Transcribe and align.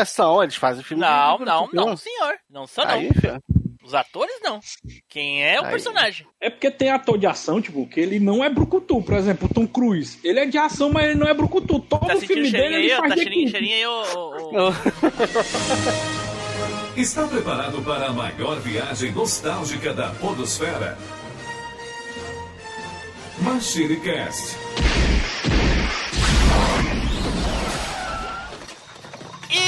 É, 0.00 0.04
são, 0.04 0.42
eles 0.42 0.56
fazem 0.56 0.82
filme 0.82 1.00
Não, 1.02 1.38
de 1.38 1.44
não, 1.44 1.58
Brucutu. 1.66 1.76
não, 1.86 1.96
senhor. 1.96 2.34
Não 2.50 2.66
são, 2.66 2.84
não. 2.84 2.94
Aí. 2.94 3.10
Os 3.84 3.94
atores, 3.94 4.38
não. 4.42 4.60
Quem 5.08 5.44
é 5.44 5.60
o 5.60 5.64
Aí. 5.64 5.70
personagem? 5.72 6.24
É 6.40 6.48
porque 6.48 6.70
tem 6.70 6.90
ator 6.90 7.18
de 7.18 7.26
ação, 7.26 7.60
tipo, 7.60 7.84
que 7.88 7.98
ele 8.00 8.20
não 8.20 8.42
é 8.44 8.48
brucutu. 8.48 9.02
Por 9.02 9.14
exemplo, 9.14 9.48
o 9.50 9.52
Tom 9.52 9.66
Cruise. 9.66 10.20
Ele 10.22 10.38
é 10.38 10.46
de 10.46 10.56
ação, 10.56 10.90
mas 10.92 11.04
ele 11.06 11.16
não 11.16 11.26
é 11.26 11.34
brucutu. 11.34 11.80
Todo 11.80 12.06
Tá 12.06 12.14
filme 12.16 12.48
dele 12.50 12.76
aí, 12.76 12.86
ele 12.90 12.96
faz 12.96 13.08
Tá 13.08 13.14
de 13.16 13.22
cheirinho, 13.22 13.48
cheirinho 13.50 13.74
aí, 13.74 13.86
ô, 13.86 14.02
ô, 14.16 14.68
ô. 14.68 14.72
Está 16.96 17.26
preparado 17.26 17.82
para 17.82 18.06
a 18.06 18.12
maior 18.12 18.60
viagem 18.60 19.10
nostálgica 19.12 19.92
da 19.92 20.10
Podosfera? 20.10 20.96
MachineCast. 23.40 24.56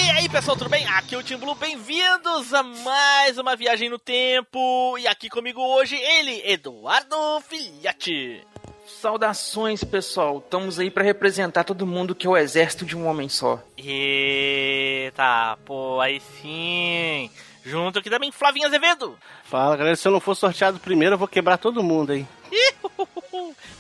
E 0.04 0.10
aí, 0.10 0.28
pessoal, 0.28 0.54
tudo 0.54 0.68
bem? 0.68 0.86
Aqui 0.86 1.14
é 1.14 1.18
o 1.18 1.22
Tim 1.22 1.38
Blue, 1.38 1.54
bem-vindos 1.54 2.52
a 2.52 2.62
mais 2.62 3.38
uma 3.38 3.56
viagem 3.56 3.88
no 3.88 3.98
tempo. 3.98 4.98
E 4.98 5.08
aqui 5.08 5.30
comigo 5.30 5.62
hoje, 5.62 5.96
ele, 5.96 6.42
Eduardo 6.44 7.16
Filhote. 7.40 8.46
Saudações, 8.86 9.82
pessoal. 9.82 10.42
Estamos 10.44 10.78
aí 10.78 10.90
pra 10.90 11.02
representar 11.02 11.64
todo 11.64 11.86
mundo 11.86 12.14
que 12.14 12.26
é 12.26 12.30
o 12.30 12.36
exército 12.36 12.84
de 12.84 12.94
um 12.94 13.06
homem 13.06 13.30
só. 13.30 13.62
Eita, 13.78 15.56
pô, 15.64 15.98
aí 16.02 16.20
sim. 16.20 17.30
Junto 17.64 17.98
aqui 17.98 18.10
também, 18.10 18.30
Flavinho 18.30 18.66
Azevedo. 18.66 19.18
Fala, 19.44 19.74
galera, 19.74 19.96
se 19.96 20.06
eu 20.06 20.12
não 20.12 20.20
for 20.20 20.34
sorteado 20.34 20.78
primeiro, 20.78 21.14
eu 21.14 21.18
vou 21.18 21.26
quebrar 21.26 21.56
todo 21.56 21.82
mundo 21.82 22.12
aí. 22.12 22.26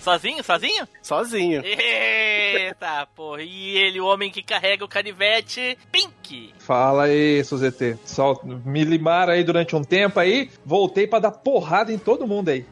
Sozinho, 0.00 0.42
sozinho? 0.42 0.88
Sozinho. 1.02 1.62
Eita, 1.64 3.06
porra. 3.14 3.42
E 3.42 3.76
ele, 3.76 4.00
o 4.00 4.06
homem 4.06 4.30
que 4.30 4.42
carrega 4.42 4.84
o 4.84 4.88
canivete, 4.88 5.78
Pink. 5.90 6.54
Fala 6.58 7.04
aí, 7.04 7.42
Suzete. 7.44 7.98
Só 8.04 8.40
me 8.44 8.84
limaram 8.84 9.32
aí 9.32 9.44
durante 9.44 9.74
um 9.74 9.82
tempo 9.82 10.20
aí, 10.20 10.50
voltei 10.64 11.06
pra 11.06 11.18
dar 11.18 11.30
porrada 11.30 11.92
em 11.92 11.98
todo 11.98 12.26
mundo 12.26 12.50
aí. 12.50 12.66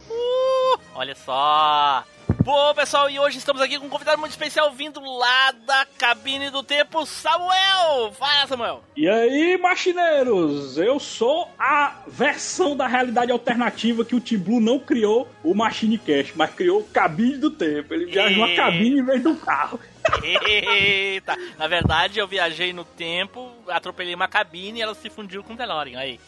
Olha 0.95 1.15
só. 1.15 2.05
Bom, 2.45 2.75
pessoal, 2.75 3.09
e 3.09 3.21
hoje 3.21 3.39
estamos 3.39 3.63
aqui 3.63 3.79
com 3.79 3.87
um 3.87 3.89
convidado 3.89 4.19
muito 4.19 4.33
especial 4.33 4.73
vindo 4.73 5.01
lá 5.01 5.53
da 5.65 5.87
cabine 5.97 6.51
do 6.51 6.63
tempo, 6.63 7.07
Samuel. 7.07 8.13
Fala, 8.19 8.47
Samuel. 8.49 8.83
E 8.97 9.09
aí, 9.09 9.57
machineiros? 9.59 10.77
Eu 10.77 10.99
sou 10.99 11.49
a 11.59 12.01
versão 12.07 12.77
da 12.77 12.89
realidade 12.89 13.31
alternativa 13.31 14.05
que 14.05 14.17
o 14.17 14.21
Tim 14.21 14.39
Blue 14.39 14.61
não 14.61 14.79
criou 14.81 15.29
o 15.45 15.55
Machine 15.55 15.97
Cash, 15.99 16.33
mas 16.35 16.53
criou 16.53 16.81
o 16.81 16.85
cabine 16.85 17.37
do 17.37 17.51
tempo. 17.51 17.95
Ele 17.95 18.07
viaja 18.07 18.31
numa 18.35 18.49
E- 18.51 18.57
cabine 18.57 18.99
em 18.99 19.05
vez 19.05 19.25
um 19.25 19.37
carro. 19.37 19.79
Eita. 20.25 21.37
Na 21.57 21.69
verdade, 21.69 22.19
eu 22.19 22.27
viajei 22.27 22.73
no 22.73 22.85
tempo, 22.85 23.53
atropelei 23.69 24.15
uma 24.17 24.27
cabine 24.27 24.81
e 24.81 24.83
ela 24.83 24.95
se 24.97 25.09
fundiu 25.09 25.45
com 25.45 25.53
o 25.53 25.57
DeLorean. 25.57 25.97
Aí. 25.99 26.19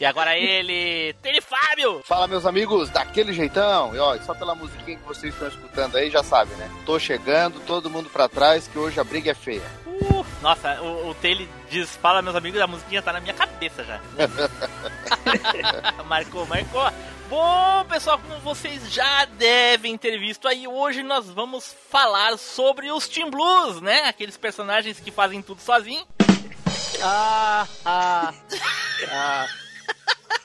E 0.00 0.06
agora 0.06 0.34
ele, 0.34 1.12
Tele 1.20 1.42
Fábio. 1.42 2.00
Fala, 2.06 2.26
meus 2.26 2.46
amigos, 2.46 2.88
daquele 2.88 3.34
jeitão. 3.34 3.94
E 3.94 3.98
ó, 3.98 4.16
só 4.20 4.32
pela 4.32 4.54
musiquinha 4.54 4.96
que 4.96 5.06
vocês 5.06 5.34
estão 5.34 5.46
escutando 5.46 5.96
aí, 5.96 6.08
já 6.08 6.22
sabe, 6.22 6.54
né? 6.54 6.70
Tô 6.86 6.98
chegando, 6.98 7.60
todo 7.66 7.90
mundo 7.90 8.08
pra 8.08 8.26
trás, 8.26 8.66
que 8.66 8.78
hoje 8.78 8.98
a 8.98 9.04
briga 9.04 9.32
é 9.32 9.34
feia. 9.34 9.70
Uh, 9.86 10.24
nossa, 10.40 10.80
o, 10.80 11.10
o 11.10 11.14
Tele 11.16 11.46
diz, 11.68 11.96
fala 11.96 12.22
meus 12.22 12.34
amigos, 12.34 12.58
a 12.58 12.66
musiquinha 12.66 13.02
tá 13.02 13.12
na 13.12 13.20
minha 13.20 13.34
cabeça 13.34 13.84
já. 13.84 14.00
marcou, 16.08 16.46
marcou. 16.46 16.90
Bom, 17.28 17.84
pessoal, 17.84 18.18
como 18.18 18.40
vocês 18.40 18.90
já 18.90 19.26
devem 19.26 19.98
ter 19.98 20.18
visto 20.18 20.48
aí, 20.48 20.66
hoje 20.66 21.02
nós 21.02 21.28
vamos 21.28 21.76
falar 21.90 22.38
sobre 22.38 22.90
os 22.90 23.06
Team 23.06 23.28
Blues, 23.30 23.82
né? 23.82 24.08
Aqueles 24.08 24.38
personagens 24.38 24.98
que 24.98 25.10
fazem 25.10 25.42
tudo 25.42 25.60
sozinho. 25.60 26.06
Ah, 27.02 27.66
ah, 27.84 28.32
ah. 29.12 29.46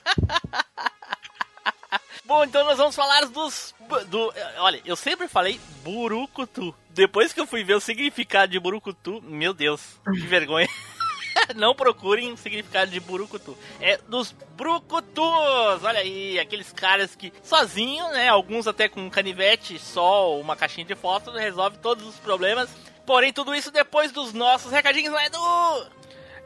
Bom, 2.26 2.44
então 2.44 2.66
nós 2.66 2.78
vamos 2.78 2.96
falar 2.96 3.26
dos. 3.26 3.76
Do, 4.08 4.34
olha, 4.58 4.82
eu 4.84 4.96
sempre 4.96 5.28
falei 5.28 5.60
Burucutu. 5.84 6.74
Depois 6.90 7.32
que 7.32 7.40
eu 7.40 7.46
fui 7.46 7.64
ver 7.64 7.76
o 7.76 7.80
significado 7.80 8.52
de 8.52 8.60
Burucutu, 8.60 9.22
meu 9.22 9.54
Deus, 9.54 10.00
que 10.04 10.26
vergonha. 10.26 10.68
Não 11.56 11.76
procurem 11.76 12.32
o 12.32 12.38
significado 12.38 12.90
de 12.90 13.00
Burucutu. 13.00 13.56
É 13.80 13.98
dos 14.08 14.32
Brucutus. 14.56 15.84
Olha 15.84 16.00
aí, 16.00 16.40
aqueles 16.40 16.72
caras 16.72 17.16
que 17.16 17.32
sozinho, 17.44 18.08
né? 18.10 18.30
Alguns 18.30 18.68
até 18.68 18.90
com 18.90 19.02
um 19.02 19.10
canivete, 19.10 19.78
só 19.78 20.40
uma 20.40 20.56
caixinha 20.56 20.86
de 20.86 20.96
foto, 20.96 21.32
resolve 21.32 21.78
todos 21.78 22.08
os 22.08 22.16
problemas. 22.16 22.70
Porém, 23.06 23.32
tudo 23.32 23.54
isso 23.54 23.70
depois 23.70 24.12
dos 24.12 24.34
nossos 24.34 24.72
recadinhos, 24.72 25.14
é 25.14 25.30
do. 25.30 25.88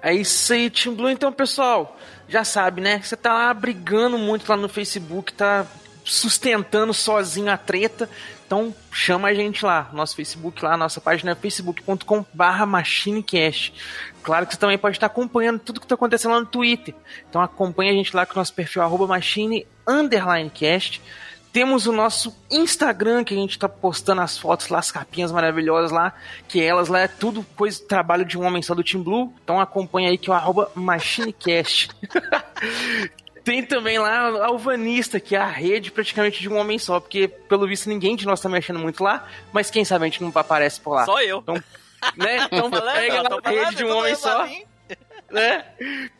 É 0.02 0.14
isso 0.14 0.52
aí, 0.52 0.70
Team 0.70 0.96
Blue. 0.96 1.10
Então, 1.10 1.32
pessoal, 1.32 1.96
já 2.30 2.44
sabe, 2.44 2.80
né? 2.80 3.02
Você 3.02 3.16
tá 3.16 3.34
lá 3.34 3.54
brigando 3.54 4.18
muito 4.18 4.48
lá 4.48 4.56
no 4.56 4.70
Facebook, 4.70 5.34
tá 5.34 5.66
sustentando 6.06 6.94
sozinho 6.94 7.52
a 7.52 7.58
treta. 7.58 8.10
Então, 8.46 8.74
chama 8.92 9.28
a 9.28 9.34
gente 9.34 9.64
lá, 9.64 9.90
nosso 9.94 10.16
Facebook 10.16 10.64
lá, 10.64 10.76
nossa 10.76 11.00
página 11.00 11.32
é 11.32 11.36
facebook.com 11.36 12.26
barra 12.34 12.66
machinecast. 12.66 13.74
Claro 14.24 14.48
que 14.48 14.54
você 14.54 14.60
também 14.60 14.78
pode 14.78 14.98
estar 14.98 15.06
acompanhando 15.06 15.60
tudo 15.60 15.80
que 15.80 15.86
está 15.86 15.96
acontecendo 15.96 16.32
lá 16.32 16.40
no 16.40 16.46
Twitter. 16.46 16.96
Então 17.30 17.42
acompanha 17.42 17.92
a 17.92 17.96
gente 17.96 18.16
lá 18.16 18.26
com 18.26 18.34
o 18.34 18.38
nosso 18.38 18.54
perfil 18.54 18.82
arroba 18.82 19.08
machine 19.08 19.68
underline 19.88 20.50
cast. 20.50 21.02
Temos 21.52 21.88
o 21.88 21.92
nosso 21.92 22.36
Instagram, 22.52 23.24
que 23.24 23.34
a 23.34 23.38
gente 23.38 23.58
tá 23.58 23.68
postando 23.68 24.22
as 24.22 24.38
fotos 24.38 24.70
lá, 24.70 24.78
as 24.80 24.92
capinhas 24.92 25.32
maravilhosas 25.32 25.92
lá, 25.92 26.14
que 26.48 26.62
elas 26.62 26.88
lá 26.90 27.00
é 27.00 27.08
tudo 27.08 27.44
coisa, 27.56 27.84
trabalho 27.84 28.24
de 28.24 28.38
um 28.38 28.46
homem 28.46 28.62
só 28.62 28.76
do 28.76 28.84
Team 28.84 29.04
Blue. 29.04 29.34
Então 29.44 29.60
acompanha 29.60 30.10
aí 30.10 30.18
que 30.18 30.30
é 30.30 30.34
o 30.34 30.36
arroba 30.36 30.72
machinecast. 30.76 31.90
Tem 33.44 33.64
também 33.64 33.98
lá 33.98 34.28
a 34.28 34.46
Alvanista, 34.46 35.20
que 35.20 35.36
é 35.36 35.40
a 35.40 35.48
rede 35.48 35.90
praticamente 35.90 36.40
de 36.40 36.48
um 36.48 36.56
homem 36.56 36.78
só, 36.78 37.00
porque 37.00 37.28
pelo 37.28 37.68
visto 37.68 37.90
ninguém 37.90 38.16
de 38.16 38.26
nós 38.28 38.40
tá 38.40 38.48
mexendo 38.48 38.78
muito 38.78 39.04
lá, 39.04 39.28
mas 39.52 39.72
quem 39.72 39.84
sabe 39.84 40.06
a 40.06 40.08
gente 40.08 40.22
não 40.22 40.30
aparece 40.30 40.80
por 40.80 40.94
lá. 40.94 41.06
Só 41.06 41.20
eu. 41.22 41.40
Então, 41.40 41.56
né? 42.16 42.48
Então 42.52 42.70
pega 42.70 43.40
a 43.44 43.50
rede 43.50 43.76
de 43.76 43.84
um 43.84 43.88
tô 43.88 43.98
homem 43.98 44.16
só, 44.16 44.48
né? 45.32 45.66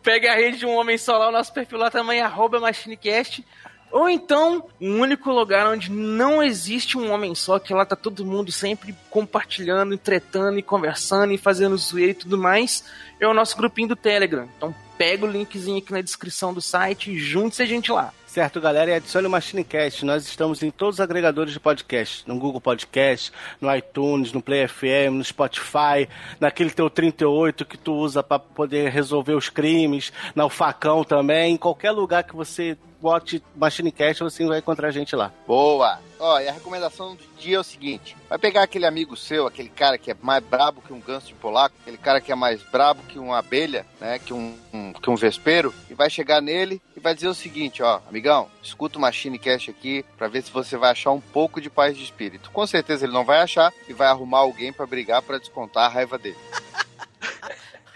Pega 0.02 0.32
a 0.32 0.36
rede 0.36 0.58
de 0.58 0.66
um 0.66 0.76
homem 0.76 0.98
só 0.98 1.20
lá, 1.20 1.30
o 1.30 1.32
nosso 1.32 1.54
perfil 1.54 1.78
lá 1.78 1.92
também, 1.92 2.20
arroba 2.20 2.60
machinecast. 2.60 3.46
Ou 3.92 4.08
então, 4.08 4.64
um 4.80 5.00
único 5.00 5.32
lugar 5.32 5.68
onde 5.68 5.92
não 5.92 6.44
existe 6.44 6.98
um 6.98 7.12
homem 7.12 7.34
só, 7.34 7.58
que 7.58 7.74
lá 7.74 7.86
tá 7.86 7.96
todo 7.96 8.26
mundo 8.26 8.52
sempre 8.52 8.96
compartilhando, 9.10 9.98
tretando 9.98 10.60
e 10.60 10.64
conversando 10.64 11.34
e 11.34 11.38
fazendo 11.38 11.78
zoeira 11.78 12.12
e 12.12 12.16
tudo 12.16 12.38
mais, 12.38 12.84
é 13.20 13.28
o 13.28 13.34
nosso 13.34 13.58
grupinho 13.58 13.90
do 13.90 13.96
Telegram. 13.96 14.48
Então 14.58 14.74
pega 14.98 15.26
o 15.26 15.32
linkzinho 15.32 15.78
aqui 15.78 15.92
na 15.92 16.02
descrição 16.02 16.54
do 16.54 16.62
site 16.62 17.12
e 17.12 17.18
junte-se 17.18 17.64
a 17.64 17.66
gente 17.66 17.92
lá. 17.92 18.14
Certo, 18.28 18.62
galera, 18.62 18.92
e 18.92 18.94
adicione 18.94 19.26
o 19.26 19.30
MachineCast. 19.30 20.06
Nós 20.06 20.28
estamos 20.28 20.62
em 20.62 20.70
todos 20.70 20.98
os 20.98 21.02
agregadores 21.02 21.52
de 21.52 21.60
podcast. 21.60 22.28
No 22.28 22.38
Google 22.38 22.62
Podcast, 22.62 23.32
no 23.60 23.76
iTunes, 23.76 24.32
no 24.32 24.40
Play 24.40 24.68
FM, 24.68 25.14
no 25.14 25.24
Spotify, 25.24 26.08
naquele 26.40 26.70
teu 26.70 26.92
38 26.92 27.66
que 27.66 27.76
tu 27.76 27.94
usa 27.94 28.22
para 28.22 28.38
poder 28.38 28.92
resolver 28.92 29.34
os 29.34 29.50
crimes, 29.50 30.14
no 30.36 30.48
facão 30.48 31.04
também. 31.04 31.56
Em 31.56 31.58
qualquer 31.58 31.90
lugar 31.90 32.24
que 32.24 32.36
você 32.36 32.78
bote 33.02 33.42
MachineCast, 33.56 34.24
você 34.24 34.46
vai 34.46 34.60
encontrar 34.60 34.90
a 34.90 34.92
gente 34.92 35.16
lá. 35.16 35.32
Boa! 35.48 36.00
Ó, 36.20 36.38
e 36.40 36.50
a 36.50 36.52
recomendação 36.52 37.16
do 37.16 37.24
dia 37.38 37.56
é 37.58 37.60
o 37.60 37.64
seguinte: 37.64 38.16
vai 38.28 38.38
pegar 38.38 38.64
aquele 38.64 38.86
amigo 38.86 39.16
seu, 39.16 39.48
aquele 39.48 39.70
cara 39.70 39.98
que 39.98 40.12
é 40.12 40.16
mais 40.22 40.44
brabo 40.44 40.82
que 40.82 40.92
um 40.92 41.00
ganso 41.00 41.28
de 41.28 41.34
polaco, 41.34 41.76
aquele 41.82 41.98
cara 41.98 42.20
que 42.20 42.32
é 42.32 42.36
mais 42.36 42.62
brabo 42.64 43.02
que 43.04 43.18
uma 43.18 43.38
abelha, 43.38 43.86
né? 44.02 44.20
Que 44.20 44.34
um, 44.34 44.58
um- 44.74 44.92
que 44.94 45.10
um 45.10 45.16
vespeiro, 45.16 45.74
e 45.90 45.94
vai 45.94 46.10
chegar 46.10 46.42
nele 46.42 46.82
e 46.96 47.00
vai 47.00 47.16
dizer 47.16 47.30
o 47.30 47.34
seguinte: 47.34 47.82
ó, 47.82 48.02
amigão, 48.10 48.50
escuta 48.62 48.98
o 48.98 49.02
Machine 49.02 49.40
Cash 49.40 49.70
aqui 49.70 50.04
pra 50.18 50.28
ver 50.28 50.42
se 50.44 50.52
você 50.52 50.76
vai 50.76 50.92
achar 50.92 51.12
um 51.12 51.22
pouco 51.22 51.62
de 51.62 51.70
paz 51.70 51.96
de 51.96 52.04
espírito. 52.04 52.52
Com 52.52 52.68
certeza 52.68 53.06
ele 53.06 53.14
não 53.14 53.24
vai 53.24 53.40
achar 53.40 53.72
e 53.88 53.94
vai 53.94 54.10
arrumar 54.10 54.40
alguém 54.40 54.74
pra 54.74 54.86
brigar 54.86 55.22
pra 55.22 55.38
descontar 55.38 55.86
a 55.86 55.94
raiva 55.94 56.18
dele. 56.18 56.38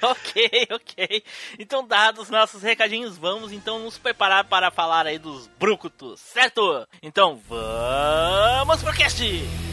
Ok, 0.14 0.68
ok. 0.72 1.24
Então, 1.58 1.88
dados 1.88 2.30
nossos 2.30 2.62
recadinhos, 2.62 3.18
vamos 3.18 3.52
então 3.54 3.80
nos 3.80 3.98
preparar 3.98 4.44
para 4.44 4.70
falar 4.70 5.08
aí 5.08 5.18
dos 5.18 5.48
brucutus, 5.58 6.20
certo? 6.20 6.86
Então, 7.02 7.40
vamos 7.48 8.84
pro 8.84 8.94
cast! 8.94 9.73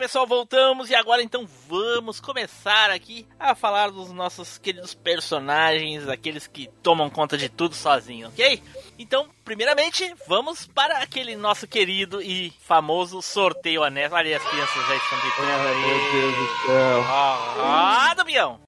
Pessoal, 0.00 0.26
voltamos 0.26 0.88
e 0.88 0.94
agora 0.94 1.22
então 1.22 1.46
vamos 1.68 2.20
começar 2.20 2.90
aqui 2.90 3.26
a 3.38 3.54
falar 3.54 3.90
dos 3.90 4.10
nossos 4.10 4.56
queridos 4.56 4.94
personagens, 4.94 6.08
aqueles 6.08 6.46
que 6.46 6.70
tomam 6.82 7.10
conta 7.10 7.36
de 7.36 7.50
tudo 7.50 7.74
sozinho, 7.74 8.28
ok? 8.28 8.62
Então, 8.98 9.28
primeiramente, 9.44 10.10
vamos 10.26 10.66
para 10.66 11.02
aquele 11.02 11.36
nosso 11.36 11.66
querido 11.66 12.22
e 12.22 12.50
famoso 12.62 13.20
sorteio 13.20 13.82
honesto. 13.82 14.14
Olha, 14.14 14.38
as 14.38 14.42
crianças 14.42 14.88
já 14.88 14.96
estão 14.96 15.18
gritando 15.20 15.68
aí. 15.68 15.80
Meu 15.82 16.12
Deus 16.12 16.34
do 16.34 16.66
céu. 16.66 17.04
Ah, 17.06 18.14
Damião! 18.16 18.60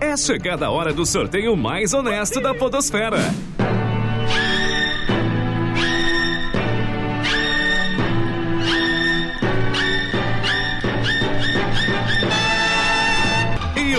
É 0.00 0.16
chegada 0.16 0.66
a 0.66 0.70
hora 0.70 0.92
do 0.92 1.04
sorteio 1.04 1.56
mais 1.56 1.92
honesto 1.92 2.40
da 2.40 2.54
Podosfera. 2.54 3.18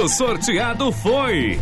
O 0.04 0.08
sorteado 0.10 0.92
foi. 0.92 1.58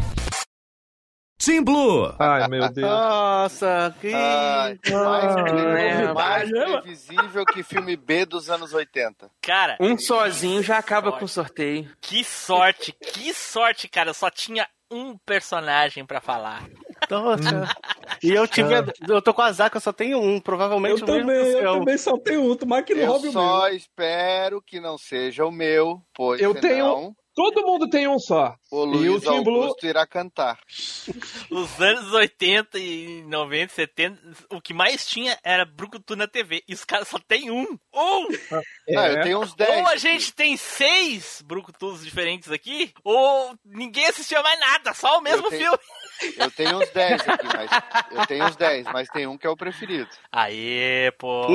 Team 1.38 1.63
Blue. 1.63 2.13
Ai, 2.19 2.47
meu 2.47 2.69
Deus. 2.71 2.88
Nossa, 2.89 3.95
que. 3.99 4.13
Ai, 4.13 4.79
mais, 4.91 5.35
é, 5.79 6.13
mais 6.13 6.49
previsível 6.49 7.45
que 7.45 7.63
filme 7.63 7.95
B 7.95 8.25
dos 8.25 8.49
anos 8.49 8.73
80. 8.73 9.29
Cara, 9.41 9.77
Um 9.79 9.97
sozinho 9.97 10.61
já 10.61 10.77
acaba 10.77 11.11
com 11.11 11.25
o 11.25 11.27
sorteio. 11.27 11.89
que 11.99 12.23
sorte, 12.23 12.91
que 12.93 13.33
sorte, 13.33 13.88
cara. 13.88 14.09
Eu 14.11 14.13
só 14.13 14.29
tinha 14.29 14.67
um 14.91 15.17
personagem 15.25 16.05
pra 16.05 16.21
falar. 16.21 16.63
Nossa. 17.09 17.67
E 18.23 18.29
eu 18.31 18.45
tive. 18.47 18.69
Eu 19.07 19.19
tô 19.21 19.33
com 19.33 19.41
azar 19.41 19.71
que 19.71 19.77
eu 19.77 19.81
só 19.81 19.91
tenho 19.91 20.19
um, 20.21 20.39
provavelmente 20.39 20.99
Eu 20.99 21.03
o 21.03 21.07
também, 21.07 21.47
eu 21.53 21.79
também 21.79 21.97
só 21.97 22.15
tenho 22.19 22.51
um, 22.51 22.55
tomara 22.55 22.83
que 22.83 22.94
não 22.94 23.07
roube 23.07 23.29
o 23.29 23.31
meu. 23.33 23.41
só 23.41 23.69
espero 23.69 24.61
que 24.61 24.79
não 24.79 24.95
seja 24.95 25.44
o 25.45 25.51
meu, 25.51 26.03
pois 26.13 26.39
Eu 26.39 26.49
senão 26.53 26.61
tenho- 26.61 27.15
Todo 27.33 27.66
mundo 27.66 27.89
tem 27.89 28.07
um 28.07 28.19
só. 28.19 28.54
o 28.69 28.78
E 28.78 29.10
o 29.10 29.13
Luiz 29.13 29.24
Blue- 29.24 29.33
Augusto 29.63 29.86
irá 29.88 30.06
cantar. 30.06 30.60
Os 31.50 31.80
anos 31.81 32.12
80 32.13 32.78
e 32.78 33.24
90, 33.24 33.74
70, 33.74 34.22
o 34.50 34.62
que 34.62 34.74
mais 34.74 35.06
tinha 35.07 35.38
era 35.44 35.66
Brucutu 35.66 36.16
na 36.16 36.28
TV. 36.28 36.62
E 36.68 36.74
os 36.74 36.83
caras 36.83 37.07
só 37.07 37.18
tem 37.19 37.50
um. 37.50 37.63
Um! 37.94 38.28
Não, 38.89 39.01
É. 39.04 39.13
eu 39.19 39.22
tenho 39.24 39.39
uns 39.42 39.54
10. 39.54 39.80
Ou 39.80 39.88
a 39.88 39.95
gente 39.95 40.33
tem 40.33 40.57
seis 40.57 41.42
Brucutus 41.45 42.04
diferentes 42.04 42.51
aqui, 42.51 42.94
ou 43.04 43.56
ninguém 43.66 44.06
assistiu 44.07 44.42
mais 44.44 44.60
nada, 44.60 44.94
só 44.94 45.18
o 45.18 45.22
mesmo 45.22 45.48
Eu 45.48 45.50
tenho- 45.50 45.62
filme. 45.62 46.36
Eu 46.38 46.51
tenho 46.51 46.78
uns 46.80 46.89
10 46.92 47.22
aqui, 47.28 47.48
mas 47.48 47.72
eu 48.12 48.28
tenho 48.28 48.45
uns 48.45 48.56
10, 48.56 48.86
mas 48.94 49.07
tem 49.10 49.25
um 49.28 49.38
que 49.38 49.48
é 49.48 49.50
o 49.50 49.57
preferido. 49.57 50.10
Aê, 50.31 51.12
pô. 51.18 51.48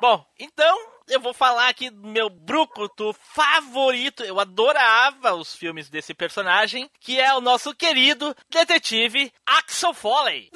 Bom, 0.00 0.24
então 0.38 0.76
eu 1.08 1.20
vou 1.20 1.32
falar 1.32 1.68
aqui 1.68 1.90
do 1.90 2.08
meu 2.08 2.28
Brucutu 2.28 3.14
favorito. 3.34 4.24
Eu 4.24 4.40
adorava 4.40 5.34
os 5.34 5.54
filmes 5.54 5.88
desse 5.88 6.12
personagem, 6.14 6.90
que 7.00 7.20
é 7.20 7.34
o 7.34 7.40
nosso 7.40 7.74
querido 7.74 8.34
detetive 8.50 9.32
Axel 9.46 9.94
Foley. 9.94 10.50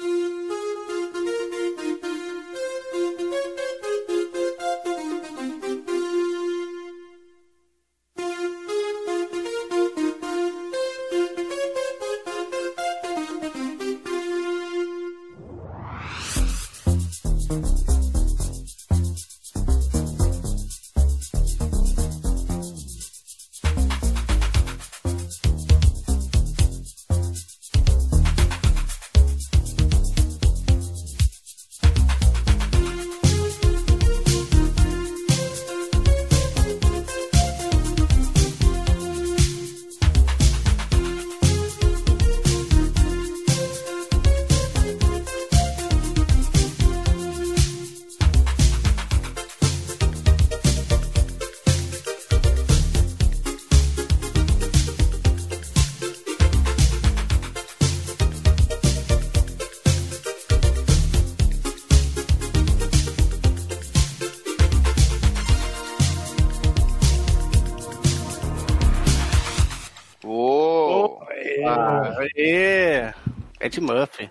Ed 73.71 73.81
Murphy. 73.81 74.29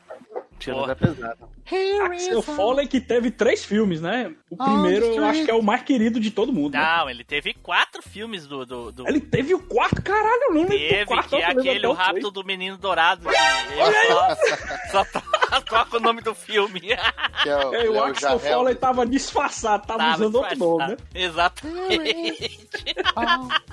Tira 0.59 0.77
Porra. 0.77 0.89
da 0.89 0.97
pesada. 0.97 1.49
Axel 2.05 2.43
Foley 2.43 2.87
que 2.87 3.01
teve 3.01 3.31
três 3.31 3.65
filmes, 3.65 4.01
né? 4.03 4.35
O 4.61 4.65
primeiro 4.65 5.07
eu 5.07 5.25
acho 5.25 5.45
que 5.45 5.51
é 5.51 5.55
o 5.55 5.63
mais 5.63 5.83
querido 5.83 6.21
de 6.21 6.31
todo 6.31 6.53
mundo. 6.53 6.75
né? 6.75 6.81
Não, 6.81 7.09
ele 7.09 7.25
teve 7.25 7.55
quatro 7.55 8.03
filmes 8.03 8.47
do. 8.47 8.67
do, 8.67 8.93
do- 8.93 9.09
Ele 9.09 9.21
teve 9.21 9.55
o 9.55 9.59
quarto, 9.61 10.03
caralho, 10.03 10.43
eu 10.43 10.49
não 10.51 10.61
lembro 10.61 10.77
Teve, 10.77 11.07
quarto. 11.07 11.29
que 11.31 11.37
é 11.37 11.45
aquele 11.47 11.87
O 11.87 11.91
o 11.93 11.95
três. 11.95 12.09
Rápido 12.09 12.31
do 12.31 12.45
Menino 12.45 12.77
Dourado. 12.77 13.29
Eu 13.29 13.93
só, 14.09 14.37
só 15.05 15.61
toco 15.67 15.97
o 15.97 16.01
nome 16.01 16.21
do 16.21 16.35
filme. 16.35 16.81
Que 16.81 17.49
é 17.49 17.57
o, 17.67 17.75
É, 17.75 17.89
o 17.89 17.95
é 18.07 18.11
Axel. 18.11 18.39
Foley 18.39 18.75
tava 18.75 19.07
disfarçado, 19.07 19.87
tava, 19.87 19.99
Tava 19.99 20.15
usando 20.15 20.35
outro 20.37 20.59
nome, 20.59 20.89
né? 20.89 20.97
Exatamente. 21.15 22.69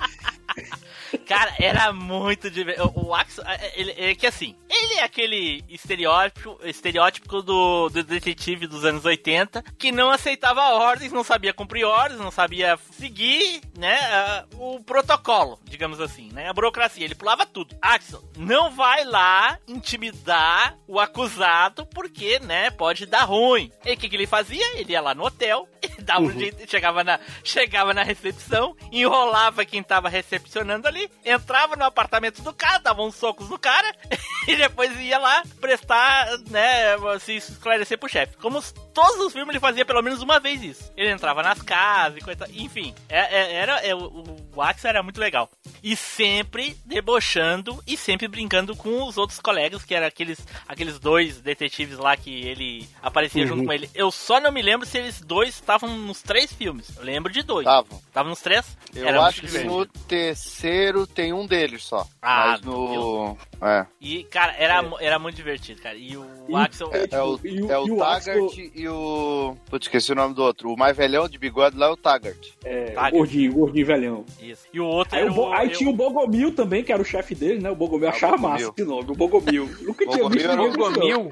Cara, 1.26 1.54
era 1.58 1.92
muito 1.92 2.50
divertido. 2.50 2.90
O 2.94 3.14
Axel, 3.14 3.44
ele, 3.74 3.94
é 3.96 4.14
que 4.14 4.26
assim, 4.26 4.54
ele 4.68 4.94
é 4.94 5.04
aquele 5.04 5.64
estereótipo, 5.68 6.58
estereótipo 6.64 7.42
do, 7.42 7.88
do 7.88 8.02
detetive 8.02 8.66
dos 8.66 8.84
anos 8.84 9.04
80 9.04 9.62
que 9.78 9.92
não 9.92 10.10
aceitava 10.10 10.60
ordens, 10.78 11.12
não 11.12 11.24
sabia 11.24 11.52
cumprir 11.52 11.84
ordens, 11.84 12.20
não 12.20 12.30
sabia 12.30 12.78
seguir, 12.92 13.60
né, 13.76 13.98
ah, 14.12 14.44
o 14.54 14.80
protocolo, 14.82 15.58
digamos 15.64 16.00
assim, 16.00 16.30
né, 16.32 16.48
a 16.48 16.52
burocracia. 16.52 17.04
Ele 17.04 17.14
pulava 17.14 17.44
tudo. 17.46 17.76
Axel, 17.82 18.22
não 18.36 18.70
vai 18.70 19.04
lá 19.04 19.58
intimidar 19.66 20.76
o 20.86 20.98
acusado 21.00 21.84
porque, 21.86 22.38
né, 22.40 22.70
pode 22.70 23.06
dar 23.06 23.24
ruim. 23.24 23.70
E 23.84 23.92
o 23.92 23.96
que, 23.96 24.08
que 24.08 24.16
ele 24.16 24.26
fazia? 24.26 24.64
Ele 24.78 24.92
ia 24.92 25.00
lá 25.00 25.14
no 25.14 25.24
hotel, 25.24 25.68
dava 26.00 26.20
um 26.22 26.30
jeito, 26.32 26.68
chegava 26.70 27.02
na, 27.04 27.18
chegava 27.42 27.92
na 27.92 28.02
recepção, 28.02 28.76
enrolava 28.92 29.64
quem 29.64 29.82
tava 29.82 30.08
recepcionando 30.08 30.86
ali, 30.86 31.10
entrava 31.24 31.76
no 31.76 31.84
apartamento 31.84 32.42
do 32.42 32.52
cara, 32.52 32.78
dava 32.78 33.02
uns 33.02 33.14
socos 33.16 33.48
no 33.48 33.58
cara 33.58 33.92
e 34.46 34.56
depois 34.56 34.98
ia 35.00 35.18
lá 35.18 35.42
prestar, 35.60 36.26
né, 36.50 36.96
se 37.20 37.36
esclarecer 37.36 37.98
pro 37.98 38.08
chefe. 38.08 38.36
Como 38.36 38.58
os- 38.58 38.72
todos 38.94 39.26
os 39.26 39.32
filmes 39.32 39.50
ele 39.50 39.60
fazia 39.60 39.84
pelo 39.84 40.02
menos 40.02 40.22
uma 40.22 40.38
vez 40.40 40.62
isso. 40.62 40.67
Ele 40.96 41.10
entrava 41.10 41.42
nas 41.42 41.60
casas 41.62 42.18
e 42.18 42.20
coisa, 42.24 42.46
enfim, 42.52 42.94
é- 43.08 43.36
é- 43.40 43.52
era, 43.54 43.80
é, 43.86 43.94
o, 43.94 44.24
o 44.54 44.62
Axel 44.62 44.90
era 44.90 45.02
muito 45.02 45.20
legal. 45.20 45.48
E 45.82 45.94
sempre 45.94 46.76
debochando 46.84 47.82
e 47.86 47.96
sempre 47.96 48.26
brincando 48.28 48.74
com 48.76 49.04
os 49.04 49.16
outros 49.16 49.38
colegas, 49.40 49.84
que 49.84 49.94
eram 49.94 50.06
aqueles, 50.06 50.38
aqueles 50.66 50.98
dois 50.98 51.40
detetives 51.40 51.96
lá 51.98 52.16
que 52.16 52.30
ele 52.44 52.88
aparecia 53.02 53.46
junto 53.46 53.64
com 53.64 53.72
ele. 53.72 53.88
Eu 53.94 54.10
só 54.10 54.40
não 54.40 54.50
me 54.50 54.60
lembro 54.62 54.86
se 54.86 54.98
eles 54.98 55.20
dois 55.20 55.50
estavam 55.50 55.96
nos 55.96 56.20
três 56.22 56.52
filmes. 56.52 56.96
Eu 56.96 57.04
lembro 57.04 57.32
de 57.32 57.42
dois. 57.42 57.66
Estavam. 57.66 57.98
Estavam 58.06 58.30
nos 58.30 58.40
três? 58.40 58.76
Eu 58.94 59.06
Era 59.06 59.22
acho 59.22 59.42
que 59.42 59.58
no 59.64 59.86
terceiro 59.86 61.06
tem 61.06 61.32
um 61.32 61.46
deles 61.46 61.84
só. 61.84 62.06
Ah, 62.20 62.48
mas 62.52 62.60
no. 62.62 63.36
É. 63.62 63.86
E, 64.00 64.24
cara, 64.24 64.54
era, 64.58 64.82
mu- 64.82 64.98
era 65.00 65.18
muito 65.18 65.36
divertido, 65.36 65.80
cara. 65.80 65.96
E 65.96 66.16
o 66.16 66.56
Axel. 66.56 66.90
é, 66.92 67.06
É 67.10 67.22
o, 67.22 67.34
o- 67.36 67.72
é 67.72 67.78
o 67.78 67.86
e 67.86 67.90
o 67.92 67.98
Taggart 67.98 68.16
Axel- 68.18 68.50
e 68.74 68.88
o. 68.88 69.56
Putz, 69.70 69.86
esqueci 69.86 70.12
o 70.12 70.14
nome 70.16 70.34
do 70.34 70.42
outro. 70.42 70.57
O 70.64 70.76
mais 70.76 70.96
velhão 70.96 71.28
de 71.28 71.38
bigode 71.38 71.76
lá 71.76 71.86
é 71.86 71.90
o 71.90 71.96
Taggart. 71.96 72.48
É, 72.64 72.86
Taggart. 72.86 73.12
gordinho, 73.12 73.52
gordinho 73.52 73.86
velhão. 73.86 74.24
Isso. 74.40 74.66
E 74.72 74.80
o 74.80 74.86
outro 74.86 75.16
Aí, 75.16 75.28
o 75.28 75.32
o. 75.38 75.52
aí 75.52 75.68
eu- 75.68 75.72
tinha 75.76 75.88
o 75.90 75.92
Bogomil 75.92 76.52
também, 76.54 76.82
que 76.82 76.92
era 76.92 77.00
o 77.00 77.04
chefe 77.04 77.34
dele, 77.34 77.60
né? 77.62 77.70
O 77.70 77.76
Bogomil 77.76 78.08
Ah, 78.08 78.12
achava 78.12 78.36
Bogomil. 78.36 78.66
massa 78.66 78.72
esse 78.76 78.88
nome, 78.88 79.10
o 79.10 79.14
Bogomil. 79.14 79.64
Nunca 79.82 80.04
tinha 80.04 80.16
Bogomil 80.16 80.30
visto 80.30 80.50
era 80.50 80.62
o. 80.62 80.72
Bogomil? 80.72 81.30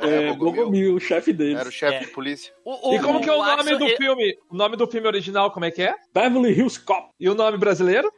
É, 0.00 0.28
É, 0.28 0.32
Bogomil. 0.34 0.94
O 0.94 1.00
chefe 1.00 1.32
dele. 1.32 1.56
Era 1.56 1.68
o 1.68 1.72
chefe 1.72 1.96
É. 1.96 2.00
de 2.00 2.06
polícia. 2.08 2.52
o- 2.64 2.94
E 2.94 3.00
como 3.00 3.20
que 3.20 3.28
é 3.28 3.32
o 3.32 3.44
nome 3.44 3.76
do 3.76 3.88
filme? 3.96 4.38
O 4.48 4.54
nome 4.56 4.76
do 4.76 4.86
filme 4.86 5.08
original, 5.08 5.50
como 5.50 5.64
é 5.64 5.70
que 5.72 5.82
é? 5.82 5.94
Beverly 6.14 6.52
Hills 6.52 6.78
Cop. 6.80 7.08
E 7.18 7.28
o 7.28 7.34
nome 7.34 7.58
brasileiro? 7.58 8.12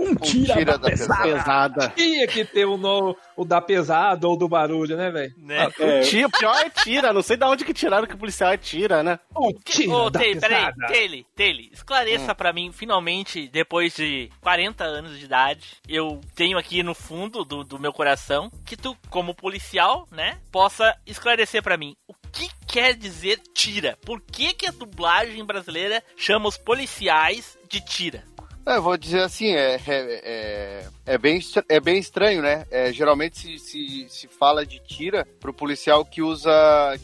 Um 0.00 0.10
Um 0.12 0.14
tira, 0.14 0.54
tira 0.54 0.78
da, 0.78 0.78
da 0.78 0.90
pesada. 0.90 1.22
Pesada. 1.22 1.92
Tinha 1.96 2.26
que 2.26 2.44
ter 2.44 2.64
o, 2.64 2.76
no, 2.76 3.16
o 3.36 3.44
da 3.44 3.60
pesado 3.60 4.28
ou 4.28 4.36
do 4.36 4.48
barulho, 4.48 4.96
né, 4.96 5.10
velho? 5.10 5.32
Né? 5.36 5.68
É, 5.78 6.00
Tira, 6.00 6.28
pior 6.28 6.56
é 6.56 6.70
tira. 6.70 7.12
Não 7.12 7.22
sei 7.22 7.36
de 7.36 7.44
onde 7.44 7.64
que 7.64 7.74
tiraram 7.74 8.06
que 8.06 8.14
o 8.14 8.18
policial 8.18 8.50
é 8.52 8.56
tira, 8.56 9.02
né? 9.02 9.18
O 9.34 9.52
tira 9.52 9.92
Ô, 9.92 10.10
da 10.10 10.20
Taylor, 10.20 10.40
peraí, 10.40 10.64
pesada. 10.72 10.86
Taylor, 10.92 11.24
Taylor, 11.36 11.64
esclareça 11.72 12.34
pra 12.34 12.52
mim, 12.52 12.72
finalmente, 12.72 13.48
depois 13.48 13.94
de 13.94 14.30
40 14.40 14.84
anos 14.84 15.18
de 15.18 15.24
idade, 15.24 15.76
eu 15.88 16.20
tenho 16.34 16.56
aqui 16.58 16.82
no 16.82 16.94
fundo 16.94 17.44
do, 17.44 17.62
do 17.62 17.78
meu 17.78 17.92
coração 17.92 18.50
que 18.64 18.76
tu, 18.76 18.96
como 19.08 19.34
policial, 19.34 20.08
né, 20.10 20.38
possa 20.50 20.96
esclarecer 21.06 21.62
pra 21.62 21.76
mim 21.76 21.94
o 22.08 22.14
que 22.32 22.48
quer 22.66 22.94
dizer 22.94 23.40
tira. 23.54 23.98
Por 24.04 24.20
que 24.20 24.54
que 24.54 24.66
a 24.66 24.70
dublagem 24.70 25.44
brasileira 25.44 26.02
chama 26.16 26.48
os 26.48 26.56
policiais 26.56 27.58
de 27.68 27.80
tira? 27.80 28.24
É, 28.66 28.78
vou 28.78 28.96
dizer 28.96 29.22
assim, 29.22 29.48
é, 29.48 29.74
é, 29.74 29.80
é, 29.86 30.88
é 31.06 31.18
bem, 31.18 31.40
é 31.68 31.80
bem 31.80 31.98
estranho, 31.98 32.42
né? 32.42 32.66
É, 32.70 32.92
geralmente 32.92 33.38
se, 33.38 33.58
se, 33.58 34.06
se 34.08 34.28
fala 34.28 34.66
de 34.66 34.78
tira 34.80 35.26
pro 35.40 35.52
policial 35.52 36.04
que 36.04 36.22
usa, 36.22 36.50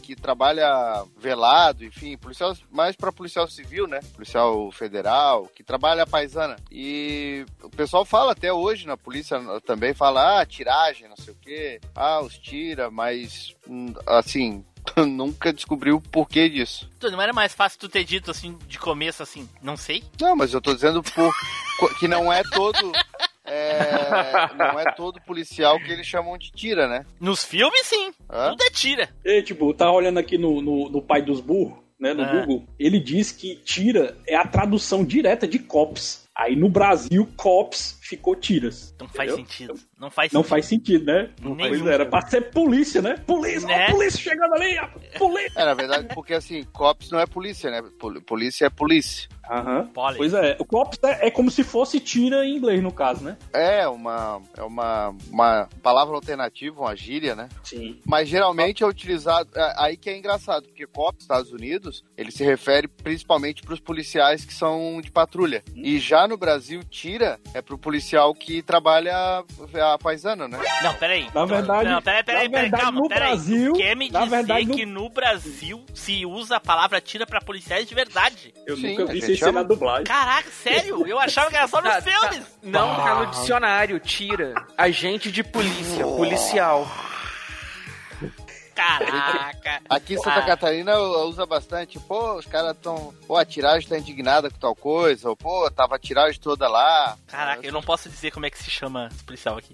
que 0.01 0.15
trabalha 0.15 1.03
velado, 1.17 1.83
enfim, 1.83 2.15
policial 2.17 2.55
mais 2.71 2.95
para 2.95 3.11
policial 3.11 3.47
civil, 3.47 3.87
né? 3.87 3.99
Policial 4.13 4.71
federal, 4.71 5.47
que 5.53 5.63
trabalha 5.63 6.03
a 6.03 6.07
paisana. 6.07 6.55
E 6.71 7.45
o 7.63 7.69
pessoal 7.69 8.05
fala 8.05 8.33
até 8.33 8.53
hoje 8.53 8.85
na 8.85 8.95
polícia 8.95 9.39
também, 9.65 9.93
fala, 9.93 10.39
ah, 10.39 10.45
tiragem, 10.45 11.09
não 11.09 11.17
sei 11.17 11.33
o 11.33 11.37
quê, 11.37 11.81
ah, 11.95 12.21
os 12.21 12.37
tira, 12.37 12.91
mas, 12.91 13.55
hum, 13.67 13.93
assim, 14.05 14.63
nunca 15.07 15.51
descobriu 15.53 15.97
o 15.97 16.01
porquê 16.01 16.49
disso. 16.49 16.89
Tu, 16.99 17.09
Não 17.11 17.21
era 17.21 17.33
mais 17.33 17.53
fácil 17.53 17.79
tu 17.79 17.89
ter 17.89 18.03
dito 18.03 18.31
assim, 18.31 18.57
de 18.67 18.77
começo, 18.79 19.21
assim, 19.23 19.47
não 19.61 19.77
sei? 19.77 20.03
Não, 20.19 20.35
mas 20.35 20.53
eu 20.53 20.61
tô 20.61 20.73
dizendo 20.73 21.01
por, 21.03 21.31
que 21.99 22.07
não 22.07 22.31
é 22.31 22.41
todo. 22.53 22.91
é, 23.45 24.53
não 24.55 24.79
é 24.79 24.91
todo 24.93 25.21
policial 25.21 25.79
que 25.79 25.91
eles 25.91 26.05
chamam 26.05 26.37
de 26.37 26.51
tira, 26.51 26.87
né? 26.87 27.05
Nos 27.19 27.43
filmes, 27.43 27.85
sim. 27.85 28.13
Hã? 28.29 28.49
Tudo 28.51 28.63
é 28.63 28.69
tira. 28.69 29.09
E, 29.23 29.41
tipo, 29.41 29.73
tá 29.73 29.91
olhando 29.91 30.19
aqui 30.19 30.37
no, 30.37 30.61
no, 30.61 30.89
no 30.89 31.01
pai 31.01 31.21
dos 31.21 31.39
burros, 31.39 31.79
né, 31.99 32.13
no 32.13 32.23
Ah. 32.23 32.31
Google, 32.45 32.67
ele 32.77 32.99
diz 32.99 33.31
que 33.31 33.55
tira 33.55 34.17
é 34.27 34.35
a 34.35 34.45
tradução 34.47 35.03
direta 35.03 35.47
de 35.47 35.59
cops. 35.59 36.27
Aí 36.35 36.55
no 36.55 36.69
Brasil, 36.69 37.27
cops 37.35 37.96
ficou 38.07 38.35
tiras. 38.35 38.95
Não 38.99 39.07
faz 39.07 39.31
entendeu? 39.31 39.45
sentido. 39.45 39.73
Não 39.99 40.09
faz 40.11 40.31
Não 40.31 40.41
sentido. 40.41 40.49
faz 40.49 40.65
sentido, 40.65 41.05
né? 41.05 41.29
Pois 41.41 41.85
é, 41.85 41.93
era 41.93 42.05
pra 42.05 42.21
ser 42.27 42.41
polícia, 42.51 43.01
né? 43.01 43.15
Polícia, 43.25 43.67
Né? 43.67 43.91
polícia 43.91 44.19
chegando 44.19 44.53
ali, 44.53 44.75
polícia. 45.17 45.59
É, 45.59 45.65
na 45.65 45.73
verdade, 45.73 46.07
porque 46.13 46.33
assim, 46.33 46.63
cops 46.73 47.09
não 47.11 47.19
é 47.19 47.25
polícia, 47.25 47.69
né? 47.71 47.81
Pol- 47.99 48.21
Polícia 48.21 48.65
é 48.65 48.69
polícia. 48.69 49.27
Aham. 49.49 49.89
Pois 50.17 50.33
é, 50.33 50.57
o 50.59 50.65
cops 50.65 50.99
é, 51.03 51.27
é 51.27 51.31
como 51.31 51.49
se 51.49 51.63
fosse 51.63 52.01
tira 52.01 52.45
em 52.45 52.57
inglês, 52.57 52.83
no 52.83 52.91
caso, 52.91 53.23
né? 53.23 53.37
É 53.53 53.87
uma, 53.87 54.41
é 54.57 54.61
uma, 54.61 55.15
uma 55.29 55.69
palavra 55.81 56.15
alternativa, 56.15 56.81
uma 56.81 56.95
gíria, 56.97 57.33
né? 57.33 57.47
Sim. 57.63 57.97
Mas 58.05 58.27
geralmente 58.27 58.83
é 58.83 58.87
utilizado. 58.87 59.49
é, 59.55 59.73
aí 59.77 59.95
que 59.95 60.09
é 60.09 60.17
engraçado, 60.17 60.67
porque 60.67 60.85
COP 60.85 61.13
nos 61.15 61.23
Estados 61.23 61.51
Unidos, 61.53 62.03
ele 62.17 62.29
se 62.29 62.43
refere 62.43 62.89
principalmente 62.89 63.61
para 63.63 63.73
os 63.73 63.79
policiais 63.79 64.43
que 64.43 64.53
são 64.53 64.99
de 65.01 65.09
patrulha. 65.11 65.63
E 65.73 65.97
já 65.97 66.27
no 66.27 66.35
Brasil, 66.37 66.83
tira 66.83 67.39
é 67.53 67.61
pro 67.61 67.77
policial 67.77 67.96
que 68.33 68.61
trabalha 68.61 69.43
a 69.93 69.97
paisana, 69.97 70.47
né? 70.47 70.57
Não, 70.81 70.93
peraí. 70.95 71.27
Na 71.33 71.45
verdade- 71.45 71.89
Não, 71.89 72.01
peraí, 72.01 72.23
peraí, 72.23 72.49
peraí, 72.49 72.61
verdade, 72.63 72.83
calma, 72.83 72.99
no 73.01 73.07
peraí. 73.07 73.29
Brasil- 73.29 73.73
quer 73.73 73.95
me 73.95 74.09
dizer 74.09 74.29
verdade, 74.29 74.65
no- 74.65 74.75
que 74.75 74.85
no 74.85 75.09
Brasil 75.09 75.85
se 75.93 76.25
usa 76.25 76.57
a 76.57 76.59
palavra 76.59 76.99
tira 77.01 77.25
pra 77.25 77.39
policiais 77.41 77.87
de 77.87 77.95
verdade? 77.95 78.53
Eu 78.65 78.75
Sim, 78.77 78.97
nunca 78.97 79.11
vi 79.11 79.21
ser 79.21 79.35
chama- 79.35 79.61
na 79.61 79.63
dublagem. 79.67 80.05
Caraca, 80.05 80.49
sério? 80.51 81.05
Eu 81.07 81.19
achava 81.19 81.49
que 81.49 81.55
era 81.57 81.67
só 81.67 81.81
nos 81.81 81.91
Tá, 81.91 82.01
tá. 82.01 82.11
filmes. 82.29 82.45
Não, 82.63 82.95
tá 82.95 83.15
no 83.15 83.25
dicionário, 83.27 83.99
tira. 83.99 84.53
Agente 84.77 85.31
de 85.31 85.43
polícia, 85.43 86.03
policial. 86.05 86.87
Caraca. 88.77 89.81
Aqui 89.89 90.13
em 90.13 90.17
Santa 90.17 90.39
Ah. 90.39 90.45
Catarina 90.45 90.97
usa 90.99 91.45
bastante, 91.45 91.99
pô, 91.99 92.35
os 92.35 92.45
caras 92.45 92.77
tão. 92.81 93.13
Pô, 93.27 93.35
a 93.35 93.43
tiragem 93.43 93.89
tá 93.89 93.97
indignada 93.97 94.49
com 94.51 94.57
tal 94.59 94.75
coisa, 94.75 95.29
ou 95.29 95.35
pô, 95.35 95.69
tava 95.71 95.95
a 95.95 95.99
tiragem 95.99 96.39
toda 96.39 96.67
lá. 96.69 97.17
Caraca, 97.27 97.65
eu 97.65 97.71
não 97.73 97.81
posso 97.81 98.07
dizer 98.07 98.31
como 98.31 98.45
é 98.45 98.49
que 98.49 98.57
se 98.57 98.69
chama 98.69 99.09
esse 99.11 99.23
policial 99.23 99.57
aqui. 99.57 99.73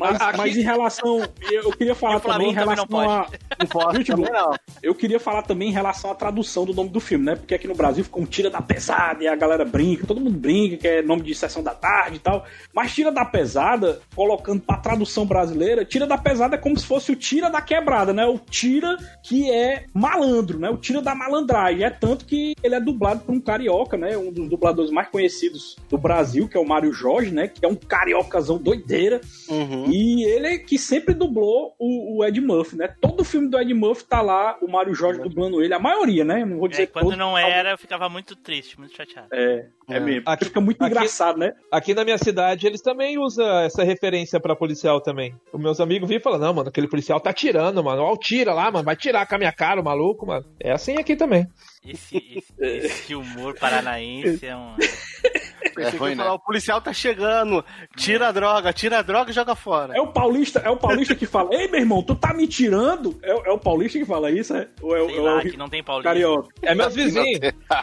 Mas, 0.00 0.36
mas 0.36 0.56
em 0.56 0.62
relação. 0.62 1.22
Eu 1.50 1.70
queria 1.72 1.94
falar 1.94 2.16
E 2.16 2.20
também 2.20 2.50
em 2.50 2.54
Flamengo 2.54 2.60
também 2.60 2.74
relação 2.74 2.86
não 2.88 3.10
a. 3.10 3.26
Não 3.58 3.66
pode, 3.66 4.10
não. 4.10 4.54
Eu 4.82 4.94
queria 4.94 5.20
falar 5.20 5.42
também 5.42 5.68
em 5.68 5.72
relação 5.72 6.10
à 6.10 6.14
tradução 6.14 6.64
do 6.64 6.74
nome 6.74 6.90
do 6.90 7.00
filme, 7.00 7.24
né? 7.24 7.36
Porque 7.36 7.54
aqui 7.54 7.68
no 7.68 7.74
Brasil 7.74 8.04
ficou 8.04 8.22
um 8.22 8.26
tira 8.26 8.50
da 8.50 8.60
pesada 8.60 9.22
e 9.22 9.28
a 9.28 9.36
galera 9.36 9.64
brinca, 9.64 10.06
todo 10.06 10.20
mundo 10.20 10.38
brinca, 10.38 10.76
que 10.76 10.88
é 10.88 11.02
nome 11.02 11.22
de 11.22 11.34
sessão 11.34 11.62
da 11.62 11.74
tarde 11.74 12.16
e 12.16 12.20
tal. 12.20 12.44
Mas 12.74 12.94
tira 12.94 13.10
da 13.10 13.24
pesada, 13.24 14.00
colocando 14.14 14.60
pra 14.60 14.76
tradução 14.76 15.26
brasileira, 15.26 15.84
tira 15.84 16.06
da 16.06 16.18
pesada 16.18 16.56
é 16.56 16.58
como 16.58 16.78
se 16.78 16.86
fosse 16.86 17.12
o 17.12 17.16
tira 17.16 17.50
da 17.50 17.60
quebrada, 17.60 18.12
né? 18.12 18.26
O 18.26 18.38
tira 18.38 18.96
que 19.22 19.50
é 19.50 19.86
malandro, 19.94 20.58
né? 20.58 20.70
O 20.70 20.76
tira 20.76 21.00
da 21.00 21.14
malandragem. 21.14 21.84
É 21.84 21.90
tanto 21.90 22.24
que 22.24 22.54
ele 22.62 22.74
é 22.74 22.80
dublado 22.80 23.20
por 23.20 23.34
um 23.34 23.40
carioca, 23.40 23.96
né? 23.96 24.16
Um 24.16 24.32
dos 24.32 24.48
dubladores 24.48 24.90
mais 24.90 25.08
conhecidos 25.08 25.76
do 25.88 25.98
Brasil, 25.98 26.48
que 26.48 26.56
é 26.56 26.60
o 26.60 26.66
Mário 26.66 26.92
Jorge, 26.92 27.30
né? 27.30 27.48
Que 27.48 27.64
é 27.64 27.68
um 27.68 27.74
cariocazão 27.74 28.58
doideira. 28.58 29.20
Uhum. 29.48 29.81
E 29.90 30.24
ele 30.24 30.46
é 30.46 30.58
que 30.58 30.78
sempre 30.78 31.14
dublou 31.14 31.74
o, 31.78 32.18
o 32.18 32.24
Ed 32.24 32.40
Murphy, 32.40 32.76
né? 32.76 32.94
Todo 33.00 33.24
filme 33.24 33.48
do 33.48 33.58
Ed 33.58 33.72
Murphy 33.74 34.04
tá 34.04 34.20
lá 34.20 34.56
o 34.60 34.70
Mário 34.70 34.94
Jorge 34.94 35.20
dublando 35.20 35.62
ele. 35.62 35.72
A 35.74 35.78
maioria, 35.78 36.24
né? 36.24 36.44
Não 36.44 36.58
vou 36.58 36.68
dizer 36.68 36.82
É, 36.84 36.86
quando 36.86 37.04
todos, 37.04 37.18
não 37.18 37.36
era, 37.36 37.70
eu 37.72 37.78
ficava 37.78 38.08
muito 38.08 38.36
triste, 38.36 38.78
muito 38.78 38.94
chateado. 38.96 39.28
É, 39.32 39.66
é 39.90 39.96
É. 39.96 40.00
mesmo. 40.00 40.22
Aqui- 40.26 40.44
fica 40.46 40.60
muito 40.60 40.82
aqui- 40.82 40.90
engraçado, 40.94 41.38
né? 41.38 41.52
Aqui 41.70 41.94
na 41.94 42.04
minha 42.04 42.18
cidade, 42.18 42.66
eles 42.66 42.80
também 42.80 43.18
usam 43.18 43.46
essa 43.60 43.82
referência 43.82 44.38
pra 44.40 44.54
policial 44.56 45.00
também. 45.00 45.34
Os 45.52 45.60
meus 45.60 45.80
amigos 45.80 46.08
vêm 46.08 46.18
e 46.18 46.20
falam, 46.22 46.38
não, 46.38 46.54
mano, 46.54 46.68
aquele 46.68 46.88
policial 46.88 47.20
tá 47.20 47.32
tirando, 47.32 47.82
mano. 47.82 48.02
Ó, 48.02 48.12
o 48.12 48.16
tira 48.18 48.52
lá, 48.52 48.70
mano. 48.70 48.84
Vai 48.84 48.96
tirar 48.96 49.26
com 49.26 49.34
a 49.34 49.38
minha 49.38 49.52
cara, 49.52 49.80
o 49.80 49.84
maluco, 49.84 50.26
mano. 50.26 50.44
É 50.60 50.72
assim 50.72 50.96
aqui 50.98 51.16
também. 51.16 51.46
Esse, 51.84 52.16
esse, 52.36 52.52
esse 52.60 53.14
humor 53.14 53.54
paranaense 53.58 54.46
é 54.46 54.56
um. 54.56 54.74
É 55.78 55.88
ruim, 55.88 56.10
né? 56.14 56.16
falar, 56.22 56.34
o 56.34 56.38
policial 56.38 56.82
tá 56.82 56.92
chegando, 56.92 57.64
tira 57.96 58.28
a 58.28 58.32
droga, 58.32 58.74
tira 58.74 58.98
a 58.98 59.02
droga 59.02 59.30
e 59.30 59.32
joga 59.32 59.54
fora. 59.54 59.96
É 59.96 60.00
o 60.02 60.08
paulista, 60.08 60.58
é 60.58 60.68
o 60.68 60.76
paulista 60.76 61.14
que 61.14 61.24
fala: 61.24 61.48
"Ei, 61.54 61.66
meu 61.68 61.80
irmão, 61.80 62.02
tu 62.02 62.14
tá 62.14 62.34
me 62.34 62.46
tirando?" 62.46 63.18
É, 63.22 63.32
o- 63.34 63.46
é 63.46 63.50
o 63.52 63.58
paulista 63.58 63.98
que 63.98 64.04
fala 64.04 64.30
isso, 64.30 64.54
é? 64.54 64.68
Ou 64.82 64.94
é, 64.94 65.06
Sei 65.06 65.16
é 65.16 65.20
lá, 65.22 65.38
o 65.38 65.40
que 65.40 65.56
não 65.56 65.70
tem 65.70 65.82
Paulinho. 65.82 66.04
carioca? 66.04 66.48
É 66.60 66.74
meus 66.74 66.94
vizinhos. 66.94 67.40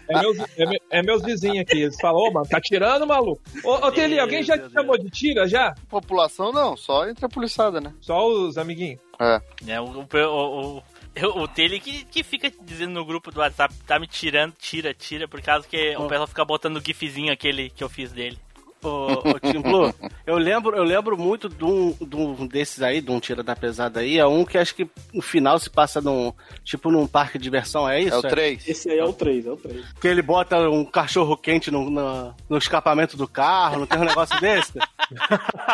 É 0.08 0.20
meus, 0.22 0.38
é, 0.39 1.00
é 1.00 1.01
meus 1.01 1.24
vizinhos 1.24 1.60
aqui. 1.62 1.82
Eles 1.82 1.96
falam, 2.00 2.22
ô, 2.22 2.32
mano, 2.32 2.48
tá 2.48 2.62
tirando, 2.62 3.08
maluco? 3.08 3.41
Ô, 3.63 3.88
ô 3.88 3.91
Teli, 3.91 4.20
alguém 4.20 4.44
já 4.44 4.56
te 4.56 4.72
chamou 4.72 4.96
de 4.98 5.10
tira 5.10 5.48
já? 5.48 5.74
População 5.89 6.51
não, 6.51 6.77
só 6.77 7.08
entre 7.08 7.25
a 7.25 7.29
policiada, 7.29 7.82
né? 7.82 7.91
Só 8.01 8.27
os 8.27 8.56
amiguinhos. 8.58 9.00
É. 9.20 9.41
É, 9.68 9.82
o, 9.82 9.86
o, 9.86 10.77
o, 10.77 10.84
o, 11.17 11.41
o 11.41 11.47
Tele 11.47 11.79
que, 11.79 12.05
que 12.05 12.23
fica 12.23 12.51
dizendo 12.61 12.93
no 12.93 13.05
grupo 13.05 13.31
do 13.31 13.39
WhatsApp, 13.39 13.73
tá 13.85 13.99
me 13.99 14.07
tirando, 14.07 14.53
tira, 14.53 14.93
tira, 14.93 15.27
por 15.27 15.41
causa 15.41 15.67
que 15.67 15.95
o 15.97 16.07
pessoal 16.07 16.27
fica 16.27 16.45
botando 16.45 16.77
o 16.77 16.81
gifzinho 16.85 17.31
aquele 17.31 17.69
que 17.69 17.83
eu 17.83 17.89
fiz 17.89 18.11
dele. 18.11 18.37
Ô, 18.81 19.07
ô 19.31 19.39
Tim 19.39 19.59
Blue, 19.62 19.93
eu 20.25 20.38
lembro, 20.38 20.75
eu 20.75 20.83
lembro 20.83 21.17
muito 21.17 21.50
de 21.50 21.65
um, 21.65 21.93
de 22.00 22.15
um 22.15 22.48
desses 22.48 22.81
aí, 22.81 23.01
de 23.01 23.12
um 23.12 23.19
tira 23.19 23.43
da 23.43 23.53
pesada 23.55 24.00
aí, 24.00 24.17
é 24.17 24.25
um 24.25 24.45
que 24.45 24.57
acho 24.57 24.74
que 24.74 24.89
no 25.13 25.21
final 25.21 25.59
se 25.59 25.69
passa 25.69 26.00
num, 26.00 26.31
tipo 26.63 26.89
num 26.89 27.05
parque 27.05 27.38
de 27.38 27.43
diversão, 27.43 27.89
é 27.89 28.00
isso? 28.01 28.15
É 28.15 28.17
o 28.17 28.21
3. 28.21 28.67
Esse 28.69 28.89
aí 28.89 29.00
é 29.00 29.03
o 29.03 29.12
3, 29.12 29.45
é 29.48 29.51
o 29.51 29.57
3. 29.57 29.93
Que 30.00 30.07
ele 30.07 30.21
bota 30.21 30.57
um 30.69 30.86
cachorro 30.86 31.36
quente 31.36 31.69
no, 31.69 31.89
no, 31.89 32.33
no 32.50 32.57
escapamento 32.57 33.17
do 33.17 33.27
carro, 33.27 33.79
não 33.79 33.86
tem 33.86 34.00
um 34.00 34.05
negócio 34.05 34.39
desse? 34.41 34.79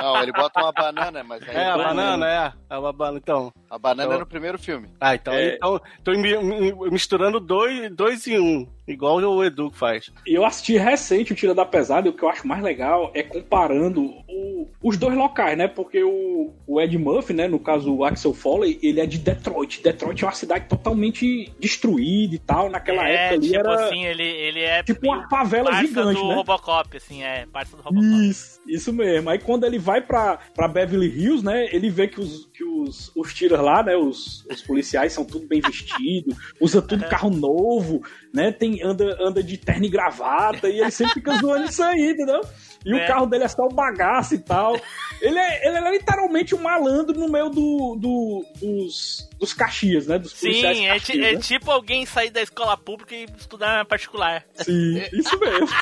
Não, 0.01 0.21
ele 0.24 0.31
bota 0.31 0.59
uma 0.62 0.71
banana, 0.71 1.24
mas 1.24 1.43
aí 1.47 1.55
É, 1.55 1.65
a 1.69 1.77
banana, 1.77 2.27
é. 2.27 2.53
É 2.74 2.77
uma 2.79 2.91
banana, 2.91 3.19
então. 3.21 3.51
a 3.69 3.77
banana 3.77 4.03
Então- 4.05 4.15
é 4.17 4.19
no 4.19 4.25
primeiro 4.25 4.57
filme. 4.57 4.89
Ah, 5.00 5.13
então, 5.13 5.33
É. 5.33 5.55
então 5.57 5.79
mi- 6.07 6.89
misturando 6.89 7.39
dois, 7.39 7.91
dois 7.93 8.25
em 8.27 8.39
um, 8.39 8.67
igual 8.87 9.17
o 9.17 9.43
Edu 9.43 9.71
faz. 9.71 10.11
E 10.25 10.33
eu 10.33 10.45
assisti 10.45 10.77
recente 10.77 11.33
o 11.33 11.35
Tira 11.35 11.53
da 11.53 11.65
Pesada 11.65 12.07
e 12.07 12.11
o 12.11 12.13
que 12.13 12.23
eu 12.23 12.29
acho 12.29 12.47
mais 12.47 12.61
legal 12.63 13.11
é 13.13 13.23
comparando 13.23 14.01
o- 14.27 14.67
os 14.81 14.97
dois 14.97 15.15
locais, 15.15 15.57
né? 15.57 15.67
Porque 15.67 16.03
o, 16.03 16.53
o 16.67 16.79
Ed 16.81 16.97
Murphy, 16.97 17.33
né? 17.33 17.47
No 17.47 17.59
caso 17.59 17.93
o 17.93 18.03
Axel 18.03 18.33
Foley, 18.33 18.79
ele 18.83 18.99
é 18.99 19.05
de 19.05 19.17
Detroit. 19.17 19.81
Detroit 19.81 20.23
é 20.23 20.27
uma 20.27 20.33
cidade 20.33 20.67
totalmente 20.67 21.51
destruída 21.59 22.35
e 22.35 22.39
tal. 22.39 22.69
Naquela 22.69 23.07
é, 23.09 23.13
época 23.13 23.35
ali 23.35 23.47
tipo 23.47 23.59
era 23.59 23.85
assim, 23.85 24.05
ele, 24.05 24.23
ele 24.23 24.59
é 24.61 24.83
tipo 24.83 25.07
uma 25.07 25.27
favela 25.29 25.73
gigante, 25.73 26.19
do 26.21 26.27
né? 26.27 26.35
Robocop, 26.35 26.97
assim, 26.97 27.23
é, 27.23 27.45
parça 27.51 27.75
do 27.75 27.81
Robocop. 27.83 28.27
Isso, 28.27 28.59
isso 28.67 28.93
mesmo. 28.93 29.29
Aí 29.29 29.39
quando 29.39 29.63
ele 29.65 29.79
vai 29.79 30.01
pra, 30.01 30.37
pra 30.53 30.67
Beverly 30.67 31.07
Hills, 31.07 31.43
né? 31.43 31.67
Ele 31.73 31.89
vê 31.89 32.07
que 32.07 32.19
os, 32.19 32.45
que 32.53 32.63
os, 32.63 33.11
os 33.15 33.33
tiras 33.33 33.59
lá, 33.59 33.81
né? 33.83 33.95
Os, 33.95 34.45
os 34.51 34.61
policiais 34.61 35.13
são 35.13 35.25
tudo 35.25 35.47
bem 35.47 35.61
vestidos, 35.61 36.35
usa 36.61 36.81
tudo 36.81 37.05
carro 37.07 37.29
novo, 37.29 38.03
né? 38.35 38.51
Tem, 38.51 38.83
anda, 38.83 39.17
anda 39.19 39.41
de 39.41 39.57
terno 39.57 39.85
e 39.85 39.89
gravata, 39.89 40.67
e 40.69 40.79
ele 40.81 40.91
sempre 40.91 41.13
fica 41.15 41.33
zoando 41.39 41.65
isso 41.65 41.81
aí, 41.81 42.11
entendeu? 42.11 42.41
E 42.85 42.91
É. 42.91 43.03
o 43.03 43.07
carro 43.07 43.25
dele 43.25 43.45
é 43.45 43.47
só 43.47 43.63
o 43.63 43.69
bagaço 43.73 44.35
e 44.35 44.39
tal. 44.39 44.79
Ele 45.21 45.39
é, 45.39 45.67
ele 45.67 45.77
é 45.77 45.91
literalmente 45.91 46.53
um 46.53 46.61
malandro 46.61 47.17
no 47.19 47.27
meio 47.27 47.49
do, 47.49 47.95
do- 47.99 48.45
dos, 48.59 49.27
dos 49.39 49.53
caxias, 49.53 50.05
né? 50.07 50.19
Dos 50.19 50.33
Sim, 50.33 50.63
é, 50.65 50.73
ti- 50.73 50.87
caxias, 50.87 51.25
é 51.27 51.31
né? 51.33 51.39
tipo 51.39 51.71
alguém 51.71 52.05
sair 52.05 52.29
da 52.29 52.41
escola 52.43 52.77
pública 52.77 53.15
e 53.15 53.25
estudar 53.37 53.77
na 53.77 53.85
particular. 53.85 54.43
Sim, 54.55 55.01
isso 55.13 55.39
mesmo. 55.39 55.67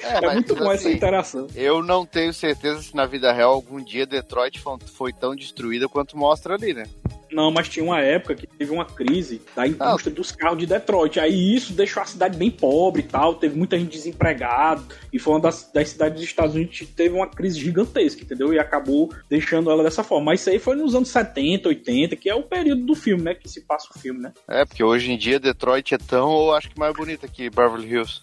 É, 0.00 0.18
É, 0.18 0.20
mas, 0.22 0.34
muito 0.34 0.54
bom 0.54 0.70
essa 0.72 0.86
assim, 0.86 0.92
interação. 0.96 1.46
Eu 1.54 1.82
não 1.82 2.06
tenho 2.06 2.32
certeza 2.32 2.80
se 2.80 2.94
na 2.96 3.04
vida 3.04 3.32
real 3.32 3.52
algum 3.52 3.82
dia 3.82 4.06
Detroit 4.06 4.58
fo- 4.60 4.78
foi 4.96 5.12
tão 5.12 5.34
destruída 5.34 5.88
quanto 5.88 6.16
mostra 6.16 6.54
ali, 6.54 6.72
né? 6.72 6.84
Não, 7.32 7.50
mas 7.50 7.68
tinha 7.68 7.84
uma 7.84 8.00
época 8.00 8.34
que 8.34 8.46
teve 8.46 8.70
uma 8.70 8.84
crise 8.84 9.42
da 9.54 9.66
indústria 9.66 10.14
dos 10.14 10.32
carros 10.32 10.58
de 10.58 10.66
Detroit. 10.66 11.20
Aí 11.20 11.54
isso 11.54 11.72
deixou 11.72 12.02
a 12.02 12.06
cidade 12.06 12.36
bem 12.36 12.50
pobre 12.50 13.02
e 13.02 13.04
tal. 13.04 13.34
Teve 13.34 13.56
muita 13.56 13.78
gente 13.78 13.90
desempregada. 13.92 14.82
E 15.12 15.18
foi 15.18 15.34
uma 15.34 15.40
das, 15.40 15.70
das 15.72 15.90
cidades 15.90 16.20
dos 16.20 16.28
Estados 16.28 16.54
Unidos 16.54 16.78
que 16.78 16.86
teve 16.86 17.14
uma 17.14 17.26
crise 17.26 17.60
gigantesca, 17.60 18.22
entendeu? 18.22 18.52
E 18.52 18.58
acabou 18.58 19.12
deixando 19.28 19.70
ela 19.70 19.82
dessa 19.82 20.02
forma. 20.02 20.26
Mas 20.26 20.40
isso 20.40 20.50
aí 20.50 20.58
foi 20.58 20.76
nos 20.76 20.94
anos 20.94 21.08
70, 21.08 21.68
80, 21.68 22.16
que 22.16 22.28
é 22.28 22.34
o 22.34 22.42
período 22.42 22.84
do 22.84 22.94
filme, 22.94 23.22
né? 23.22 23.34
Que 23.34 23.48
se 23.48 23.60
passa 23.62 23.88
o 23.94 23.98
filme, 23.98 24.20
né? 24.20 24.32
É, 24.48 24.64
porque 24.64 24.82
hoje 24.82 25.12
em 25.12 25.18
dia 25.18 25.38
Detroit 25.38 25.94
é 25.94 25.98
tão, 25.98 26.28
ou 26.28 26.54
acho 26.54 26.70
que 26.70 26.78
mais 26.78 26.94
bonita 26.94 27.28
que 27.28 27.50
Beverly 27.50 27.88
Hills. 27.88 28.22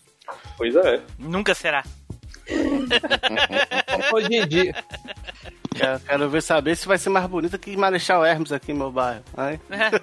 Pois 0.57 0.75
é. 0.75 1.01
Nunca 1.19 1.53
será. 1.53 1.83
Hoje 4.13 4.33
em 4.33 4.47
dia. 4.47 4.75
Quero, 5.75 5.99
quero 5.99 6.29
ver 6.29 6.41
saber 6.41 6.75
se 6.75 6.87
vai 6.87 6.97
ser 6.97 7.09
mais 7.09 7.25
bonita 7.27 7.57
que 7.57 7.75
Marechal 7.75 8.25
Hermes 8.25 8.51
aqui 8.51 8.71
no 8.73 8.79
meu 8.79 8.91
bairro. 8.91 9.23
Ai. 9.35 9.59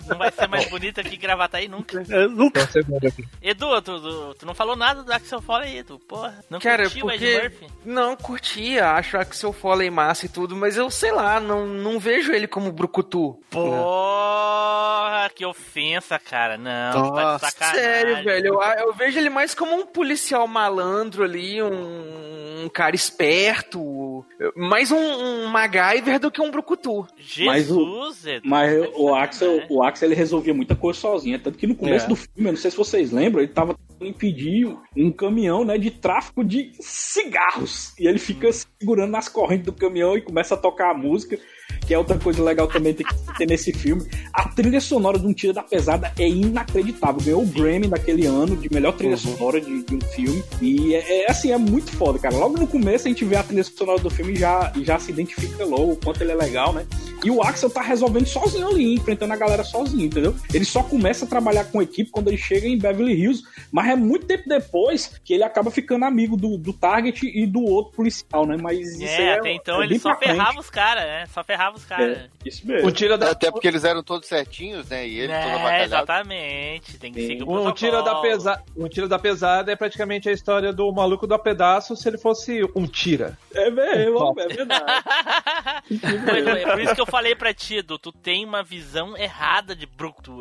Não 0.07 0.19
vai 0.19 0.31
ser 0.31 0.47
mais 0.49 0.69
bonita 0.69 1.03
que 1.03 1.17
Gravataí 1.17 1.69
nunca. 1.69 2.05
Eu 2.09 2.29
nunca. 2.29 2.67
Segundo 2.67 3.07
aqui. 3.07 3.25
Edu, 3.41 3.81
tu, 3.83 4.01
tu, 4.01 4.35
tu 4.41 4.47
não 4.47 4.55
falou 4.55 4.77
nada 4.77 5.03
do 5.03 5.13
Axel 5.13 5.41
Foley, 5.41 5.79
Edu. 5.79 5.99
Porra, 5.99 6.45
não 6.51 6.61
Cara, 6.61 6.85
curtiu 6.85 7.07
o 7.07 7.11
Ed 7.11 7.19
porque. 7.19 7.43
Murphy? 7.43 7.67
Não, 7.85 8.17
curtia, 8.17 8.91
acho 8.93 9.17
Axel 9.17 9.53
Foley 9.53 9.91
massa 9.91 10.27
e 10.27 10.29
tudo, 10.29 10.55
mas 10.55 10.77
eu 10.77 10.91
sei 10.91 11.13
lá, 11.13 11.41
não, 11.41 11.67
não 11.67 11.99
vejo 11.99 12.33
ele 12.33 12.47
como 12.47 12.73
Brucutu. 12.73 13.39
Porra, 13.51 15.31
que 15.35 15.45
ofensa, 15.45 16.19
cara. 16.19 16.57
Não, 16.57 16.93
tu 16.93 17.15
tá 17.15 17.21
de 17.21 17.25
Nossa, 17.25 17.47
sacanagem. 17.51 17.81
Sério, 17.81 18.25
velho, 18.25 18.47
eu, 18.47 18.63
eu 18.87 18.93
vejo 18.93 19.19
ele 19.19 19.31
mais 19.31 19.55
como 19.55 19.75
um 19.75 19.87
policial 19.87 20.47
malandro 20.47 21.25
ali, 21.25 21.63
um, 21.63 22.65
um 22.65 22.69
cara 22.69 22.95
esperto, 22.95 24.25
mais 24.57 24.91
um, 24.91 24.99
um 24.99 25.49
MacGyver 25.63 26.19
do 26.19 26.31
que 26.31 26.41
um 26.41 26.51
Brucutu. 26.51 27.07
Mas 27.45 27.67
Jesus. 27.67 28.25
Mas 28.45 28.73
tá 28.81 28.87
de 28.87 28.93
o 28.97 29.15
Axel, 29.15 29.49
sacanagem. 29.49 29.77
o 29.77 29.83
Axel 29.83 30.09
ele 30.09 30.15
resolvia 30.15 30.55
muita 30.55 30.75
coisa 30.75 30.99
sozinho. 30.99 31.39
Tanto 31.39 31.59
que 31.59 31.67
no 31.67 31.75
começo 31.75 32.07
É. 32.07 32.09
do 32.09 32.17
filme, 32.17 32.49
eu 32.49 32.53
não 32.53 32.57
sei 32.57 32.71
se 32.71 32.77
vocês 32.77 33.13
lembram, 33.13 33.43
ele 33.43 33.53
tava 33.53 33.75
tentando 33.75 34.09
impedir 34.11 34.67
um 34.97 35.11
caminhão 35.13 35.65
né, 35.65 35.79
de 35.79 35.91
tráfico 35.91 36.45
de 36.45 36.73
cigarros. 36.81 37.95
E 37.99 38.07
ele 38.07 38.19
fica 38.19 38.49
segurando 38.53 39.11
nas 39.11 39.29
correntes 39.29 39.67
do 39.67 39.73
caminhão 39.73 40.17
e 40.17 40.23
começa 40.23 40.55
a 40.55 40.59
tocar 40.59 40.91
a 40.91 40.95
música. 40.99 41.39
Que 41.87 41.95
é 41.95 41.99
outra 41.99 42.19
coisa 42.19 42.43
legal 42.43 42.67
também 42.67 42.95
tem 42.95 43.07
que 43.07 43.37
ter 43.39 43.47
nesse 43.47 43.73
filme. 43.73 44.07
A 44.33 44.49
trilha 44.49 44.81
sonora 44.81 45.19
de 45.19 45.27
Um 45.27 45.33
Tiro 45.33 45.53
da 45.53 45.63
Pesada 45.63 46.13
é 46.19 46.29
inacreditável. 46.29 47.21
Ganhou 47.23 47.43
o 47.43 47.47
Grammy 47.47 47.89
daquele 47.89 48.27
ano 48.27 48.57
de 48.57 48.73
melhor 48.73 48.93
trilha 48.93 49.17
sonora 49.17 49.61
de, 49.61 49.83
de 49.83 49.95
um 49.95 50.01
filme. 50.01 50.43
E 50.61 50.95
é, 50.95 51.23
é, 51.25 51.31
assim, 51.31 51.51
é 51.53 51.59
muito 51.59 51.91
foda, 51.93 52.19
cara. 52.19 52.37
Logo 52.37 52.57
no 52.59 52.67
começo 52.67 53.07
a 53.07 53.11
gente 53.11 53.25
vê 53.25 53.37
a 53.37 53.43
trilha 53.43 53.65
sonora 53.65 54.01
do 54.01 54.11
filme 54.11 54.33
e 54.33 54.37
já, 54.37 54.73
já 54.83 54.99
se 54.99 55.11
identifica 55.11 55.65
logo 55.65 55.93
o 55.93 55.97
quanto 55.97 56.23
ele 56.23 56.33
é 56.33 56.35
legal, 56.35 56.73
né? 56.73 56.87
E 57.25 57.31
o 57.31 57.41
Axel 57.43 57.71
tá 57.71 57.81
resolvendo 57.83 58.27
sozinho 58.27 58.67
ali, 58.69 58.95
enfrentando 58.95 59.33
a 59.33 59.37
galera 59.37 59.63
sozinho, 59.63 60.07
entendeu? 60.07 60.35
Ele 60.53 60.65
só 60.65 60.83
começa 60.83 61.25
a 61.25 61.29
trabalhar 61.29 61.65
com 61.67 61.79
a 61.79 61.83
equipe 61.85 62.11
quando 62.11 62.29
ele 62.29 62.37
chega 62.37 62.67
em 62.67 62.77
Beverly 62.77 63.13
Hills, 63.15 63.45
mas 63.71 63.89
é 63.91 63.95
muito 63.95 64.27
tempo 64.27 64.49
depois 64.49 65.21
que 65.25 65.33
ele 65.35 65.45
acaba 65.45 65.71
ficando 65.71 66.05
amigo 66.05 66.37
do, 66.37 66.59
do 66.59 66.73
Target 66.73 67.25
e 67.27 67.47
do 67.47 67.63
outro 67.63 67.93
policial, 67.93 68.45
né? 68.45 68.57
Mas 68.61 68.81
isso 68.99 69.05
aí 69.05 69.23
É, 69.29 69.35
até 69.35 69.53
então 69.55 69.81
é 69.81 69.85
ele 69.85 69.99
só 70.01 70.09
pra 70.11 70.19
frente. 70.19 70.33
ferrava 70.37 70.59
os 70.61 70.69
caras, 70.71 71.05
né? 71.05 71.25
Só 71.33 71.45
ferrava 71.45 71.62
os 71.71 71.85
caras. 71.85 72.29
Isso 72.45 72.67
mesmo. 72.67 72.89
O 72.89 72.93
tira 72.93 73.17
da, 73.17 73.31
Até 73.31 73.51
porque 73.51 73.69
eles 73.69 73.85
eram 73.85 74.03
todos 74.03 74.29
certinhos, 74.29 74.89
né? 74.89 75.07
E 75.07 75.21
ele 75.21 75.33
todo 75.33 75.43
É, 75.43 75.55
abacalhado. 75.55 75.85
exatamente. 75.85 76.99
Tem 76.99 77.13
que 77.13 77.21
Sim. 77.21 77.27
seguir 77.27 77.43
o 77.43 77.45
um 77.45 77.49
protocolo. 77.49 77.75
tira 77.75 78.03
da 78.03 78.15
pesada, 78.17 78.63
um 78.77 78.89
tira 78.89 79.09
da 79.09 79.19
pesada 79.19 79.73
é 79.73 79.77
praticamente 79.77 80.29
a 80.29 80.33
história 80.33 80.73
do 80.73 80.91
maluco 80.93 81.27
do 81.27 81.39
pedaço 81.39 81.97
se 81.97 82.09
ele 82.09 82.19
fosse 82.19 82.63
um 82.75 82.87
tira. 82.87 83.39
É 83.55 83.71
mesmo, 83.71 84.35
é 84.39 84.49
verdade. 84.49 84.85
Mas 86.27 86.47
é 86.47 86.71
por 86.71 86.81
isso 86.81 86.95
que 86.95 87.01
eu 87.01 87.07
falei 87.07 87.35
pra 87.35 87.53
ti, 87.55 87.77
Edu, 87.77 87.99
tu 87.99 88.13
tem 88.13 88.45
uma 88.45 88.63
visão 88.63 89.17
errada 89.17 89.75
de 89.75 89.87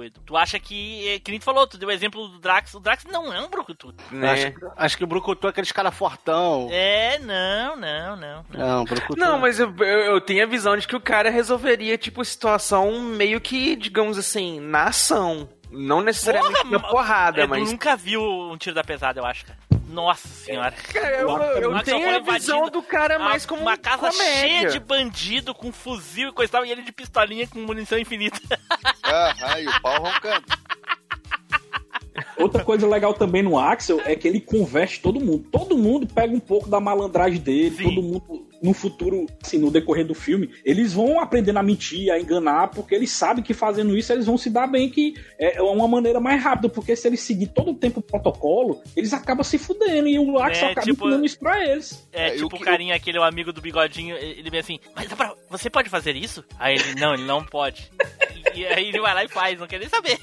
Edu. 0.04 0.22
Tu 0.26 0.38
acha 0.38 0.60
que, 0.60 1.08
é, 1.08 1.20
que 1.20 1.32
nem 1.32 1.40
tu 1.40 1.44
falou, 1.44 1.68
tu 1.68 1.78
deu 1.78 1.90
o 1.90 1.92
exemplo 1.92 2.28
do 2.28 2.40
Drax, 2.40 2.74
o 2.74 2.80
Drax 2.80 3.06
não 3.06 3.34
é 3.34 3.42
um 3.42 3.50
Brucutu. 3.50 3.94
Né? 4.12 4.32
Acho, 4.32 4.72
acho 4.78 4.98
que 4.98 5.04
o 5.04 5.08
Brucutu 5.08 5.48
é 5.48 5.50
aqueles 5.50 5.72
cara 5.72 5.92
fortão. 5.92 6.68
É, 6.72 7.20
não, 7.20 7.76
não, 7.76 8.16
não. 8.16 8.46
não. 8.54 8.86
Não. 8.86 8.86
Não, 9.18 9.40
mas 9.40 9.60
eu, 9.60 9.74
eu, 9.80 9.86
eu 9.86 10.22
tenho 10.22 10.44
a 10.44 10.48
visão 10.48 10.76
de 10.76 10.88
que 10.88 10.96
o 10.96 11.02
cara 11.02 11.30
resolveria, 11.30 11.91
tipo, 11.98 12.24
situação 12.24 13.02
meio 13.02 13.40
que, 13.42 13.76
digamos 13.76 14.18
assim, 14.18 14.60
na 14.60 14.86
ação. 14.86 15.50
Não 15.72 16.02
necessariamente 16.02 16.58
Porra, 16.64 16.70
na 16.72 16.80
porrada, 16.80 17.42
Edu 17.42 17.50
mas. 17.50 17.72
nunca 17.72 17.96
viu 17.96 18.22
um 18.22 18.58
tiro 18.58 18.76
da 18.76 18.84
pesada, 18.84 19.20
eu 19.22 19.26
acho, 19.26 19.46
cara. 19.46 19.60
Nossa 19.88 20.28
senhora. 20.28 20.72
Cara, 20.72 21.18
eu, 21.18 21.30
eu 21.30 21.76
Axel 21.76 22.00
tenho 22.00 22.16
a 22.16 22.20
visão 22.20 22.70
do 22.70 22.82
cara 22.82 23.20
mais 23.20 23.46
como 23.46 23.62
uma 23.62 23.78
casa 23.78 24.10
comédia. 24.10 24.40
cheia 24.40 24.70
de 24.70 24.80
bandido 24.80 25.54
com 25.54 25.72
fuzil 25.72 26.30
e 26.30 26.32
coisa 26.32 26.50
e 26.50 26.52
tal, 26.52 26.66
e 26.66 26.72
ele 26.72 26.82
de 26.82 26.92
pistolinha 26.92 27.48
com 27.48 27.60
munição 27.60 27.98
infinita. 28.00 28.40
Aham, 29.04 29.60
e 29.60 29.68
o 29.68 29.82
pau 29.82 30.02
roncando. 30.02 30.46
Outra 32.38 32.64
coisa 32.64 32.88
legal 32.88 33.14
também 33.14 33.44
no 33.44 33.58
Axel 33.58 34.02
é 34.06 34.16
que 34.16 34.28
ele 34.28 34.42
converte 34.42 35.02
todo 35.02 35.20
mundo. 35.20 35.46
Todo 35.52 35.78
mundo 35.78 36.08
pega 36.08 36.34
um 36.34 36.40
pouco 36.40 36.70
da 36.70 36.80
malandragem 36.80 37.40
dele, 37.40 37.76
Sim. 37.76 37.84
todo 37.84 38.02
mundo 38.02 38.48
no 38.62 38.74
futuro, 38.74 39.26
assim, 39.44 39.58
no 39.58 39.72
decorrer 39.72 40.06
do 40.06 40.14
filme, 40.14 40.50
eles 40.64 40.94
vão 40.94 41.20
aprendendo 41.20 41.58
a 41.58 41.64
mentir, 41.64 42.12
a 42.12 42.20
enganar, 42.20 42.68
porque 42.70 42.94
eles 42.94 43.10
sabem 43.12 43.44
que 43.44 43.54
fazendo 43.54 43.98
isso 43.98 44.14
eles 44.14 44.26
vão 44.26 44.38
se 44.38 44.50
dar 44.50 44.68
bem, 44.68 44.90
que 44.90 45.16
é 45.40 45.62
uma 45.62 45.88
maneira 45.88 46.20
mais 46.20 46.42
rápida, 46.44 46.70
porque 46.70 46.96
se 46.96 47.08
eles 47.08 47.22
seguir 47.22 47.48
todo 47.48 47.72
o 47.72 47.76
tempo 47.76 48.00
o 48.00 48.04
protocolo, 48.04 48.82
eles 48.96 49.14
acabam 49.14 49.44
se 49.44 49.58
fudendo 49.58 50.08
e 50.08 50.20
o 50.20 50.38
Axel 50.38 50.68
É, 50.68 50.72
acaba 50.72 50.86
tipo- 50.86 51.06
ensinando 51.06 51.26
isso 51.26 51.40
pra 51.40 51.64
eles. 51.66 52.08
É, 52.14 52.28
É, 52.28 52.36
tipo 52.36 52.56
o 52.56 52.60
carinha, 52.60 52.96
aquele 52.96 53.18
o 53.18 53.24
amigo 53.24 53.52
do 53.52 53.62
bigodinho, 53.62 54.16
ele 54.18 54.50
vem 54.50 54.60
assim, 54.60 54.80
mas 54.96 55.08
você 55.50 55.70
pode 55.70 55.90
fazer 55.90 56.16
isso? 56.16 56.44
Aí 56.60 56.76
ele, 56.76 57.00
não, 57.00 57.14
ele 57.14 57.24
não 57.24 57.44
pode. 57.44 57.90
E 58.54 58.66
aí 58.66 58.90
ele 58.90 59.00
vai 59.00 59.14
lá 59.14 59.24
e 59.24 59.30
faz, 59.30 59.58
não 59.58 59.66
quer 59.66 59.80
nem 59.80 59.88
saber. 59.88 60.18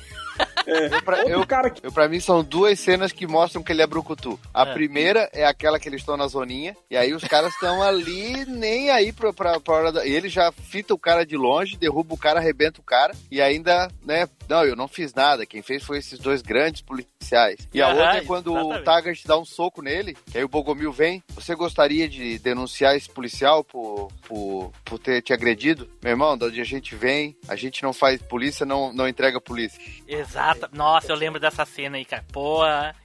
Eu, 0.67 1.03
pra, 1.03 1.23
eu, 1.23 1.47
cara 1.47 1.71
que 1.71 1.85
eu, 1.87 1.91
pra 1.91 2.09
mim, 2.09 2.21
são 2.21 2.45
duas 2.45 2.79
cenas 2.79 3.11
que 3.11 3.27
mostram 3.27 3.63
que 3.63 3.73
ele 3.73 3.81
é 3.81 3.87
brucutu. 3.87 4.39
A 4.53 4.63
É. 4.69 4.73
primeira 4.75 5.31
é 5.33 5.45
aquela 5.47 5.79
que 5.79 5.89
eles 5.89 6.01
estão 6.03 6.17
na 6.17 6.27
zoninha, 6.27 6.77
e 6.91 6.97
aí 6.97 7.15
os 7.15 7.25
caras 7.25 7.55
estão 7.55 7.83
ali, 7.83 8.45
nem 8.45 8.91
aí 8.91 9.11
pra, 9.13 9.33
pra, 9.33 9.59
pra 9.59 9.75
hora 9.75 9.93
da... 9.93 10.07
E 10.07 10.13
ele 10.13 10.29
já 10.29 10.53
fita 10.53 10.93
o 10.93 10.99
cara 10.99 11.25
de 11.25 11.37
longe, 11.39 11.77
derruba 11.77 12.13
o 12.15 12.19
cara, 12.19 12.39
arrebenta 12.39 12.81
o 12.81 12.85
cara, 12.85 13.15
e 13.31 13.41
ainda, 13.41 13.89
né, 14.05 14.29
não, 14.47 14.63
eu 14.65 14.77
não 14.77 14.87
fiz 14.87 15.15
nada, 15.15 15.47
quem 15.47 15.63
fez 15.63 15.83
foi 15.83 15.99
esses 15.99 16.19
dois 16.19 16.43
grandes 16.43 16.83
policiais. 16.83 17.67
E 17.73 17.81
a 17.81 17.87
Aham, 17.89 17.95
outra 18.01 18.19
é 18.19 18.25
quando 18.25 18.51
exatamente. 18.53 18.81
o 18.81 18.85
Taggart 18.85 19.21
dá 19.25 19.39
um 19.39 19.45
soco 19.47 19.81
nele, 19.81 20.17
que 20.31 20.37
aí 20.37 20.45
o 20.45 20.49
Bogomil 20.49 20.93
vem, 20.93 21.23
você 21.35 21.55
gostaria 21.55 22.07
de 22.09 22.39
denunciar 22.39 22.95
esse 22.95 23.09
policial 23.09 23.65
por, 23.65 24.09
por, 24.27 24.71
por 24.85 24.99
ter 24.99 25.23
te 25.23 25.33
agredido? 25.33 25.89
Meu 26.03 26.11
irmão, 26.11 26.37
da 26.37 26.47
onde 26.47 26.61
a 26.61 26.65
gente 26.65 26.95
vem, 26.95 27.35
a 27.49 27.57
gente 27.57 27.83
não 27.83 27.95
faz 27.95 28.21
polícia, 28.21 28.67
não, 28.67 28.93
não 28.93 29.09
entrega 29.09 29.41
polícia. 29.41 29.81
Exato. 30.29 30.69
Nossa, 30.73 31.11
eu 31.11 31.17
lembro 31.17 31.41
dessa 31.41 31.65
cena 31.65 31.97
aí, 31.97 32.05
cara. 32.05 32.25
Pô, 32.33 32.61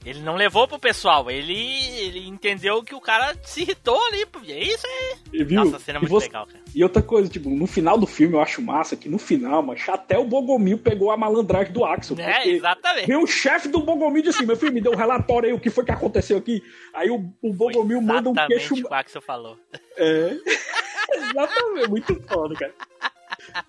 ele 0.06 0.20
não 0.20 0.36
levou 0.36 0.68
pro 0.68 0.78
pessoal, 0.78 1.32
ele, 1.32 1.54
ele 2.00 2.28
entendeu 2.28 2.84
que 2.84 2.94
o 2.94 3.00
cara 3.00 3.34
se 3.44 3.62
irritou 3.62 3.98
ali. 4.08 4.26
E 4.44 4.52
é 4.52 4.64
isso 4.64 4.86
aí. 4.86 5.44
viu? 5.44 5.64
Nossa, 5.64 5.78
a 5.78 5.80
cena 5.80 5.98
é 5.98 6.00
E 6.00 6.02
muito 6.02 6.12
você- 6.12 6.28
legal, 6.28 6.46
cara. 6.46 6.60
E 6.76 6.84
outra 6.84 7.02
coisa, 7.02 7.30
tipo, 7.30 7.50
no 7.50 7.66
final 7.68 7.98
do 7.98 8.06
filme 8.08 8.34
eu 8.36 8.42
acho 8.42 8.62
massa 8.62 8.96
que 8.98 9.08
no 9.08 9.18
final, 9.20 9.62
mas 9.62 9.88
até 9.88 10.18
o 10.18 10.26
Bogomil 10.26 10.78
pegou 10.78 11.12
a 11.12 11.18
malandragem 11.18 11.72
do 11.72 11.86
Axel. 11.86 12.18
É, 12.20 12.48
exatamente. 12.48 13.08
Vem 13.08 13.18
o 13.18 13.28
chefe 13.28 13.68
do 13.68 13.80
Bogomil 13.82 14.18
e 14.20 14.22
diz 14.24 14.36
assim, 14.36 14.46
meu 14.46 14.56
filho, 14.58 14.74
me 14.74 14.82
deu 14.82 14.92
um 14.92 14.96
relatório 14.98 15.48
aí, 15.50 15.54
o 15.56 15.60
que 15.60 15.70
foi 15.70 15.86
que 15.86 15.92
aconteceu 15.92 16.38
aqui. 16.38 16.62
Aí 16.94 17.10
o, 17.10 17.32
o 17.42 17.54
Bogomil 17.54 18.02
manda 18.02 18.30
um 18.30 18.34
queixo... 18.34 18.74
o 18.74 18.78
que 18.78 18.84
o 18.86 18.94
Axel 18.94 19.22
falou. 19.22 19.58
É. 19.98 20.36
Exatamente, 21.14 21.90
muito 21.90 22.22
foda, 22.28 22.56
cara. 22.56 22.74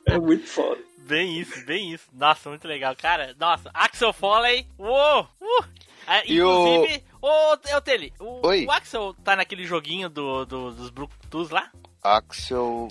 É 0.06 0.18
muito 0.18 0.46
foda. 0.46 0.80
Bem 1.06 1.38
isso, 1.38 1.64
bem 1.66 1.92
isso. 1.92 2.04
Nossa, 2.12 2.48
muito 2.48 2.66
legal. 2.66 2.94
Cara, 2.96 3.34
nossa, 3.38 3.70
Axel 3.74 4.12
Foley. 4.12 4.66
Uou! 4.78 5.28
Uh! 5.40 5.64
Ah, 6.06 6.22
E 6.26 6.40
o- 6.42 6.76
inclusive, 6.76 7.04
ô, 7.22 7.28
Euteli, 7.70 8.12
o, 8.20 8.46
Oi. 8.46 8.66
o 8.66 8.70
Axel 8.70 9.14
tá 9.24 9.34
naquele 9.36 9.64
joguinho 9.64 10.08
do, 10.08 10.44
do- 10.44 10.70
dos 10.72 10.90
Brucutus 10.90 11.50
lá? 11.50 11.70
Axel 12.02 12.88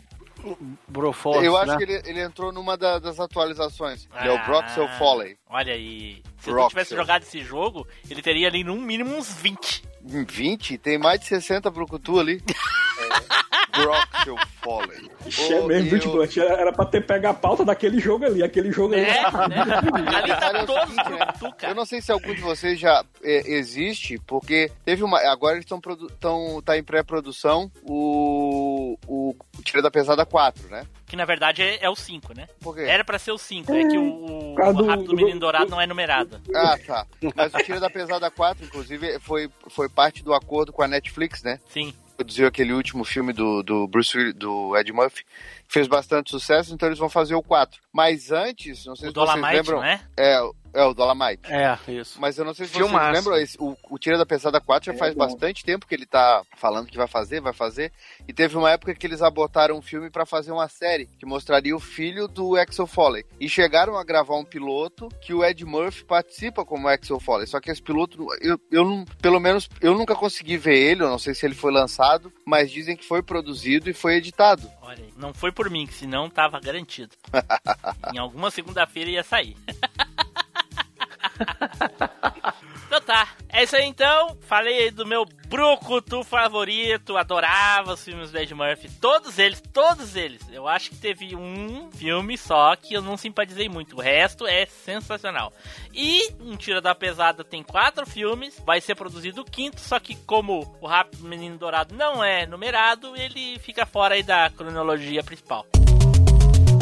Broforce, 0.87 1.45
eu 1.45 1.55
acho 1.55 1.71
né? 1.71 1.77
que 1.77 1.83
ele, 1.83 2.01
ele 2.05 2.21
entrou 2.21 2.51
numa 2.51 2.75
da- 2.75 2.99
das 2.99 3.19
atualizações. 3.19 4.07
Ele 4.19 4.29
é 4.29 4.31
o 4.31 4.37
Ah, 4.37 4.43
Broxel 4.45 4.87
Foley. 4.97 5.37
Olha 5.47 5.73
aí. 5.73 6.21
Se 6.39 6.49
eu 6.49 6.53
Broxel. 6.55 6.69
tivesse 6.69 6.95
jogado 6.95 7.21
esse 7.23 7.39
jogo, 7.41 7.87
ele 8.09 8.21
teria 8.21 8.47
ali 8.47 8.63
no 8.63 8.75
mínimo 8.75 9.15
uns 9.15 9.31
20. 9.33 9.83
Em 10.05 10.25
20? 10.25 10.77
Tem 10.79 10.97
mais 10.97 11.19
de 11.21 11.27
60 11.27 11.69
Brucutu 11.71 12.19
ali. 12.19 12.43
Broxel 13.75 14.35
Foley. 14.63 15.09
Ixi, 15.25 15.53
é 15.53 15.61
mesmo, 15.61 15.87
e 15.95 15.99
viu, 15.99 16.11
o- 16.13 16.27
tipo, 16.27 16.41
era 16.45 16.71
pra 16.71 16.85
ter 16.85 17.01
pego 17.05 17.27
a 17.27 17.33
pauta 17.33 17.65
daquele 17.65 17.99
jogo 17.99 18.25
ali. 18.25 18.43
Aquele 18.43 18.71
jogo 18.71 18.93
ali. 18.93 19.03
É, 19.03 19.21
né? 19.47 19.63
Ali 20.15 20.27
Cara, 20.29 20.39
tá 20.53 20.59
é 20.59 20.63
o 20.63 20.65
todos 20.65 20.83
os 20.83 20.89
seguinte, 20.89 21.09
né? 21.09 21.17
Brucutu, 21.25 21.45
Eu 21.45 21.51
cara. 21.53 21.73
não 21.73 21.85
sei 21.85 22.01
se 22.01 22.11
algum 22.11 22.33
de 22.35 22.41
vocês 22.41 22.79
já 22.79 23.03
é, 23.23 23.51
existe, 23.51 24.19
porque 24.27 24.71
teve 24.85 25.03
uma. 25.03 25.19
Agora 25.31 25.55
eles 25.55 25.65
estão. 25.65 25.81
Tão, 26.19 26.61
tá 26.61 26.77
em 26.77 26.83
pré-produção 26.83 27.69
o, 27.83 28.97
o, 29.07 29.35
Tira 29.63 29.81
da 29.81 29.89
Pesada 29.91 30.25
4, 30.25 30.67
né? 30.69 30.85
Que 31.07 31.15
na 31.15 31.25
verdade 31.25 31.61
é, 31.61 31.83
é 31.83 31.89
o 31.89 31.95
5, 31.95 32.33
né? 32.35 32.47
Por 32.61 32.75
quê? 32.75 32.81
Era 32.81 33.03
pra 33.03 33.19
ser 33.19 33.31
o 33.31 33.37
5, 33.37 33.71
é 33.73 33.87
que 33.87 33.97
o, 33.97 34.03
o, 34.53 34.73
do- 34.73 34.85
Rápido 34.85 35.03
do 35.07 35.09
do- 35.11 35.15
Menino 35.15 35.39
Dourado 35.39 35.69
não 35.69 35.79
é 35.81 35.85
numerado. 35.87 36.39
Ah, 36.55 36.77
tá. 36.85 37.05
Mas 37.35 37.53
o 37.53 37.57
Tira 37.59 37.79
da 37.79 37.89
Pesada 37.89 38.29
4, 38.31 38.65
inclusive, 38.65 39.19
foi, 39.19 39.49
foi 39.69 39.87
parte 39.89 40.23
do 40.23 40.33
acordo 40.33 40.71
com 40.73 40.81
a 40.83 40.87
Netflix, 40.87 41.43
né? 41.43 41.59
Sim. 41.69 41.93
Produziu 42.15 42.47
aquele 42.47 42.73
último 42.73 43.03
filme 43.03 43.33
do, 43.33 43.63
do 43.63 43.87
Bruce 43.87 44.15
Willis, 44.17 44.35
do 44.35 44.77
Ed 44.77 44.91
Murphy. 44.93 45.23
Fez 45.67 45.87
bastante 45.87 46.29
sucesso, 46.29 46.73
então 46.73 46.87
eles 46.87 46.99
vão 46.99 47.09
fazer 47.09 47.33
o 47.35 47.41
4. 47.41 47.81
Mas 47.91 48.31
antes, 48.31 48.85
não 48.85 48.95
sei 48.95 49.09
O 49.09 49.11
se 49.11 49.15
vocês 49.15 49.27
Dolomite, 49.35 49.55
lembram. 49.55 49.77
não 49.79 49.83
é? 49.85 50.01
É, 50.17 50.39
é 50.73 50.83
o 50.83 50.93
Dolomite. 50.93 51.41
É, 51.51 51.77
isso. 51.91 52.19
Mas 52.19 52.37
eu 52.37 52.45
não 52.45 52.53
sei 52.53 52.65
se 52.67 52.73
Filmaço. 52.73 53.05
vocês 53.11 53.25
lembram, 53.25 53.41
esse- 53.41 53.57
o, 53.59 53.77
o 53.89 53.99
Tira 53.99 54.17
da 54.17 54.25
Pesada 54.25 54.59
4 54.59 54.87
já 54.87 54.93
É 54.93 54.97
faz 54.97 55.13
bom. 55.13 55.19
bastante 55.25 55.63
tempo 55.63 55.85
que 55.87 55.93
ele 55.95 56.05
tá 56.05 56.43
falando 56.57 56.87
que 56.87 56.97
vai 56.97 57.07
fazer, 57.07 57.39
vai 57.41 57.53
fazer. 57.53 57.91
E 58.27 58.33
teve 58.33 58.57
uma 58.57 58.71
época 58.71 58.93
que 58.95 59.05
eles 59.05 59.21
abortaram 59.21 59.77
um 59.77 59.81
filme 59.81 60.09
pra 60.09 60.25
fazer 60.25 60.51
uma 60.51 60.67
série 60.67 61.07
que 61.19 61.25
mostraria 61.25 61.75
o 61.75 61.79
filho 61.79 62.27
do 62.27 62.55
Axel 62.55 62.87
Foley. 62.87 63.25
E 63.39 63.47
chegaram 63.47 63.97
a 63.97 64.03
gravar 64.03 64.35
um 64.37 64.45
piloto 64.45 65.09
que 65.21 65.33
o 65.33 65.43
Ed 65.43 65.63
Murphy 65.65 66.03
participa 66.05 66.65
como 66.65 66.87
Axel 66.87 67.19
Foley. 67.19 67.47
Só 67.47 67.59
que 67.59 67.69
esse 67.71 67.81
piloto, 67.81 68.25
eu, 68.41 68.59
eu 68.71 68.83
não, 68.85 69.05
pelo 69.21 69.39
menos, 69.39 69.69
eu 69.81 69.93
nunca 69.93 70.15
consegui 70.15 70.57
ver 70.57 70.75
ele, 70.77 71.03
eu 71.03 71.09
não 71.09 71.19
sei 71.19 71.33
se 71.33 71.45
ele 71.45 71.55
foi 71.55 71.71
lançado, 71.71 72.31
mas 72.45 72.71
dizem 72.71 72.95
que 72.95 73.05
foi 73.05 73.21
produzido 73.21 73.89
e 73.89 73.93
foi 73.93 74.15
editado. 74.15 74.69
Olha 74.81 75.03
aí. 75.03 75.13
Não 75.17 75.33
foi 75.33 75.51
por 75.51 75.69
mim, 75.69 75.85
que 75.87 75.93
senão 75.93 76.29
tava 76.29 76.59
garantido. 76.59 77.15
em 78.13 78.17
alguma 78.17 78.49
segunda-feira 78.51 79.09
ia 79.09 79.23
sair. 79.23 79.55
então 82.85 83.01
tá. 83.01 83.27
É 83.49 83.63
isso 83.63 83.75
aí 83.75 83.85
então. 83.85 84.37
Falei 84.41 84.83
aí 84.83 84.91
do 84.91 85.05
meu 85.05 85.25
brucutu 85.47 86.23
favorito. 86.23 87.17
Adorava 87.17 87.93
os 87.93 88.03
filmes 88.03 88.31
do 88.31 88.37
Ed 88.37 88.53
Murphy. 88.53 88.89
Todos 88.99 89.39
eles, 89.39 89.61
todos 89.73 90.15
eles. 90.15 90.41
Eu 90.51 90.67
acho 90.67 90.89
que 90.89 90.97
teve 90.97 91.35
um 91.35 91.91
filme 91.91 92.37
só 92.37 92.75
que 92.75 92.93
eu 92.93 93.01
não 93.01 93.17
simpatizei 93.17 93.69
muito. 93.69 93.95
O 93.95 94.01
resto 94.01 94.47
é 94.47 94.65
sensacional. 94.65 95.53
E 95.93 96.33
um 96.39 96.55
Tira 96.55 96.81
da 96.81 96.95
Pesada 96.95 97.43
tem 97.43 97.63
quatro 97.63 98.05
filmes. 98.05 98.61
Vai 98.65 98.81
ser 98.81 98.95
produzido 98.95 99.41
o 99.41 99.45
quinto. 99.45 99.79
Só 99.79 99.99
que 99.99 100.15
como 100.15 100.77
o 100.81 100.87
Rápido 100.87 101.23
Menino 101.23 101.57
Dourado 101.57 101.95
não 101.95 102.23
é 102.23 102.45
numerado, 102.45 103.15
ele 103.15 103.59
fica 103.59 103.85
fora 103.85 104.15
aí 104.15 104.23
da 104.23 104.49
cronologia 104.49 105.23
principal. 105.23 105.65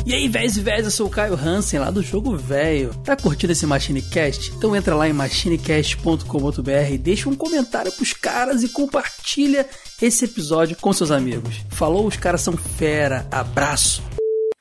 E 0.06 0.14
aí, 0.14 0.28
véis 0.28 0.58
e 0.58 0.62
véis, 0.62 0.86
eu 0.86 0.92
sou 0.92 1.08
o 1.08 1.10
Caio 1.10 1.36
Hansen, 1.36 1.80
lá 1.80 1.92
do 1.92 2.02
Jogo 2.02 2.36
Velho. 2.36 2.94
Tá 3.04 3.16
curtindo 3.16 3.54
esse 3.54 3.66
MachineCast? 3.66 4.52
Então 4.58 4.76
entra 4.76 4.96
lá 4.96 5.08
em 5.08 5.14
machinecast.com.br, 5.14 6.98
deixa 7.00 7.30
um 7.30 7.36
comentário 7.36 7.92
pros 7.92 8.14
caras 8.14 8.64
e 8.64 8.70
compartilha 8.70 9.68
esse 10.02 10.26
episódio 10.26 10.76
com 10.78 10.92
seus 10.92 11.12
amigos. 11.12 11.58
Falou, 11.70 12.08
os 12.08 12.18
caras 12.18 12.42
são 12.42 12.58
fera. 12.58 13.28
Abraço. 13.32 14.11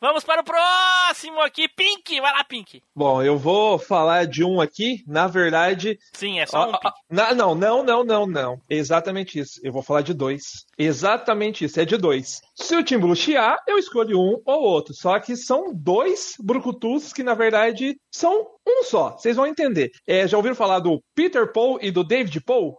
Vamos 0.00 0.24
para 0.24 0.40
o 0.40 0.44
próximo 0.44 1.40
aqui, 1.42 1.68
Pink. 1.68 2.20
Vai 2.20 2.32
lá, 2.32 2.42
Pink. 2.42 2.82
Bom, 2.96 3.22
eu 3.22 3.36
vou 3.36 3.78
falar 3.78 4.26
de 4.26 4.42
um 4.42 4.58
aqui, 4.60 5.04
na 5.06 5.26
verdade. 5.26 5.98
Sim, 6.14 6.40
é 6.40 6.46
só 6.46 6.66
um 6.66 6.70
Ó, 6.70 6.78
Pink. 6.78 6.86
ó, 6.86 6.92
na- 7.10 7.34
não, 7.34 7.54
não, 7.54 7.82
não, 7.82 8.02
não, 8.04 8.26
não. 8.26 8.60
Exatamente 8.68 9.38
isso. 9.38 9.60
Eu 9.62 9.72
vou 9.72 9.82
falar 9.82 10.00
de 10.00 10.14
dois. 10.14 10.64
Exatamente 10.78 11.66
isso, 11.66 11.78
é 11.78 11.84
de 11.84 11.98
dois. 11.98 12.40
Se 12.54 12.74
o 12.74 12.82
Tim 12.82 12.96
Blue 12.98 13.14
chiar, 13.14 13.58
eu 13.68 13.78
escolho 13.78 14.18
um 14.18 14.40
ou 14.46 14.62
outro. 14.62 14.94
Só 14.94 15.18
que 15.20 15.36
são 15.36 15.72
dois 15.74 16.34
brucutus 16.40 17.12
que, 17.12 17.22
na 17.22 17.34
verdade, 17.34 17.98
são 18.10 18.46
um 18.66 18.82
só. 18.84 19.10
Vocês 19.18 19.36
vão 19.36 19.46
entender. 19.46 19.90
É, 20.06 20.26
já 20.26 20.36
ouviram 20.38 20.56
falar 20.56 20.78
do 20.78 21.02
Peter 21.14 21.52
Paul 21.52 21.78
e 21.82 21.90
do 21.90 22.02
David 22.02 22.40
Paul? 22.40 22.78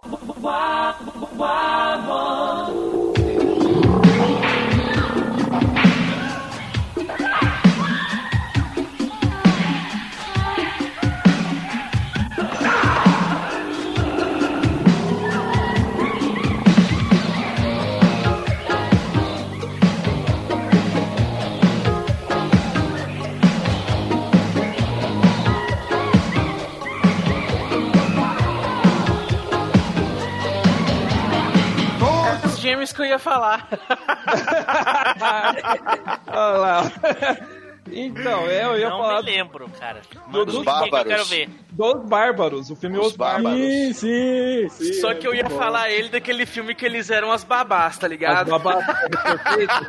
Os 32.82 32.90
gêmeos 32.90 32.94
que 32.94 33.02
eu 33.02 33.06
ia 33.06 33.20
falar. 33.20 33.68
Olha 36.28 36.58
lá. 36.58 36.92
Então, 37.94 38.48
é, 38.48 38.64
eu 38.64 38.78
ia 38.78 38.90
não 38.90 39.00
falar 39.00 39.24
me 39.24 39.32
lembro, 39.32 39.68
cara. 39.80 40.02
Manda 40.28 40.46
Dos 40.46 40.56
aí 40.56 40.62
que 40.64 40.70
eu 40.70 40.74
Bárbaros. 40.92 41.08
quero 41.08 41.26
ver. 41.26 41.50
dos 41.72 42.10
Bárbaros. 42.10 42.70
O 42.70 42.76
filme 42.76 42.98
Os 42.98 43.08
Os 43.08 43.16
Bárbaros. 43.18 43.60
Bárbaros. 43.60 43.98
sim, 43.98 44.70
sim. 44.70 44.94
Só 45.02 45.12
é 45.12 45.16
que 45.16 45.28
eu 45.28 45.34
ia 45.34 45.44
bom. 45.44 45.58
falar 45.58 45.90
ele 45.90 46.08
daquele 46.10 46.46
filme 46.46 46.76
que 46.76 46.86
eles 46.86 47.10
eram 47.10 47.32
as 47.32 47.44
babás, 47.44 47.98
tá 47.98 48.06
As 48.06 48.12
ligado? 48.12 48.50
babás 48.52 48.86
quase 48.86 49.10
perfeitas. 49.10 49.88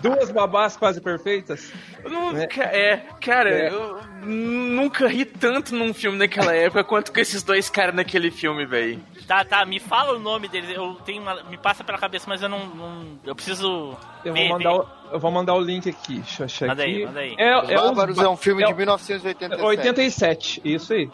Duas 0.00 0.30
babás 0.30 0.76
quase 0.76 1.00
perfeitas. 1.00 1.72
Nunca, 2.04 2.62
é, 2.62 3.02
cara, 3.20 3.50
É. 3.50 3.70
eu 3.70 4.00
nunca 4.24 5.08
ri 5.08 5.24
tanto 5.24 5.74
num 5.74 5.92
filme 5.92 6.16
naquela 6.16 6.54
época 6.54 6.84
quanto 6.84 7.12
com 7.12 7.20
esses 7.20 7.42
dois 7.42 7.68
caras 7.68 7.94
naquele 7.94 8.30
filme, 8.30 8.64
velho. 8.64 9.00
Tá, 9.26 9.44
tá, 9.44 9.64
me 9.66 9.80
fala 9.80 10.14
o 10.16 10.18
nome 10.20 10.46
deles. 10.48 10.70
Eu 10.70 10.94
tenho 11.04 11.20
uma, 11.20 11.42
me 11.44 11.56
passa 11.56 11.82
pela 11.82 11.98
cabeça, 11.98 12.26
mas 12.28 12.42
eu 12.42 12.48
não, 12.48 12.66
não- 12.66 13.18
eu 13.24 13.34
preciso 13.34 13.96
Eu 14.24 14.32
ver, 14.32 14.48
vou 14.48 14.58
mandar, 14.58 14.70
ver. 14.72 14.78
o, 14.78 14.86
eu 15.14 15.18
vou 15.20 15.30
mandar 15.32 15.54
o 15.54 15.60
link 15.60 15.88
aqui. 15.88 16.18
Deixa 16.20 16.42
eu 16.42 16.44
achar 16.46 16.68
Manda 16.68 16.82
aqui. 16.84 16.94
aí, 16.96 17.06
manda 17.06 17.20
aí. 17.20 17.34
É, 17.36 17.58
Os 17.62 17.68
é, 17.70 17.74
os 17.74 17.82
Bárbaros 17.82 18.16
Ba- 18.16 18.24
é 18.24 18.28
um 18.28 18.36
filme 18.36 18.62
é 18.62 18.66
de 18.66 18.72
o- 18.72 18.76
1987. 18.76 19.62
87, 19.64 20.60
isso 20.64 20.92
aí. 20.92 21.10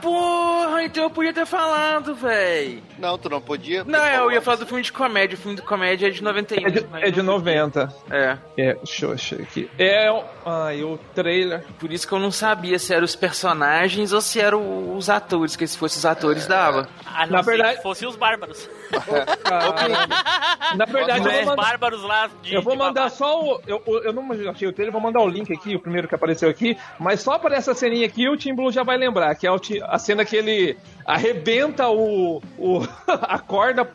Porra, 0.00 0.82
então 0.84 1.04
eu 1.04 1.10
podia 1.10 1.32
ter 1.32 1.46
falado, 1.46 2.14
velho. 2.14 2.82
Não, 2.98 3.16
tu 3.18 3.28
não 3.28 3.40
podia. 3.40 3.84
Não, 3.84 4.04
eu 4.06 4.32
ia 4.32 4.40
falar 4.42 4.56
do 4.58 4.66
filme 4.66 4.82
de 4.82 4.92
comédia. 4.92 5.36
O 5.36 5.40
filme 5.40 5.56
de 5.56 5.62
comédia 5.62 6.06
é 6.06 6.10
de 6.10 6.22
91. 6.22 6.66
É 6.66 6.70
de, 6.70 6.86
mas 6.90 7.02
é 7.02 7.10
de 7.10 7.22
não- 7.22 7.34
90. 7.34 7.92
É, 8.10 8.36
É, 8.56 8.74
deixa 8.74 9.06
eu 9.06 9.12
achar 9.12 9.40
aqui. 9.40 9.68
É, 9.78 10.10
o- 10.10 10.24
ai, 10.46 10.82
o 10.82 10.98
trailer. 11.14 11.64
por 11.78 11.92
isso 11.92 12.06
que 12.06 12.12
eu 12.14 12.18
não 12.18 12.30
sabia 12.30 12.78
se 12.78 12.92
eram 12.94 13.04
os 13.04 13.16
personagens 13.16 14.12
ou 14.12 14.20
se 14.20 14.40
eram 14.40 14.96
os 14.96 15.08
atores, 15.10 15.56
que 15.56 15.66
se 15.66 15.76
fossem 15.76 15.98
os 15.98 16.06
atores 16.06 16.46
dava. 16.46 16.88
Ah, 17.06 17.26
não 17.26 17.32
Na 17.36 17.42
verdade- 17.42 17.76
que 17.76 17.82
fosse 17.82 18.06
os 18.06 18.16
bárbaros. 18.16 18.68
Na 20.76 20.84
verdade, 20.86 21.26
eu 21.28 21.32
vou 21.32 21.44
mandar, 21.44 21.62
bárbaros 21.62 22.02
lá 22.02 22.30
de 22.42 22.54
eu 22.54 22.62
vou 22.62 22.76
mandar 22.76 23.10
só 23.10 23.40
o. 23.40 23.60
Eu, 23.66 23.82
eu 24.04 24.12
não 24.12 24.28
achei 24.50 24.66
o 24.68 24.72
trailer, 24.72 24.92
vou 24.92 25.00
mandar 25.00 25.20
o 25.20 25.28
link 25.28 25.52
aqui, 25.52 25.76
o 25.76 25.80
primeiro 25.80 26.08
que 26.08 26.14
apareceu 26.14 26.48
aqui. 26.48 26.76
Mas 26.98 27.20
só 27.20 27.38
para 27.38 27.56
essa 27.56 27.74
ceninha 27.74 28.06
aqui, 28.06 28.28
o 28.28 28.36
Tim 28.36 28.54
Blue 28.54 28.72
já 28.72 28.82
vai 28.82 28.96
lembrar, 28.96 29.34
que 29.34 29.46
é 29.46 29.50
a 29.84 29.98
cena 29.98 30.24
que 30.24 30.36
ele 30.36 30.76
arrebenta 31.06 31.88
o, 31.88 32.42
o 32.58 32.80
a 33.06 33.38
corda. 33.38 33.88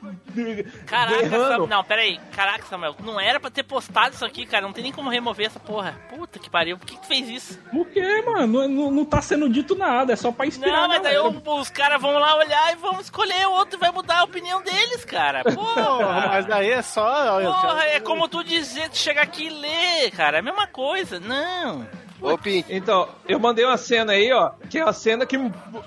Caraca. 0.85 1.29
Samuel. 1.29 1.67
Não, 1.67 1.83
pera 1.83 2.01
aí. 2.01 2.19
Caraca, 2.35 2.63
Samuel. 2.65 2.95
Não 3.03 3.19
era 3.19 3.39
pra 3.39 3.49
ter 3.49 3.63
postado 3.63 4.13
isso 4.15 4.23
aqui, 4.25 4.45
cara. 4.45 4.65
Não 4.65 4.73
tem 4.73 4.83
nem 4.83 4.91
como 4.93 5.09
remover 5.09 5.47
essa 5.47 5.59
porra. 5.59 5.95
Puta 6.09 6.39
que 6.39 6.49
pariu. 6.49 6.77
Por 6.77 6.85
que, 6.85 6.95
que 6.95 7.01
tu 7.01 7.07
fez 7.07 7.27
isso? 7.27 7.59
Por 7.71 7.87
quê, 7.87 8.21
mano? 8.21 8.67
Não, 8.67 8.91
não, 8.91 9.05
tá 9.05 9.21
sendo 9.21 9.49
dito 9.49 9.75
nada, 9.75 10.13
é 10.13 10.15
só 10.15 10.31
pra 10.31 10.45
inspirar. 10.45 10.81
Não, 10.81 10.87
mas 10.87 11.01
daí 11.01 11.17
o- 11.17 11.59
os 11.59 11.69
caras 11.69 12.01
vão 12.01 12.17
lá 12.17 12.35
olhar 12.35 12.71
e 12.71 12.75
vão 12.75 12.99
escolher 13.01 13.47
o 13.47 13.51
outro 13.53 13.79
vai 13.79 13.91
mudar 13.91 14.19
a 14.19 14.23
opinião 14.23 14.61
deles, 14.89 15.05
cara. 15.05 15.43
Porra, 15.53 16.27
mas 16.27 16.49
aí 16.49 16.71
é 16.71 16.81
só. 16.81 17.39
Porra, 17.41 17.83
é 17.85 17.99
como 17.99 18.27
tu 18.27 18.43
dizer, 18.43 18.89
tu 18.89 18.97
chegar 18.97 19.23
aqui 19.23 19.45
e 19.47 19.49
ler, 19.49 20.11
cara. 20.11 20.37
É 20.37 20.39
a 20.39 20.43
mesma 20.43 20.67
coisa. 20.67 21.19
Não. 21.19 21.87
Ô, 22.21 22.37
Pink, 22.37 22.65
Então, 22.75 23.07
eu 23.25 23.39
mandei 23.39 23.63
uma 23.63 23.77
cena 23.77 24.11
aí, 24.11 24.29
ó, 24.33 24.51
que 24.69 24.77
é 24.77 24.81
a 24.81 24.91
cena 24.91 25.25
que 25.25 25.37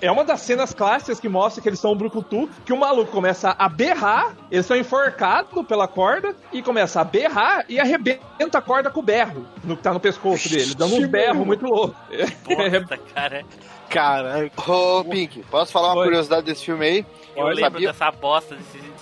é 0.01 0.11
uma 0.11 0.23
das 0.23 0.41
cenas 0.41 0.73
clássicas 0.73 1.19
que 1.19 1.29
mostra 1.29 1.61
que 1.61 1.69
eles 1.69 1.79
são 1.79 1.91
um 1.91 1.95
brucutu, 1.95 2.49
que 2.65 2.73
o 2.73 2.77
maluco 2.77 3.11
começa 3.11 3.55
a 3.55 3.69
berrar, 3.69 4.35
eles 4.49 4.65
são 4.65 4.75
enforcados 4.75 5.63
pela 5.67 5.87
corda 5.87 6.35
e 6.51 6.63
começa 6.63 6.99
a 7.01 7.03
berrar 7.03 7.63
e 7.69 7.79
arrebenta 7.79 8.57
a 8.57 8.61
corda 8.63 8.89
com 8.89 8.99
o 8.99 9.03
berro, 9.03 9.45
no 9.63 9.77
que 9.77 9.83
tá 9.83 9.93
no 9.93 9.99
pescoço 9.99 10.49
dele, 10.49 10.73
dando 10.73 10.95
um 10.95 11.07
berro 11.07 11.45
muito 11.45 11.65
louco. 11.67 11.95
Puta, 12.43 12.97
cara. 13.13 13.45
Cara, 13.87 14.49
ô, 14.67 15.03
Pink, 15.05 15.43
posso 15.51 15.71
falar 15.71 15.89
uma 15.89 15.99
Oi. 16.01 16.05
curiosidade 16.05 16.47
desse 16.47 16.65
filme 16.65 16.83
aí? 16.83 17.05
Eu 17.35 17.45
Olha, 17.45 17.53
lembro 17.55 17.71
sabia? 17.73 17.87
dessa 17.89 18.09
bosta 18.09 18.55
desse. 18.55 18.92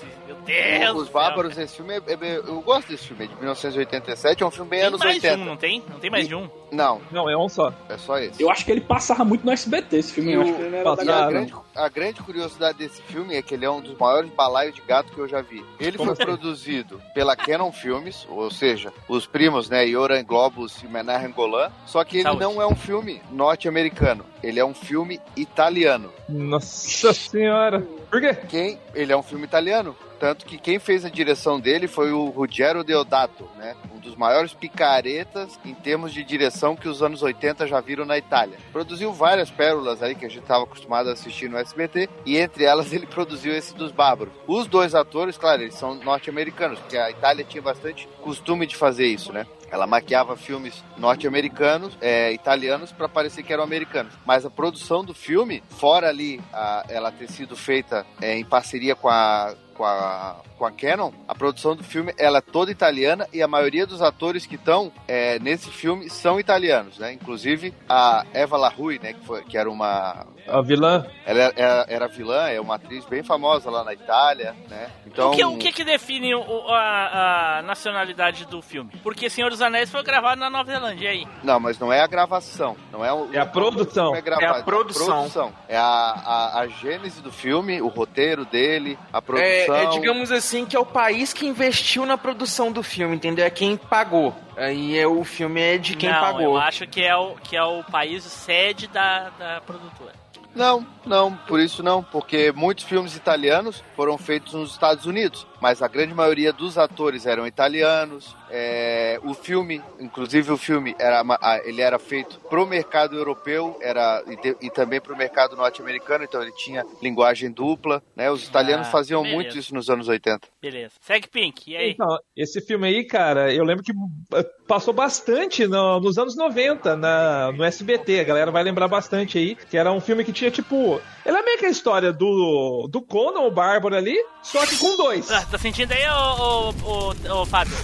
Deus! 0.46 1.02
Os 1.04 1.10
Bárbaros, 1.10 1.58
esse 1.58 1.76
filme, 1.76 1.94
é, 1.96 1.98
é- 2.14 2.38
eu 2.38 2.62
gosto 2.62 2.90
desse 2.90 3.08
filme, 3.08 3.26
é 3.26 3.28
de 3.28 3.36
1987, 3.36 4.44
é 4.44 4.46
um 4.46 4.52
filme 4.52 4.70
bem 4.70 4.80
Tem 4.80 4.88
anos 4.88 5.00
mais 5.00 5.16
80. 5.16 5.36
de 5.36 5.42
um, 5.42 5.46
não 5.46 5.58
tem? 5.58 5.84
Não 5.90 6.00
tem 6.00 6.10
mais 6.10 6.28
de 6.28 6.36
um. 6.36 6.50
Não, 6.72 7.02
Não, 7.12 7.30
é 7.30 7.38
um 7.38 7.50
só. 7.50 7.74
é 7.90 7.98
só 7.98 8.18
esse. 8.18 8.42
Eu 8.42 8.50
acho 8.50 8.64
que 8.66 8.72
ele 8.72 8.82
passava 8.82 9.24
muito 9.26 9.46
no 9.46 9.52
SBT, 9.52 9.98
esse 9.98 10.14
filme. 10.14 10.34
Eu 10.34 10.40
o- 10.40 10.44
acho 10.44 10.54
que 10.54 10.62
ele 10.62 10.76
era 10.78 10.96
da 10.96 11.28
grande, 11.30 11.54
a 11.76 11.88
grande 11.90 12.22
curiosidade 12.22 12.78
desse 12.78 13.02
filme 13.02 13.36
é 13.36 13.42
que 13.42 13.54
ele 13.54 13.66
é 13.66 13.70
um 13.70 13.82
dos 13.82 13.98
maiores 13.98 14.30
balaios 14.32 14.76
de 14.76 14.82
gato 14.82 15.12
que 15.12 15.20
eu 15.20 15.28
já 15.28 15.42
vi. 15.42 15.66
Ele 15.80 15.98
Como 15.98 16.14
foi 16.16 16.24
assim? 16.24 16.32
produzido 16.32 17.02
pela 17.14 17.36
Canon 17.36 17.72
Filmes, 17.72 18.26
ou 18.30 18.50
seja, 18.52 18.92
os 19.08 19.26
primos, 19.26 19.70
né, 19.70 19.86
Yoran 19.86 20.24
Globus 20.24 20.82
e 20.84 20.88
Menar 20.88 21.26
Angolan, 21.26 21.72
só 21.86 22.04
que 22.04 22.18
ele 22.18 22.24
Saúde. 22.24 22.42
não 22.42 22.62
é 22.62 22.68
um 22.68 22.76
filme 22.76 23.22
norte-americano, 23.32 24.26
ele 24.44 24.60
é 24.60 24.66
um 24.66 24.74
filme 24.74 25.20
italiano. 25.36 26.12
Nossa 26.28 27.14
senhora. 27.14 27.86
Por 28.10 28.20
quê? 28.20 28.34
Quem? 28.50 28.80
Ele 28.94 29.12
é 29.12 29.18
um 29.18 29.24
filme 29.24 29.46
italiano. 29.46 29.96
Tanto 30.20 30.32
Tanto 30.32 30.46
que 30.46 30.58
quem 30.60 30.78
fez 30.78 31.04
a 31.04 31.10
direção 31.10 31.60
dele 31.60 31.88
foi 31.88 32.12
o 32.12 32.26
Ruggero 32.30 32.84
Deodato, 32.84 33.50
né? 33.58 33.76
Um 33.94 33.98
dos 34.00 34.16
maiores 34.16 34.54
picaretas 34.54 35.60
em 35.66 35.74
termos 35.74 36.14
de 36.14 36.24
direção 36.24 36.76
que 36.76 36.88
os 36.88 37.02
anos 37.02 37.22
80 37.24 37.66
já 37.68 37.82
viram 37.82 38.06
na 38.06 38.18
Itália. 38.18 38.58
Produziu 38.72 39.12
várias 39.12 39.50
pérolas 39.50 40.02
aí 40.02 40.14
que 40.14 40.26
a 40.26 40.30
gente 40.30 40.44
estava 40.44 40.64
acostumado 40.64 41.10
a 41.10 41.14
assistir 41.14 41.50
no 41.50 41.58
SBT 41.62 42.10
e 42.26 42.38
entre 42.38 42.63
elas 42.63 42.91
ele 42.93 43.06
produziu 43.06 43.54
esse 43.54 43.74
dos 43.76 43.91
Bárbaros. 43.91 44.34
Os 44.47 44.67
dois 44.67 44.95
atores, 44.95 45.38
claro, 45.38 45.62
eles 45.62 45.76
são 45.76 45.95
norte-americanos, 45.95 46.80
porque 46.80 46.97
a 46.97 47.10
Itália 47.10 47.45
tinha 47.45 47.62
bastante 47.62 48.08
costume 48.21 48.65
de 48.65 48.76
fazer 48.76 49.08
isso, 49.08 49.32
né? 49.32 49.45
Ela 49.71 49.88
maquiava 49.88 50.36
filmes 50.36 50.84
norte-americanos, 50.97 51.97
é, 52.02 52.34
italianos, 52.34 52.91
para 52.91 53.08
parecer 53.08 53.41
que 53.41 53.54
eram 53.54 53.63
americanos. 53.63 54.13
Mas 54.26 54.45
a 54.45 54.50
produção 54.50 55.04
do 55.04 55.13
filme, 55.13 55.63
fora 55.69 56.10
ali 56.10 56.41
a, 56.52 56.84
ela 56.89 57.10
ter 57.10 57.30
sido 57.30 57.56
feita 57.56 58.06
é, 58.21 58.38
em 58.38 58.43
parceria 58.43 58.95
com 58.95 59.08
a, 59.08 59.56
com 59.76 59.84
a, 59.86 60.38
com 60.58 60.66
a 60.66 60.72
Canon, 60.72 61.12
a 61.28 61.34
produção 61.36 61.76
do 61.76 61.84
filme 61.84 62.14
ela 62.18 62.38
é 62.40 62.42
toda 62.42 62.72
italiana 62.72 63.28
e 63.34 63.42
a 63.42 63.48
maioria 63.48 63.86
dos 63.86 64.02
atores 64.02 64.46
que 64.46 64.56
estão 64.56 64.92
é, 65.08 65.40
nesse 65.40 65.70
filme 65.70 66.10
são 66.10 66.40
italianos, 66.40 66.98
né? 67.00 67.14
Inclusive 67.14 67.74
a 67.90 68.26
Eva 68.34 68.58
LaRue, 68.58 69.00
né? 69.00 69.14
Que, 69.14 69.26
foi, 69.26 69.44
que 69.44 69.58
era 69.58 69.70
uma... 69.70 70.26
A 70.48 70.62
vilã? 70.62 71.06
Ela 71.26 71.54
era, 71.56 71.86
era 71.88 72.08
vilã, 72.08 72.48
é 72.50 72.60
uma 72.60 72.76
atriz 72.76 73.06
bem 73.06 73.24
famosa 73.24 73.70
lá 73.70 73.84
na 73.84 73.94
Itália, 73.94 74.56
né? 74.70 74.90
Então... 75.06 75.32
O 75.32 75.36
que, 75.36 75.46
o 75.46 75.58
que, 75.58 75.72
que 75.72 75.84
define 75.84 76.34
o- 76.34 76.68
a, 76.70 77.60
a 77.60 77.62
nacionalidade 77.62 78.46
do 78.46 78.62
filme? 78.62 78.92
Porque 79.04 79.30
Senhor 79.30 79.50
dos 79.50 79.62
Anéis 79.62 79.92
foi 79.92 80.04
gravado 80.04 80.40
na 80.40 80.50
Nova 80.50 80.72
Zelândia, 80.72 81.06
e 81.06 81.08
aí? 81.08 81.28
Não, 81.44 81.60
mas 81.60 81.78
não 81.80 81.94
é 81.94 82.02
a 82.02 82.08
gravação. 82.08 82.76
Não 82.92 83.06
é, 83.06 83.14
o, 83.14 83.30
É 83.34 83.40
a 83.40 83.46
produção. 83.46 84.14
não 84.14 84.22
gravado, 84.22 84.58
É 84.58 84.60
a 84.60 84.64
produção. 84.64 85.54
É 85.68 85.78
a, 85.78 85.84
a, 85.84 86.60
a 86.62 86.68
gênese 86.68 87.22
do 87.22 87.32
filme, 87.32 87.82
o 87.82 87.88
roteiro 87.88 88.46
dele, 88.46 88.98
a 89.14 89.18
É, 89.18 89.22
produção. 89.65 89.91
é, 89.91 90.00
digamos 90.00 90.32
assim, 90.32 90.65
que 90.65 90.76
é 90.76 90.80
o 90.80 90.86
país 90.86 91.34
que 91.34 91.45
investiu 91.45 92.06
na 92.06 92.17
produção 92.17 92.71
do 92.71 92.84
filme, 92.84 93.15
entendeu? 93.15 93.45
É 93.45 93.50
quem 93.50 93.78
pagou. 93.78 94.36
Aí 94.56 94.97
é, 94.97 95.08
o 95.08 95.24
filme 95.24 95.62
é 95.62 95.78
de 95.78 95.95
quem 95.95 96.12
não, 96.12 96.19
pagou. 96.19 96.41
eu 96.41 96.58
acho 96.58 96.86
que 96.88 97.02
é 97.02 97.15
o, 97.15 97.36
que 97.36 97.56
é 97.56 97.63
o 97.63 97.84
país 97.84 98.24
sede 98.24 98.88
da, 98.88 99.30
da 99.38 99.62
produtora. 99.62 100.13
Não, 100.54 100.86
não, 101.06 101.34
por 101.34 101.60
isso 101.60 101.82
não, 101.82 102.04
porque 102.04 102.52
muitos 102.52 102.84
filmes 102.84 103.15
italianos 103.15 103.82
foram 103.95 104.17
feitos 104.17 104.54
nos 104.54 104.71
Estados 104.71 105.06
Unidos, 105.06 105.47
mas 105.62 105.82
a 105.82 105.88
grande 105.88 106.13
maioria 106.13 106.52
dos 106.52 106.78
atores 106.78 107.26
eram 107.26 107.45
italianos. 107.47 108.36
é, 108.54 109.17
o 109.24 109.34
filme, 109.34 109.82
inclusive 109.97 110.52
o 110.52 110.58
filme, 110.58 110.93
era, 111.00 111.24
ah, 111.41 111.62
ele 111.63 111.82
era 111.82 111.97
feito 111.97 112.38
pro 112.50 112.67
mercado 112.67 113.15
europeu, 113.15 113.78
era 113.82 114.21
e, 114.28 114.36
te- 114.36 114.58
e 114.62 114.69
também 114.69 115.00
pro 115.00 115.15
mercado 115.15 115.56
norte-americano, 115.56 116.26
então 116.26 116.41
ele 116.41 116.52
tinha 116.52 116.84
linguagem 117.02 117.50
dupla, 117.50 118.04
né? 118.13 118.30
Os 118.30 118.45
italianos 118.45 118.88
Ah, 118.88 118.91
faziam 118.91 119.21
beleza. 119.21 119.36
muito 119.41 119.58
isso 119.58 119.74
nos 119.74 119.89
anos 119.89 120.10
80. 120.10 120.47
Beleza. 120.62 120.91
Segue 121.00 121.30
Pink, 121.30 121.71
e 121.71 121.78
aí? 121.78 121.91
Então, 121.91 122.08
esse 122.36 122.60
filme 122.60 122.88
aí, 122.88 123.06
cara, 123.06 123.54
eu 123.54 123.63
lembro 123.63 123.84
que 123.86 123.93
eh, 124.36 124.43
passou 124.67 124.93
bastante 124.93 125.65
no- 125.65 126.02
nos 126.02 126.17
anos 126.17 126.36
90 126.36 126.97
na, 126.97 127.54
no 127.54 127.63
SBT. 127.63 128.19
A 128.19 128.24
galera 128.26 128.52
vai 128.52 128.63
lembrar 128.63 128.89
bastante 128.89 129.38
aí. 129.38 129.56
Que 129.56 129.78
era 129.78 129.91
um 129.93 130.02
filme 130.02 130.26
que 130.26 130.34
tinha, 130.34 130.52
tipo. 130.52 131.02
Ele 131.26 131.38
é 131.38 131.41
meio 131.41 131.58
que 131.58 131.65
a 131.67 131.69
história 131.69 132.12
do, 132.12 132.88
do 132.91 133.02
Conan, 133.02 133.41
o 133.41 133.52
Bárbaro 133.52 133.95
ali, 133.95 134.17
só 134.41 134.65
que 134.65 134.76
com 134.78 134.97
dois. 134.97 135.30
Tá, 135.52 135.58
sentindo 135.58 135.92
aí, 135.92 136.08
ô, 136.10 136.70
ô, 136.70 137.14
ô, 137.30 137.42
ô, 137.42 137.46
Fábio? 137.46 137.76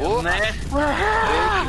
Ô, 0.00 0.22
Né? 0.22 0.54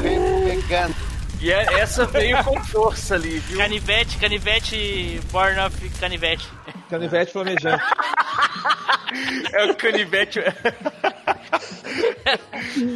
Veio, 0.01 0.21
veio 0.45 0.61
pegando. 0.61 0.95
E 1.39 1.51
é- 1.51 1.81
essa 1.81 2.03
veio 2.07 2.43
com 2.43 2.59
força 2.63 3.13
ali, 3.13 3.37
viu? 3.37 3.59
Canivete, 3.59 4.17
canivete, 4.17 5.21
born 5.31 5.59
of 5.59 5.89
canivete. 5.99 6.47
Canivete 6.89 7.31
flamejante. 7.31 7.83
É 9.53 9.63
o 9.71 9.75
canivete. 9.75 10.41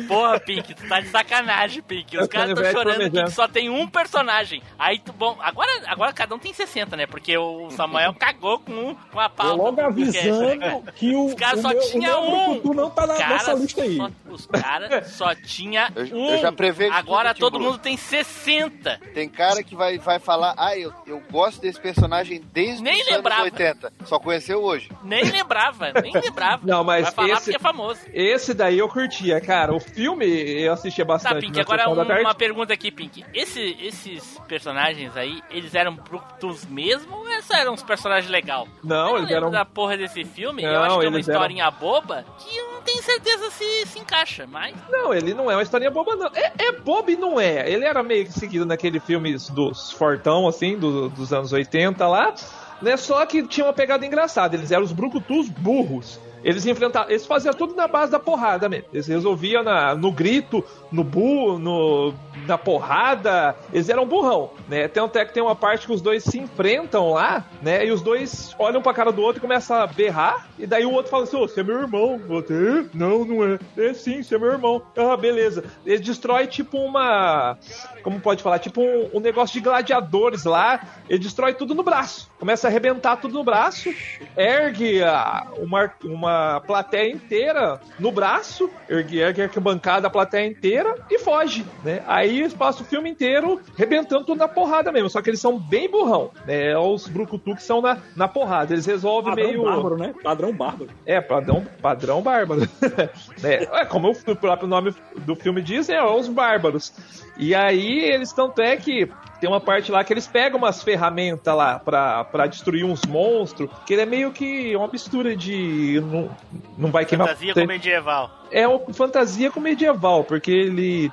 Porra, 0.08 0.40
Pink, 0.42 0.74
tu 0.76 0.88
tá 0.88 1.00
de 1.00 1.08
sacanagem, 1.08 1.82
Pink. 1.82 2.18
Os 2.18 2.24
Eu 2.24 2.30
caras 2.30 2.50
estão 2.50 2.72
chorando 2.72 3.10
que 3.10 3.28
só 3.32 3.48
tem 3.48 3.70
um 3.70 3.88
personagem. 3.88 4.62
Aí, 4.78 5.00
tu, 5.00 5.14
bom, 5.14 5.38
agora, 5.42 5.70
agora 5.88 6.12
cada 6.12 6.36
um 6.36 6.40
tem 6.40 6.54
60, 6.54 6.98
né? 6.98 7.08
Porque 7.08 7.36
o 7.38 7.70
Samuel 7.72 8.14
cagou 8.14 8.60
com, 8.60 8.74
um, 8.74 8.96
com 9.12 9.20
a 9.20 9.30
pauta. 9.30 9.54
Eu 9.54 9.58
logo 9.58 9.78
podcast, 9.78 10.30
avisando 10.30 10.56
né? 10.58 10.84
que 10.96 11.16
o, 11.16 11.28
Os 11.28 11.34
caras 11.34 11.62
só 11.62 11.70
meu, 11.70 11.80
tinha 11.80 12.20
um. 12.20 12.54
Brucutu 12.56 12.74
não 12.74 12.90
tá 12.90 13.08
na, 13.08 13.16
Cara, 13.16 13.34
nessa 13.34 13.54
lista 13.54 13.82
aí. 13.82 13.96
só- 13.98 14.12
os 14.30 14.46
caras 14.48 15.08
só 15.12 15.34
tinha 15.36 15.90
Eu- 15.96 16.18
um. 16.18 16.30
eu 16.32 16.38
já 16.40 16.52
prevejo 16.52 16.94
Agora 16.94 17.34
tudo, 17.34 17.52
todo 17.52 17.60
mundo 17.60 17.78
tem 17.78 17.96
60. 17.96 19.00
Tem 19.14 19.30
cara 19.30 19.64
que 19.64 19.76
vai, 19.76 19.98
vai 19.98 20.20
falar, 20.20 20.54
ah, 20.58 20.78
eu, 20.78 20.94
eu 21.08 21.22
gosto 21.32 21.62
desse 21.62 21.80
personagem 21.80 22.42
desde 22.52 22.84
Nem 22.84 23.02
os 23.02 23.10
lembrava. 23.10 23.42
anos 23.44 23.54
80. 23.54 23.81
Só 24.06 24.20
conheceu 24.20 24.62
hoje. 24.64 24.90
Nem 25.04 25.24
lembrava, 25.30 25.92
nem 26.02 26.12
lembrava. 26.14 26.62
Não, 26.66 26.84
mas 26.84 27.04
Vai 27.06 27.12
falar 27.12 27.28
esse- 27.34 27.44
porque 27.46 27.56
é 27.56 27.60
famoso. 27.60 28.00
Esse 28.14 28.54
daí 28.54 28.78
eu 28.80 28.88
curtia, 28.90 29.40
cara. 29.42 29.74
O 29.74 29.80
filme 29.80 30.26
eu 30.26 30.74
assistia 30.74 31.06
Tá, 31.06 31.14
bastante. 31.14 31.42
Pink, 31.42 31.56
na 31.56 31.62
agora 31.64 31.90
um- 31.90 32.22
uma 32.22 32.36
pergunta 32.36 32.74
aqui, 32.74 32.92
Pink. 32.92 33.24
Esse- 33.34 33.78
esses 33.82 34.40
personagens 34.48 35.16
aí, 35.16 35.42
eles 35.50 35.74
eram 35.76 35.96
brutos 35.96 36.66
mesmo 36.66 37.16
ou 37.18 37.30
esses 37.30 37.50
eram 37.52 37.74
uns 37.74 37.84
personagens 37.84 38.30
legais? 38.30 38.68
Não, 38.84 39.12
eu 39.12 39.18
eles 39.20 39.32
eram. 39.32 39.50
da 39.52 39.64
porra 39.64 39.96
desse 39.98 40.24
filme. 40.26 40.64
eu 40.64 40.72
Não, 40.74 40.84
acho 40.84 41.00
que 41.00 41.06
é 41.06 41.10
uma 41.10 41.16
eles 41.18 41.28
eram- 41.30 41.40
historinha 41.40 41.72
boba 41.72 42.26
que 42.40 42.58
eu 42.58 42.72
não 42.74 42.82
tenho 42.82 43.02
certeza 43.02 43.50
se 43.52 43.86
se 43.88 44.00
encaixa, 44.00 44.46
mas. 44.48 44.76
Não, 44.90 45.14
ele 45.14 45.34
não 45.34 45.50
é 45.50 45.56
uma 45.56 45.64
historinha 45.64 45.90
boba, 45.92 46.16
não. 46.16 46.28
É, 46.34 46.52
é 46.60 46.72
bobo 46.74 47.10
e 47.12 47.16
não 47.16 47.40
é. 47.40 47.70
Ele 47.70 47.86
era 47.86 48.02
meio 48.04 48.26
que 48.26 48.34
seguido 48.34 48.66
naquele 48.66 49.00
filme 49.00 49.36
dos 49.52 49.92
Fortão, 49.92 50.48
assim, 50.48 50.78
do- 50.78 51.10
dos 51.10 51.32
anos 51.32 51.54
80 51.54 52.08
lá. 52.08 52.34
Né? 52.82 52.98
Só 52.98 53.26
que 53.26 53.46
tinha 53.48 53.66
uma 53.66 53.74
pegada 53.74 54.06
engraçada. 54.06 54.56
Eles 54.56 54.72
eram 54.72 54.84
os 54.84 54.92
brucutus 54.92 55.50
burros. 55.50 56.20
Eles 56.44 56.66
enfrentavam. 56.66 57.10
Eles 57.10 57.26
faziam 57.26 57.54
tudo 57.54 57.76
na 57.76 57.88
base 57.88 58.12
da 58.12 58.20
porrada 58.20 58.68
mesmo. 58.68 58.88
Eles 58.94 59.08
resolviam 59.08 59.64
na, 59.64 59.94
no 59.96 60.12
grito, 60.12 60.64
no 60.92 61.04
bu, 61.04 61.58
no, 61.60 62.14
na 62.48 62.58
porrada. 62.58 63.56
Eles 63.72 63.90
eram 63.90 64.06
burrão, 64.06 64.52
né? 64.68 64.88
Tem 64.88 65.04
até 65.04 65.24
que 65.26 65.34
tem 65.34 65.44
uma 65.44 65.56
parte 65.56 65.86
que 65.88 65.94
os 65.94 66.02
dois 66.02 66.24
se 66.24 66.40
enfrentam 66.40 67.12
lá, 67.12 67.46
né? 67.62 67.86
E 67.86 67.92
os 67.92 68.02
dois 68.02 68.56
olham 68.58 68.82
pra 68.82 68.94
cara 68.94 69.12
do 69.12 69.22
outro 69.22 69.40
e 69.40 69.42
começam 69.42 69.78
a 69.78 69.86
berrar. 69.88 70.48
E 70.58 70.66
daí 70.66 70.86
o 70.86 70.92
outro 70.92 71.12
fala 71.12 71.24
assim: 71.24 71.38
Ô, 71.38 71.48
você 71.48 71.62
é 71.62 71.64
meu 71.64 71.80
irmão. 71.80 72.20
Você? 72.28 72.86
Não, 72.94 73.24
não 73.26 73.44
é. 73.46 73.60
É 73.78 73.94
sim, 73.94 74.24
você 74.24 74.36
é 74.36 74.40
meu 74.40 74.52
irmão. 74.52 74.82
Ah, 74.98 75.16
beleza. 75.16 75.64
Ele 75.86 76.00
destrói 76.00 76.48
tipo 76.48 76.78
uma. 76.78 77.58
Como 78.04 78.20
pode 78.20 78.42
falar? 78.42 78.60
Tipo 78.60 78.82
um, 78.82 79.10
um 79.14 79.20
negócio 79.20 79.54
de 79.54 79.60
gladiadores 79.62 80.44
lá. 80.46 80.82
Ele 81.08 81.20
destrói 81.20 81.54
tudo 81.54 81.76
no 81.76 81.84
braço. 81.84 82.30
Começa 82.40 82.68
a 82.68 82.70
arrebentar 82.70 83.18
tudo 83.18 83.36
no 83.36 83.44
braço. 83.44 83.94
Ergue 84.36 85.04
a- 85.04 85.46
uma, 85.58 85.92
uma 86.04 86.31
plateia 86.66 87.12
inteira 87.12 87.80
no 88.00 88.12
braço. 88.12 88.70
Ergue, 88.90 89.24
a 89.24 89.28
arquibancada, 89.28 90.08
a 90.08 90.10
plateia 90.10 90.46
inteira 90.46 90.96
e 91.10 91.20
foge, 91.20 91.66
né? 91.84 92.04
Aí 92.08 92.40
eles 92.40 92.54
passam 92.54 92.84
o 92.86 92.90
filme 92.90 93.10
inteiro 93.10 93.60
arrebentando 93.76 94.26
tudo 94.26 94.38
na 94.38 94.48
porrada 94.48 94.92
mesmo. 94.92 95.10
Só 95.10 95.22
que 95.22 95.30
eles 95.30 95.40
são 95.40 95.58
bem 95.58 95.90
burrão, 95.90 96.32
né? 96.46 96.72
É 96.72 96.78
Os 96.78 97.08
brucutu 97.08 97.56
que 97.56 97.64
são 97.64 97.82
na, 97.82 97.98
na 98.16 98.28
porrada. 98.28 98.74
Eles 98.74 98.86
resolvem 98.86 99.34
Padrão 99.34 99.48
meio. 99.48 99.64
bárbaro, 99.64 99.98
né? 99.98 100.14
Padrão 100.24 100.54
bárbaro. 100.54 100.90
É, 101.06 101.22
padrão, 101.22 101.66
padrão 101.82 102.22
bárbaro. 102.22 102.62
é, 103.44 103.82
é, 103.82 103.86
como 103.86 104.12
o 104.12 104.36
próprio 104.36 104.68
nome 104.68 104.94
do 105.18 105.36
filme 105.36 105.62
diz, 105.62 105.90
é 105.90 106.02
os 106.04 106.28
bárbaros. 106.28 106.94
E 107.38 107.56
aí 107.56 108.00
eles 108.00 108.32
tanto 108.34 108.62
é 108.62 108.78
que 108.78 109.10
tem 109.42 109.50
uma 109.50 109.60
parte 109.60 109.92
lá 109.92 110.04
que 110.04 110.14
eles 110.14 110.28
pegam 110.28 110.60
umas 110.60 110.84
ferramentas 110.84 111.54
lá 111.56 111.80
pra, 111.80 112.24
pra 112.26 112.46
destruir 112.46 112.86
uns 112.86 113.02
monstros, 113.06 113.68
que 113.88 113.94
ele 113.94 114.04
é 114.04 114.06
meio 114.06 114.32
que 114.32 114.76
uma 114.76 114.88
mistura 114.88 115.36
de. 115.36 116.00
Não, 116.00 116.30
não 116.78 116.92
vai 116.92 117.04
queimar. 117.06 117.28
Fantasia 117.30 117.54
com 117.56 117.66
medieval. 117.66 118.30
É 118.52 118.68
uma 118.68 118.94
fantasia 118.94 119.52
com 119.52 119.60
medieval, 119.60 120.24
porque 120.24 120.52
ele. 120.52 121.12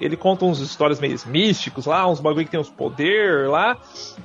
Ele 0.00 0.16
conta 0.16 0.46
uns 0.46 0.60
histórias 0.60 0.98
meio 0.98 1.14
místicos 1.26 1.84
lá, 1.84 2.08
uns 2.08 2.20
bagulho 2.20 2.44
que 2.46 2.50
tem 2.50 2.58
uns 2.58 2.70
poder 2.70 3.48
lá. 3.48 3.76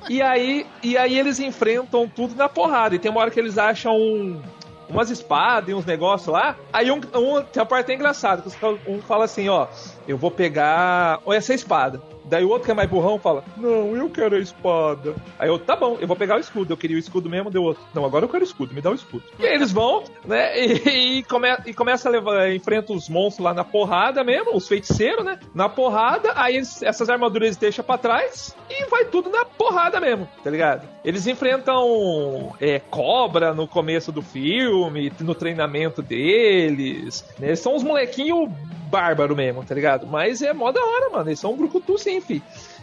E 0.08 0.20
aí, 0.22 0.66
e 0.82 0.96
aí 0.96 1.18
eles 1.18 1.38
enfrentam 1.38 2.08
tudo 2.08 2.34
na 2.34 2.48
porrada. 2.48 2.94
E 2.94 2.98
tem 2.98 3.10
uma 3.10 3.20
hora 3.20 3.30
que 3.30 3.38
eles 3.38 3.58
acham 3.58 3.94
um- 3.94 4.40
umas 4.88 5.10
espadas 5.10 5.68
e 5.68 5.74
uns 5.74 5.84
negócios 5.84 6.28
lá. 6.32 6.56
Aí 6.72 6.90
um, 6.90 6.96
um 6.96 7.42
tem 7.42 7.60
uma 7.60 7.66
parte 7.66 7.92
engraçada, 7.92 8.42
um 8.86 9.02
fala 9.02 9.26
assim, 9.26 9.50
ó, 9.50 9.66
eu 10.08 10.16
vou 10.16 10.30
pegar 10.30 11.20
essa 11.28 11.52
espada. 11.52 12.00
Daí 12.26 12.44
o 12.44 12.48
outro 12.48 12.64
que 12.66 12.70
é 12.70 12.74
mais 12.74 12.88
burrão 12.90 13.18
fala, 13.18 13.44
não, 13.56 13.96
eu 13.96 14.10
quero 14.10 14.34
a 14.36 14.38
espada. 14.38 15.14
Aí 15.38 15.48
eu, 15.48 15.58
tá 15.58 15.76
bom, 15.76 15.96
eu 16.00 16.06
vou 16.06 16.16
pegar 16.16 16.36
o 16.36 16.40
escudo. 16.40 16.72
Eu 16.72 16.76
queria 16.76 16.96
o 16.96 16.98
escudo 16.98 17.28
mesmo, 17.30 17.50
deu 17.50 17.62
outro. 17.62 17.82
Não, 17.94 18.04
agora 18.04 18.24
eu 18.24 18.28
quero 18.28 18.42
o 18.42 18.46
escudo, 18.46 18.74
me 18.74 18.80
dá 18.80 18.90
o 18.90 18.94
escudo. 18.94 19.22
E 19.38 19.46
aí 19.46 19.54
eles 19.54 19.72
vão, 19.72 20.02
né, 20.24 20.58
e, 20.58 21.18
e, 21.18 21.22
come, 21.24 21.48
e 21.66 21.72
começa 21.72 22.08
a 22.08 22.12
levar, 22.12 22.52
enfrenta 22.52 22.92
os 22.92 23.08
monstros 23.08 23.44
lá 23.44 23.54
na 23.54 23.64
porrada 23.64 24.24
mesmo, 24.24 24.56
os 24.56 24.66
feiticeiros, 24.68 25.24
né, 25.24 25.38
na 25.54 25.68
porrada. 25.68 26.32
Aí 26.34 26.56
eles- 26.56 26.82
essas 26.82 27.08
armaduras 27.08 27.46
eles 27.46 27.56
deixam 27.56 27.84
pra 27.84 27.96
trás 27.98 28.54
e 28.68 28.84
vai 28.86 29.04
tudo 29.04 29.30
na 29.30 29.44
porrada 29.44 30.00
mesmo, 30.00 30.28
tá 30.42 30.50
ligado? 30.50 30.88
Eles 31.04 31.26
enfrentam 31.26 32.52
é, 32.60 32.80
cobra 32.80 33.54
no 33.54 33.66
começo 33.68 34.10
do 34.10 34.22
filme, 34.22 35.12
no 35.20 35.34
treinamento 35.34 36.02
deles, 36.02 37.24
né? 37.38 37.48
Eles 37.48 37.60
são 37.60 37.74
uns 37.76 37.82
molequinhos 37.82 38.48
bárbaro 38.90 39.34
mesmo, 39.34 39.64
tá 39.64 39.74
ligado? 39.74 40.06
Mas 40.06 40.42
é 40.42 40.52
mó 40.52 40.70
da 40.70 40.80
hora, 40.84 41.10
mano. 41.10 41.28
Eles 41.28 41.40
são 41.40 41.52
um 41.52 41.56
brucutu 41.56 41.98
sim, 41.98 42.15
fi. 42.20 42.42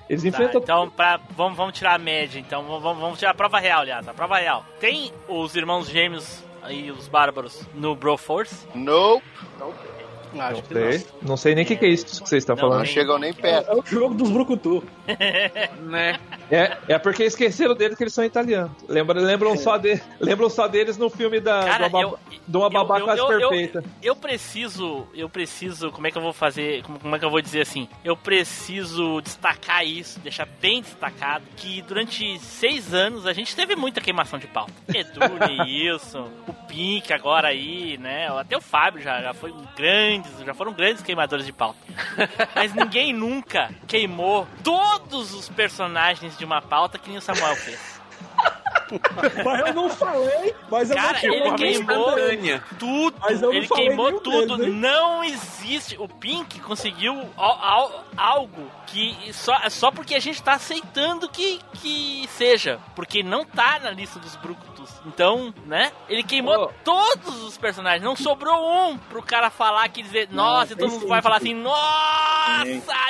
Eles 0.10 0.22
Tá, 0.24 0.28
enfrentam. 0.30 0.62
então, 0.62 0.90
pra, 0.90 1.20
vamos, 1.32 1.58
vamos 1.58 1.78
tirar 1.78 1.96
a 1.96 1.98
média. 1.98 2.40
Então, 2.40 2.64
vamos, 2.64 3.00
vamos 3.00 3.18
tirar 3.20 3.32
a 3.32 3.36
prova 3.36 3.60
real, 3.60 3.82
aliás. 3.82 4.08
A 4.08 4.14
prova 4.14 4.38
real. 4.38 4.66
Tem 4.80 5.12
os 5.28 5.56
irmãos 5.56 5.88
gêmeos 5.88 6.44
aí 6.62 6.92
os 6.92 7.08
bárbaros 7.08 7.62
no 7.74 7.96
Broforce? 7.96 8.68
Nope. 8.76 9.24
Acho 10.40 10.56
Não 10.56 10.62
que 10.62 10.74
sei. 10.74 11.08
Não 11.22 11.38
sei 11.38 11.56
nem 11.56 11.64
o 11.64 11.68
que, 11.68 11.76
que 11.76 11.86
é 11.86 11.90
isso 11.90 12.06
que 12.06 12.12
vocês 12.16 12.44
estão 12.44 12.56
Não, 12.56 12.62
falando. 12.62 12.80
Não 12.80 12.86
chegam 12.86 13.18
nem 13.20 13.34
perto. 13.34 13.70
É 13.72 13.76
o 13.76 13.84
jogo 13.86 14.14
dos 14.16 14.30
Brucutu. 14.30 14.84
Né? 15.84 16.20
É, 16.50 16.78
é 16.88 16.98
porque 17.00 17.24
esqueceram 17.24 17.76
deles 17.76 17.98
que 17.98 18.04
eles 18.04 18.14
são 18.14 18.24
italianos. 18.24 18.72
Lembra, 18.88 19.20
lembram, 19.20 19.56
só 19.58 19.78
de, 19.78 20.02
lembram 20.20 20.50
só 20.50 20.68
deles 20.68 20.98
no 20.98 21.10
filme 21.10 21.40
da, 21.40 21.64
Cara, 21.64 21.90
do 21.90 21.98
Ababa- 21.98 22.02
eu- 22.32 22.40
de 22.48 22.58
uma 22.58 22.70
babá 22.70 23.00
eu- 23.00 23.06
quase 23.06 23.20
eu- 23.22 23.32
eu- 23.32 23.50
perfeita. 23.50 23.84
Eu 24.02 24.16
preciso, 24.16 25.08
eu 25.14 25.30
preciso, 25.30 25.92
como 25.92 26.08
é 26.08 26.12
que 26.12 26.18
eu 26.18 26.22
vou 26.22 26.34
fazer, 26.34 26.84
como, 26.84 27.00
como 27.00 27.16
é 27.16 27.20
que 27.20 27.26
eu 27.26 27.30
vou 27.30 27.42
dizer 27.42 27.62
assim? 27.62 27.88
Eu 28.04 28.16
preciso 28.16 29.22
destacar 29.22 29.86
isso, 29.86 30.20
deixar 30.20 30.48
bem 30.62 30.82
destacado, 30.82 31.44
que 31.56 31.82
durante 31.82 32.40
seis 32.40 32.94
anos 32.94 33.26
a 33.26 33.34
gente 33.34 33.56
teve 33.56 33.76
muita 33.76 34.00
queimação 34.02 34.38
de 34.40 34.48
pauta. 34.48 34.72
Edu, 34.94 35.20
Neilson, 35.68 36.30
o 36.48 36.54
Pink 36.54 37.12
agora 37.14 37.50
aí, 37.50 37.98
né? 37.98 38.28
Até 38.40 38.56
o 38.58 38.62
Fábio 38.62 39.02
já, 39.02 39.22
já 39.22 39.34
foi 39.34 39.52
um 39.52 39.64
grandes, 40.24 40.46
já 40.46 40.54
foram 40.54 40.74
grandes 40.74 41.04
queimadores 41.04 41.46
de 41.46 41.52
pauta. 41.54 41.80
Mas 42.56 42.74
ninguém 42.74 43.14
nunca 43.14 43.70
queimou 43.88 44.48
todos 44.64 45.34
os 45.34 45.50
personagens 45.50 46.38
de 46.38 46.46
uma 46.46 46.62
pauta 46.62 46.98
que 46.98 47.10
nem 47.10 47.18
o 47.18 47.22
Samuel 47.22 47.56
fez. 47.56 48.02
Mas 49.44 49.60
eu 49.68 49.74
não 49.74 49.90
falei, 49.90 50.54
mas 50.70 50.90
eu 50.92 50.96
Cara, 50.96 51.20
não 51.24 51.34
ele 51.34 51.52
queimou 51.56 52.12
tudo. 52.78 53.16
Mas 53.22 53.42
eu 53.42 53.48
não 53.50 53.54
Ele 53.58 53.68
queimou 53.68 54.20
tudo. 54.20 54.58
deles, 54.58 54.74
não 54.76 55.24
existe. 55.24 55.96
O 55.98 56.08
Pink 56.08 56.60
conseguiu 56.60 57.28
al- 57.36 57.60
al- 57.64 58.04
algo 58.16 58.70
que 58.86 59.32
só, 59.34 59.58
só 59.70 59.90
porque 59.90 60.14
a 60.14 60.20
gente 60.20 60.44
tá 60.44 60.54
aceitando 60.54 61.28
que, 61.28 61.60
que 61.82 62.28
seja. 62.38 62.80
Porque 62.96 63.24
não 63.24 63.44
tá 63.46 63.80
na 63.80 63.90
lista 63.90 64.20
dos 64.20 64.36
Brucutus. 64.84 65.02
Então, 65.06 65.54
né? 65.66 65.92
Ele 66.10 66.24
queimou 66.24 66.66
Ô. 66.66 66.72
todos 66.84 67.44
os 67.44 67.58
personagens. 67.58 68.04
Não 68.04 68.16
sobrou 68.16 68.90
um 68.90 68.98
pro 68.98 69.22
cara 69.22 69.50
falar 69.50 69.88
que 69.90 70.02
dizer, 70.02 70.30
nossa, 70.32 70.74
e 70.74 70.76
todo 70.76 70.92
mundo 70.92 71.08
vai 71.08 71.22
falar 71.22 71.38
assim, 71.38 71.54
nossa, 71.54 72.68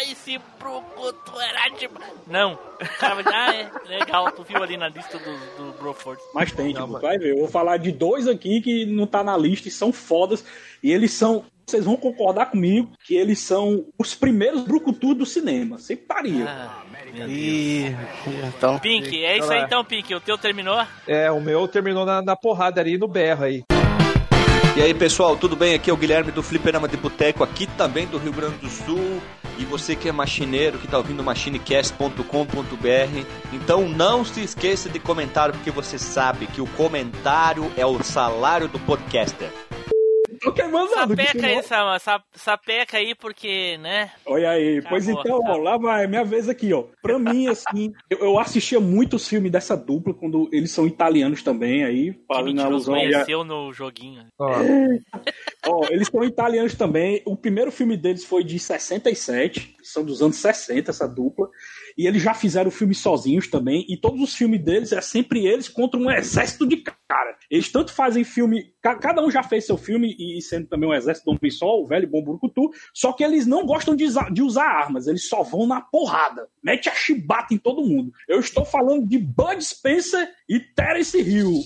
esse 0.09 0.39
Brucutu 0.59 1.39
era 1.39 1.69
demais. 1.69 2.13
Não. 2.27 2.53
O 2.53 2.99
cara 2.99 3.15
vai 3.15 3.23
dizer, 3.23 3.35
ah, 3.35 3.55
é 3.55 3.97
legal, 3.97 4.31
tu 4.31 4.43
viu 4.43 4.61
ali 4.61 4.77
na 4.77 4.87
lista 4.87 5.17
do, 5.17 5.37
do 5.57 5.77
Broford. 5.79 6.21
Mas 6.33 6.51
tem, 6.51 6.73
Não, 6.73 6.87
tipo, 6.87 6.99
vai 6.99 7.17
ver. 7.17 7.31
Eu 7.31 7.39
vou 7.39 7.47
falar 7.47 7.77
de 7.77 7.91
dois 7.91 8.27
aqui 8.27 8.61
que 8.61 8.85
não 8.85 9.07
tá 9.07 9.23
na 9.23 9.37
lista 9.37 9.67
e 9.67 9.71
são 9.71 9.91
fodas. 9.91 10.45
E 10.81 10.91
eles 10.91 11.11
são. 11.11 11.45
Vocês 11.65 11.85
vão 11.85 11.95
concordar 11.95 12.47
comigo 12.47 12.91
que 13.05 13.15
eles 13.15 13.39
são 13.39 13.85
os 13.97 14.13
primeiros 14.13 14.63
brucutus 14.63 15.17
do 15.17 15.25
cinema. 15.25 15.77
Sem 15.77 15.95
paria. 15.95 16.45
Ah. 16.45 16.83
Ih, 17.27 17.95
então. 18.47 18.79
Pink, 18.79 19.23
é 19.23 19.37
isso 19.37 19.51
aí 19.51 19.61
então, 19.61 19.85
Pink. 19.85 20.13
O 20.15 20.19
teu 20.19 20.37
terminou? 20.37 20.83
É, 21.07 21.31
o 21.31 21.39
meu 21.39 21.67
terminou 21.67 22.05
na, 22.05 22.21
na 22.21 22.35
porrada 22.35 22.81
ali 22.81 22.97
no 22.97 23.07
berro 23.07 23.45
aí. 23.45 23.63
E 24.75 24.81
aí 24.81 24.93
pessoal, 24.93 25.37
tudo 25.37 25.55
bem? 25.55 25.75
Aqui 25.75 25.91
é 25.91 25.93
o 25.93 25.97
Guilherme 25.97 26.31
do 26.31 26.41
Fliperama 26.41 26.87
de 26.87 26.97
Boteco, 26.97 27.43
aqui 27.43 27.67
também 27.77 28.07
do 28.07 28.17
Rio 28.17 28.33
Grande 28.33 28.57
do 28.57 28.69
Sul. 28.69 29.21
E 29.59 29.65
você 29.65 29.95
que 29.95 30.09
é 30.09 30.11
machineiro, 30.11 30.79
que 30.79 30.87
tá 30.87 30.97
ouvindo 30.97 31.23
machinecast.com.br, 31.23 33.25
então 33.53 33.87
não 33.87 34.25
se 34.25 34.43
esqueça 34.43 34.89
de 34.89 34.99
comentar, 34.99 35.51
porque 35.51 35.69
você 35.69 35.99
sabe 35.99 36.47
que 36.47 36.59
o 36.59 36.65
comentário 36.65 37.71
é 37.77 37.85
o 37.85 38.01
salário 38.01 38.67
do 38.67 38.79
podcaster. 38.79 39.51
Tô 40.43 40.51
queimando 40.51 40.87
que 40.89 40.93
Sapeca 40.93 41.47
aí, 41.47 41.63
Sama, 41.63 41.99
sa- 41.99 42.23
sapeca 42.33 42.97
aí, 42.97 43.15
porque, 43.15 43.77
né? 43.77 44.11
Olha 44.25 44.49
aí, 44.51 44.81
pois 44.81 45.07
Acabou, 45.07 45.21
então, 45.21 45.39
ó, 45.53 45.57
lá 45.57 45.77
vai, 45.77 46.05
minha 46.07 46.23
vez 46.23 46.49
aqui, 46.49 46.73
ó. 46.73 46.83
Pra 47.01 47.17
mim, 47.17 47.47
assim, 47.47 47.93
eu, 48.09 48.19
eu 48.19 48.39
assistia 48.39 48.79
muitos 48.79 49.27
filmes 49.27 49.51
dessa 49.51 49.75
dupla, 49.77 50.13
quando 50.13 50.49
eles 50.51 50.71
são 50.71 50.85
italianos 50.85 51.41
também, 51.43 51.83
aí, 51.83 52.13
fazendo 52.27 52.61
alusão 52.61 52.95
a- 52.95 52.99
conheceu 52.99 53.43
no 53.43 53.71
joguinho. 53.71 54.25
Ó, 54.37 54.47
Ó, 55.65 55.87
eles 55.89 56.07
são 56.09 56.23
italianos 56.23 56.75
também. 56.75 57.21
O 57.25 57.37
primeiro 57.37 57.71
filme 57.71 57.95
deles 57.95 58.25
foi 58.25 58.43
de 58.43 58.59
67, 58.59 59.75
são 59.81 60.03
dos 60.03 60.21
anos 60.21 60.35
60, 60.37 60.91
essa 60.91 61.07
dupla. 61.07 61.49
E 61.97 62.07
eles 62.07 62.21
já 62.21 62.33
fizeram 62.33 62.71
filmes 62.71 62.97
sozinhos 62.99 63.47
também. 63.47 63.85
E 63.89 63.97
todos 63.97 64.21
os 64.21 64.33
filmes 64.35 64.63
deles 64.63 64.91
é 64.91 65.01
sempre 65.01 65.45
eles 65.45 65.67
contra 65.69 65.99
um 65.99 66.09
exército 66.11 66.67
de 66.67 66.77
cara. 66.77 67.37
Eles 67.49 67.71
tanto 67.71 67.91
fazem 67.93 68.23
filme. 68.23 68.73
ca- 68.81 68.95
Cada 68.95 69.23
um 69.23 69.29
já 69.29 69.43
fez 69.43 69.65
seu 69.65 69.77
filme, 69.77 70.15
e 70.17 70.41
sendo 70.41 70.67
também 70.67 70.89
um 70.89 70.93
exército 70.93 71.25
do 71.25 71.37
homem 71.37 71.51
só, 71.51 71.79
o 71.79 71.85
velho 71.87 72.07
bom 72.07 72.23
Burucutu. 72.23 72.69
Só 72.93 73.11
que 73.13 73.23
eles 73.23 73.45
não 73.45 73.65
gostam 73.65 73.95
de 73.95 74.05
usar, 74.05 74.31
de 74.31 74.41
usar 74.41 74.65
armas, 74.65 75.07
eles 75.07 75.27
só 75.27 75.43
vão 75.43 75.67
na 75.67 75.81
porrada. 75.81 76.47
Mete 76.63 76.89
a 76.89 76.95
chibata 76.95 77.53
em 77.53 77.57
todo 77.57 77.83
mundo. 77.85 78.11
Eu 78.27 78.39
estou 78.39 78.65
falando 78.65 79.07
de 79.07 79.17
Bud 79.17 79.63
Spencer 79.63 80.29
e 80.49 80.59
Terence 80.59 81.17
Hill. 81.19 81.63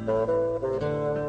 He's 0.00 1.27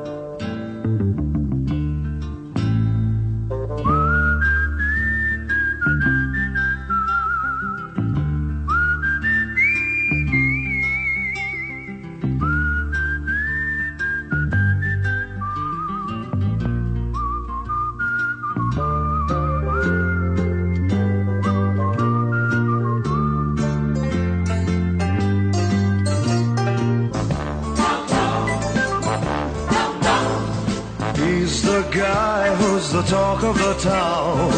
the 33.02 33.08
talk 33.08 33.44
of 33.44 33.58
the 33.58 33.74
town 33.76 34.52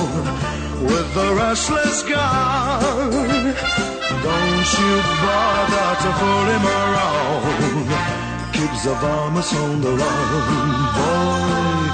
with 0.84 1.14
the 1.14 1.34
restless. 1.36 2.02
Don't 2.02 2.18
you 4.82 4.94
bother 5.22 5.90
to 6.02 6.10
fool 6.20 6.46
him 6.54 6.66
around. 6.80 7.88
Keeps 8.54 8.84
the 8.84 8.94
on 8.94 9.82
the 9.82 9.92
run, 10.02 10.70
boy. 10.98 11.90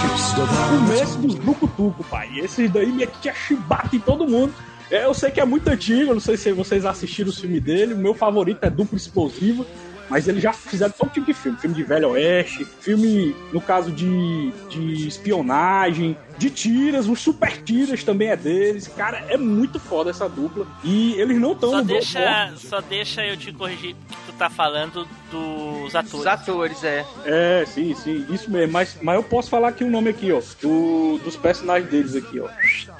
Keeps 0.00 0.32
the 0.32 0.44
varmints 0.44 1.00
começo 1.00 1.18
dos 1.18 1.34
Brucutuco, 1.34 2.04
pai. 2.04 2.28
Esses 2.38 2.70
daí 2.70 2.90
metia 2.90 3.34
chibata 3.34 3.94
em 3.94 4.00
todo 4.00 4.26
mundo. 4.26 4.54
É, 4.90 5.04
eu 5.04 5.12
sei 5.12 5.30
que 5.30 5.40
é 5.40 5.44
muito 5.44 5.68
antigo, 5.68 6.14
não 6.14 6.20
sei 6.20 6.36
se 6.36 6.50
vocês 6.52 6.86
assistiram 6.86 7.30
o 7.30 7.32
filme 7.32 7.60
dele. 7.60 7.92
O 7.94 7.98
meu 7.98 8.14
favorito 8.14 8.64
é 8.64 8.70
Duplo 8.70 8.96
Explosivo. 8.96 9.66
Mas 10.10 10.26
eles 10.26 10.42
já 10.42 10.52
fizeram 10.52 10.92
todo 10.92 11.08
tipo 11.10 11.24
de 11.24 11.32
filme. 11.32 11.56
Filme 11.56 11.76
de 11.76 11.84
Velho 11.84 12.10
Oeste, 12.10 12.64
filme, 12.64 13.34
no 13.52 13.60
caso 13.60 13.92
de, 13.92 14.50
de 14.68 15.06
espionagem, 15.06 16.18
de 16.36 16.50
tiras, 16.50 17.06
os 17.06 17.20
super 17.20 17.62
tiras 17.62 18.02
também 18.02 18.28
é 18.28 18.36
deles. 18.36 18.88
Cara, 18.88 19.24
é 19.28 19.36
muito 19.36 19.78
foda 19.78 20.10
essa 20.10 20.28
dupla. 20.28 20.66
E 20.82 21.12
eles 21.12 21.38
não 21.38 21.52
estão 21.52 21.70
Só 21.70 21.76
no 21.76 21.84
deixa, 21.84 22.52
só 22.56 22.80
deixa 22.80 23.24
eu 23.24 23.36
te 23.36 23.52
corrigir 23.52 23.94
que 23.94 24.16
tu 24.26 24.32
tá 24.32 24.50
falando 24.50 25.06
dos 25.30 25.94
atores. 25.94 26.14
Os 26.14 26.26
atores, 26.26 26.84
é. 26.84 27.06
É, 27.24 27.64
sim, 27.66 27.94
sim, 27.94 28.26
isso 28.30 28.50
mesmo. 28.50 28.72
Mas, 28.72 28.96
mas 29.00 29.14
eu 29.14 29.22
posso 29.22 29.48
falar 29.48 29.68
aqui 29.68 29.84
o 29.84 29.90
nome 29.90 30.10
aqui, 30.10 30.32
ó. 30.32 30.40
Do, 30.60 31.18
dos 31.22 31.36
personagens 31.36 31.88
deles 31.88 32.16
aqui, 32.16 32.40
ó. 32.40 32.48
Deixa 32.48 32.90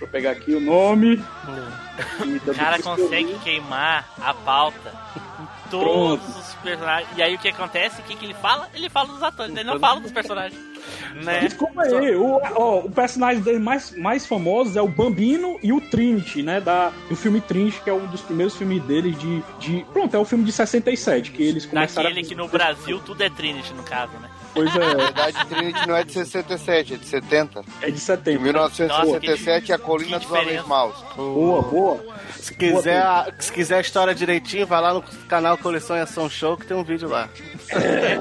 eu 0.00 0.08
pegar 0.08 0.32
aqui 0.32 0.52
o 0.52 0.60
nome. 0.60 1.22
O 2.46 2.54
cara 2.54 2.78
consegue 2.82 3.38
queimar 3.38 4.12
a 4.20 4.34
pauta 4.34 4.92
todos 5.70 6.36
os 6.36 6.54
personagens. 6.54 7.08
E 7.16 7.22
aí 7.22 7.34
o 7.34 7.38
que 7.38 7.48
acontece? 7.48 8.00
O 8.00 8.04
que, 8.04 8.16
que 8.16 8.24
ele 8.24 8.34
fala? 8.34 8.68
Ele 8.74 8.88
fala 8.88 9.08
dos 9.08 9.22
atores, 9.22 9.54
ele 9.54 9.64
não 9.64 9.78
fala 9.78 10.00
dos 10.00 10.12
personagens. 10.12 10.60
Né? 11.14 11.40
Desculpa 11.40 11.82
aí, 11.82 12.14
o, 12.14 12.40
ó, 12.54 12.78
o 12.80 12.90
personagem 12.90 13.42
dele 13.42 13.58
mais, 13.58 13.96
mais 13.96 14.26
famosos 14.26 14.76
é 14.76 14.82
o 14.82 14.88
Bambino 14.88 15.58
e 15.62 15.72
o 15.72 15.80
Trinity, 15.80 16.42
né? 16.42 16.60
Da, 16.60 16.92
do 17.08 17.16
filme 17.16 17.40
Trinity, 17.40 17.80
que 17.82 17.90
é 17.90 17.92
um 17.92 18.06
dos 18.06 18.20
primeiros 18.20 18.56
filmes 18.56 18.82
deles 18.84 19.18
de, 19.18 19.42
de. 19.58 19.84
Pronto, 19.92 20.14
é 20.14 20.18
o 20.18 20.24
filme 20.24 20.44
de 20.44 20.52
67, 20.52 21.32
que 21.32 21.42
eles 21.42 21.66
começaram 21.66 22.08
Daquele 22.08 22.26
que 22.26 22.34
no 22.34 22.48
Brasil 22.48 23.00
tudo 23.00 23.22
é 23.22 23.30
Trinity, 23.30 23.72
no 23.74 23.82
caso, 23.82 24.12
né? 24.18 24.28
Pois 24.54 24.74
Na 24.74 24.84
é, 24.84 24.94
verdade, 24.94 25.46
Trinity 25.46 25.86
não 25.86 25.96
é 25.96 26.04
de 26.04 26.12
67, 26.12 26.94
é 26.94 26.96
de 26.96 27.06
70. 27.06 27.64
é 27.82 27.86
de 27.86 27.92
Em 27.92 27.96
setembro. 27.96 28.42
1967 28.42 29.72
é 29.72 29.74
a 29.74 29.78
Colina 29.78 30.18
dos 30.18 30.30
Homens. 30.30 30.66
Maus. 30.66 30.96
Boa, 31.14 31.62
boa. 31.62 32.04
Se 32.36 32.54
quiser, 32.54 33.04
se 33.38 33.52
quiser 33.52 33.76
a 33.76 33.80
história 33.80 34.14
direitinho, 34.14 34.66
vai 34.66 34.80
lá 34.80 34.94
no 34.94 35.02
canal 35.28 35.56
Coleção 35.58 35.96
e 35.96 36.00
Ação 36.00 36.28
Show 36.28 36.56
que 36.56 36.66
tem 36.66 36.76
um 36.76 36.84
vídeo 36.84 37.08
lá. 37.08 37.28
É, 37.70 38.18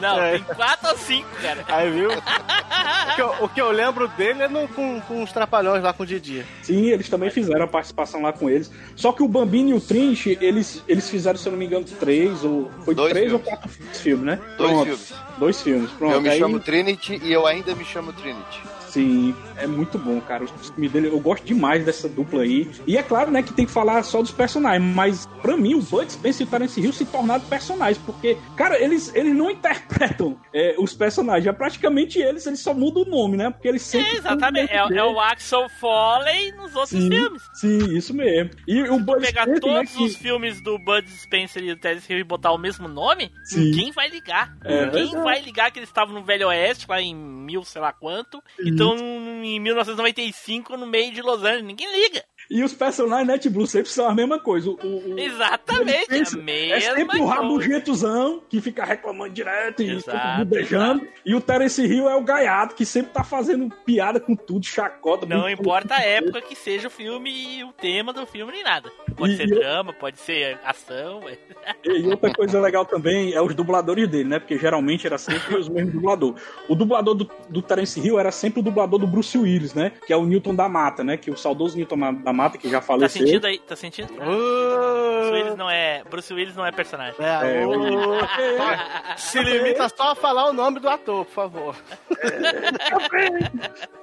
Não, 0.00 0.22
É. 0.22 0.32
tem 0.38 0.42
quatro 0.54 0.88
ou 0.90 0.96
cinco, 0.98 1.28
cara. 1.42 1.64
Aí, 1.68 1.90
viu? 1.90 2.10
o, 2.10 3.14
que 3.14 3.22
eu, 3.22 3.34
o 3.40 3.48
que 3.48 3.60
eu 3.60 3.70
lembro 3.70 4.08
dele 4.08 4.42
é 4.42 4.48
no, 4.48 4.66
com, 4.68 5.00
com 5.02 5.22
os 5.22 5.32
trapalhões 5.32 5.82
lá 5.82 5.92
com 5.92 6.02
o 6.02 6.06
Didi. 6.06 6.44
sim, 6.62 6.86
eles 6.86 7.08
também 7.08 7.30
fizeram 7.30 7.64
a 7.64 7.68
participação 7.68 8.22
lá 8.22 8.32
com 8.32 8.48
eles. 8.48 8.70
Só 8.96 9.12
que 9.12 9.22
o 9.22 9.28
Bambino 9.28 9.70
e 9.70 9.74
o 9.74 9.80
Trinity, 9.80 10.38
eles, 10.40 10.82
eles 10.86 11.08
fizeram, 11.10 11.38
se 11.38 11.46
eu 11.46 11.52
não 11.52 11.58
me 11.58 11.66
engano, 11.66 11.84
três 11.84 12.44
ou. 12.44 12.70
Foi 12.84 12.94
Dois 12.94 13.12
três 13.12 13.28
filmes. 13.30 13.46
ou 13.46 13.52
quatro 13.52 13.68
filmes, 13.94 14.24
né? 14.26 14.40
Dois 14.56 14.70
Pronto. 14.70 14.84
filmes. 14.84 15.14
Dois 15.38 15.62
filmes, 15.62 15.90
pronto. 15.92 16.14
Eu 16.14 16.20
me 16.20 16.28
Aí- 16.28 16.38
chamo 16.38 16.60
Trinity 16.60 17.20
e 17.22 17.32
eu 17.32 17.46
ainda 17.46 17.74
me 17.74 17.84
chamo 17.84 18.12
Trinity. 18.12 18.60
Sim, 18.88 19.34
é 19.56 19.66
muito 19.66 19.98
bom, 19.98 20.20
cara. 20.20 20.44
Os 20.44 20.50
filmes 20.70 20.90
dele, 20.92 21.08
eu 21.08 21.20
gosto 21.20 21.44
demais 21.44 21.84
dessa 21.84 22.08
dupla 22.08 22.42
aí. 22.42 22.70
E 22.86 22.96
é 22.96 23.02
claro, 23.02 23.30
né, 23.30 23.42
que 23.42 23.52
tem 23.52 23.66
que 23.66 23.72
falar 23.72 24.02
só 24.02 24.20
dos 24.22 24.30
personagens, 24.32 24.94
mas 24.94 25.26
pra 25.42 25.56
mim 25.56 25.74
o 25.74 25.82
Bud 25.82 26.10
Spencer 26.10 26.44
e 26.44 26.48
o 26.48 26.50
Terence 26.50 26.80
Hill 26.80 26.92
se 26.92 27.04
tornaram 27.04 27.44
personagens, 27.44 27.98
porque, 27.98 28.36
cara, 28.56 28.82
eles, 28.82 29.14
eles 29.14 29.34
não 29.34 29.50
interpretam 29.50 30.38
é, 30.52 30.74
os 30.78 30.94
personagens, 30.94 31.46
é 31.46 31.52
praticamente 31.52 32.18
eles, 32.18 32.46
eles 32.46 32.60
só 32.60 32.72
mudam 32.74 33.02
o 33.02 33.06
nome, 33.08 33.36
né? 33.36 33.50
Porque 33.50 33.68
eles 33.68 33.82
sempre. 33.82 34.08
É, 34.12 34.16
exatamente. 34.16 34.72
É, 34.72 34.76
é 34.98 35.04
o 35.04 35.20
Axel 35.20 35.68
Foley 35.68 36.52
nos 36.52 36.74
outros 36.74 36.90
Sim, 37.02 37.08
filmes. 37.10 37.42
sim, 37.54 37.96
isso 37.96 38.14
mesmo. 38.14 38.50
E 38.66 38.82
o 38.82 38.98
Bud 38.98 39.20
Pegar 39.20 39.42
Spencer, 39.44 39.54
né, 39.72 39.74
todos 39.78 39.92
que- 39.92 40.04
os 40.04 40.16
filmes 40.16 40.62
do 40.62 40.78
Bud 40.78 41.08
Spencer 41.10 41.62
e 41.62 41.74
do 41.74 41.80
Terence 41.80 42.10
Hill 42.10 42.20
e 42.20 42.24
botar 42.24 42.52
o 42.52 42.58
mesmo 42.58 42.88
nome, 42.88 43.30
Sim. 43.44 43.60
ninguém 43.70 43.92
vai 43.92 44.08
ligar. 44.08 44.56
É 44.64 44.86
ninguém 44.86 45.12
vai 45.22 45.40
ligar 45.40 45.70
que 45.70 45.78
eles 45.78 45.88
estavam 45.88 46.14
no 46.14 46.24
Velho 46.24 46.48
Oeste, 46.48 46.86
lá 46.88 47.00
em 47.00 47.14
mil, 47.14 47.62
sei 47.64 47.80
lá 47.80 47.92
quanto, 47.92 48.42
e 48.58 48.70
estão 48.78 49.44
em 49.44 49.60
1995 49.60 50.76
no 50.76 50.86
meio 50.86 51.12
de 51.12 51.22
Los 51.22 51.42
Angeles. 51.42 51.64
Ninguém 51.64 51.90
liga. 51.92 52.24
E 52.50 52.62
os 52.64 52.72
personagens 52.72 53.26
Net 53.28 53.48
Blue 53.50 53.66
sempre 53.66 53.90
são 53.90 54.08
a 54.08 54.14
mesma 54.14 54.38
coisa. 54.40 54.70
O, 54.70 54.74
o- 54.74 55.18
Exatamente, 55.18 56.34
a 56.34 56.42
mesma 56.42 56.74
É 56.76 56.80
sempre 56.80 57.20
o 57.20 57.26
rabugentozão 57.26 58.42
que 58.48 58.60
fica 58.60 58.84
reclamando 58.84 59.34
direto 59.34 59.82
e 59.82 59.98
beijando. 60.46 61.06
E 61.26 61.34
o 61.34 61.40
Terence 61.40 61.84
Hill 61.84 62.08
é 62.08 62.16
o 62.16 62.22
gaiato 62.22 62.74
que 62.74 62.84
sempre 62.86 63.12
tá 63.12 63.22
fazendo 63.22 63.68
piada 63.84 64.18
com 64.18 64.34
tudo, 64.34 64.64
chacota. 64.64 65.26
Não 65.26 65.48
importa 65.48 65.94
a 65.96 66.00
época 66.02 66.40
que 66.40 66.54
seja 66.56 66.88
o 66.88 66.90
filme 66.90 67.58
e 67.58 67.64
o 67.64 67.72
tema 67.72 68.12
do 68.12 68.24
filme 68.26 68.52
nem 68.52 68.62
nada. 68.64 68.90
Pode 69.16 69.34
E- 69.34 69.36
ser 69.36 69.46
drama, 69.46 69.92
pode 69.92 70.18
ser 70.18 70.58
ação. 70.64 71.20
ué. 71.24 71.36
E 71.84 72.06
outra 72.06 72.32
coisa 72.32 72.60
legal 72.60 72.84
também 72.84 73.32
é 73.34 73.42
os 73.42 73.54
dubladores 73.54 74.08
dele, 74.08 74.28
né? 74.28 74.38
Porque 74.38 74.56
geralmente 74.58 75.06
era 75.06 75.18
sempre 75.18 75.56
os 75.56 75.68
mesmos 75.68 75.92
dubladores. 75.92 76.42
O 76.68 76.74
dublador 76.74 77.14
do, 77.14 77.30
do 77.48 77.60
Terence 77.62 78.00
Hill 78.00 78.18
era 78.18 78.30
sempre 78.32 78.60
o 78.60 78.62
dublador 78.62 78.98
do 78.98 79.06
Bruce 79.06 79.36
Willis, 79.36 79.74
né? 79.74 79.92
Que 80.06 80.12
é 80.12 80.16
o 80.16 80.24
Newton 80.24 80.54
da 80.54 80.68
Mata, 80.68 81.04
né? 81.04 81.16
Que 81.16 81.30
o 81.30 81.36
saudoso 81.36 81.76
Newton 81.76 81.98
da 81.98 82.32
Mata, 82.32 82.37
que 82.58 82.68
já 82.70 82.80
Tá 82.80 82.86
faleceu. 82.86 83.26
sentindo 83.26 83.46
aí? 83.46 83.58
Tá 83.58 83.74
sentindo? 83.76 84.12
Bruce 84.12 85.30
Willis 85.32 85.56
não 85.56 85.68
é, 85.70 86.02
Bruce 86.08 86.32
Willis 86.34 86.54
não 86.56 86.64
é 86.66 86.70
personagem. 86.72 87.14
É, 87.18 87.62
É, 87.62 87.66
o- 87.66 88.18
Se 89.18 89.40
limita 89.42 89.88
só 89.88 90.12
a 90.12 90.14
falar 90.14 90.48
o 90.50 90.52
nome 90.52 90.78
do 90.80 90.88
ator, 90.88 91.24
por 91.24 91.32
favor. 91.32 91.74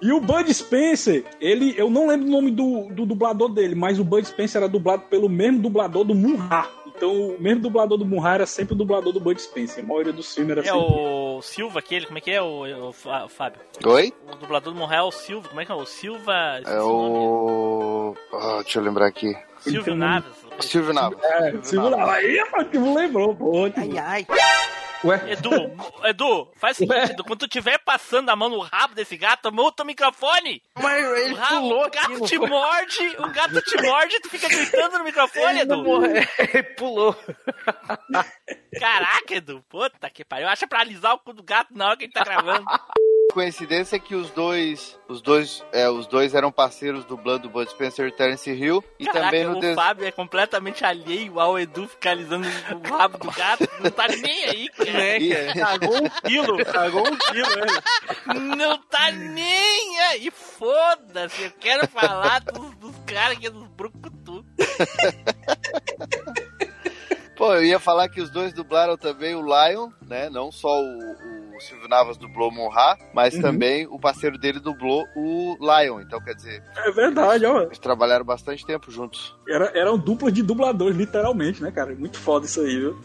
E 0.01 0.11
o 0.11 0.19
Bud 0.19 0.53
Spencer, 0.53 1.23
ele, 1.39 1.73
eu 1.77 1.89
não 1.89 2.07
lembro 2.07 2.27
o 2.27 2.31
nome 2.31 2.51
do, 2.51 2.87
do 2.91 3.05
dublador 3.05 3.49
dele, 3.49 3.75
mas 3.75 3.99
o 3.99 4.03
Bud 4.03 4.27
Spencer 4.27 4.61
era 4.61 4.69
dublado 4.69 5.03
pelo 5.03 5.29
mesmo 5.29 5.59
dublador 5.59 6.03
do 6.03 6.13
Munra. 6.13 6.67
Então, 6.95 7.11
o 7.11 7.37
mesmo 7.41 7.61
dublador 7.61 7.97
do 7.97 8.05
Munra 8.05 8.35
era 8.35 8.45
sempre 8.45 8.73
o 8.73 8.77
dublador 8.77 9.11
do 9.11 9.19
Bud 9.19 9.41
Spencer. 9.41 9.83
A 9.83 9.87
maioria 9.87 10.13
dos 10.13 10.33
filmes 10.33 10.51
era 10.51 10.61
É 10.61 10.63
sempre. 10.63 10.79
o 10.79 11.41
Silva 11.41 11.79
aquele, 11.79 12.05
como 12.05 12.17
é 12.17 12.21
que 12.21 12.31
é 12.31 12.41
o, 12.41 12.87
o 12.89 12.93
Fá- 12.93 13.27
Fábio? 13.27 13.59
Oi? 13.85 14.13
O 14.31 14.35
dublador 14.37 14.73
do 14.73 14.79
Monreal 14.79 15.05
é 15.05 15.09
o 15.09 15.11
Silva, 15.11 15.49
como 15.49 15.59
é 15.61 15.65
que 15.65 15.71
é? 15.71 15.75
O 15.75 15.85
Silva... 15.85 16.61
É 16.65 16.79
o 16.81 16.87
nome. 16.87 17.17
o. 17.19 18.15
Ah, 18.33 18.61
deixa 18.63 18.79
eu 18.79 18.83
lembrar 18.83 19.07
aqui. 19.07 19.35
Silvio 19.59 19.95
Naves. 19.95 20.31
Silvio 20.61 20.93
Nava. 20.93 21.17
É, 21.21 21.53
segura 21.63 21.95
lá. 21.97 22.13
Aí, 22.13 22.37
rapaz, 22.37 22.67
que 22.69 22.77
lembrou, 22.77 23.35
pô. 23.35 23.65
Ai, 23.75 23.97
ai. 23.97 24.27
Ué? 25.05 25.31
Edu, 25.31 25.51
Edu, 26.03 26.51
faz 26.55 26.77
o 26.77 26.79
seguinte, 26.79 27.11
Edu, 27.11 27.23
quando 27.23 27.39
tu 27.39 27.45
estiver 27.45 27.77
passando 27.79 28.29
a 28.29 28.35
mão 28.35 28.49
no 28.49 28.59
rabo 28.59 28.95
desse 28.95 29.15
gato, 29.15 29.51
muta 29.53 29.83
o 29.83 29.85
microfone. 29.85 30.61
Mas 30.81 31.05
ele 31.05 31.33
O, 31.33 31.35
rabo, 31.37 31.55
pulou 31.61 31.85
o 31.85 31.89
gato 31.91 32.21
te 32.25 32.37
foi? 32.37 32.49
morde, 32.49 33.15
o 33.19 33.29
gato 33.29 33.61
te 33.61 33.81
morde, 33.81 34.19
tu 34.21 34.29
fica 34.29 34.47
gritando 34.47 34.97
no 34.97 35.03
microfone, 35.05 35.59
Ele 35.59 35.65
não 35.65 36.03
Edu. 36.03 36.05
ele 36.39 36.63
pulou. 36.75 37.15
Caraca, 38.79 39.33
Edu, 39.35 39.63
puta 39.69 40.09
que 40.09 40.25
pariu. 40.25 40.47
Acha 40.47 40.67
pra 40.67 40.79
alisar 40.81 41.13
o 41.13 41.19
cu 41.19 41.33
do 41.33 41.43
gato 41.43 41.69
na 41.75 41.87
hora 41.87 41.97
que 41.97 42.05
ele 42.05 42.13
tá 42.13 42.23
gravando. 42.23 42.65
Coincidência 43.33 43.97
é 43.97 43.99
que 43.99 44.15
os 44.15 44.29
dois, 44.29 44.97
os 45.09 45.21
dois, 45.21 45.63
é, 45.73 45.89
os 45.89 46.07
dois 46.07 46.33
eram 46.33 46.49
parceiros 46.51 47.03
dublando 47.03 47.49
Bud 47.49 47.69
Spencer 47.69 48.07
e 48.07 48.11
Terence 48.11 48.49
Hill 48.49 48.81
e 48.97 49.05
Caraca, 49.05 49.25
também 49.25 49.43
no 49.43 49.57
o 49.57 49.59
des... 49.59 49.75
Fábio 49.75 50.05
é 50.07 50.11
completamente 50.11 50.85
alheio 50.85 51.37
ao 51.39 51.59
Edu 51.59 51.85
ficar 51.87 52.11
alisando 52.11 52.47
o 52.47 52.97
rabo 52.97 53.17
do 53.17 53.29
gato. 53.31 53.67
Não 53.83 53.91
tá 53.91 54.07
nem 54.07 54.45
aí, 54.45 54.69
cara. 54.69 54.91
Né, 54.93 55.17
E- 55.19 55.35
cara? 55.53 55.79
Cagou 55.79 55.97
um 55.97 56.09
quilo, 56.23 56.65
cagou 56.65 57.05
um 57.07 57.17
quilo, 57.17 57.49
ele. 57.59 58.45
Não 58.55 58.77
tá 58.83 59.11
nem 59.11 59.99
aí. 60.11 60.31
Foda-se, 60.31 61.43
eu 61.43 61.51
quero 61.59 61.87
falar 61.89 62.39
dos, 62.39 62.73
dos 62.77 62.95
caras 63.05 63.37
que 63.37 63.47
é 63.47 63.49
dos 63.49 63.67
brucutu. 63.67 64.45
Pô, 67.37 67.53
eu 67.53 67.63
ia 67.65 67.79
falar 67.79 68.07
que 68.09 68.21
os 68.21 68.29
dois 68.29 68.53
dublaram 68.53 68.97
também 68.97 69.35
o 69.35 69.41
Lion, 69.41 69.89
né? 70.07 70.29
Não 70.29 70.51
só 70.51 70.81
o, 70.81 71.55
o 71.55 71.59
Silvio 71.59 71.87
Navas 71.89 72.17
dublou 72.17 72.49
o 72.49 72.53
Monra, 72.53 72.97
mas 73.13 73.33
Uhum. 73.35 73.41
também 73.41 73.85
o 73.87 73.99
parceiro 73.99 74.37
dele 74.37 74.59
dublou 74.59 75.05
o 75.15 75.57
Lion. 75.59 75.99
Então, 75.99 76.21
quer 76.21 76.33
dizer, 76.35 76.63
É 76.77 76.91
verdade, 76.91 77.45
ó. 77.45 77.63
eles 77.63 77.77
trabalharam 77.79 78.23
bastante 78.23 78.65
tempo 78.65 78.89
juntos. 78.89 79.35
Era, 79.47 79.65
eram 79.77 79.97
duplas 79.97 80.31
de 80.33 80.41
dubladores, 80.41 80.95
literalmente, 80.97 81.61
né, 81.61 81.71
cara? 81.71 81.93
Muito 81.93 82.17
foda 82.17 82.45
isso 82.45 82.61
aí, 82.61 82.79
viu? 82.79 82.97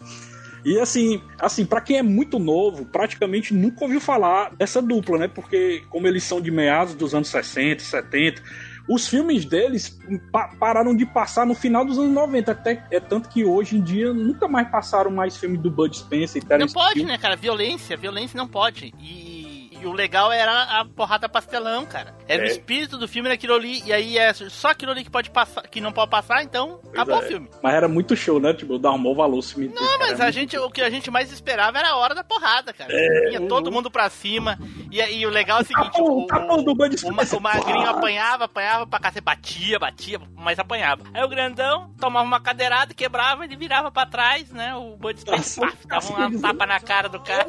E 0.63 0.79
assim, 0.79 1.19
assim, 1.39 1.65
para 1.65 1.81
quem 1.81 1.97
é 1.97 2.03
muito 2.03 2.37
novo, 2.37 2.85
praticamente 2.85 3.51
nunca 3.53 3.83
ouviu 3.83 3.99
falar 3.99 4.55
dessa 4.55 4.79
dupla, 4.81 5.17
né? 5.17 5.27
Porque 5.27 5.83
como 5.89 6.07
eles 6.07 6.23
são 6.23 6.39
de 6.39 6.51
meados 6.51 6.93
dos 6.93 7.15
anos 7.15 7.29
60, 7.29 7.81
70, 7.83 8.41
os 8.87 9.07
filmes 9.07 9.45
deles 9.45 9.99
pa- 10.31 10.49
pararam 10.59 10.95
de 10.95 11.05
passar 11.05 11.45
no 11.45 11.53
final 11.53 11.85
dos 11.85 11.97
anos 11.97 12.11
90, 12.13 12.51
até 12.51 12.83
é 12.91 12.99
tanto 12.99 13.29
que 13.29 13.45
hoje 13.45 13.77
em 13.77 13.81
dia 13.81 14.13
nunca 14.13 14.47
mais 14.47 14.69
passaram 14.69 15.11
mais 15.11 15.37
filmes 15.37 15.59
do 15.61 15.69
Bud 15.71 15.95
Spencer 15.95 16.41
e 16.41 16.43
Não 16.43 16.47
Terence 16.49 16.73
pode, 16.73 16.99
Hill. 16.99 17.07
né, 17.07 17.17
cara? 17.17 17.35
Violência, 17.35 17.95
violência 17.95 18.37
não 18.37 18.47
pode. 18.47 18.93
E, 18.99 19.40
e 19.81 19.85
o 19.85 19.91
legal 19.93 20.31
era 20.31 20.79
a 20.79 20.85
porrada 20.85 21.27
pastelão, 21.27 21.85
cara. 21.85 22.15
Era 22.27 22.43
o 22.43 22.45
É. 22.45 22.49
espírito 22.49 22.97
do 22.97 23.07
filme 23.07 23.29
naquilo 23.29 23.53
ali, 23.55 23.81
e 23.85 23.91
aí 23.91 24.17
é 24.17 24.31
só 24.33 24.69
aquilo 24.69 24.91
ali 24.91 25.03
que 25.03 25.09
pode 25.09 25.29
passar, 25.29 25.63
que 25.63 25.81
não 25.81 25.91
pode 25.91 26.11
passar, 26.11 26.43
então 26.43 26.79
acabou 26.89 27.15
é. 27.15 27.19
o 27.19 27.21
filme. 27.23 27.49
Mas 27.61 27.73
era 27.73 27.87
muito 27.87 28.15
show, 28.15 28.39
né? 28.39 28.53
Tipo, 28.53 28.77
dava 28.77 28.95
um 28.95 29.01
bom 29.03 29.15
valor 29.15 29.41
filme. 29.41 29.73
Não, 29.73 29.99
mas 29.99 30.21
a 30.21 30.29
gente, 30.31 30.57
o 30.57 30.69
que 30.69 30.81
a 30.81 30.89
gente 30.89 31.09
mais 31.09 31.31
esperava 31.31 31.79
era 31.79 31.89
a 31.89 31.95
hora 31.97 32.13
da 32.13 32.23
porrada, 32.23 32.71
cara. 32.73 32.91
Vinha 33.27 33.41
todo 33.47 33.71
mundo 33.71 33.89
pra 33.89 34.09
cima. 34.09 34.57
E, 34.91 34.99
e 35.01 35.25
o 35.25 35.29
legal 35.29 35.59
é 35.59 35.61
o 35.61 35.65
seguinte: 35.65 35.91
Capão, 35.91 36.05
o, 36.17 36.27
capão 36.27 36.63
do 36.63 36.75
Bud 36.75 36.95
o, 36.95 36.97
Spencer. 36.97 37.39
o 37.39 37.41
magrinho 37.41 37.89
apanhava, 37.89 38.45
apanhava 38.45 38.85
pra 38.85 38.99
cacete, 38.99 39.23
batia, 39.23 39.79
batia, 39.79 40.19
mas 40.35 40.59
apanhava. 40.59 41.03
Aí 41.13 41.23
o 41.23 41.27
grandão 41.27 41.91
tomava 41.99 42.25
uma 42.25 42.39
cadeirada, 42.39 42.93
quebrava, 42.93 43.43
ele 43.45 43.55
virava 43.55 43.91
pra 43.91 44.05
trás, 44.05 44.49
né? 44.51 44.75
O 44.75 44.95
Bud 44.97 45.19
Spencer 45.19 45.71
dava 45.85 46.07
uma 46.13 46.39
tapa 46.39 46.65
na 46.65 46.79
cara 46.79 47.09
do 47.09 47.19
cara, 47.19 47.47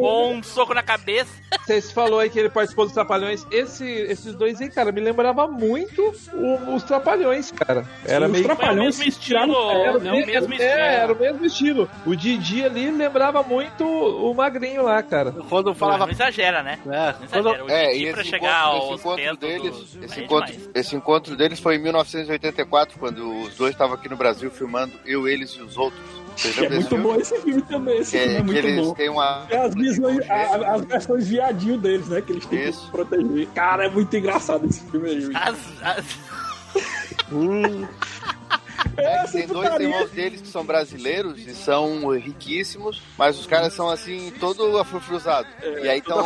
ou 0.00 0.32
um 0.32 0.42
soco 0.42 0.74
na 0.74 0.82
cabeça. 0.82 1.32
Vocês 1.64 1.90
falou 1.92 2.18
aí 2.18 2.28
que 2.30 2.38
ele 2.38 2.48
participou 2.48 2.84
dos 2.84 2.94
Trapalhões. 2.94 3.46
Esse, 3.50 3.84
esses 3.86 4.34
dois 4.34 4.60
aí, 4.60 4.70
cara, 4.70 4.90
me 4.92 5.00
lembrava 5.00 5.46
muito 5.46 6.14
o- 6.34 6.74
os 6.74 6.82
Trapalhões, 6.82 7.50
cara. 7.52 7.84
Era 8.04 8.26
Os 8.26 8.32
meio 8.32 8.42
É 8.42 8.44
o 8.44 8.56
Trapalhões 8.56 8.98
mesmo 8.98 9.08
estilo, 9.08 9.70
era 9.70 9.88
é 9.92 9.96
o 9.96 10.00
mesmo 10.00 10.52
É, 10.52 10.56
estilo. 10.56 10.60
era 10.62 11.12
o 11.12 11.18
mesmo 11.18 11.44
estilo. 11.46 11.90
O 12.06 12.16
Didi 12.16 12.64
ali 12.64 12.90
lembrava 12.90 13.42
muito 13.42 13.84
o 13.86 14.32
magrinho 14.34 14.82
lá, 14.82 15.02
cara. 15.02 15.32
Quando 15.48 15.66
Não, 15.68 15.74
falava. 15.74 16.06
não 16.06 16.12
exagera, 16.12 16.62
né? 16.62 16.78
É, 16.86 16.88
Não 16.88 17.28
quando, 17.28 17.48
exagera. 17.48 17.64
O 17.64 17.70
É, 17.70 17.96
e 17.96 18.12
pra 18.12 18.20
esse 18.22 18.30
chegar 18.30 18.68
encontro, 18.76 18.84
esse 18.94 19.00
encontro 19.00 19.36
deles, 19.36 19.62
do- 19.94 20.04
esse 20.04 20.20
é 20.20 20.24
encontro, 20.24 20.52
demais. 20.52 20.70
esse 20.74 20.96
encontro 20.96 21.36
deles 21.36 21.60
foi 21.60 21.76
em 21.76 21.82
1984, 21.82 22.98
quando 22.98 23.40
os 23.42 23.54
dois 23.56 23.72
estavam 23.72 23.94
aqui 23.94 24.08
no 24.08 24.16
Brasil 24.16 24.50
filmando 24.50 24.92
Eu, 25.06 25.26
Eles 25.28 25.50
e 25.52 25.62
os 25.62 25.76
Outros. 25.76 26.17
Que 26.40 26.64
é 26.66 26.68
muito 26.70 26.96
bom 26.98 27.16
esse 27.16 27.36
filme 27.40 27.62
também. 27.62 27.98
Esse 27.98 28.12
Que, 28.16 28.22
filme 28.24 28.36
é 28.38 28.42
muito 28.42 28.58
eles 28.58 28.86
bom. 28.86 28.94
têm 28.94 29.08
uma. 29.08 29.46
É 29.50 29.56
as, 29.58 29.74
visões, 29.74 30.30
a- 30.30 30.74
as 30.74 30.80
versões 30.84 31.26
viadinho 31.28 31.76
deles, 31.78 32.08
né? 32.08 32.20
Que 32.22 32.32
eles 32.32 32.46
têm 32.46 32.68
Isso. 32.68 32.84
que 32.86 32.90
proteger. 32.92 33.48
Cara, 33.54 33.86
é 33.86 33.90
muito 33.90 34.16
engraçado 34.16 34.64
esse 34.66 34.80
filme 34.88 35.08
aí. 35.10 35.28
As- 35.34 35.82
as- 35.82 36.18
É, 38.96 39.02
que 39.02 39.06
essa 39.08 39.32
tem 39.38 39.46
dois 39.46 39.80
irmãos 39.80 40.10
deles 40.10 40.40
que 40.40 40.48
são 40.48 40.64
brasileiros 40.64 41.38
e 41.46 41.54
são 41.54 42.08
riquíssimos, 42.16 43.02
mas 43.16 43.38
os 43.38 43.46
caras 43.46 43.72
são 43.72 43.88
assim, 43.88 44.32
todo 44.40 44.78
afrufruzado. 44.78 45.46
e 45.82 45.88
aí 45.88 45.98
estão 45.98 46.18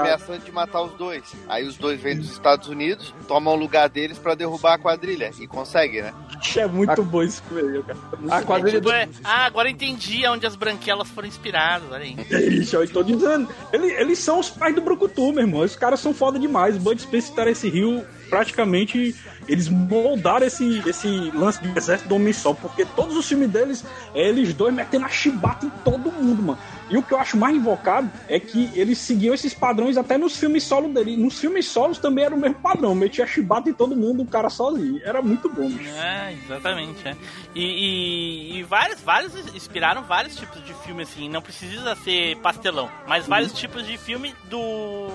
ameaçando 0.00 0.38
de 0.40 0.52
matar 0.52 0.82
os 0.82 0.92
dois. 0.94 1.22
Aí 1.48 1.66
os 1.66 1.76
dois 1.76 2.00
vêm 2.00 2.16
dos 2.16 2.30
Estados 2.30 2.68
Unidos, 2.68 3.14
tomam 3.28 3.54
o 3.54 3.56
lugar 3.56 3.88
deles 3.88 4.18
pra 4.18 4.34
derrubar 4.34 4.74
a 4.74 4.78
quadrilha. 4.78 5.30
E 5.38 5.46
conseguem, 5.46 6.02
né? 6.02 6.14
É 6.56 6.66
muito 6.66 7.02
bom 7.02 7.22
esse 7.22 7.40
filme 7.42 7.76
aí, 7.78 7.82
cara. 7.82 7.98
É 8.12 8.16
muito 8.16 8.32
A 8.32 8.42
quadrilha 8.42 8.78
Tipo, 8.80 8.92
é- 8.92 9.08
ah, 9.24 9.46
agora 9.46 9.68
entendi 9.70 10.26
onde 10.26 10.46
as 10.46 10.56
branquelas 10.56 11.08
foram 11.08 11.28
inspiradas, 11.28 11.90
olha 11.90 12.04
aí. 12.04 12.16
Ixi, 12.60 12.74
eu 12.74 12.82
estou 12.84 13.02
dizendo. 13.02 13.48
Ele- 13.72 13.90
Eles, 13.92 14.18
são 14.18 14.38
os 14.38 14.48
pais 14.50 14.74
do 14.74 14.80
Brucutu, 14.80 15.32
meu 15.32 15.40
irmão. 15.42 15.60
Os 15.62 15.76
caras 15.76 16.00
são 16.00 16.12
foda 16.14 16.38
demais. 16.38 16.76
Bud 16.78 17.00
Spencer 17.00 17.32
e 17.32 17.34
Terence 17.34 17.66
Hill, 17.68 18.04
praticamente, 18.30 19.14
eles 19.48 19.68
moldaram 19.68 20.46
esse, 20.46 20.82
esse 20.88 21.08
lance 21.32 21.60
de 21.60 21.76
exército 21.76 22.08
do 22.08 22.14
homem 22.14 22.32
só. 22.32 22.54
Porque 22.54 22.86
todos 22.86 23.16
os 23.16 23.28
filmes 23.28 23.50
deles, 23.50 23.84
é 24.14 24.28
eles 24.28 24.54
dois 24.54 24.72
metendo 24.72 25.04
a 25.04 25.08
chibata 25.08 25.66
em 25.66 25.70
todo 25.84 26.12
mundo, 26.12 26.42
mano. 26.42 26.58
E 26.88 26.96
o 26.96 27.02
que 27.02 27.14
eu 27.14 27.18
acho 27.18 27.36
mais 27.36 27.54
invocado 27.54 28.10
é 28.28 28.40
que 28.40 28.68
eles 28.74 28.98
seguiam 28.98 29.32
esses 29.32 29.54
padrões 29.54 29.96
até 29.96 30.18
nos 30.18 30.36
filmes 30.36 30.64
solo 30.64 30.88
dele. 30.88 31.16
Nos 31.16 31.38
filmes 31.38 31.66
solos 31.66 31.98
também 31.98 32.24
era 32.24 32.34
o 32.34 32.38
mesmo 32.38 32.56
padrão. 32.56 32.94
Metia 32.94 33.26
chibata 33.26 33.70
em 33.70 33.72
todo 33.72 33.94
mundo, 33.94 34.22
o 34.22 34.26
cara 34.26 34.48
sozinho. 34.50 35.00
Era 35.04 35.22
muito 35.22 35.48
bom, 35.48 35.68
bicho. 35.68 35.90
É, 35.90 36.36
exatamente, 36.44 37.06
é. 37.06 37.16
E, 37.54 37.62
e, 37.62 38.58
e 38.58 38.62
vários, 38.64 39.00
vários 39.00 39.34
inspiraram 39.54 40.02
vários 40.02 40.34
tipos 40.36 40.64
de 40.64 40.74
filme, 40.84 41.02
assim, 41.02 41.28
não 41.28 41.40
precisa 41.40 41.94
ser 41.96 42.36
pastelão, 42.38 42.90
mas 43.06 43.26
vários 43.26 43.52
tipos 43.52 43.86
de 43.86 43.96
filme 43.96 44.34
do 44.48 45.08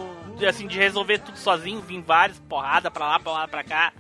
assim, 0.48 0.68
de 0.68 0.78
resolver 0.78 1.20
tudo 1.20 1.38
sozinho, 1.38 1.80
vir 1.82 2.02
vários, 2.02 2.40
porrada 2.40 2.90
pra 2.90 3.06
lá, 3.08 3.20
porrada 3.20 3.48
pra 3.48 3.64
cá. 3.64 3.94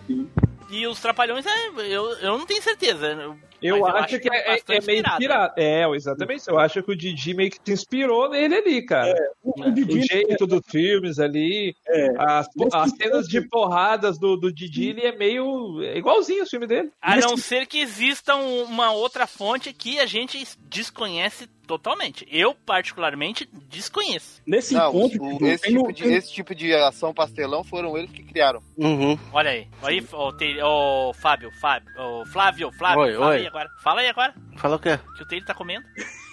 E 0.69 0.87
os 0.87 0.99
Trapalhões, 0.99 1.45
é, 1.45 1.67
eu, 1.77 2.05
eu 2.17 2.37
não 2.39 2.45
tenho 2.45 2.61
certeza. 2.61 3.35
Eu, 3.61 3.79
mas 3.79 3.95
acho, 4.03 4.19
que, 4.19 4.29
é, 4.31 4.55
é- 4.55 4.59
é 4.67 4.81
meio 4.81 4.99
inspirado. 4.99 5.15
inspirado. 5.15 5.53
É, 5.57 5.89
exatamente. 5.95 6.47
Eu 6.47 6.59
acho 6.59 6.83
que 6.83 6.91
o 6.91 6.95
Didi 6.95 7.33
meio 7.33 7.49
que 7.51 7.57
se 7.63 7.71
inspirou 7.71 8.29
nele 8.29 8.55
ali, 8.55 8.81
cara. 8.85 9.13
O, 9.43 9.61
O, 9.61 9.67
o 9.67 9.71
Didi, 9.71 10.01
jeito 10.01 10.45
dos 10.45 10.61
filmes 10.67 11.19
ali, 11.19 11.75
é, 11.87 12.09
as, 12.17 12.47
as 12.73 12.91
cenas 12.91 13.27
de 13.27 13.41
porradas 13.47 14.17
do, 14.19 14.35
do 14.35 14.51
Didi, 14.51 14.89
ele 14.89 15.01
é 15.05 15.15
meio. 15.15 15.81
É 15.83 15.97
igualzinho 15.97 16.43
o 16.43 16.47
filme 16.47 16.67
dele. 16.67 16.91
A 17.01 17.15
não 17.17 17.37
ser 17.37 17.65
que 17.67 17.79
exista 17.79 18.35
um- 18.35 18.63
uma 18.63 18.91
outra 18.91 19.25
fonte 19.27 19.71
que 19.71 19.99
a 19.99 20.05
gente 20.05 20.45
desconhece 20.67 21.47
totalmente. 21.65 22.25
Eu, 22.31 22.53
particularmente, 22.53 23.49
desconheço. 23.69 24.41
nesse 24.45 24.73
Não, 24.73 24.91
ponto, 24.91 25.21
o- 25.23 25.45
esse, 25.47 25.63
tem 25.63 25.73
no- 25.73 25.81
tipo 25.87 25.93
de, 25.93 26.13
esse 26.13 26.31
tipo 26.33 26.55
de 26.55 26.73
ação 26.73 27.13
pastelão 27.13 27.63
foram 27.63 27.97
eles 27.97 28.11
que 28.11 28.23
criaram. 28.23 28.61
Uhum. 28.77 29.17
Olha 29.33 29.51
aí. 29.51 29.67
Aí, 29.81 30.05
ô, 30.11 30.31
Te- 30.33 30.61
ô, 30.61 31.13
Fábio, 31.13 31.51
Fábio, 31.59 31.89
ô, 31.99 32.25
Flávio, 32.25 32.71
Flávio, 32.71 33.01
Oi, 33.03 33.13
fala 33.13 33.27
oi. 33.27 33.37
aí 33.37 33.47
agora. 33.47 33.69
Fala 33.83 34.01
aí 34.01 34.07
agora, 34.07 34.33
Fala 34.57 34.75
o 34.75 34.79
quê? 34.79 34.99
que 35.17 35.23
o 35.23 35.27
Taylor 35.27 35.45
tá 35.47 35.53
comendo. 35.53 35.85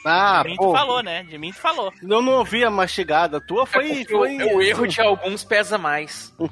Ah, 0.05 0.43
de 0.43 0.51
mim 0.51 0.57
pô. 0.57 0.67
tu 0.67 0.73
falou, 0.73 1.03
né? 1.03 1.23
De 1.23 1.39
mim 1.39 1.53
tu 1.53 1.59
falou. 1.59 1.93
Eu 2.03 2.23
não 2.23 2.33
ouvi 2.39 2.65
a 2.65 2.71
mastigada. 2.71 3.37
A 3.39 3.41
tua 3.41 3.67
foi. 3.67 4.03
É 4.03 4.05
foi 4.05 4.37
o, 4.37 4.57
o 4.57 4.63
erro 4.63 4.87
de 4.87 5.01
alguns 5.01 5.45
pesa 5.45 5.79
mais. 5.79 6.35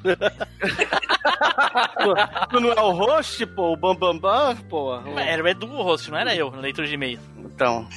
Tu, 2.01 2.47
tu 2.49 2.59
não 2.59 2.71
é 2.71 2.81
o 2.81 2.91
host, 2.91 3.45
pô? 3.47 3.73
O 3.73 3.77
Bambambam, 3.77 4.19
Bam, 4.19 4.55
Bam, 4.55 4.63
pô? 4.63 4.95
Era 5.19 5.43
o 5.43 5.47
Edu 5.47 5.67
o 5.67 5.83
host, 5.83 6.09
não 6.09 6.17
era 6.17 6.35
eu, 6.35 6.49
no 6.49 6.59
leitura 6.59 6.87
de 6.87 6.95
e-mail. 6.95 7.19
Então. 7.37 7.87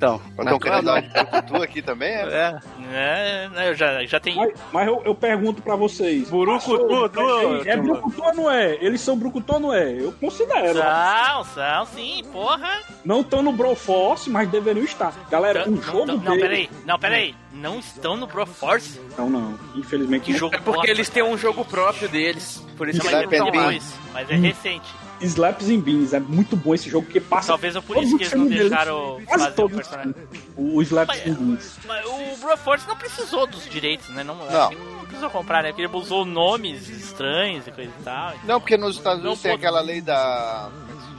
Então. 0.00 0.18
Estão 0.38 0.58
querendo 0.58 0.84
dar 0.86 1.02
de 1.02 1.08
brucutu 1.10 1.56
aqui 1.62 1.82
também, 1.82 2.08
é? 2.08 2.22
É. 2.22 2.58
É, 2.90 3.48
né, 3.50 3.68
eu 3.68 3.74
já, 3.74 4.02
já 4.06 4.18
tenho. 4.18 4.38
Mas, 4.38 4.52
mas 4.72 4.86
eu, 4.88 5.02
eu 5.04 5.14
pergunto 5.14 5.60
pra 5.60 5.76
vocês. 5.76 6.30
Burucutu, 6.30 7.08
tu, 7.10 7.68
É 7.68 7.76
tu- 7.76 7.82
brucutu 7.82 8.22
ou 8.24 8.34
não 8.34 8.50
é? 8.50 8.78
Eles 8.80 9.02
são 9.02 9.18
brucutu 9.18 9.52
ou 9.52 9.60
não 9.60 9.74
é? 9.74 9.92
Eu 9.92 10.10
considero. 10.12 10.78
São, 10.78 11.44
são, 11.44 11.86
sim, 11.94 12.24
porra. 12.32 12.78
Não 13.04 13.20
estão 13.20 13.42
no 13.42 13.52
Broforce, 13.52 14.30
mas 14.30 14.48
deveriam 14.48 14.84
estar. 14.86 15.12
Galera, 15.30 15.66
Não, 15.66 15.74
um 15.74 15.82
jogo 15.82 16.06
não, 16.06 16.38
peraí, 16.38 16.70
não, 16.86 16.98
peraí. 16.98 17.34
Não 17.52 17.78
estão 17.78 18.16
no 18.16 18.26
Broforce? 18.26 18.98
Não, 19.18 19.28
não. 19.28 19.58
Infelizmente 19.76 20.24
Que 20.24 20.32
não. 20.32 20.38
jogo 20.38 20.54
É 20.54 20.58
porque 20.58 20.76
bosta. 20.78 20.90
eles 20.92 21.10
têm 21.10 21.22
um 21.22 21.36
jogo 21.36 21.62
próprio 21.62 22.08
deles. 22.08 22.64
Por 22.78 22.88
isso 22.88 23.00
que 23.00 23.06
mas 23.10 23.14
eles 23.22 23.32
é 23.32 23.36
and 23.36 23.44
lá. 23.44 23.50
depois, 23.50 23.94
mas 24.14 24.30
é 24.30 24.34
recente. 24.36 24.88
Slaps 25.20 25.68
and 25.68 25.80
Beans, 25.80 26.12
é 26.12 26.20
muito 26.20 26.56
bom 26.56 26.74
esse 26.74 26.88
jogo, 26.88 27.04
porque 27.06 27.20
passa... 27.20 27.48
Talvez 27.48 27.76
é 27.76 27.80
por 27.80 27.94
todos 27.94 28.08
isso 28.08 28.16
os 28.16 28.18
que 28.18 28.24
eles 28.24 28.38
não 28.38 28.46
deles, 28.46 28.70
deixaram 28.70 29.20
Quase 29.26 29.44
fazer 29.44 29.62
o 29.62 29.70
personagem. 29.70 30.14
O 30.56 30.82
Slaps 30.82 31.18
Mas- 31.18 31.26
and 31.26 31.34
Beans. 31.34 31.78
Mas 31.86 32.06
o 32.06 32.36
Broforce 32.40 32.88
não 32.88 32.96
precisou 32.96 33.46
dos 33.46 33.68
direitos, 33.68 34.08
né? 34.10 34.24
Não, 34.24 34.34
Não. 34.34 34.44
acho 34.46 34.68
que 34.70 34.76
não 34.76 35.04
precisou 35.04 35.30
comprar, 35.30 35.62
né? 35.62 35.70
Porque 35.70 35.82
ele 35.82 35.96
usou 35.96 36.24
nomes 36.24 36.88
estranhos 36.88 37.66
e 37.66 37.70
coisa 37.72 37.90
e 37.98 38.02
tal. 38.02 38.32
Não, 38.44 38.60
porque 38.60 38.76
nos 38.76 38.96
Estados 38.96 39.20
Unidos 39.20 39.38
Não 39.38 39.42
tem 39.42 39.52
pode- 39.52 39.66
aquela 39.66 39.80
lei 39.80 40.00
da. 40.00 40.70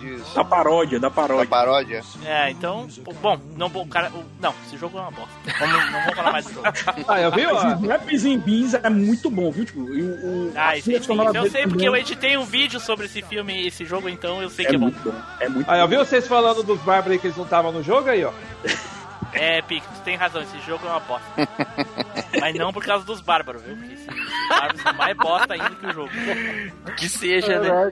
Que 0.02 0.08
se 0.18 0.24
diz? 0.24 0.34
Da 0.34 0.44
paródia, 0.44 1.00
da 1.00 1.08
Da 1.10 1.14
paródia. 1.14 1.48
paródia. 1.48 2.02
É, 2.26 2.50
então, 2.52 2.88
bom, 3.22 3.40
não 3.56 3.70
vou, 3.70 3.86
cara, 3.88 4.10
o- 4.10 4.26
não, 4.42 4.54
esse 4.66 4.78
jogo 4.78 4.98
é 4.98 5.02
uma 5.02 5.12
bosta. 5.12 5.32
Vamos, 5.60 5.92
não 5.92 6.00
vamos 6.02 6.16
falar 6.16 6.32
mais 6.32 6.46
do 6.46 6.54
jogo. 6.54 6.68
Ah, 7.08 7.22
eu 7.22 7.32
vi, 7.32 7.46
ó. 7.46 7.60
And 7.62 8.38
Beans 8.40 8.74
é 8.74 8.90
muito 8.90 9.30
bom, 9.30 9.52
viu? 9.52 9.66
Tipo, 9.66 9.80
e 9.94 10.02
o, 10.02 10.06
o, 10.50 10.54
Ah, 10.56 10.78
esse, 10.78 11.00
sonora 11.04 11.30
eu 11.38 11.50
sei 11.50 11.62
porque 11.64 11.70
também 11.86 11.88
eu 11.88 11.96
editei 11.96 12.38
um 12.38 12.44
vídeo 12.46 12.80
sobre 12.80 13.06
esse 13.06 13.22
filme, 13.22 13.68
esse 13.68 13.86
jogo, 13.86 14.10
então 14.10 14.42
eu 14.42 14.50
sei 14.50 14.66
é 14.66 14.70
que 14.70 14.76
é 14.76 14.78
bom. 14.78 14.86
muito 14.86 15.00
bom. 15.12 15.22
É 15.40 15.48
muito 15.50 15.70
Aí, 15.70 15.80
eu 15.80 15.88
bom. 15.88 15.92
vi 15.92 15.98
vocês 15.98 16.28
falando 16.28 16.64
dos 16.64 16.80
bárbaros 16.82 17.12
aí 17.14 17.20
que 17.20 17.28
eles 17.28 17.38
não 17.38 17.44
estavam 17.46 17.72
no 17.72 17.84
jogo 17.84 18.10
aí, 18.10 18.24
ó. 18.26 18.32
É, 19.34 19.62
Pico, 19.62 19.88
tu 19.96 20.02
tem 20.02 20.16
razão, 20.18 20.42
esse 20.42 20.60
jogo 20.62 20.86
é 20.86 20.90
uma 20.90 21.00
bosta. 21.00 21.26
Mas 22.40 22.54
não 22.56 22.74
por 22.74 22.84
causa 22.84 23.06
dos 23.06 23.22
bárbaros, 23.22 23.62
viu? 23.62 23.78
Porque 23.78 23.94
esses 23.94 24.08
bárbaros 24.50 24.82
são 24.82 24.94
mais 24.94 25.18
bosta 25.18 25.54
ainda 25.54 25.70
que 25.70 25.86
o 25.86 25.94
jogo. 25.94 26.10
Que 26.98 27.08
seja, 27.10 27.60
né? 27.60 27.92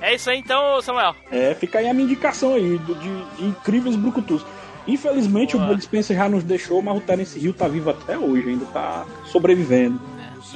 É 0.00 0.14
isso 0.14 0.30
aí 0.30 0.38
então, 0.38 0.80
Samuel. 0.82 1.14
É, 1.30 1.54
fica 1.54 1.78
aí 1.78 1.88
a 1.88 1.94
minha 1.94 2.06
indicação 2.06 2.54
aí 2.54 2.78
do- 2.78 2.94
de, 2.94 3.24
de 3.36 3.44
incríveis 3.44 3.96
brucutus. 3.96 4.44
Infelizmente 4.86 5.52
Boa. 5.56 5.64
o 5.64 5.68
Bud 5.68 5.82
Spencer 5.84 6.16
já 6.16 6.26
nos 6.28 6.42
deixou, 6.42 6.80
mas 6.82 6.96
o 6.96 7.00
Terence 7.00 7.38
Hill 7.38 7.52
tá 7.52 7.68
vivo 7.68 7.90
até 7.90 8.16
hoje, 8.18 8.48
ainda 8.48 8.64
tá 8.66 9.04
sobrevivendo. 9.26 10.00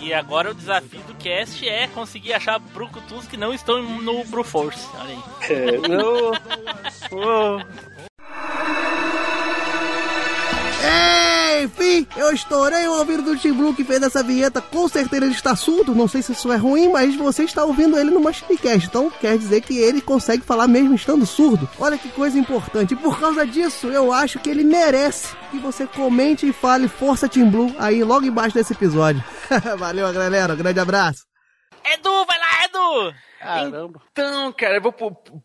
E 0.01 0.12
agora 0.14 0.51
o 0.51 0.55
desafio 0.55 1.01
do 1.07 1.14
cast 1.14 1.66
é 1.68 1.86
conseguir 1.88 2.32
achar 2.32 2.59
brucutus 2.59 3.26
que 3.26 3.36
não 3.36 3.53
estão 3.55 3.80
no 3.82 4.24
Bruforce. 4.24 4.88
Olha 4.99 5.11
aí. 5.11 5.18
É, 5.51 5.78
Enfim, 11.64 12.06
eu 12.14 12.30
estourei 12.30 12.86
o 12.86 12.98
ouvido 12.98 13.22
do 13.22 13.36
Tim 13.36 13.52
Blue 13.52 13.74
que 13.74 13.84
fez 13.84 14.02
essa 14.02 14.22
vinheta. 14.22 14.60
Com 14.60 14.86
certeza 14.86 15.24
ele 15.24 15.34
está 15.34 15.56
surdo. 15.56 15.94
Não 15.94 16.06
sei 16.06 16.20
se 16.20 16.32
isso 16.32 16.52
é 16.52 16.56
ruim, 16.56 16.88
mas 16.88 17.16
você 17.16 17.44
está 17.44 17.64
ouvindo 17.64 17.98
ele 17.98 18.10
no 18.10 18.20
Machinecast. 18.20 18.86
Então 18.86 19.10
quer 19.10 19.38
dizer 19.38 19.62
que 19.62 19.78
ele 19.78 20.00
consegue 20.00 20.44
falar 20.44 20.68
mesmo 20.68 20.94
estando 20.94 21.24
surdo. 21.24 21.68
Olha 21.78 21.96
que 21.96 22.10
coisa 22.10 22.38
importante. 22.38 22.92
E 22.92 22.96
por 22.96 23.18
causa 23.18 23.46
disso, 23.46 23.88
eu 23.88 24.12
acho 24.12 24.38
que 24.38 24.50
ele 24.50 24.62
merece 24.62 25.34
que 25.50 25.58
você 25.58 25.86
comente 25.86 26.46
e 26.46 26.52
fale 26.52 26.86
Força 26.86 27.28
Tim 27.28 27.48
Blue 27.48 27.74
aí 27.78 28.04
logo 28.04 28.26
embaixo 28.26 28.54
desse 28.54 28.74
episódio. 28.74 29.24
Valeu, 29.78 30.12
galera. 30.12 30.52
Um 30.52 30.56
grande 30.56 30.80
abraço. 30.80 31.24
Edu, 31.92 32.24
vai 32.26 32.38
lá, 32.38 32.64
Edu! 32.64 33.14
Caramba. 33.45 34.01
Então, 34.12 34.53
cara, 34.53 34.76
eu 34.76 34.80
vou 34.82 34.95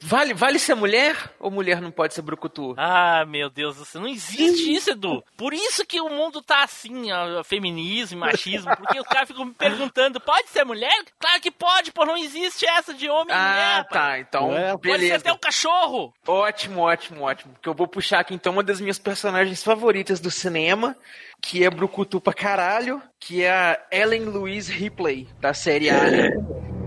vale, 0.02 0.34
vale 0.34 0.58
ser 0.60 0.76
mulher 0.76 1.16
ou 1.40 1.52
mulher 1.52 1.82
não 1.82 1.92
pode 1.92 2.14
ser 2.14 2.22
brucutu? 2.22 2.74
Ah, 2.78 3.26
meu 3.28 3.50
Deus 3.50 3.78
do 3.78 3.86
céu, 3.86 4.02
não 4.02 4.08
existe 4.08 4.74
isso, 4.74 4.92
Edu. 4.92 5.24
Por 5.38 5.54
isso 5.54 5.86
que 5.86 6.00
o 6.02 6.10
mundo 6.10 6.42
tá 6.42 6.64
assim, 6.64 7.12
ó, 7.12 7.44
feminismo, 7.44 8.18
e 8.18 8.20
machismo, 8.20 8.76
porque 8.78 9.00
os 9.00 9.08
caras 9.08 9.28
ficam 9.28 9.46
me 9.46 9.54
perguntando, 9.54 10.20
pode 10.20 10.50
ser 10.50 10.64
mulher? 10.64 11.04
Claro 11.20 11.42
que 11.42 11.52
pode, 11.52 11.92
pô, 11.92 12.06
não 12.06 12.18
existe 12.18 12.66
essa 12.66 12.94
de 12.94 13.10
homem 13.10 13.36
e 13.36 13.38
mulher. 13.40 13.80
Ah, 13.80 13.84
tá. 13.84 14.20
Então, 14.20 14.52
É, 14.56 14.72
Pode 14.72 14.82
ser 14.84 14.98
beleza. 14.98 15.16
até 15.18 15.34
um 15.34 15.38
cachorro. 15.38 16.14
Ótimo, 16.28 16.82
ótimo, 16.82 17.24
ótimo. 17.24 17.54
Porque 17.54 17.70
eu 17.70 17.74
vou 17.74 17.88
puxar 17.88 18.20
aqui 18.20 18.34
então 18.34 18.54
uma 18.54 18.64
das 18.64 18.80
minhas 18.82 18.98
personagens 19.00 19.64
favoritas 19.64 20.20
do 20.20 20.32
cinema, 20.32 20.96
que 21.42 21.64
é 21.64 21.70
brucutu 21.70 22.20
pra 22.22 22.34
caralho, 22.34 23.02
que 23.20 23.44
é 23.44 23.52
a 23.52 23.80
Ellen 23.92 24.26
Louise 24.26 24.72
Ripley, 24.72 25.28
da 25.40 25.54
série 25.54 25.90
Alien. 25.90 26.79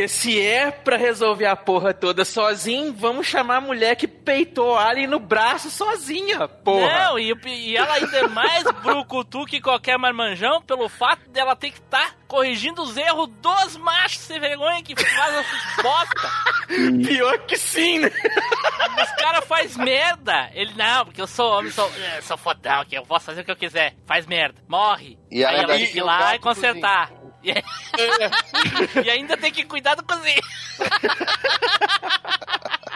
Porque 0.00 0.08
se 0.08 0.40
é 0.40 0.70
pra 0.70 0.96
resolver 0.96 1.44
a 1.44 1.54
porra 1.54 1.92
toda 1.92 2.24
sozinho, 2.24 2.94
vamos 2.94 3.26
chamar 3.26 3.56
a 3.56 3.60
mulher 3.60 3.96
que 3.96 4.08
peitou 4.08 4.74
a 4.74 4.88
Alien 4.88 5.06
no 5.06 5.20
braço 5.20 5.70
sozinha, 5.70 6.48
porra. 6.48 7.04
Não, 7.04 7.18
e, 7.18 7.34
e 7.46 7.76
ela 7.76 7.92
ainda 7.92 8.16
é 8.16 8.26
mais 8.26 8.64
brucutu 8.82 9.44
que 9.44 9.60
qualquer 9.60 9.98
marmanjão 9.98 10.62
pelo 10.62 10.88
fato 10.88 11.28
dela 11.28 11.54
ter 11.54 11.70
que 11.70 11.80
estar 11.80 12.16
corrigindo 12.26 12.80
os 12.80 12.96
erros 12.96 13.28
dos 13.42 13.76
machos 13.76 14.20
sem 14.20 14.40
vergonha 14.40 14.82
que 14.82 14.96
faz 14.96 15.34
essas 15.34 15.76
bosta. 15.82 16.30
Pior 17.06 17.38
que 17.40 17.58
sim, 17.58 17.98
né? 17.98 18.10
Os 19.02 19.10
caras 19.22 19.44
faz 19.44 19.76
merda. 19.76 20.48
Ele, 20.54 20.72
não, 20.76 21.04
porque 21.04 21.20
eu 21.20 21.26
sou 21.26 21.58
homem, 21.58 21.72
sou, 21.72 21.90
é, 22.16 22.20
sou 22.22 22.38
fodão, 22.38 22.84
que 22.84 22.96
eu 22.96 23.02
posso 23.02 23.26
fazer 23.26 23.40
o 23.40 23.44
que 23.44 23.50
eu 23.50 23.56
quiser. 23.56 23.96
Faz 24.06 24.26
merda, 24.26 24.62
morre. 24.68 25.18
E 25.30 25.44
aí 25.44 25.56
ela 25.56 25.74
tem 25.74 25.86
que 25.88 25.98
ir 25.98 26.02
o 26.02 26.06
lá 26.06 26.36
e 26.36 26.38
consertar. 26.38 27.10
E, 27.42 27.52
e 29.04 29.10
ainda 29.10 29.36
tem 29.36 29.52
que 29.52 29.64
cuidar 29.64 29.94
do 29.94 30.02
cozinho. 30.04 30.40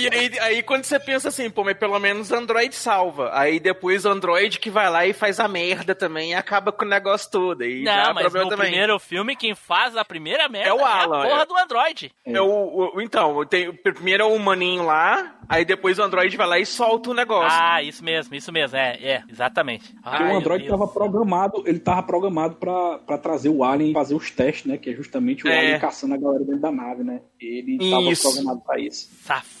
E 0.00 0.08
aí, 0.08 0.38
aí 0.40 0.62
quando 0.62 0.84
você 0.84 0.98
pensa 0.98 1.28
assim, 1.28 1.50
pô, 1.50 1.62
mas 1.62 1.76
pelo 1.76 1.98
menos 1.98 2.32
Android 2.32 2.74
salva. 2.74 3.30
Aí 3.32 3.60
depois 3.60 4.04
o 4.04 4.08
Android 4.10 4.58
que 4.58 4.70
vai 4.70 4.90
lá 4.90 5.06
e 5.06 5.12
faz 5.12 5.38
a 5.38 5.46
merda 5.46 5.94
também 5.94 6.30
e 6.30 6.34
acaba 6.34 6.72
com 6.72 6.84
o 6.84 6.88
negócio 6.88 7.30
todo. 7.30 7.62
Aí 7.62 7.82
Não, 7.82 8.14
mas 8.14 8.32
no 8.32 8.48
também. 8.48 8.68
primeiro 8.70 8.98
filme, 8.98 9.36
quem 9.36 9.54
faz 9.54 9.96
a 9.96 10.04
primeira 10.04 10.48
merda 10.48 10.68
É 10.68 10.72
o 10.72 10.84
Alan, 10.84 11.24
a 11.24 11.28
porra 11.28 11.42
é. 11.42 11.46
do 11.46 11.56
Android. 11.56 12.12
É 12.26 12.40
o, 12.40 12.92
o- 12.94 13.00
então, 13.00 13.44
tem, 13.46 13.72
primeiro 13.72 14.24
é 14.24 14.26
o 14.26 14.38
maninho 14.38 14.84
lá, 14.84 15.34
aí 15.50 15.64
depois 15.64 15.98
o 15.98 16.02
Android 16.02 16.34
vai 16.36 16.46
lá 16.46 16.58
e 16.58 16.64
solta 16.64 17.10
o 17.10 17.14
negócio. 17.14 17.58
Ah, 17.60 17.82
isso 17.82 18.02
mesmo, 18.02 18.34
isso 18.34 18.50
mesmo, 18.52 18.76
é, 18.76 18.96
é, 19.02 19.22
exatamente. 19.28 19.92
Porque 20.02 20.22
Ai, 20.22 20.32
o 20.32 20.36
Android 20.38 20.64
estava 20.64 20.86
programado, 20.88 21.62
ele 21.66 21.78
tava 21.78 22.02
programado 22.02 22.54
pra, 22.54 22.98
pra 22.98 23.18
trazer 23.18 23.48
o 23.50 23.62
Alien 23.62 23.92
fazer 23.92 24.14
os 24.14 24.30
testes, 24.30 24.64
né? 24.64 24.78
Que 24.78 24.90
é 24.90 24.94
justamente 24.94 25.44
o 25.44 25.48
É. 25.50 25.58
Alien 25.58 25.80
caçando 25.80 26.14
a 26.14 26.16
galera 26.16 26.44
dentro 26.44 26.60
da 26.60 26.70
nave, 26.72 27.02
né? 27.04 27.20
Ele 27.38 27.76
tava 27.90 28.02
Isso. 28.10 28.22
programado 28.22 28.60
pra 28.60 28.78
isso. 28.78 29.10
Safado. 29.24 29.59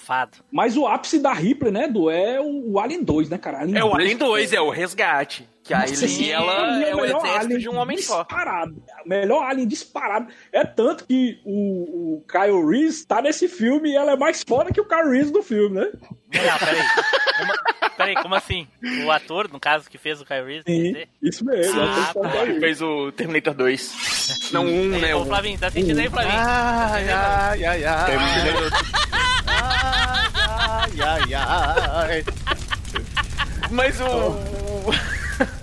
Mas 0.50 0.76
o 0.76 0.86
ápice 0.86 1.20
da 1.20 1.32
Ripley, 1.32 1.70
né, 1.70 1.86
do 1.86 2.10
é 2.10 2.40
o, 2.40 2.78
Alien 2.80 3.04
2, 3.04 3.28
né, 3.28 3.38
cara? 3.38 3.58
É 3.70 3.84
o 3.84 3.94
Alien 3.94 4.16
2, 4.16 4.52
é 4.52 4.60
o 4.60 4.68
resgate. 4.68 5.48
Que 5.62 5.74
aí 5.74 5.94
sim, 5.94 6.28
ela 6.30 6.74
ele 6.74 6.84
é 6.86 6.94
o 6.94 7.00
melhor 7.00 7.18
exército 7.18 7.44
alien 7.44 7.58
de 7.60 7.68
um 7.68 7.76
homem 7.76 7.98
só. 7.98 8.24
disparado. 8.24 8.82
Melhor 9.06 9.44
alien 9.44 9.68
disparado. 9.68 10.26
É 10.52 10.64
tanto 10.64 11.06
que 11.06 11.38
o, 11.44 12.16
o 12.16 12.24
Kyle 12.26 12.66
Reese 12.66 13.06
tá 13.06 13.22
nesse 13.22 13.46
filme 13.46 13.90
e 13.90 13.96
ela 13.96 14.12
é 14.12 14.16
mais 14.16 14.42
foda 14.42 14.72
que 14.72 14.80
o 14.80 14.84
Kyle 14.84 15.10
Reese 15.10 15.32
do 15.32 15.42
filme, 15.42 15.76
né? 15.76 15.92
Não, 15.92 16.58
peraí. 16.58 16.82
Como, 17.38 17.52
peraí, 17.96 18.14
como 18.16 18.34
assim? 18.34 18.66
O 19.04 19.10
ator, 19.12 19.48
no 19.52 19.60
caso, 19.60 19.88
que 19.88 19.98
fez 19.98 20.20
o 20.20 20.24
Kyle 20.24 20.44
Reese? 20.44 20.64
Sim, 20.66 21.06
isso 21.22 21.44
mesmo. 21.44 21.80
Ah, 21.80 22.12
é 22.14 22.18
o 22.18 22.22
tá. 22.22 22.44
Reese. 22.44 22.60
Fez 22.60 22.82
o 22.82 23.12
Terminator 23.12 23.54
2. 23.54 24.50
Não, 24.52 24.64
um, 24.64 24.88
né? 24.98 25.14
Ô. 25.14 25.24
Flavinho, 25.24 25.58
tá 25.58 25.70
sentindo 25.70 26.00
aí, 26.00 26.08
Flavinho? 26.08 26.34
Ai, 26.36 27.08
ai, 27.10 27.64
ai, 27.64 27.84
ai. 27.84 28.10
Ai, 29.62 31.02
ai, 31.02 31.34
ai. 31.34 32.24
Mas 33.70 34.00
o. 34.00 34.34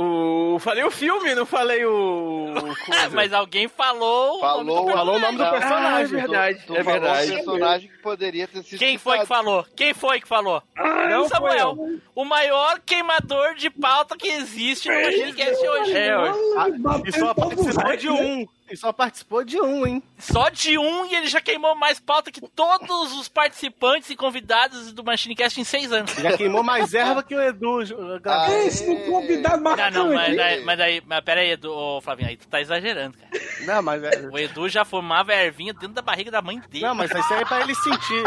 O. 0.00 0.58
Falei 0.60 0.84
o 0.84 0.92
filme, 0.92 1.34
não 1.34 1.44
falei 1.44 1.84
o. 1.84 2.54
coisa. 2.86 3.08
Mas 3.10 3.32
alguém 3.32 3.66
falou. 3.66 4.36
o 4.36 4.40
Falou, 4.40 4.62
nome 4.64 4.86
do 4.86 4.92
Falou 4.92 5.16
o 5.16 5.18
nome 5.18 5.38
do 5.38 5.42
Não. 5.44 5.50
personagem. 5.50 5.98
Ah, 5.98 6.22
é 6.22 6.26
verdade, 6.26 6.62
Tu 6.66 6.76
é 6.76 6.84
falou 6.84 7.00
verdade. 7.00 7.32
personagem 7.32 7.88
que 7.88 7.98
poderia 7.98 8.46
ter 8.46 8.62
sido 8.62 8.78
Quem 8.78 8.96
foi 8.96 9.18
que 9.18 9.26
falou? 9.26 9.66
Quem 9.74 9.94
foi 9.94 10.20
que 10.20 10.28
falou? 10.28 10.62
Não 10.76 11.22
o 11.22 11.28
Samuel. 11.28 11.76
O 12.14 12.24
maior 12.24 12.78
queimador 12.86 13.54
de 13.56 13.70
pauta 13.70 14.16
que 14.16 14.28
existe 14.28 14.88
no 14.88 14.94
Machinecast 15.02 15.66
hoje. 15.66 15.96
É, 15.96 16.16
ué. 16.16 16.32
Ah, 16.58 16.66
e 17.04 17.12
só 17.12 17.34
participou 17.34 17.96
de 17.96 18.08
um. 18.10 18.46
E 18.70 18.76
só 18.76 18.92
participou 18.92 19.42
de 19.44 19.60
um, 19.60 19.84
hein? 19.84 20.02
Só 20.18 20.48
de 20.48 20.76
um 20.76 21.04
e 21.06 21.14
ele 21.14 21.28
já 21.28 21.40
queimou 21.40 21.74
mais 21.76 22.00
pauta 22.00 22.30
que 22.32 22.40
todos 22.40 23.12
os 23.12 23.28
participantes 23.28 24.10
e 24.10 24.16
convidados 24.16 24.92
do 24.92 25.04
Machinecast 25.04 25.60
em 25.60 25.64
seis 25.64 25.92
anos. 25.92 26.12
Já 26.14 26.36
queimou 26.36 26.62
mais 26.62 26.92
erva 26.92 27.22
que 27.22 27.34
o 27.34 27.40
Edu. 27.40 27.78
Ah, 28.24 28.50
Esse 28.64 28.86
no 28.88 28.96
convidado 29.10 29.56
Não, 29.56 29.62
marcante. 29.62 29.92
não, 29.96 30.12
mas 30.14 30.36
daí, 30.36 30.64
mas 30.64 30.78
daí, 30.78 31.02
mas 31.06 31.20
pera 31.24 31.40
aí, 31.40 31.50
Edu, 31.52 31.72
ô, 31.72 32.00
Flavinho, 32.00 32.28
aí 32.28 32.36
tu 32.36 32.48
tá 32.48 32.60
exagerando, 32.60 33.16
cara. 33.16 33.30
Não, 33.64 33.82
mas, 33.82 34.02
é- 34.02 34.28
O 34.32 34.38
Edu 34.38 34.68
já 34.68 34.84
fumava 34.84 35.32
ervinha 35.32 35.72
dentro 35.72 35.88
da 35.94 36.02
barriga 36.02 36.30
da 36.30 36.42
mãe 36.42 36.58
dele. 36.68 36.84
não, 36.84 36.94
mas 36.94 37.10
isso 37.10 37.34
aí 37.34 37.40
é 37.42 37.44
pra 37.44 37.60
ele 37.60 37.74
sentir. 37.74 38.22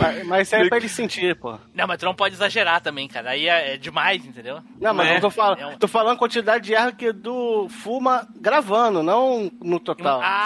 Mas- 0.00 0.26
Mas 0.26 0.46
isso 0.48 0.56
aí 0.56 0.66
é 0.66 0.68
pra 0.68 0.78
ele 0.78 0.88
sentir, 0.88 1.36
pô. 1.36 1.58
Não, 1.74 1.86
mas 1.86 1.98
tu 1.98 2.04
não 2.04 2.14
pode 2.14 2.34
exagerar 2.34 2.80
também, 2.80 3.06
cara. 3.08 3.30
Aí 3.30 3.48
é, 3.48 3.74
é 3.74 3.76
demais, 3.76 4.24
entendeu? 4.24 4.60
Não, 4.80 4.92
mas 4.94 5.08
É. 5.08 5.16
eu 5.16 5.20
tô 5.20 5.30
falando, 5.30 5.60
É 5.60 5.66
um- 5.66 5.78
tô 5.78 5.88
falando 5.88 6.18
quantidade 6.18 6.64
de 6.64 6.74
erva 6.74 6.92
que 6.92 7.06
o 7.06 7.10
Edu 7.10 7.68
fuma 7.68 8.26
gravando, 8.36 9.02
não 9.02 9.50
no 9.62 9.78
total. 9.78 10.20
Ah, 10.22 10.41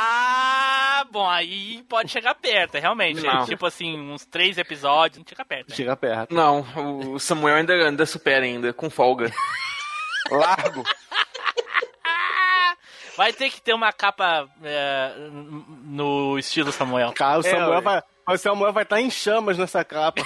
bom, 1.10 1.28
aí 1.28 1.82
pode 1.88 2.10
chegar 2.10 2.34
perto, 2.34 2.78
realmente. 2.78 3.26
É 3.26 3.44
tipo 3.44 3.66
assim, 3.66 3.98
uns 3.98 4.24
três 4.24 4.58
episódios, 4.58 5.18
não 5.18 5.24
chega 5.28 5.44
perto. 5.44 5.70
né? 5.70 5.76
Chega 5.76 5.96
perto. 5.96 6.34
Não, 6.34 6.60
o 7.14 7.18
Samuel 7.18 7.56
ainda, 7.56 7.72
ainda 7.74 8.06
supera 8.06 8.44
ainda, 8.44 8.72
com 8.72 8.88
folga. 8.90 9.30
Largo. 10.30 10.82
Vai 13.16 13.32
ter 13.32 13.48
que 13.50 13.62
ter 13.62 13.72
uma 13.72 13.92
capa 13.92 14.46
é, 14.62 15.12
no 15.30 16.38
estilo 16.38 16.70
Samuel. 16.70 17.12
Cara, 17.12 17.38
o 17.38 17.40
É, 17.40 17.50
Samuel 17.50 17.70
ué. 17.70 17.80
vai. 17.80 18.02
O 18.28 18.36
Samuel 18.36 18.72
vai 18.72 18.82
estar 18.82 19.00
em 19.00 19.08
chamas 19.10 19.56
nessa 19.56 19.84
capa. 19.84 20.22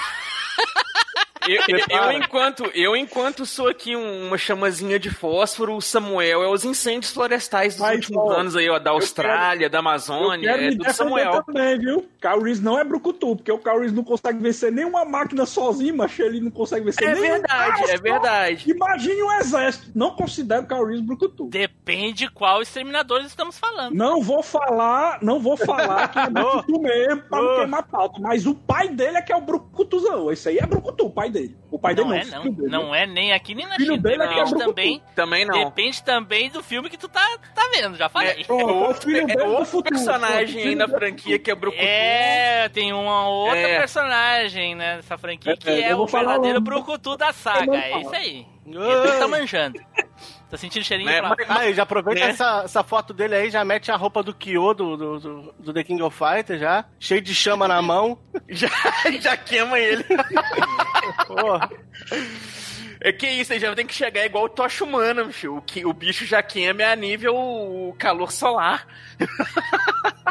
Eu, 1.49 1.61
eu- 1.89 2.13
enquanto, 2.13 2.65
eu, 2.75 2.97
enquanto 2.97 3.47
sou 3.47 3.69
aqui 3.69 3.97
um- 3.97 4.27
uma 4.29 4.37
chamazinha 4.39 4.99
de 4.99 5.11
fósforo, 5.11 5.75
o 5.75 5.81
Samuel 5.81 6.43
é 6.43 6.49
os 6.49 6.65
incêndios 6.65 7.13
florestais 7.13 7.75
dos 7.75 7.83
Mas, 7.83 7.97
últimos 7.97 8.23
ó, 8.31 8.33
anos 8.39 8.57
aí, 8.57 8.69
ó, 8.69 8.79
da 8.79 8.91
Austrália, 8.91 9.69
da 9.71 9.79
Eu 9.79 9.81
Amazônia, 9.81 10.51
quero 10.51 10.63
é 10.63 10.69
me 10.69 10.77
do 10.77 10.93
Samuel. 10.93 11.43
também, 11.45 11.79
viu? 11.79 12.07
Kyle 12.21 12.43
Reese 12.43 12.63
não 12.63 12.79
é 12.79 12.85
brucutu, 12.85 13.37
porque 13.37 13.51
o 13.51 13.59
Kyle 13.59 13.79
Reese 13.79 13.95
não 13.95 14.05
consegue 14.05 14.39
vencer 14.39 14.71
nenhuma 14.71 15.05
máquina 15.05 15.47
sozinho, 15.47 15.97
mas 15.97 16.19
ele 16.19 16.41
não 16.41 16.51
consegue 16.51 16.85
vencer 16.85 17.09
É 17.09 17.15
nenhum 17.15 17.23
verdade, 17.33 17.49
carro 17.71 17.85
é 17.85 17.97
só. 17.97 18.03
verdade. 18.03 18.71
Imagine 18.71 19.23
um 19.23 19.33
exército. 19.33 19.91
Não 19.95 20.11
considero 20.11 20.63
o 20.63 20.67
Kyle 20.67 20.85
Reese 20.85 21.03
brucutu. 21.03 21.47
Depende 21.49 22.29
qual 22.31 22.61
exterminador 22.61 23.23
estamos 23.23 23.59
falando. 23.59 23.95
Não 23.95 24.21
vou 24.23 24.43
falar, 24.43 25.19
não 25.23 25.41
vou 25.41 25.57
falar 25.57 26.09
que 26.09 26.19
é 26.19 26.29
brucutu 26.31 26.81
mesmo 26.81 27.23
pra 27.23 27.41
não 27.41 27.53
Ô. 27.55 27.57
queimar 27.57 27.83
pauta, 27.85 28.21
mas 28.21 28.47
o 28.47 28.55
pai 28.55 28.89
dele 28.89 29.17
é 29.17 29.23
que 29.23 29.33
é 29.33 29.37
o 29.37 29.41
brucutuzão. 29.41 30.31
Esse 30.31 30.51
aí 30.51 30.59
é 30.59 30.67
brucutu, 30.67 31.07
o 31.07 31.11
pai 31.11 31.30
dele. 31.31 31.57
O 31.71 31.79
pai 31.79 31.95
Não 31.95 32.09
dele 32.09 32.21
é, 32.21 32.25
não, 32.25 32.31
não. 32.37 32.43
filho 32.43 32.55
dele. 32.57 32.69
Não 32.71 32.95
é 32.95 33.07
nem 33.07 33.33
aqui 33.33 33.55
nem 33.55 33.67
na 33.67 33.77
Filho 33.77 33.95
China. 33.95 34.03
dele 34.03 34.23
é 34.23 34.27
é 34.27 34.29
Depende 34.45 34.59
também, 34.59 35.03
Também 35.15 35.45
não. 35.47 35.65
depende 35.65 36.03
também 36.03 36.51
do 36.51 36.63
filme 36.63 36.91
que 36.91 36.97
tu 36.99 37.09
tá, 37.09 37.25
tá 37.55 37.69
vendo, 37.75 37.97
já 37.97 38.09
falei. 38.09 38.41
É, 38.41 38.45
Pronto, 38.45 38.69
é 38.69 38.73
o 38.73 38.77
outro, 38.77 39.03
filho 39.03 39.19
é 39.31 39.45
outro 39.45 39.65
futuro. 39.67 39.95
personagem 39.95 40.63
aí 40.63 40.75
na 40.75 40.89
franquia 40.89 41.39
que 41.39 41.51
é 41.51 41.55
Brucutu. 41.55 41.83
É, 41.83 42.69
tem 42.71 42.93
uma 42.93 43.29
outra 43.29 43.59
É. 43.59 43.79
personagem 43.79 44.75
né, 44.75 44.97
nessa 44.97 45.17
franquia 45.19 45.57
que 45.57 45.69
É, 45.69 45.91
é, 45.91 45.97
o 45.97 46.07
verdadeiro 46.07 46.61
brucutu 46.61 47.17
da 47.17 47.33
saga. 47.33 47.67
não 47.67 47.75
É 47.75 48.01
isso 48.01 48.15
aí. 48.15 48.47
Ele 48.67 49.19
tá 49.19 49.29
manjando. 49.29 49.79
Tá 50.51 50.57
sentindo 50.57 50.85
cheirinho 50.85 51.09
Né, 51.09 51.21
pra... 51.21 51.37
mas- 51.39 51.51
Ah, 51.51 51.67
e 51.69 51.75
já 51.75 51.85
aproveita 51.85 52.21
Né? 52.25 52.31
essa, 52.31 52.63
essa 52.65 52.83
foto 52.83 53.15
dele 53.15 53.37
aí, 53.37 53.51
já 53.51 53.65
mete 53.65 53.91
a 53.93 53.97
roupa 53.97 54.21
do 54.23 54.35
Kyo 54.35 54.75
do, 54.75 54.97
do, 54.97 55.21
do, 55.21 55.55
do 55.59 55.73
The 55.73 55.85
King 55.85 56.03
of 56.03 56.17
Fighters 56.17 56.61
já, 56.61 56.85
cheio 56.99 57.21
de 57.21 57.33
chama 57.35 57.69
na 57.69 57.81
mão. 57.81 58.19
Já, 58.49 58.69
já 59.21 59.37
queima 59.37 59.79
ele. 59.79 60.05
Porra. 61.27 61.71
É 63.01 63.13
que 63.13 63.27
isso, 63.29 63.53
ele 63.53 63.61
já 63.61 63.75
tem 63.75 63.87
que 63.87 63.95
chegar 63.95 64.27
igual 64.27 64.45
o 64.45 64.49
tocha 64.49 64.85
humana. 64.85 65.23
O, 65.49 65.63
que, 65.63 65.87
o 65.87 65.93
bicho 65.93 66.27
já 66.27 66.43
queima 66.43 66.85
a 66.85 66.97
nível 66.97 67.95
calor 67.99 68.31
solar. 68.33 68.87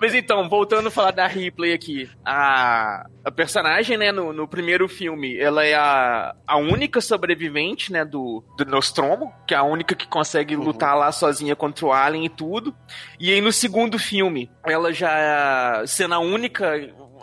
Mas 0.00 0.14
então, 0.14 0.48
voltando 0.48 0.88
a 0.88 0.90
falar 0.90 1.10
da 1.10 1.26
Ripley 1.26 1.72
aqui. 1.72 2.08
A, 2.24 3.06
a 3.24 3.30
personagem, 3.30 3.96
né, 3.96 4.12
no, 4.12 4.32
no 4.32 4.48
primeiro 4.48 4.88
filme, 4.88 5.36
ela 5.38 5.64
é 5.64 5.74
a, 5.74 6.34
a 6.46 6.56
única 6.56 7.00
sobrevivente, 7.00 7.92
né, 7.92 8.04
do, 8.04 8.44
do 8.56 8.64
Nostromo, 8.64 9.32
que 9.46 9.54
é 9.54 9.56
a 9.56 9.62
única 9.62 9.94
que 9.94 10.06
consegue 10.06 10.56
lutar 10.56 10.96
lá 10.96 11.10
sozinha 11.12 11.56
contra 11.56 11.86
o 11.86 11.92
Alien 11.92 12.26
e 12.26 12.30
tudo. 12.30 12.74
E 13.18 13.32
aí 13.32 13.40
no 13.40 13.52
segundo 13.52 13.98
filme, 13.98 14.50
ela 14.64 14.92
já 14.92 15.82
sendo 15.86 16.14
a 16.14 16.18
única 16.18 16.74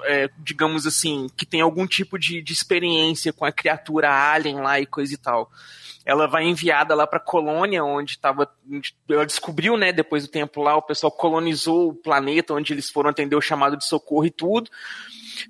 é, 0.03 0.29
digamos 0.39 0.85
assim, 0.85 1.27
que 1.35 1.45
tem 1.45 1.61
algum 1.61 1.87
tipo 1.87 2.17
de, 2.19 2.41
de 2.41 2.53
experiência 2.53 3.33
com 3.33 3.45
a 3.45 3.51
criatura 3.51 4.11
alien 4.11 4.57
lá 4.57 4.79
e 4.79 4.85
coisa 4.85 5.13
e 5.13 5.17
tal. 5.17 5.49
Ela 6.07 6.25
vai 6.25 6.45
enviada 6.45 6.95
lá 6.95 7.05
pra 7.05 7.19
colônia, 7.19 7.83
onde 7.83 8.11
estava. 8.11 8.49
Ela 9.09 9.25
descobriu, 9.25 9.75
né, 9.75 9.91
depois 9.91 10.25
do 10.25 10.31
tempo 10.31 10.61
lá, 10.61 10.73
o 10.77 10.81
pessoal 10.81 11.11
colonizou 11.11 11.89
o 11.89 11.93
planeta, 11.93 12.53
onde 12.53 12.71
eles 12.71 12.89
foram 12.89 13.09
atender 13.09 13.35
o 13.35 13.41
chamado 13.41 13.75
de 13.75 13.83
socorro 13.83 14.25
e 14.25 14.31
tudo. 14.31 14.71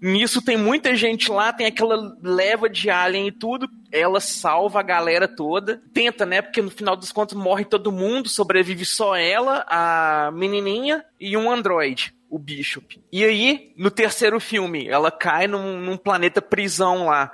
Nisso 0.02 0.42
tem 0.42 0.58
muita 0.58 0.96
gente 0.96 1.32
lá, 1.32 1.54
tem 1.54 1.68
aquela 1.68 2.18
leva 2.24 2.68
de 2.68 2.90
alien 2.90 3.28
e 3.28 3.32
tudo. 3.32 3.70
Ela 3.92 4.20
salva 4.20 4.80
a 4.80 4.84
galera 4.84 5.28
toda. 5.28 5.80
Tenta, 5.94 6.26
né? 6.26 6.42
Porque 6.42 6.60
no 6.60 6.72
final 6.72 6.96
dos 6.96 7.12
contos 7.12 7.38
morre 7.38 7.64
todo 7.64 7.92
mundo, 7.92 8.28
sobrevive 8.28 8.84
só 8.84 9.16
ela, 9.16 9.64
a 9.70 10.32
menininha 10.34 11.06
e 11.20 11.38
um 11.38 11.52
androide, 11.52 12.16
o 12.32 12.40
Bishop. 12.40 13.00
E 13.12 13.24
aí, 13.24 13.74
no 13.78 13.92
terceiro 13.92 14.40
filme, 14.40 14.88
ela 14.88 15.12
cai 15.12 15.46
num, 15.46 15.80
num 15.80 15.98
planeta 15.98 16.42
prisão 16.42 17.06
lá. 17.06 17.32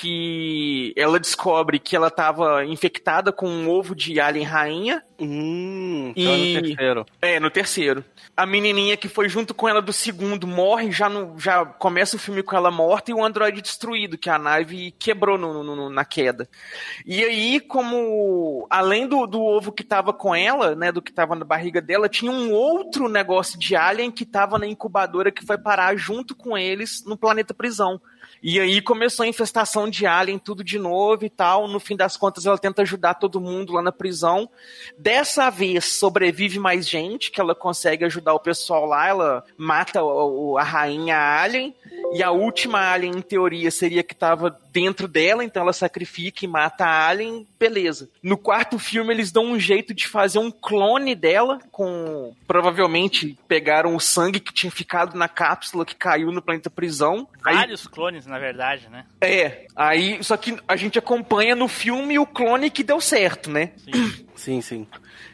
Que 0.00 0.92
ela 0.96 1.20
descobre 1.20 1.78
que 1.78 1.94
ela 1.94 2.08
estava 2.08 2.64
infectada 2.64 3.30
com 3.30 3.46
um 3.48 3.68
ovo 3.68 3.94
de 3.94 4.18
alien 4.18 4.44
rainha. 4.46 5.02
Hum, 5.20 6.12
então 6.16 6.34
E- 6.34 6.54
no 6.54 6.62
terceiro. 6.62 7.06
É, 7.20 7.40
no 7.40 7.50
terceiro. 7.50 8.04
A 8.34 8.46
menininha 8.46 8.96
que 8.96 9.08
foi 9.08 9.28
junto 9.28 9.52
com 9.52 9.68
ela 9.68 9.82
do 9.82 9.92
segundo 9.92 10.46
morre, 10.46 10.90
já, 10.90 11.08
no, 11.10 11.38
já 11.38 11.66
começa 11.66 12.16
o 12.16 12.18
filme 12.18 12.42
com 12.42 12.56
ela 12.56 12.70
morta 12.70 13.10
e 13.10 13.14
o 13.14 13.22
androide 13.22 13.60
destruído, 13.60 14.16
que 14.16 14.30
a 14.30 14.38
nave 14.38 14.92
quebrou 14.98 15.36
no, 15.36 15.62
no- 15.62 15.76
no- 15.76 15.90
na 15.90 16.04
queda. 16.04 16.48
E 17.04 17.22
aí, 17.22 17.60
como 17.60 18.66
além 18.70 19.06
do, 19.06 19.26
do 19.26 19.42
ovo 19.42 19.70
que 19.72 19.84
tava 19.84 20.12
com 20.14 20.34
ela, 20.34 20.74
né, 20.74 20.90
do 20.90 21.02
que 21.02 21.12
tava 21.12 21.34
na 21.34 21.44
barriga 21.44 21.82
dela, 21.82 22.08
tinha 22.08 22.32
um 22.32 22.50
outro 22.52 23.06
negócio 23.08 23.58
de 23.58 23.76
alien 23.76 24.10
que 24.10 24.24
tava 24.24 24.58
na 24.58 24.66
incubadora 24.66 25.30
que 25.30 25.44
foi 25.44 25.58
parar 25.58 25.94
junto 25.96 26.34
com 26.34 26.56
eles 26.56 27.04
no 27.04 27.16
planeta 27.18 27.52
prisão. 27.52 28.00
E 28.42 28.58
aí 28.58 28.80
começou 28.80 29.24
a 29.24 29.28
infestação 29.28 29.88
de 29.88 30.06
alien, 30.06 30.38
tudo 30.38 30.64
de 30.64 30.78
novo 30.78 31.24
e 31.24 31.30
tal. 31.30 31.68
No 31.68 31.78
fim 31.78 31.96
das 31.96 32.16
contas, 32.16 32.46
ela 32.46 32.58
tenta 32.58 32.82
ajudar 32.82 33.14
todo 33.14 33.40
mundo 33.40 33.72
lá 33.72 33.82
na 33.82 33.92
prisão. 33.92 34.48
Dessa 34.98 35.50
vez, 35.50 35.84
sobrevive 35.84 36.58
mais 36.58 36.88
gente, 36.88 37.30
que 37.30 37.40
ela 37.40 37.54
consegue 37.54 38.04
ajudar 38.04 38.34
o 38.34 38.40
pessoal 38.40 38.86
lá. 38.86 39.08
Ela 39.08 39.44
mata 39.56 40.00
a 40.58 40.62
rainha 40.62 41.16
alien. 41.16 41.74
E 42.12 42.22
a 42.22 42.30
última 42.30 42.92
alien, 42.92 43.18
em 43.18 43.22
teoria, 43.22 43.70
seria 43.70 44.02
que 44.02 44.14
tava 44.14 44.58
dentro 44.72 45.08
dela, 45.08 45.44
então 45.44 45.62
ela 45.62 45.72
sacrifica 45.72 46.44
e 46.44 46.48
mata 46.48 46.84
a 46.84 47.08
alien, 47.08 47.46
beleza. 47.58 48.08
No 48.22 48.36
quarto 48.36 48.78
filme, 48.78 49.12
eles 49.12 49.32
dão 49.32 49.44
um 49.44 49.58
jeito 49.58 49.92
de 49.92 50.06
fazer 50.06 50.38
um 50.38 50.50
clone 50.50 51.14
dela, 51.14 51.58
com. 51.70 52.34
Provavelmente 52.46 53.38
pegaram 53.48 53.94
o 53.94 54.00
sangue 54.00 54.40
que 54.40 54.52
tinha 54.52 54.70
ficado 54.70 55.16
na 55.16 55.28
cápsula 55.28 55.84
que 55.84 55.94
caiu 55.94 56.32
no 56.32 56.42
planeta 56.42 56.70
prisão. 56.70 57.28
Aí 57.44 57.56
Vários 57.56 57.86
clones, 57.86 58.26
na 58.26 58.38
verdade, 58.38 58.88
né? 58.88 59.04
é, 59.20 59.66
aí, 59.74 60.22
só 60.22 60.36
que 60.36 60.56
a 60.66 60.76
gente 60.76 60.98
acompanha 60.98 61.54
no 61.54 61.68
filme 61.68 62.18
o 62.18 62.26
clone 62.26 62.70
que 62.70 62.82
deu 62.82 63.00
certo, 63.00 63.50
né? 63.50 63.72
Sim, 64.34 64.60
sim. 64.60 64.86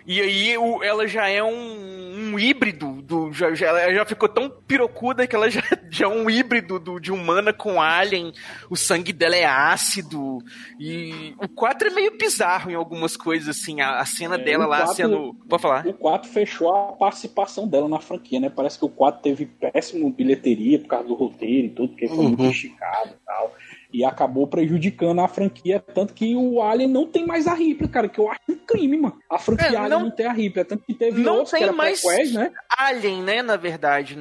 E 0.07 0.20
aí 0.20 0.57
o- 0.57 0.82
ela 0.84 1.09
já 1.09 1.28
é 1.28 1.42
um, 1.42 2.30
um 2.32 2.38
híbrido, 2.38 3.02
do, 3.02 3.32
já, 3.32 3.52
já, 3.54 3.66
ela 3.68 3.92
já 3.92 4.04
ficou 4.04 4.28
tão 4.28 4.48
pirocuda 4.48 5.26
que 5.26 5.34
ela 5.34 5.50
já, 5.50 5.61
já 5.90 6.04
é 6.04 6.09
um 6.09 6.30
híbrido 6.30 6.78
do, 6.78 7.00
de 7.00 7.11
humana 7.11 7.52
com 7.52 7.82
alien, 7.82 8.32
o 8.70 8.76
sangue 8.76 9.12
dela 9.12 9.34
é 9.34 9.44
ácido, 9.44 10.38
e 10.78 11.34
o 11.42 11.48
4 11.48 11.88
é 11.88 11.90
meio 11.90 12.16
bizarro 12.16 12.70
em 12.70 12.74
algumas 12.74 13.16
coisas, 13.16 13.48
assim, 13.48 13.80
a, 13.80 13.98
a 13.98 14.04
cena 14.04 14.36
É, 14.36 14.38
dela 14.38 14.66
lá 14.66 14.78
quatro- 14.78 14.94
sendo... 14.94 15.34
Pode 15.48 15.62
falar? 15.62 15.86
O 15.86 15.92
4 15.94 16.30
fechou 16.30 16.74
a 16.74 16.92
participação 16.92 17.66
dela 17.66 17.88
na 17.88 17.98
franquia, 17.98 18.38
né? 18.38 18.48
Parece 18.48 18.78
que 18.78 18.84
o 18.84 18.88
4 18.88 19.22
teve 19.22 19.46
péssimo 19.46 20.11
bilheteria 20.12 20.78
por 20.78 20.86
causa 20.88 21.09
do 21.09 21.14
roteiro 21.14 21.66
e 21.66 21.70
tudo, 21.70 21.88
porque 21.88 22.07
foi 22.09 22.16
muito 22.28 22.42
Uhum. 22.42 22.50
esticado 22.50 23.11
e 23.11 23.26
tal. 23.26 23.54
E 23.97 24.05
acabou 24.05 24.47
prejudicando 24.47 25.22
a 25.22 25.26
franquia, 25.28 25.80
tanto 25.80 26.12
que 26.12 26.36
o 26.36 26.61
Alien 26.61 26.86
não 26.90 27.07
tem 27.07 27.24
mais 27.24 27.47
a 27.47 27.55
Ripley, 27.55 27.88
cara, 27.88 28.11
que 28.11 28.18
eu 28.18 28.30
acho 28.30 28.40
um 28.51 28.57
crime, 28.57 28.99
mano. 28.99 29.18
A 29.30 29.38
franquia 29.38 29.68
É, 29.68 29.76
Alien 29.76 29.88
não- 29.88 30.01
não, 30.01 30.11
tem 30.11 30.26
a 30.26 30.32
Ripley, 30.32 30.64
tanto 30.66 30.84
que 30.84 30.92
teve 30.92 31.18
Não 31.22 31.32
outros 31.36 31.51
que 31.53 31.57
tem 31.57 31.62
era 31.64 31.72
mais 31.72 32.03
prequels, 32.03 32.32
né? 32.34 32.53
Alien, 32.76 33.22
né, 33.22 33.40
na 33.42 33.57
verdade. 33.57 34.18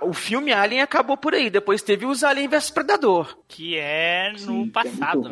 O 0.00 0.14
filme 0.14 0.54
Alien 0.54 0.80
acabou 0.80 1.18
por 1.18 1.34
aí, 1.34 1.50
depois 1.50 1.82
teve 1.82 2.06
os 2.06 2.24
Alien 2.24 2.48
vs 2.48 2.70
Predador. 2.70 3.36
Que 3.46 3.76
é 3.76 4.32
no 4.32 4.38
Sim, 4.64 4.70
passado, 4.70 5.22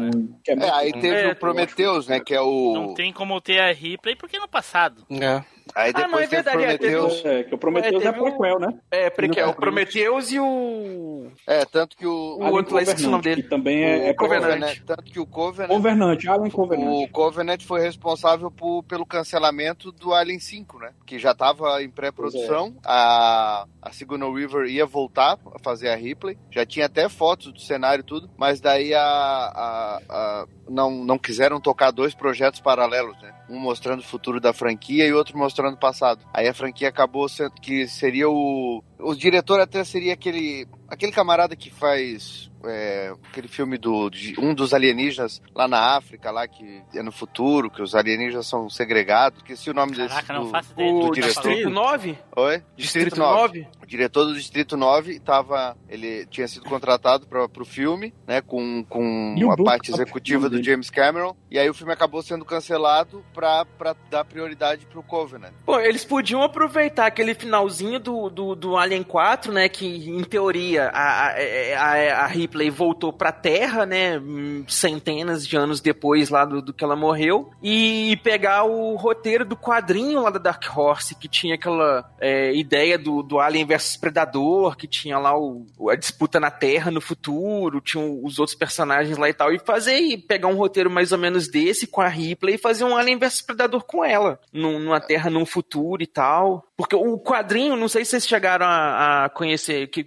que 0.45 0.51
é 0.51 0.57
né? 0.57 0.67
é 0.67 0.69
É, 0.69 0.71
aí 0.71 0.93
teve 0.93 1.09
É, 1.23 1.29
o 1.33 1.37
Prometheus, 1.37 2.07
né? 2.09 2.21
Que 2.21 2.35
é 2.35 2.41
o. 2.43 2.75
Não 2.75 2.93
tem 2.93 3.11
como 3.11 3.41
ter 3.41 3.59
a 3.59 3.73
Ripley 3.73 4.17
porque 4.17 4.39
no 4.39 4.49
passado. 4.49 5.07
É. 5.11 5.43
Aí 5.75 5.93
Ah, 5.95 6.01
não, 6.01 6.07
depois 6.09 6.25
é 6.25 6.27
verdade, 6.29 6.63
é, 6.65 6.79
teve 6.79 6.93
Prometheus. 6.97 7.25
É, 7.25 7.43
que 7.45 7.55
o 7.55 7.59
Prometheus 7.59 8.03
É, 8.03 8.07
é, 8.09 8.13
teve 8.13 8.21
o- 8.21 8.25
prequel, 8.37 8.59
né? 8.59 8.79
É, 8.91 9.11
porque 9.11 9.41
é 9.41 9.43
Não, 9.45 9.51
o 9.53 9.55
Prometheus 9.55 10.33
e 10.33 10.41
o. 10.41 11.31
É, 11.47 11.65
tanto 11.65 11.97
que 11.97 12.07
o. 12.07 12.37
O 12.39 12.43
Alien 12.43 12.53
outro 12.57 12.75
lá, 12.75 12.83
esqueci 12.83 13.07
o 13.07 13.11
nome 13.11 13.23
Covenant, 13.23 13.37
dele. 13.37 13.43
Que 13.43 13.49
também 13.49 13.85
é, 13.85 14.09
é 14.09 14.11
O 14.11 14.15
Covenant. 14.17 14.43
Covenant, 14.49 14.79
tanto 14.87 15.03
que 15.05 15.21
o 15.21 15.27
Covenant. 15.27 15.69
Covenant, 15.69 16.25
Alien 16.27 16.51
Covenant. 16.51 16.87
O 16.89 17.09
Covenant 17.09 17.63
foi 17.63 17.81
responsável 17.81 18.51
por- 18.51 18.83
pelo 18.85 19.05
cancelamento 19.07 19.93
do 19.93 20.15
Alien 20.15 20.41
5, 20.41 20.79
né? 20.79 20.91
Que 21.07 21.19
já 21.19 21.33
estava 21.33 21.83
em 21.83 21.91
pré-produção. 21.91 22.69
é. 22.77 22.81
A, 22.85 23.67
a 23.83 23.93
Sigourney 23.93 24.29
Weaver 24.29 24.67
ia 24.71 24.87
voltar 24.87 25.39
a 25.55 25.59
fazer 25.63 25.89
a 25.91 25.97
Ripley. 25.97 26.39
Já 26.51 26.65
tinha 26.65 26.87
até 26.87 27.09
fotos 27.09 27.53
do 27.53 27.61
cenário 27.61 28.01
e 28.03 28.05
tudo. 28.05 28.31
Mas 28.37 28.61
daí 28.61 28.95
a, 28.95 29.01
a- 29.03 30.01
a- 30.09 30.47
não, 30.69 30.91
não 31.05 31.19
quiseram 31.19 31.61
tocar 31.61 31.91
dois 31.91 32.15
projetos 32.15 32.61
paralelos, 32.61 33.21
né? 33.23 33.35
Um 33.49 33.59
mostrando 33.59 34.01
o 34.01 34.05
futuro 34.05 34.41
da 34.41 34.53
franquia 34.53 35.07
e 35.07 35.13
outro 35.13 35.39
mostrando 35.39 35.75
o 35.75 35.79
passado. 35.79 36.25
Aí 36.35 36.47
a 36.47 36.55
franquia 36.55 36.89
acabou 36.89 37.29
sendo 37.29 37.53
que 37.53 37.87
seria 37.89 38.29
o. 38.29 38.83
O 38.99 39.15
diretor 39.15 39.61
até 39.61 39.83
seria 39.85 40.13
aquele. 40.13 40.67
Aquele 40.89 41.13
camarada 41.13 41.55
que 41.55 41.71
faz. 41.71 42.51
é, 42.65 43.13
aquele 43.31 43.47
filme 43.47 43.79
do 43.79 44.11
de 44.11 44.35
um 44.41 44.53
dos 44.55 44.75
alienígenas 44.75 45.41
lá 45.55 45.69
na 45.69 45.97
África, 45.97 46.31
lá 46.31 46.49
que 46.49 46.83
é 46.95 47.03
no 47.03 47.13
futuro, 47.13 47.71
que 47.71 47.81
os 47.83 47.95
alienígenas 47.95 48.47
são 48.49 48.69
segregados. 48.71 49.39
Esqueci 49.39 49.71
o 49.71 49.75
nome 49.75 49.93
desse. 49.93 50.09
Caraca, 50.09 50.33
não 50.33 50.45
do- 50.45 50.51
faço 50.51 50.73
ideia 50.73 50.93
do 50.93 50.99
que 51.13 51.21
tá 51.21 51.27
diretor. 51.27 51.43
Distrito 51.43 51.71
9? 51.71 52.19
Oi? 52.37 52.63
Distrito 52.77 53.17
9? 53.19 53.69
O 53.83 53.87
diretor 53.87 54.25
do 54.25 54.35
Distrito 54.35 54.77
9 54.77 55.21
tava, 55.21 55.77
ele 55.89 56.27
tinha 56.27 56.49
sido 56.49 56.65
contratado 56.65 57.27
para 57.27 57.45
o 57.45 57.65
filme, 57.65 58.13
né, 58.27 58.41
com, 58.41 58.85
com 58.85 59.35
E 59.39 59.45
a 59.45 59.57
parte 59.57 59.91
executiva 59.93 60.49
do. 60.51 60.63
James 60.63 60.91
Cameron, 60.91 61.37
e 61.51 61.59
aí 61.59 61.71
o 61.71 61.75
filme 61.75 61.93
acabou 61.93 62.23
sendo 62.23 62.45
cancelado 62.45 63.25
para 63.33 63.65
dar 64.11 64.25
prioridade 64.25 64.85
pro 64.87 65.03
Covenant. 65.03 65.53
Pô, 65.65 65.79
eles 65.79 66.05
podiam 66.05 66.43
aproveitar 66.43 67.07
aquele 67.07 67.35
finalzinho 67.35 67.99
do, 68.01 68.29
do, 68.29 68.55
do 68.57 68.77
Alien 68.77 69.03
4, 69.05 69.53
né? 69.53 69.69
Que 69.69 69.87
em 69.87 70.25
teoria 70.25 70.78
a, 70.79 70.91
a, 70.91 71.33
a, 71.77 72.25
a 72.25 72.27
Ripley 72.27 72.71
voltou 72.71 73.13
pra 73.13 73.33
Terra, 73.33 73.85
né? 73.85 74.21
Centenas 74.67 75.47
de 75.47 75.57
anos 75.57 75.81
depois 75.81 76.29
lá 76.29 76.45
do, 76.45 76.63
do 76.63 76.73
que 76.73 76.85
ela 76.85 76.97
morreu. 76.97 77.51
E 77.63 78.19
pegar 78.23 78.65
o 78.65 78.97
roteiro 78.97 79.45
do 79.45 79.57
quadrinho 79.57 80.23
lá 80.23 80.31
da 80.31 80.39
Dark 80.39 80.65
Horse, 80.77 81.15
que 81.15 81.29
tinha 81.29 81.55
aquela 81.55 82.09
é, 82.21 82.55
ideia 82.55 82.99
do, 82.99 83.23
do 83.23 83.39
Alien 83.39 83.67
versus 83.67 83.97
Predador, 83.97 84.77
que 84.77 84.87
tinha 84.87 85.19
lá 85.19 85.37
o, 85.39 85.67
a 85.91 85.95
disputa 85.95 86.41
na 86.41 86.51
Terra 86.51 86.91
no 86.91 87.01
futuro, 87.01 87.81
tinham 87.81 88.21
os 88.23 88.39
outros 88.39 88.57
personagens 88.57 89.17
lá 89.17 89.29
e 89.29 89.35
tal. 89.35 89.53
E 89.53 89.59
fazer 89.59 89.99
e 89.99 90.17
pegar 90.17 90.49
um 90.49 90.57
roteiro 90.57 90.91
mais 90.91 91.13
ou 91.13 91.19
menos 91.19 91.49
desse 91.49 91.87
com 91.87 92.01
a 92.01 92.09
Ripley 92.09 92.55
e 92.55 92.59
fazer 92.59 92.85
um 92.85 92.97
Alien 92.97 93.19
versus 93.19 93.43
Predador 93.43 93.85
com 93.85 94.05
ela. 94.05 94.41
Num, 94.53 94.79
numa 94.79 95.01
Terra 95.01 95.31
num 95.31 95.47
futuro 95.47 96.03
e 96.03 96.07
tal. 96.07 96.65
Porque 96.77 96.95
o 96.95 97.19
quadrinho, 97.19 97.77
não 97.77 97.89
sei 97.89 98.05
se 98.05 98.13
vocês 98.13 98.27
chegaram 98.27 98.67
a, 98.67 99.25
a 99.25 99.29
conhecer, 99.29 99.89
que 99.89 100.05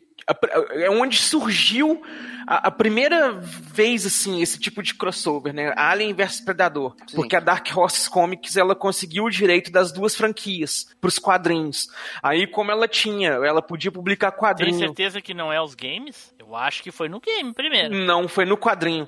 é 0.71 0.89
onde 0.89 1.17
surgiu 1.17 2.01
a, 2.47 2.67
a 2.67 2.71
primeira 2.71 3.31
vez, 3.31 4.05
assim, 4.05 4.41
esse 4.41 4.59
tipo 4.59 4.81
de 4.83 4.93
crossover, 4.93 5.53
né? 5.53 5.73
Alien 5.75 6.13
versus 6.13 6.41
Predador. 6.41 6.95
Sim. 7.07 7.15
Porque 7.15 7.35
a 7.35 7.39
Dark 7.39 7.67
Horse 7.75 8.09
Comics, 8.09 8.55
ela 8.57 8.75
conseguiu 8.75 9.25
o 9.25 9.29
direito 9.29 9.71
das 9.71 9.91
duas 9.91 10.15
franquias 10.15 10.87
pros 10.99 11.17
quadrinhos. 11.19 11.87
Aí, 12.21 12.45
como 12.47 12.71
ela 12.71 12.87
tinha, 12.87 13.29
ela 13.31 13.61
podia 13.61 13.91
publicar 13.91 14.31
Tem 14.31 14.39
quadrinho. 14.39 14.79
certeza 14.79 15.21
que 15.21 15.33
não 15.33 15.51
é 15.51 15.61
os 15.61 15.75
games? 15.75 16.33
Eu 16.39 16.55
acho 16.55 16.81
que 16.83 16.91
foi 16.91 17.07
no 17.09 17.19
game 17.19 17.53
primeiro. 17.53 17.93
Não, 17.95 18.27
foi 18.27 18.45
no 18.45 18.57
quadrinho. 18.57 19.07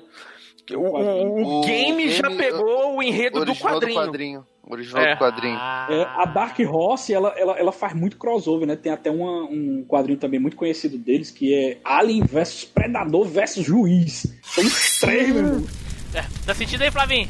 O, 0.72 0.76
o- 0.78 1.58
o 1.58 1.60
O 1.60 1.64
game 1.66 2.08
já 2.10 2.22
game, 2.28 2.36
pegou 2.38 2.96
o 2.96 3.02
enredo 3.02 3.44
do 3.44 3.54
quadrinho. 3.54 4.00
do 4.00 4.06
quadrinho. 4.06 4.46
Original 4.66 5.02
É. 5.02 5.14
do 5.14 5.18
quadrinho. 5.18 5.56
É, 5.56 6.06
a 6.16 6.24
Dark 6.24 6.58
Horse, 6.60 7.12
ela, 7.12 7.34
ela, 7.36 7.58
ela 7.58 7.72
faz 7.72 7.92
muito 7.94 8.16
crossover, 8.16 8.66
né? 8.66 8.76
Tem 8.76 8.90
até 8.92 9.10
uma- 9.10 9.44
um 9.44 9.84
quadrinho 9.86 10.18
também 10.18 10.40
muito 10.40 10.56
conhecido 10.56 10.96
deles, 10.96 11.30
que 11.30 11.54
é 11.54 11.78
Alien 11.84 12.22
versus 12.24 12.64
Predador 12.64 13.26
versus 13.26 13.64
Juiz. 13.64 14.26
São 14.42 14.64
os 14.64 14.98
três, 15.00 15.28
meu 15.34 15.44
irmão. 15.46 15.66
é, 16.14 16.22
tá 16.46 16.54
sentindo 16.54 16.82
aí, 16.82 16.90
Flavinho? 16.90 17.28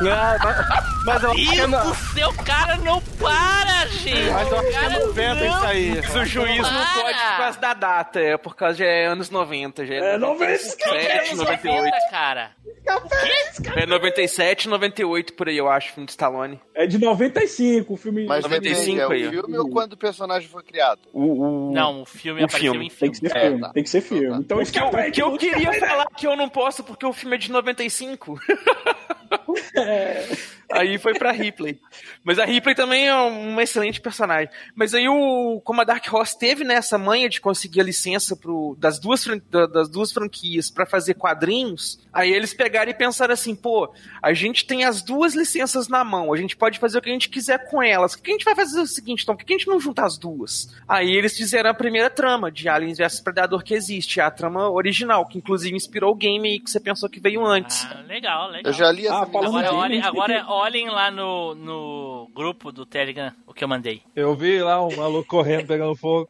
Não, 0.00 0.10
mas, 0.10 1.04
mas 1.04 1.22
eu 1.22 1.30
é 1.30 1.94
céu, 2.14 2.28
o 2.30 2.44
cara 2.44 2.76
não 2.78 3.00
para, 3.00 3.86
gente! 3.86 4.30
mas 4.30 4.50
eu 4.50 4.58
acho 4.58 4.68
que 4.68 4.74
é 4.76 4.80
Cara, 4.80 5.06
90 5.06 5.46
isso 5.46 5.64
aí. 5.64 5.94
Mas 5.96 6.14
o 6.16 6.24
juiz 6.24 6.56
não 6.58 6.64
Para! 6.64 7.02
pode 7.02 7.18
por 7.18 7.36
causa 7.36 7.58
da 7.60 7.74
data, 7.74 8.20
é 8.20 8.36
por 8.36 8.56
causa 8.56 8.76
de 8.76 8.84
é 8.84 9.06
anos 9.06 9.30
90, 9.30 9.86
já 9.86 9.94
É, 9.94 10.18
90, 10.18 10.52
97, 10.52 11.28
Anos 11.28 11.38
98. 11.38 11.76
90, 11.84 12.10
cara. 12.10 12.50
É 13.76 13.86
97, 13.86 14.68
98 14.68 15.32
por 15.34 15.48
aí, 15.48 15.56
eu 15.56 15.68
acho, 15.70 15.92
filme 15.92 16.06
de 16.06 16.12
Stallone. 16.12 16.60
É 16.74 16.86
de 16.86 16.98
95, 16.98 17.92
o 17.94 17.96
filme. 17.96 18.26
Mas 18.26 18.42
95 18.42 18.84
depende, 18.84 19.00
é 19.00 19.04
aí, 19.04 19.24
ó. 19.26 19.28
o 19.40 19.42
filme 19.44 19.58
ou 19.58 19.70
quando 19.70 19.92
o 19.92 19.96
personagem 19.96 20.48
foi 20.48 20.62
criado? 20.64 21.00
O, 21.12 21.68
o... 21.68 21.72
Não, 21.72 22.02
o 22.02 22.06
filme 22.06 22.42
O 22.42 22.44
apareceu 22.46 22.72
filme. 22.72 22.86
em 22.86 22.88
Tem 22.88 22.98
filme. 22.98 23.12
que 23.12 23.28
ser 23.28 23.36
É, 23.36 23.40
filme, 23.40 23.60
tá. 23.60 23.68
tem 23.70 23.82
que 23.84 23.90
ser 23.90 24.00
filme. 24.00 24.38
Então, 24.40 24.58
O 24.58 24.66
que, 24.66 24.78
eu, 24.80 24.86
o 24.88 25.10
que 25.12 25.22
eu 25.22 25.38
queria 25.38 25.72
falar 25.80 26.06
que 26.16 26.26
eu 26.26 26.36
não 26.36 26.48
posso 26.48 26.82
porque 26.82 27.06
o 27.06 27.12
filme 27.12 27.36
é 27.36 27.38
de 27.38 27.52
95. 27.52 28.31
É. 29.76 30.28
Aí 30.72 30.98
foi 30.98 31.14
pra 31.14 31.30
Ripley. 31.32 31.78
Mas 32.24 32.38
a 32.38 32.44
Ripley 32.44 32.74
também 32.74 33.08
é 33.08 33.14
uma 33.14 33.62
excelente 33.62 34.00
personagem. 34.00 34.48
Mas 34.74 34.94
aí 34.94 35.08
o 35.08 35.60
como 35.64 35.80
a 35.80 35.84
Dark 35.84 36.04
Horse 36.12 36.38
teve 36.38 36.64
nessa 36.64 36.96
manha 36.98 37.28
de 37.28 37.40
conseguir 37.40 37.80
a 37.80 37.84
licença 37.84 38.34
pro, 38.36 38.76
das, 38.78 38.98
duas, 38.98 39.24
das 39.72 39.88
duas 39.88 40.12
franquias 40.12 40.70
pra 40.70 40.86
fazer 40.86 41.14
quadrinhos, 41.14 42.00
aí 42.12 42.30
eles 42.32 42.54
pegaram 42.54 42.90
e 42.90 42.94
pensaram 42.94 43.32
assim, 43.34 43.54
pô, 43.54 43.92
a 44.22 44.32
gente 44.32 44.64
tem 44.64 44.84
as 44.84 45.02
duas 45.02 45.34
licenças 45.34 45.88
na 45.88 46.02
mão, 46.04 46.32
a 46.32 46.36
gente 46.36 46.56
pode 46.56 46.78
fazer 46.78 46.98
o 46.98 47.02
que 47.02 47.10
a 47.10 47.12
gente 47.12 47.28
quiser 47.28 47.68
com 47.70 47.82
elas. 47.82 48.14
O 48.14 48.22
que 48.22 48.30
a 48.30 48.34
gente 48.34 48.44
vai 48.44 48.54
fazer 48.54 48.78
é 48.78 48.82
o 48.82 48.86
seguinte, 48.86 49.22
então, 49.22 49.36
por 49.36 49.44
que 49.44 49.54
a 49.54 49.58
gente 49.58 49.68
não 49.68 49.80
junta 49.80 50.04
as 50.04 50.16
duas? 50.18 50.74
Aí 50.88 51.10
eles 51.10 51.36
fizeram 51.36 51.70
a 51.70 51.74
primeira 51.74 52.08
trama 52.10 52.50
de 52.50 52.68
Aliens 52.68 52.98
vs 52.98 53.20
Predador 53.20 53.62
que 53.62 53.74
existe, 53.74 54.20
a 54.20 54.30
trama 54.30 54.70
original, 54.70 55.26
que 55.26 55.38
inclusive 55.38 55.74
inspirou 55.76 56.12
o 56.12 56.14
game 56.14 56.48
aí 56.48 56.58
que 56.60 56.70
você 56.70 56.80
pensou 56.80 57.08
que 57.08 57.20
veio 57.20 57.44
antes. 57.44 57.84
Ah, 57.90 58.02
legal, 58.06 58.48
legal. 58.48 58.72
Eu 58.72 58.72
já 58.72 58.90
li 58.90 59.06
essa 59.06 59.16
Ah, 59.16 59.22
Agora, 59.22 59.68
agora 60.08 60.34
tem 60.34 60.42
que- 60.44 60.50
olhem 60.62 60.88
lá 60.88 61.10
no, 61.10 61.54
no 61.54 62.28
grupo 62.34 62.70
do 62.72 62.86
Telegram 62.86 63.32
o 63.46 63.52
que 63.52 63.64
eu 63.64 63.68
mandei. 63.68 64.02
Eu 64.14 64.34
vi 64.34 64.62
lá 64.62 64.84
um 64.84 64.94
maluco 64.96 65.28
correndo, 65.28 65.66
pegando 65.66 65.96
fogo. 65.96 66.28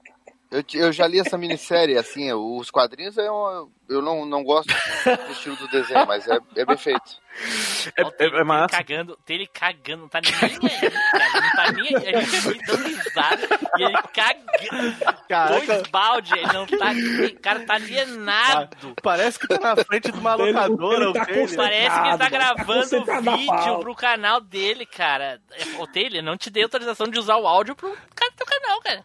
Eu, 0.50 0.62
eu 0.74 0.92
já 0.92 1.06
li 1.06 1.18
essa 1.18 1.38
minissérie, 1.38 1.96
assim, 1.96 2.32
os 2.32 2.70
quadrinhos 2.70 3.16
é 3.16 3.30
um- 3.30 3.68
eu 3.92 4.02
não, 4.02 4.24
não 4.26 4.42
gosto 4.42 4.68
do 4.68 5.32
estilo 5.32 5.56
do 5.56 5.68
desenho, 5.68 6.06
mas 6.06 6.26
é, 6.28 6.38
é 6.56 6.64
bem 6.64 6.76
feito. 6.76 7.22
É, 7.96 8.02
é, 8.02 8.04
é 8.06 8.10
tem 8.10 8.26
ele 8.26 8.44
massa. 8.44 8.68
cagando, 8.76 9.18
tem 9.24 9.36
ele 9.36 9.46
cagando, 9.46 10.02
não 10.02 10.08
tá 10.08 10.20
nem 10.20 10.32
aí, 10.42 10.58
cara. 10.58 11.40
Não 11.40 11.50
tá 11.52 11.72
nem 11.72 11.96
aí. 11.96 12.14
A 12.14 12.20
gente 12.20 12.48
aqui 12.48 12.66
dando 12.66 12.84
risada 12.88 13.48
e 13.78 13.82
ele 13.82 13.98
cagando. 14.12 14.96
Caraca. 15.28 15.66
Dois 15.66 15.82
balde, 15.88 16.34
ele 16.38 16.52
não 16.52 16.66
tá. 16.66 16.92
O 16.92 17.40
cara 17.40 17.60
tá 17.60 17.74
alienado. 17.74 18.94
Parece 19.02 19.38
que 19.38 19.46
tá 19.48 19.58
na 19.74 19.84
frente 19.84 20.12
de 20.12 20.18
uma 20.18 20.34
Ele- 20.34 20.52
locadora. 20.52 20.96
ele 21.04 21.06
o 21.06 21.12
tá. 21.14 21.26
Parece 21.56 22.00
que 22.00 22.08
ele 22.08 22.18
tá 22.18 22.18
Tá 22.18 22.28
gravando 22.28 23.04
na 23.06 23.20
vídeo 23.36 23.78
pro 23.80 23.94
canal 23.94 24.40
dele, 24.40 24.84
cara. 24.84 25.40
Ô, 25.78 25.86
Taylor, 25.86 26.22
não 26.22 26.36
te 26.36 26.50
dei 26.50 26.62
autorização 26.64 27.08
de 27.08 27.18
usar 27.18 27.36
o 27.38 27.46
áudio 27.46 27.74
pro 27.74 27.96
cara 28.14 28.30
do 28.30 28.36
teu 28.36 28.46
canal, 28.46 28.80
cara. 28.82 29.02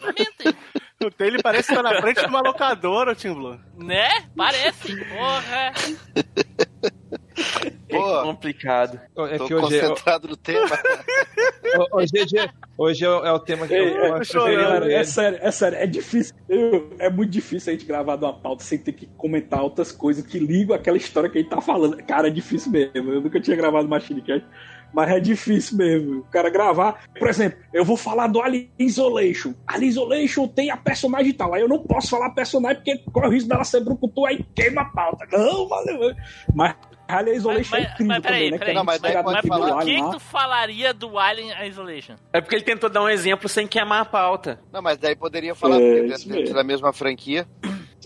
Lamento, 0.00 0.48
hein? 0.48 0.56
O 1.04 1.10
Taylor 1.10 1.42
parece 1.42 1.68
que 1.68 1.74
tá 1.74 1.82
na 1.82 2.00
frente 2.00 2.20
de 2.20 2.26
uma 2.26 2.40
locadora, 2.40 3.14
Tim 3.14 3.34
Blue. 3.34 3.60
Né? 3.76 4.08
Parece. 4.34 4.96
Porra. 5.04 5.72
É 7.88 7.96
Pô, 7.98 8.22
complicado. 8.22 8.98
É 9.30 9.36
tô 9.36 9.46
que 9.46 9.54
hoje, 9.54 9.80
concentrado 9.80 10.28
no 10.28 10.36
tema. 10.36 10.66
hoje, 11.92 12.10
hoje, 12.24 12.50
hoje 12.78 13.04
é 13.04 13.08
o 13.10 13.36
é 13.36 13.38
tema 13.44 13.66
que 13.66 13.74
eu 13.74 14.46
é, 14.48 14.80
ver. 14.80 14.90
é 14.92 15.04
sério, 15.04 15.38
é 15.42 15.50
sério, 15.50 15.78
é 15.78 15.86
difícil. 15.86 16.34
eu- 16.48 16.90
é 16.98 17.10
muito 17.10 17.30
difícil 17.30 17.70
a 17.72 17.76
gente 17.76 17.86
gravar 17.86 18.16
de 18.16 18.24
uma 18.24 18.32
pauta 18.32 18.64
sem 18.64 18.78
ter 18.78 18.92
que 18.92 19.06
comentar 19.18 19.62
outras 19.62 19.92
coisas 19.92 20.26
que 20.26 20.38
ligam 20.38 20.74
aquela 20.74 20.96
história 20.96 21.28
que 21.28 21.36
a 21.38 21.40
gente 21.42 21.50
tá 21.50 21.60
falando. 21.60 22.02
Cara, 22.04 22.28
é 22.28 22.30
difícil 22.30 22.72
mesmo. 22.72 23.12
Eu 23.12 23.20
nunca 23.20 23.38
tinha 23.38 23.56
gravado 23.56 23.86
Machine 23.86 24.22
Cast, 24.22 24.46
mas 24.92 25.10
é 25.10 25.20
difícil 25.20 25.76
mesmo. 25.76 26.20
O 26.20 26.24
cara 26.24 26.48
gravar. 26.50 27.04
Por 27.18 27.28
exemplo, 27.28 27.58
eu 27.72 27.84
vou 27.84 27.96
falar 27.96 28.26
do 28.28 28.40
Alien 28.40 28.70
Isolation. 28.78 29.54
Alien 29.66 29.88
Isolation 29.90 30.48
tem 30.48 30.70
a 30.70 30.76
personagem 30.76 31.28
e 31.28 31.32
tal. 31.34 31.54
Aí 31.54 31.62
eu 31.62 31.68
não 31.68 31.82
posso 31.82 32.08
falar 32.10 32.30
personagem 32.30 32.76
porque 32.82 32.98
corre 33.12 33.26
o 33.26 33.30
risco 33.30 33.48
dela 33.48 33.64
ser 33.64 33.80
brucutu, 33.84 34.24
aí 34.26 34.44
queima 34.54 34.82
a 34.82 34.84
pauta. 34.86 35.26
Não, 35.36 35.68
valeu. 35.68 36.14
Mas 36.54 36.74
Alien 37.08 37.36
Isolation 37.36 37.70
Mas- 37.76 37.84
é 37.84 37.90
incrível 37.92 38.06
mas 38.06 38.22
peraí, 38.22 38.38
também, 38.38 38.50
né? 38.50 38.58
peraí. 38.58 38.74
Não, 38.74 38.84
mas 38.84 39.00
falar. 39.46 39.72
Por 39.76 39.84
que, 39.84 39.94
que 40.02 40.10
tu 40.10 40.18
falaria 40.20 40.94
do 40.94 41.18
Alien 41.18 41.52
Isolation? 41.68 42.14
É 42.32 42.40
porque 42.40 42.54
ele 42.56 42.64
tentou 42.64 42.88
dar 42.90 43.02
um 43.02 43.08
exemplo 43.08 43.48
sem 43.48 43.66
queimar 43.66 44.00
a 44.02 44.04
pauta. 44.04 44.58
Não, 44.72 44.82
mas 44.82 44.96
daí 44.98 45.14
poderia 45.14 45.54
falar, 45.54 45.80
É, 45.80 46.02
dentro, 46.02 46.28
dentro 46.28 46.54
da 46.54 46.64
mesma 46.64 46.92
franquia. 46.92 47.46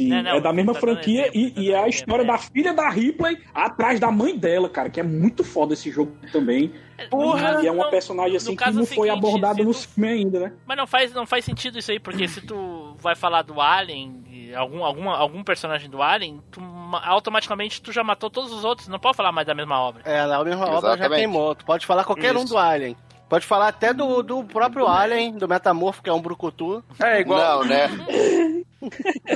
Sim, 0.04 0.08
Não, 0.08 0.22
não, 0.22 0.30
é 0.36 0.40
da 0.40 0.52
mesma 0.52 0.72
tá 0.74 0.80
franquia 0.80 1.22
exemplo, 1.28 1.40
e, 1.40 1.50
tá 1.50 1.60
e 1.60 1.70
é 1.72 1.82
a 1.82 1.88
história 1.88 2.22
é. 2.22 2.26
da 2.26 2.38
filha 2.38 2.72
da 2.72 2.88
Ripley 2.90 3.38
atrás 3.54 3.98
da 4.00 4.10
mãe 4.10 4.36
dela, 4.36 4.68
cara, 4.68 4.90
que 4.90 4.98
é 5.00 5.02
muito 5.02 5.42
foda 5.44 5.74
esse 5.74 5.90
jogo 5.90 6.12
também. 6.32 6.72
Porra, 7.08 7.60
e 7.62 7.66
é 7.66 7.72
uma 7.72 7.84
não- 7.84 7.90
personagem 7.90 8.36
assim 8.36 8.54
que 8.54 8.70
não 8.70 8.80
é 8.80 8.82
o 8.82 8.86
foi 8.86 9.08
seguinte, 9.08 9.10
abordada 9.10 9.62
no 9.64 9.72
filme 9.72 10.08
ainda, 10.10 10.40
né? 10.40 10.52
Mas 10.66 10.76
não 10.76 10.86
faz, 10.86 11.12
não 11.14 11.26
faz 11.26 11.44
sentido 11.44 11.78
isso 11.78 11.90
aí, 11.90 11.98
porque 11.98 12.28
se 12.28 12.40
tu 12.42 12.94
vai 12.98 13.14
falar 13.16 13.42
do 13.42 13.60
Alien, 13.60 14.52
algum, 14.54 14.84
alguma, 14.84 15.16
algum 15.16 15.42
personagem 15.42 15.88
do 15.88 16.02
Alien, 16.02 16.42
tu 16.50 16.60
ma- 16.60 17.02
automaticamente 17.06 17.80
tu 17.80 17.90
já 17.92 18.04
matou 18.04 18.28
todos 18.28 18.52
os 18.52 18.64
outros, 18.64 18.88
não 18.88 18.98
pode 18.98 19.16
falar 19.16 19.32
mais 19.32 19.46
da 19.46 19.54
mesma 19.54 19.80
obra. 19.80 20.02
É, 20.04 20.26
na 20.26 20.44
mesma 20.44 20.64
obra 20.66 20.80
já 20.80 20.94
Exatamente. 20.94 21.18
queimou. 21.18 21.54
Tu 21.54 21.64
pode 21.64 21.86
falar 21.86 22.04
qualquer 22.04 22.36
um 22.36 22.40
Isso. 22.40 22.48
do 22.52 22.58
Alien. 22.58 22.96
Pode 23.30 23.46
falar 23.46 23.68
até 23.68 23.94
do, 23.94 24.24
do 24.24 24.42
próprio 24.42 24.88
Alien, 24.88 25.38
do 25.38 25.46
Metamorfo, 25.46 26.02
que 26.02 26.10
é 26.10 26.12
um 26.12 26.20
brucutu. 26.20 26.82
É 27.00 27.20
igual. 27.20 27.60
Não, 27.60 27.64
né? 27.64 27.86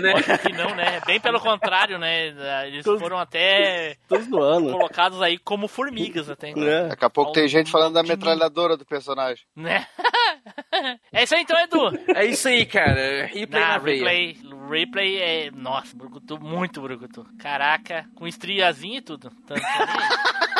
né? 0.02 0.38
Que 0.42 0.52
não, 0.52 0.74
né? 0.74 1.00
Bem 1.06 1.20
pelo 1.20 1.38
contrário, 1.38 1.96
né? 1.96 2.66
Eles 2.66 2.82
Todos- 2.84 3.00
foram 3.00 3.18
até 3.20 3.96
colocados 4.08 5.22
aí 5.22 5.38
como 5.38 5.68
formigas 5.68 6.28
até. 6.28 6.50
É. 6.50 6.88
Daqui 6.88 7.04
a 7.04 7.10
pouco 7.10 7.30
tem 7.30 7.46
gente 7.46 7.70
falando 7.70 7.94
da 7.94 8.02
metralhadora 8.02 8.76
do 8.76 8.84
personagem. 8.84 9.44
Né? 9.54 9.86
é 11.12 11.22
isso 11.22 11.36
aí 11.36 11.42
então, 11.42 11.56
Edu. 11.60 11.96
É 12.16 12.24
isso 12.24 12.48
aí, 12.48 12.66
cara. 12.66 13.26
Replay 13.26 13.62
Na 13.62 13.68
na 13.68 13.78
veia. 13.78 13.96
replay, 13.98 14.36
replay 14.68 15.16
é. 15.22 15.50
Nossa, 15.52 15.96
brucutu, 15.96 16.36
muito 16.40 16.80
brucutu. 16.82 17.24
Caraca, 17.38 18.06
com 18.16 18.26
estriazinha 18.26 18.98
e 18.98 19.02
tudo. 19.02 19.30
Tô, 19.46 19.54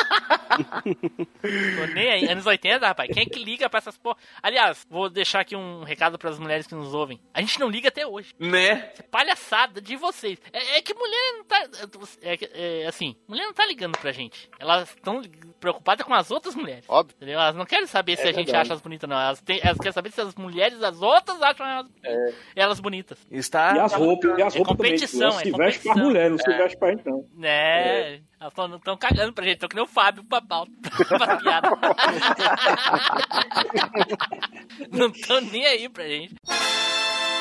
tô 0.63 1.93
nem 1.93 2.09
aí. 2.11 2.25
Anos 2.29 2.45
80, 2.45 2.85
rapaz. 2.87 3.09
Quem 3.13 3.23
é 3.23 3.25
que 3.25 3.43
liga 3.43 3.69
pra 3.69 3.77
essas 3.79 3.97
porra? 3.97 4.17
Aliás, 4.41 4.85
vou 4.89 5.09
deixar 5.09 5.39
aqui 5.41 5.55
um 5.55 5.83
recado 5.83 6.17
pras 6.17 6.39
mulheres 6.39 6.67
que 6.67 6.75
nos 6.75 6.93
ouvem. 6.93 7.19
A 7.33 7.41
gente 7.41 7.59
não 7.59 7.69
liga 7.69 7.89
até 7.89 8.05
hoje. 8.05 8.33
Né? 8.39 8.91
É 8.97 9.01
palhaçada 9.03 9.81
de 9.81 9.95
vocês. 9.95 10.39
É, 10.51 10.77
é 10.77 10.81
que 10.81 10.93
mulher 10.93 11.33
não 11.37 11.43
tá. 11.45 11.63
É, 12.21 12.37
que- 12.37 12.49
é, 12.53 12.85
assim, 12.87 13.15
mulher 13.27 13.43
não 13.45 13.53
tá 13.53 13.65
ligando 13.65 13.97
pra 13.97 14.11
gente. 14.11 14.49
Elas 14.59 14.89
estão 14.89 15.21
preocupadas 15.59 16.05
com 16.05 16.13
as 16.13 16.31
outras 16.31 16.55
mulheres. 16.55 16.85
Óbvio. 16.87 17.15
Entendeu? 17.15 17.39
Elas 17.39 17.55
não 17.55 17.65
querem 17.65 17.87
saber 17.87 18.15
se 18.17 18.23
a 18.23 18.27
gente 18.27 18.45
verdade. 18.45 18.57
acha 18.57 18.71
elas 18.73 18.81
bonitas, 18.81 19.09
não. 19.09 19.19
Elas, 19.19 19.41
têm- 19.41 19.59
elas 19.63 19.77
querem 19.77 19.93
saber 19.93 20.11
se 20.11 20.21
as 20.21 20.35
mulheres, 20.35 20.81
as 20.83 21.01
outras, 21.01 21.41
acham 21.41 21.65
elas, 21.65 21.87
elas 22.55 22.79
bonitas. 22.79 23.17
Está. 23.31 23.75
E 23.75 23.79
as 23.79 23.93
roupas, 23.93 24.37
e 24.37 24.41
as 24.41 24.55
É 24.55 24.57
roupas 24.57 24.75
competição, 24.77 25.29
também. 25.31 25.35
Elas 25.35 25.41
é 25.41 25.43
se 25.43 25.51
vestem 25.51 25.81
pra 25.83 25.93
competição. 25.93 26.03
mulher, 26.05 26.29
não 26.29 26.37
se 26.37 26.45
vestem 26.57 26.79
pra 26.79 26.89
gente, 26.91 27.05
não. 27.05 27.25
Né? 28.45 28.51
Elas 28.57 28.75
estão 28.75 28.97
cagando 28.97 29.33
pra 29.33 29.43
gente. 29.43 29.55
Estão 29.55 29.69
que 29.69 29.75
nem 29.75 29.83
o 29.83 29.87
Fábio 29.87 30.23
pra 30.23 30.41
pau. 30.41 30.67
pra 31.07 31.37
piada. 31.37 31.69
não 34.91 35.07
estão 35.07 35.41
nem 35.41 35.65
aí 35.65 35.89
pra 35.89 36.07
gente. 36.07 36.35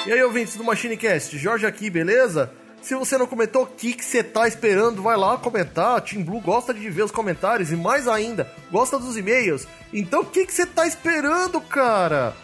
E 0.07 0.12
aí, 0.12 0.22
ouvintes 0.22 0.57
do 0.57 0.64
MachineCast, 0.64 1.36
Jorge 1.38 1.66
aqui, 1.66 1.90
beleza? 1.90 2.52
Se 2.82 2.94
você 2.94 3.16
não 3.16 3.26
comentou, 3.26 3.62
o 3.62 3.66
que 3.66 3.94
que 3.94 4.05
você 4.05 4.22
tá 4.22 4.46
esperando? 4.46 5.02
Vai 5.02 5.16
lá 5.16 5.38
comentar. 5.38 6.02
Team 6.02 6.22
Blue 6.22 6.40
gosta 6.40 6.74
de 6.74 6.90
ver 6.90 7.02
os 7.02 7.11
comentários 7.11 7.72
e 7.72 7.76
mais 7.76 8.07
ainda, 8.07 8.50
gosta 8.70 8.98
dos 8.98 9.16
e-mails. 9.16 9.66
Então 9.92 10.20
o 10.20 10.26
que 10.26 10.44
que 10.44 10.52
você 10.52 10.66
tá 10.66 10.86
esperando, 10.86 11.61
cara? 11.62 12.34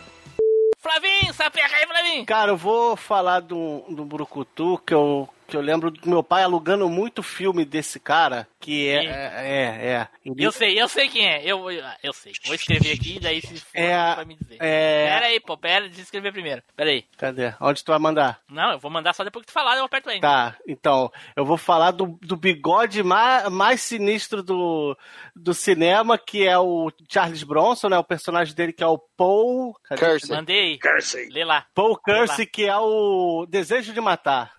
Flavinho, 0.78 1.34
sapeca 1.34 1.76
aí, 1.76 1.86
Flavinho. 1.86 2.24
Cara, 2.24 2.52
eu 2.52 2.56
vou 2.56 2.96
falar 2.96 3.40
do, 3.40 3.84
do 3.90 4.02
Brucutu, 4.06 4.78
que 4.86 4.94
eu, 4.94 5.28
que 5.50 5.56
eu 5.56 5.60
lembro 5.60 5.90
do 5.90 6.08
meu 6.08 6.22
pai 6.22 6.42
alugando 6.44 6.88
muito 6.88 7.22
filme 7.22 7.64
desse 7.64 7.98
cara, 7.98 8.46
que 8.60 8.88
é. 8.88 9.04
É, 9.04 9.10
é. 9.10 9.86
é. 9.92 10.08
Ele- 10.24 10.44
Eu 10.44 10.52
sei, 10.52 10.80
eu 10.80 10.88
sei 10.88 11.08
quem 11.08 11.26
é. 11.26 11.42
Eu, 11.44 11.70
eu, 11.70 11.84
eu 12.02 12.12
sei. 12.12 12.32
Vou 12.46 12.54
escrever 12.54 12.92
aqui, 12.92 13.18
daí 13.20 13.40
se 13.40 13.58
for, 13.60 13.66
É 13.78 14.14
vai 14.14 14.24
me 14.24 14.36
dizer. 14.36 14.56
é- 14.60 15.08
Pera 15.08 15.26
aí, 15.26 15.40
pô. 15.40 15.56
Pera, 15.58 15.84
deixa 15.86 16.00
eu 16.00 16.04
escrever 16.04 16.32
primeiro. 16.32 16.62
Pera 16.76 16.90
aí. 16.90 17.04
Cadê? 17.18 17.52
Onde 17.60 17.84
tu 17.84 17.88
vai 17.92 17.98
mandar? 17.98 18.40
Não, 18.48 18.72
eu 18.72 18.78
vou 18.78 18.90
mandar 18.90 19.12
só 19.12 19.24
depois 19.24 19.44
que 19.44 19.50
tu 19.50 19.54
falar, 19.54 19.76
eu 19.76 19.84
aperto 19.84 20.08
aí. 20.10 20.20
Tá, 20.20 20.56
então, 20.66 21.10
eu 21.34 21.44
vou 21.44 21.56
falar 21.56 21.90
do, 21.90 22.18
do 22.22 22.36
bigode 22.36 23.02
mais, 23.02 23.48
mais 23.50 23.80
sinistro 23.80 24.42
do, 24.42 24.96
do 25.34 25.52
cinema, 25.52 26.16
que 26.16 26.46
é 26.46 26.58
o 26.58 26.90
Charles 27.08 27.42
Bronson, 27.42 27.88
né? 27.88 27.98
O 27.98 28.04
personagem 28.04 28.54
dele 28.54 28.72
que 28.72 28.82
é 28.84 28.86
o 28.86 28.98
Paul. 28.98 29.74
Cadê? 29.84 30.00
Cursey. 30.06 30.36
Mandei. 30.36 30.78
Cursey. 30.78 31.28
Lê 31.30 31.44
lá. 31.44 31.66
Paul 31.74 31.96
Kersey, 31.96 32.46
que 32.46 32.64
é 32.66 32.76
o 32.76 33.46
Desejo 33.48 33.92
de 33.92 34.00
Matar. 34.00 34.52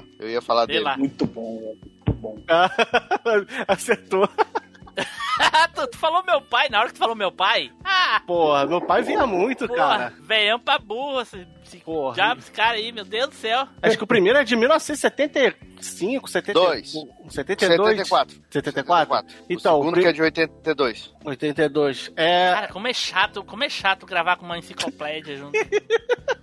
Boa. 0.00 0.04
Eu 0.18 0.30
ia 0.30 0.40
falar 0.42 0.62
Lê 0.62 0.66
dele. 0.74 0.80
lá. 0.84 0.96
Muito 0.96 1.26
bom, 1.26 1.76
muito 2.06 2.12
bom. 2.14 2.38
Acertou. 3.68 4.28
tu, 5.74 5.86
tu 5.88 5.98
falou 5.98 6.22
meu 6.24 6.40
pai, 6.42 6.68
na 6.68 6.78
hora 6.80 6.88
que 6.88 6.94
tu 6.94 6.98
falou 6.98 7.14
meu 7.16 7.32
pai. 7.32 7.70
Ah, 7.84 8.20
Porra, 8.26 8.66
meu 8.66 8.80
pai 8.80 9.02
via 9.02 9.26
muito, 9.26 9.66
cara. 9.68 10.10
porra, 10.10 10.22
veião 10.26 10.58
pra 10.60 10.78
burro. 10.78 11.20
Esse, 11.22 11.46
esse, 11.64 11.78
Porra. 11.78 12.14
diabo, 12.14 12.40
esse 12.40 12.50
cara 12.52 12.76
aí, 12.76 12.92
meu 12.92 13.04
Deus 13.04 13.28
do 13.30 13.34
céu. 13.34 13.66
Acho 13.80 13.96
que 13.96 14.04
o 14.04 14.06
primeiro 14.06 14.38
é 14.38 14.44
de 14.44 14.54
1975, 14.54 16.28
70, 16.28 16.52
Dois. 16.52 16.92
72. 17.30 17.78
74. 17.96 18.36
74? 18.50 19.16
O 19.26 19.44
Então, 19.48 19.76
segundo 19.78 19.94
pri- 19.94 20.02
que 20.02 20.08
é 20.08 20.12
de 20.12 20.22
82. 20.22 21.14
82. 21.24 22.12
É, 22.14 22.52
Cara, 22.52 22.68
como 22.68 22.86
é 22.86 22.92
chato, 22.92 23.42
como 23.42 23.64
é 23.64 23.68
chato 23.70 24.04
gravar 24.04 24.36
com 24.36 24.44
uma 24.44 24.58
enciclopédia 24.58 25.36
junto. 25.36 25.52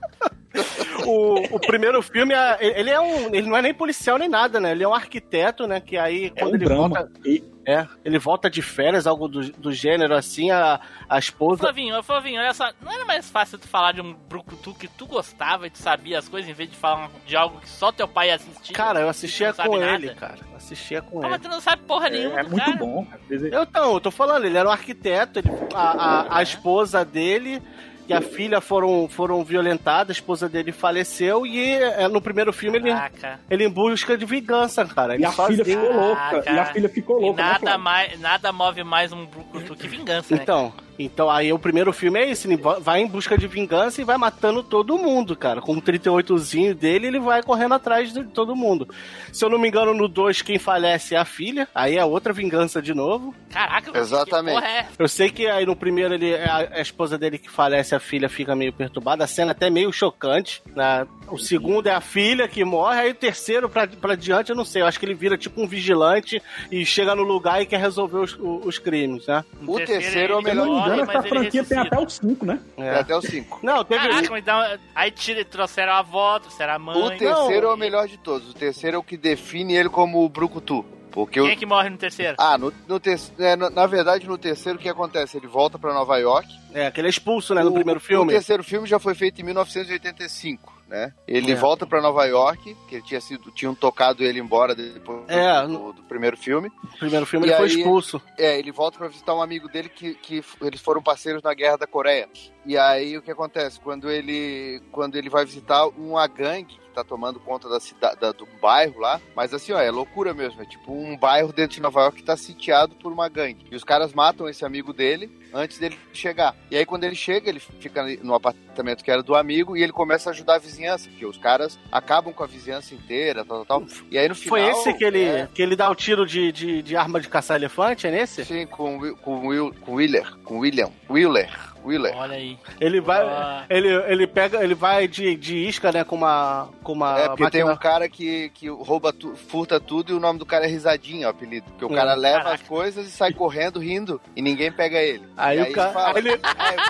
o, 1.05 1.55
o 1.55 1.59
primeiro 1.59 2.01
filme, 2.01 2.33
é- 2.33 2.57
ele 2.79 2.89
é 2.89 2.99
um. 2.99 3.33
Ele 3.33 3.47
não 3.47 3.57
é 3.57 3.61
nem 3.61 3.73
policial 3.73 4.17
nem 4.17 4.27
nada, 4.29 4.59
né? 4.59 4.71
Ele 4.71 4.83
é 4.83 4.87
um 4.87 4.93
arquiteto, 4.93 5.67
né? 5.67 5.79
Que 5.79 5.97
aí, 5.97 6.25
É 6.35 6.39
quando 6.41 6.51
um 6.53 6.55
ele 6.55 6.65
drama. 6.65 6.87
volta. 6.89 7.11
E, 7.25 7.43
É, 7.67 7.85
ele 8.03 8.17
volta 8.17 8.49
de 8.49 8.63
férias, 8.63 9.05
algo 9.05 9.27
do, 9.27 9.51
do 9.51 9.71
gênero 9.71 10.15
assim, 10.15 10.49
a, 10.49 10.79
a 11.07 11.19
esposa. 11.19 11.59
Flavinho, 11.59 11.95
ô, 11.99 12.01
Flavinho, 12.01 12.41
olha 12.41 12.51
só, 12.53 12.71
não 12.81 12.91
era 12.91 13.05
mais 13.05 13.29
fácil 13.29 13.59
tu 13.59 13.67
falar 13.67 13.91
de 13.91 14.01
um 14.01 14.11
brucutu 14.27 14.73
que 14.73 14.87
tu 14.87 15.05
gostava 15.05 15.67
e 15.67 15.69
tu 15.69 15.77
sabia 15.77 16.17
as 16.17 16.27
coisas, 16.27 16.49
em 16.49 16.53
vez 16.53 16.71
de 16.71 16.75
falar 16.75 17.11
de 17.27 17.35
algo 17.35 17.59
que 17.59 17.69
só 17.69 17.91
teu 17.91 18.07
pai 18.07 18.31
assistia? 18.31 18.75
Cara, 18.75 19.01
eu 19.01 19.09
assistia 19.09 19.53
com 19.53 19.77
nada. 19.77 19.93
ele, 19.93 20.15
cara. 20.15 20.37
Eu 20.49 20.57
assistia 20.57 20.99
com 20.99 21.19
Ah, 21.19 21.21
ele. 21.23 21.29
mas 21.31 21.41
tu 21.43 21.47
não 21.47 21.61
sabe 21.61 21.83
porra 21.83 22.09
nenhuma 22.09 22.39
É 22.39 22.43
do 22.43 22.49
muito 22.49 22.65
cara. 22.65 22.77
bom. 22.77 23.05
Eu, 23.29 23.61
então, 23.63 23.93
eu 23.93 23.99
tô 23.99 24.09
falando, 24.09 24.45
ele 24.45 24.57
era 24.57 24.67
um 24.67 24.71
arquiteto, 24.71 25.37
ele- 25.37 25.51
a, 25.75 25.91
a, 25.91 26.37
a 26.39 26.41
esposa 26.41 27.05
dele 27.05 27.61
e 28.10 28.14
a 28.14 28.22
filha 28.22 28.60
foram, 28.60 29.07
foram 29.07 29.43
violentadas, 29.43 30.10
a 30.10 30.20
esposa 30.20 30.49
dele 30.49 30.72
faleceu 30.72 31.45
e 31.45 31.74
é, 31.76 32.07
no 32.07 32.22
primeiro 32.22 32.51
filme 32.51 32.78
ele, 32.80 32.89
Caraca. 32.89 33.39
ele 33.49 33.66
em 33.66 33.70
busca 33.70 34.18
de 34.18 34.26
vingança, 34.26 34.84
cara. 34.86 35.14
Ele 35.14 35.24
E 35.24 35.26
a 35.26 35.32
filha 35.32 35.64
ficou 35.64 35.93
louca. 35.93 36.41
Caraca. 36.41 36.51
E 36.51 36.60
a 36.60 36.66
filha 36.66 36.89
ficou 36.89 37.20
E 37.20 37.26
louca. 37.26 37.43
né, 37.43 37.49
nada, 37.51 37.78
mais, 37.78 38.20
nada 38.20 38.51
move 38.51 38.84
mais 38.84 39.14
um 39.14 39.26
brucutu 39.26 39.76
que 39.76 39.88
vingança, 39.88 40.36
né? 40.36 40.41
Então, 40.41 40.74
então 40.99 41.29
aí 41.29 41.51
o 41.53 41.57
primeiro 41.57 41.91
filme 41.93 42.19
é 42.19 42.29
isso, 42.29 42.45
ele 42.47 42.57
va- 42.57 42.77
vai 42.79 42.99
em 43.01 43.07
busca 43.07 43.37
de 43.37 43.47
vingança 43.47 44.01
e 44.01 44.03
vai 44.03 44.17
matando 44.17 44.61
todo 44.61 44.97
mundo, 44.97 45.35
cara. 45.35 45.61
Com 45.61 45.73
o 45.73 45.81
38zinho 45.81 46.75
dele, 46.75 47.07
ele 47.07 47.19
vai 47.19 47.41
correndo 47.41 47.73
atrás 47.75 48.13
de 48.13 48.23
todo 48.25 48.55
mundo. 48.55 48.87
Se 49.31 49.43
eu 49.45 49.49
não 49.49 49.57
me 49.57 49.67
engano, 49.67 49.93
no 49.93 50.07
2 50.07 50.41
quem 50.41 50.59
falece 50.59 51.15
é 51.15 51.17
a 51.17 51.25
filha, 51.25 51.67
aí 51.73 51.97
é 51.97 52.03
outra 52.05 52.33
vingança 52.33 52.81
de 52.81 52.93
novo. 52.93 53.33
Caraca, 53.49 53.97
Exatamente. 53.97 54.55
que 54.55 54.61
porra 54.61 54.71
é? 54.73 54.87
Eu 54.99 55.07
sei 55.07 55.29
que 55.29 55.47
aí 55.47 55.65
no 55.65 55.75
primeiro 55.75 56.13
ele 56.13 56.31
é 56.33 56.45
a, 56.45 56.57
a 56.73 56.81
esposa 56.81 57.17
dele 57.17 57.37
que 57.37 57.49
falece, 57.49 57.95
a 57.95 57.99
filha 57.99 58.27
fica 58.29 58.55
meio 58.55 58.73
perturbada, 58.73 59.23
a 59.23 59.27
cena 59.27 59.51
é 59.51 59.53
até 59.53 59.69
meio 59.69 59.91
chocante. 59.91 60.61
Né? 60.75 61.07
O 61.29 61.37
segundo 61.37 61.87
é 61.87 61.93
a 61.93 62.01
filha 62.01 62.47
que 62.47 62.63
morre, 62.65 62.99
aí 62.99 63.11
o 63.11 63.15
terceiro 63.15 63.69
pra, 63.69 63.87
pra 63.87 64.15
diante 64.15 64.49
eu 64.49 64.55
não 64.55 64.65
sei, 64.65 64.81
eu 64.81 64.87
acho 64.87 64.99
que 64.99 65.05
ele 65.05 65.13
vira 65.13 65.37
tipo 65.37 65.61
um 65.61 65.67
vigilante 65.67 66.41
e 66.71 66.85
chega 66.85 67.15
no 67.15 67.23
lugar 67.23 67.61
e 67.61 67.65
quer 67.65 67.79
resolver 67.79 68.17
os, 68.17 68.33
o- 68.35 68.61
os 68.65 68.77
crimes, 68.79 69.25
né? 69.27 69.43
O 69.65 69.77
terceiro 69.79 70.33
é 70.33 70.35
o 70.37 70.41
Se 70.41 70.49
eu 70.49 70.55
melhor. 70.55 70.88
Não 70.97 71.03
engano, 71.03 71.19
essa 71.19 71.27
franquia 71.29 71.63
tem 71.63 71.77
até 71.77 71.99
os 71.99 72.13
5, 72.13 72.45
né? 72.45 72.59
É 72.77 72.89
até 72.99 73.15
o 73.15 73.21
5. 73.21 73.59
Não, 73.63 73.83
teve. 73.83 74.07
Caraca, 74.07 74.39
então, 74.39 74.77
aí 74.95 75.11
tira, 75.11 75.43
trouxeram 75.45 75.93
a 75.93 75.99
avó, 75.99 76.39
trouxeram 76.39 76.73
a 76.73 76.79
mãe. 76.79 76.97
O 77.01 77.17
terceiro 77.17 77.67
é 77.67 77.73
o 77.73 77.77
melhor 77.77 78.07
de 78.07 78.17
todos. 78.17 78.49
O 78.49 78.53
terceiro 78.53 78.95
é 78.95 78.99
o 78.99 79.03
que 79.03 79.17
define 79.17 79.75
ele 79.75 79.89
como 79.89 80.23
o 80.23 80.29
Brucutu. 80.29 80.85
Porque 81.11 81.39
Quem 81.39 81.49
o... 81.49 81.51
é 81.51 81.55
que 81.55 81.65
morre 81.65 81.89
no 81.89 81.97
terceiro? 81.97 82.35
Ah, 82.37 82.55
no, 82.55 82.71
no 82.87 82.99
ter... 82.99 83.19
é, 83.39 83.55
no- 83.55 83.71
na 83.71 83.87
verdade, 83.87 84.27
no 84.27 84.37
terceiro, 84.37 84.77
o 84.77 84.81
que 84.81 84.87
acontece? 84.87 85.37
Ele 85.37 85.47
volta 85.47 85.79
pra 85.79 85.91
Nova 85.91 86.17
York. 86.19 86.47
É, 86.71 86.91
que 86.91 87.01
ele 87.01 87.07
é 87.07 87.09
expulso, 87.09 87.55
né, 87.55 87.63
no 87.63 87.71
O- 87.71 87.73
primeiro 87.73 87.99
O 87.99 88.03
filme. 88.03 88.31
terceiro 88.31 88.63
filme 88.63 88.87
já 88.87 88.99
foi 88.99 89.15
feito 89.15 89.41
em 89.41 89.43
1985, 89.43 90.71
né? 90.89 91.13
Ele 91.27 91.51
É. 91.51 91.55
volta 91.55 91.85
pra 91.85 92.01
Nova 92.01 92.25
York, 92.25 92.75
que 92.87 92.95
ele 92.95 93.03
tinha 93.03 93.21
sido, 93.21 93.51
tinham 93.51 93.75
tocado 93.75 94.23
ele 94.23 94.39
embora 94.39 94.73
depois 94.73 95.23
É, 95.29 95.61
do, 95.67 95.93
do 95.93 96.03
primeiro 96.03 96.35
filme. 96.35 96.69
No 96.83 96.97
primeiro 96.97 97.25
filme 97.25 97.45
E 97.45 97.49
ele 97.51 97.57
foi 97.57 97.67
aí- 97.69 97.75
expulso. 97.77 98.21
É, 98.37 98.57
ele 98.59 98.71
volta 98.71 98.97
pra 98.97 99.07
visitar 99.07 99.33
um 99.35 99.41
amigo 99.41 99.69
dele 99.69 99.87
que, 99.87 100.15
que 100.15 100.43
eles 100.61 100.81
foram 100.81 101.01
parceiros 101.01 101.43
na 101.43 101.53
Guerra 101.53 101.77
da 101.77 101.87
Coreia. 101.87 102.27
E 102.65 102.77
aí 102.77 103.17
o 103.17 103.21
que 103.21 103.31
acontece? 103.31 103.79
Quando 103.79 104.09
ele, 104.09 104.81
quando 104.91 105.15
ele 105.15 105.29
vai 105.29 105.45
visitar 105.45 105.85
uma 105.87 106.25
gangue 106.27 106.77
tá 107.03 107.09
tomando 107.09 107.39
conta 107.39 107.67
da 107.69 107.79
cidade, 107.79 108.19
da- 108.19 108.31
do 108.31 108.47
bairro 108.61 108.99
lá, 108.99 109.19
mas 109.35 109.53
assim, 109.53 109.71
ó, 109.71 109.79
é 109.79 109.89
loucura 109.91 110.33
mesmo. 110.33 110.61
É 110.61 110.65
tipo 110.65 110.91
um 110.91 111.17
bairro 111.17 111.51
dentro 111.53 111.75
de 111.75 111.81
Nova 111.81 112.01
York 112.01 112.17
que 112.17 112.23
tá 112.23 112.35
sitiado 112.37 112.95
por 112.95 113.11
uma 113.11 113.27
gangue. 113.29 113.65
E 113.71 113.75
os 113.75 113.83
caras 113.83 114.13
matam 114.13 114.47
esse 114.49 114.63
amigo 114.65 114.93
dele 114.93 115.29
antes 115.53 115.79
dele 115.79 115.97
chegar. 116.13 116.55
E 116.69 116.77
aí 116.77 116.85
quando 116.85 117.03
ele 117.03 117.15
chega, 117.15 117.49
ele 117.49 117.59
fica 117.59 118.03
no 118.21 118.35
apartamento 118.35 119.03
que 119.03 119.09
era 119.11 119.23
do 119.23 119.35
amigo 119.35 119.75
e 119.75 119.81
ele 119.81 119.91
começa 119.91 120.29
a 120.29 120.33
ajudar 120.33 120.55
a 120.55 120.59
vizinhança, 120.59 121.09
porque 121.09 121.25
os 121.25 121.37
caras 121.37 121.79
acabam 121.91 122.31
com 122.33 122.43
a 122.43 122.47
vizinhança 122.47 122.93
inteira, 122.93 123.43
tal, 123.43 123.65
tal, 123.65 123.81
tal. 123.81 123.87
E 124.11 124.17
aí 124.17 124.27
no 124.29 124.35
final... 124.35 124.59
Foi 124.59 124.69
esse 124.69 124.93
que 124.93 125.03
ele, 125.03 125.23
é, 125.23 125.49
que 125.53 125.61
ele 125.61 125.75
dá 125.75 125.89
o 125.89 125.95
tiro 125.95 126.25
de, 126.25 126.51
de, 126.51 126.81
de 126.83 126.95
arma 126.95 127.19
de 127.19 127.27
caçar 127.27 127.57
elefante, 127.57 128.05
é 128.07 128.11
nesse? 128.11 128.45
Sim, 128.45 128.67
com, 128.67 129.15
com, 129.15 129.47
Will, 129.47 129.73
com 129.81 129.95
Willer, 129.95 130.37
com 130.43 130.57
o 130.57 130.59
William, 130.59 130.91
Willer, 131.09 131.49
Willer. 131.84 132.15
Olha 132.15 132.36
aí. 132.36 132.57
Ele 132.80 132.99
vai, 133.01 133.21
Ah. 133.21 133.65
ele, 133.69 133.88
ele 133.88 134.27
pega, 134.27 134.63
ele 134.63 134.75
vai 134.75 135.07
de, 135.07 135.36
de 135.36 135.55
isca, 135.57 135.91
né, 135.91 136.03
com 136.03 136.15
uma, 136.15 136.69
com 136.84 136.93
uma 136.93 137.19
É, 137.19 137.27
porque 137.30 137.49
tem 137.49 137.61
máquina- 137.63 137.73
um 137.73 137.77
cara 137.77 138.09
que, 138.09 138.49
que 138.49 138.67
rouba, 138.69 139.11
tu, 139.13 139.36
furta 139.36 139.80
tudo 139.80 140.11
e 140.11 140.15
o 140.15 140.19
nome 140.19 140.39
do 140.39 140.45
cara 140.45 140.65
é 140.65 140.67
Risadinha, 140.67 141.27
o 141.27 141.30
apelido. 141.30 141.65
Porque 141.71 141.86
o 141.86 141.91
É. 141.91 141.95
cara 141.95 142.13
leva 142.15 142.38
Caraca. 142.43 142.55
as 142.55 142.61
coisas 142.67 143.07
e 143.07 143.11
sai 143.11 143.34
correndo, 143.34 143.80
rindo, 143.80 144.19
e 144.36 144.41
ninguém 144.41 144.71
pega 144.71 144.97
ele. 145.01 145.23
Aí 145.38 145.59
E 145.59 145.61
o 145.63 145.71
cara- 145.73 145.91
fala, 145.93 146.09
aí 146.17 146.27
ele- 146.27 146.39
"Ah, 146.43 146.73
eu, 146.73 146.84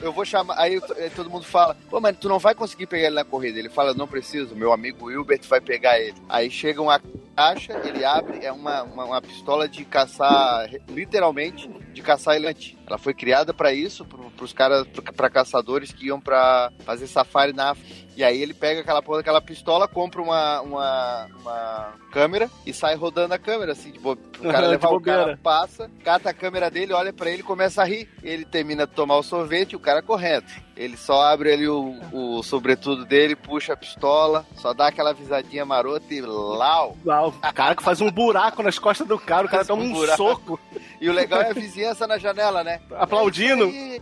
vou, 0.00 0.06
eu 0.08 0.12
vou 0.12 0.24
chamar. 0.24 0.58
Aí 0.58 0.80
aí 0.98 1.10
todo 1.10 1.30
mundo 1.30 1.44
fala, 1.44 1.76
pô, 1.88 2.00
mas 2.00 2.16
tu 2.18 2.28
não 2.28 2.38
vai 2.38 2.54
conseguir 2.54 2.86
pegar 2.86 3.06
ele 3.06 3.16
na 3.16 3.24
corrida. 3.24 3.58
Ele 3.58 3.68
fala, 3.68 3.94
não 3.94 4.06
preciso, 4.08 4.54
meu 4.56 4.72
amigo 4.72 5.06
Wilbert 5.06 5.42
vai 5.48 5.60
pegar 5.60 5.98
ele. 5.98 6.14
Aí 6.28 6.50
chega 6.50 6.80
uma 6.82 7.00
caixa, 7.36 7.80
ele 7.84 8.04
abre, 8.04 8.44
é 8.44 8.50
uma, 8.52 8.82
uma, 8.82 9.04
uma 9.04 9.22
pistola 9.22 9.68
de 9.68 9.84
caçar, 9.84 10.68
literalmente, 10.88 11.68
de 11.92 12.02
caçar 12.02 12.34
elefante. 12.36 12.77
Ela 12.88 12.98
foi 12.98 13.12
criada 13.12 13.52
pra 13.52 13.72
isso, 13.72 14.04
pro, 14.04 14.30
pros 14.30 14.52
caras, 14.52 14.86
pra 15.14 15.28
caçadores 15.28 15.92
que 15.92 16.06
iam 16.06 16.18
pra 16.18 16.72
fazer 16.84 17.06
safari 17.06 17.52
na 17.52 17.70
África. 17.70 18.08
E 18.16 18.24
aí 18.24 18.42
ele 18.42 18.52
pega 18.52 18.80
aquela 18.80 19.00
porra 19.00 19.18
daquela 19.18 19.40
pistola, 19.40 19.86
compra 19.86 20.20
uma, 20.20 20.60
uma, 20.62 21.26
uma 21.40 21.92
câmera 22.10 22.50
e 22.66 22.72
sai 22.72 22.96
rodando 22.96 23.32
a 23.32 23.38
câmera, 23.38 23.72
assim, 23.72 23.92
tipo, 23.92 24.12
o 24.12 24.42
cara 24.42 24.66
De 24.66 24.72
levar 24.72 24.88
o 24.88 25.00
cara 25.00 25.38
passa, 25.40 25.88
cata 26.02 26.30
a 26.30 26.34
câmera 26.34 26.68
dele, 26.68 26.92
olha 26.92 27.12
pra 27.12 27.30
ele 27.30 27.40
e 27.40 27.44
começa 27.44 27.80
a 27.82 27.84
rir. 27.84 28.08
Ele 28.22 28.44
termina 28.44 28.86
de 28.86 28.92
tomar 28.92 29.18
o 29.18 29.22
sorvete 29.22 29.72
e 29.72 29.76
o 29.76 29.80
cara 29.80 30.02
correndo. 30.02 30.46
Ele 30.76 30.96
só 30.96 31.22
abre 31.22 31.52
ali 31.52 31.68
o, 31.68 31.94
o 32.12 32.42
sobretudo 32.42 33.04
dele, 33.04 33.36
puxa 33.36 33.72
a 33.72 33.76
pistola, 33.76 34.46
só 34.56 34.72
dá 34.72 34.88
aquela 34.88 35.12
visadinha 35.12 35.64
marota 35.64 36.12
e 36.12 36.20
lau. 36.20 36.96
Lá, 37.04 37.26
o 37.26 37.32
cara 37.52 37.76
que 37.76 37.82
faz 37.82 38.00
um 38.00 38.10
buraco 38.10 38.62
nas 38.62 38.78
costas 38.78 39.06
do 39.06 39.18
cara, 39.18 39.46
o 39.46 39.50
cara 39.50 39.64
toma 39.64 39.82
um 39.82 39.92
um 39.92 40.16
soco, 40.16 40.58
E 41.00 41.08
o 41.08 41.12
legal 41.12 41.40
é 41.42 41.50
a 41.50 41.52
vizinhança 41.52 42.06
na 42.06 42.18
janela, 42.18 42.62
né? 42.64 42.80
aplaudindo. 42.98 43.64
É 43.64 43.68
aí, 43.68 44.00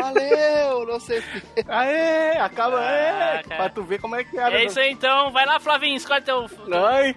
Valeu, 0.00 0.86
não 0.86 1.00
sei 1.00 1.18
o 1.18 1.22
que. 1.22 1.42
Aê, 1.68 2.36
acaba, 2.38 2.82
é, 2.84 3.12
Caraca. 3.42 3.54
pra 3.56 3.68
tu 3.70 3.82
ver 3.82 4.00
como 4.00 4.14
é 4.16 4.24
que 4.24 4.38
era. 4.38 4.60
É 4.60 4.64
isso 4.64 4.78
aí 4.78 4.90
então, 4.90 5.30
vai 5.32 5.44
lá, 5.46 5.58
Flavinho, 5.58 5.96
escolhe 5.96 6.22
teu. 6.22 6.46
Ai. 6.72 7.14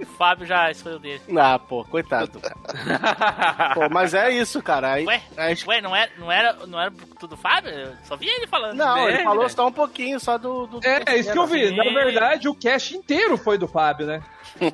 O 0.00 0.06
Fábio 0.06 0.46
já 0.46 0.70
escolheu 0.70 0.98
dele. 0.98 1.20
Ah, 1.38 1.58
pô, 1.58 1.84
coitado. 1.84 2.40
pô, 3.74 3.88
mas 3.90 4.14
é 4.14 4.30
isso, 4.30 4.62
cara. 4.62 4.92
Aí, 4.94 5.04
Ué, 5.06 5.20
aí- 5.36 5.56
ué, 5.66 5.80
não 5.80 5.94
era, 5.94 6.10
não 6.18 6.32
era, 6.32 6.52
não 6.66 6.80
era 6.80 6.92
tudo 7.18 7.36
Fábio? 7.36 7.70
Eu 7.70 7.92
só 8.04 8.16
vi 8.16 8.28
ele 8.28 8.46
falando. 8.46 8.74
não, 8.76 8.98
É, 9.08 9.14
ele 9.14 9.22
falou 9.24 9.44
é. 9.44 9.48
só 9.48 9.66
um 9.66 9.72
pouquinho, 9.72 10.18
só 10.20 10.38
do... 10.38 10.66
do 10.66 10.80
É, 10.86 11.02
é 11.06 11.18
isso 11.18 11.32
que 11.32 11.38
eu 11.38 11.46
vi. 11.46 11.68
Sim. 11.68 11.76
Na 11.76 11.84
verdade, 11.84 12.48
o 12.48 12.54
cast 12.54 12.96
inteiro 12.96 13.36
foi 13.36 13.58
do 13.58 13.68
Fábio, 13.68 14.06
né? 14.06 14.22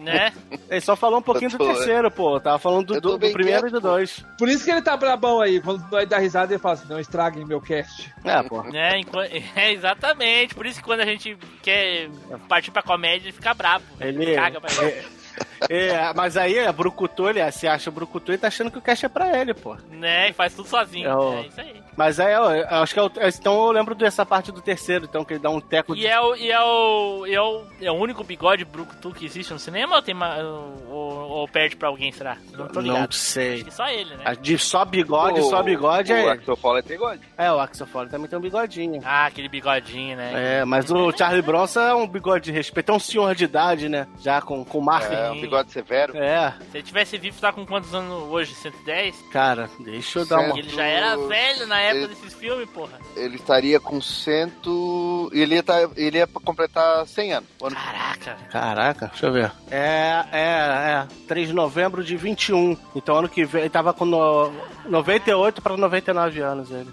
Né? 0.01 0.33
Ele 0.71 0.81
só 0.81 0.95
falou 0.95 1.19
um 1.19 1.23
pouquinho 1.23 1.51
Eu 1.51 1.59
do 1.59 1.59
tô- 1.59 1.73
terceiro, 1.75 2.11
pô. 2.11 2.39
Tava 2.39 2.59
falando 2.59 2.87
do, 2.87 2.95
tô 3.01 3.01
do- 3.01 3.19
do 3.19 3.33
primeiro 3.33 3.67
e 3.67 3.71
do. 3.71 3.82
Dois. 3.83 4.25
Por 4.39 4.49
isso 4.49 4.65
que 4.65 4.71
ele 4.71 4.81
tá 4.83 4.97
brabão 4.97 5.41
aí. 5.41 5.61
Quando 5.61 5.85
nós 5.91 6.09
dá 6.09 6.19
risada, 6.19 6.53
ele 6.53 6.61
fala 6.63 6.75
assim: 6.75 6.89
não 6.89 6.99
estraguem 7.01 7.45
meu 7.45 7.61
cast. 7.61 8.11
É, 8.25 8.71
né? 8.71 8.99
enqu- 8.99 9.19
É, 9.57 9.73
exatamente. 9.73 10.55
Por 10.55 10.65
isso 10.67 10.79
que 10.79 10.85
quando 10.85 11.01
a 11.01 11.07
gente 11.07 11.37
quer 11.63 12.09
partir 12.49 12.71
pra 12.71 12.83
comédia, 12.83 13.27
ele 13.27 13.33
fica 13.33 13.53
bravo. 13.53 13.85
Ele- 14.01 14.35
caga 14.35 14.61
pra 14.61 14.71
ele. 14.85 15.22
É, 15.69 16.13
mas 16.15 16.37
aí, 16.37 16.59
é 16.59 16.71
Brucutu, 16.73 17.29
ele 17.29 17.51
se 17.53 17.67
acha 17.69 17.91
Brucutu 17.91 18.33
e 18.33 18.39
tá 18.39 18.49
achando 18.49 18.71
que 18.71 18.79
o 18.79 18.83
cast 18.83 19.07
é 19.07 19.09
pra 19.09 19.39
ele, 19.39 19.55
pô. 19.55 19.77
Né? 19.91 20.31
E 20.31 20.33
faz 20.33 20.55
tudo 20.55 20.69
sozinho. 20.69 21.09
É 21.09 21.15
o- 21.17 21.33
É 21.35 21.47
isso 21.47 21.61
aí. 21.61 21.83
Mas 21.97 22.19
aí, 22.19 22.33
eu, 22.33 22.45
eu 22.45 22.67
acho 22.83 22.95
que 22.95 22.99
é 22.99 23.03
o, 23.03 23.11
então 23.39 23.67
eu 23.67 23.71
lembro 23.71 23.95
dessa 23.95 24.25
parte 24.25 24.51
do 24.51 24.61
terceiro, 24.63 25.05
então, 25.05 25.25
que 25.25 25.35
ele 25.35 25.41
dá 25.41 25.51
um 25.51 25.61
teco 25.61 25.95
E 25.95 26.07
é 26.07 26.19
o, 26.21 26.35
e 26.35 26.51
é 26.51 26.61
o, 26.61 27.27
e 27.27 27.35
é 27.35 27.41
o, 27.41 27.65
é 27.83 27.91
o 27.91 27.95
único 27.95 28.25
bigode 28.25 28.65
brucutu 28.65 29.13
que 29.13 29.27
existe 29.27 29.53
no 29.53 29.59
cinema 29.59 29.97
ou, 29.97 30.03
tem 30.03 30.15
ma- 30.15 30.39
ou, 30.39 31.29
ou 31.31 31.49
perde 31.49 31.77
pra 31.77 31.89
alguém, 31.89 32.11
será? 32.11 32.39
Não 32.53 32.67
tô 32.69 32.81
ligado. 32.81 33.01
Não 33.03 33.13
sei. 33.13 33.55
Acho 33.57 33.65
que 33.65 33.71
só 33.75 33.89
ele, 33.89 34.15
né? 34.17 34.23
A 34.25 34.35
De 34.35 34.59
só 34.59 34.85
bigode, 34.85 35.41
O- 35.41 35.45
só 35.45 35.63
bigode 35.63 36.13
o 36.13 36.17
é. 36.17 36.31
Axel 36.31 36.57
Foley 36.57 36.83
tem 36.83 36.97
bigode. 36.97 37.21
É, 37.37 37.53
o 37.53 37.61
Axel 37.61 37.87
Foley 37.87 38.09
também 38.09 38.27
tem 38.29 38.39
um 38.39 38.43
bigodinho. 38.43 39.01
Ah, 39.05 39.27
aquele 39.27 39.49
bigodinho, 39.49 40.17
né? 40.17 40.61
É, 40.61 40.65
mas 40.65 40.91
o 40.91 41.13
Charlie 41.17 41.43
Bronson 41.43 41.81
é 41.81 41.95
um 41.95 42.07
bigode 42.07 42.47
de 42.47 42.53
respeito, 42.53 42.91
é 42.91 42.95
um 42.95 42.99
senhor 42.99 43.35
de 43.35 43.45
idade, 43.45 43.89
né? 43.89 44.07
Já 44.23 44.41
com, 44.41 44.65
com 44.65 44.81
marca. 44.81 45.13
É, 45.29 45.31
um 45.31 45.41
bigode 45.41 45.73
severo. 45.73 46.17
É, 46.17 46.55
Se 46.71 46.79
ele 46.79 46.83
tivesse 46.83 47.19
vivo, 47.19 47.41
tá 47.41 47.53
com 47.53 47.65
quantos 47.67 47.95
anos 47.95 48.25
hoje? 48.31 48.55
110? 48.55 49.15
cara, 49.33 49.69
deixa 49.81 50.21
eu 50.21 50.27
dar 50.27 50.41
uma. 50.41 50.59
Ele 50.59 50.69
já 50.69 50.85
era 50.85 51.17
velho 51.17 51.67
na 51.67 51.81
época 51.81 51.99
ele- 52.05 52.15
desses 52.15 52.35
filmes, 52.35 52.69
porra. 52.71 52.99
Ele 53.17 53.37
estaria 53.37 53.79
com 53.81 54.01
cento... 54.01 55.31
Ele 55.33 55.55
ia, 55.57 55.63
tá... 55.63 55.77
ele 55.97 56.19
ia 56.19 56.27
completar 56.27 57.07
100 57.07 57.33
anos. 57.35 57.49
Caraca. 57.59 58.37
Caraca, 58.51 59.07
deixa 59.09 59.27
eu 59.27 59.33
ver. 59.33 59.53
É, 59.71 60.25
é, 60.33 60.43
é. 60.43 61.07
3 61.27 61.49
de 61.49 61.55
novembro 61.55 62.03
de 62.05 62.17
21. 62.17 62.77
Então 62.95 63.17
ano 63.17 63.29
que 63.29 63.45
vem, 63.45 63.63
ele 63.63 63.71
tava 63.71 63.93
com 63.93 64.05
no, 64.05 64.53
98 64.87 65.63
pra 65.63 65.77
99 65.77 66.41
anos 66.41 66.71
ele. 66.71 66.91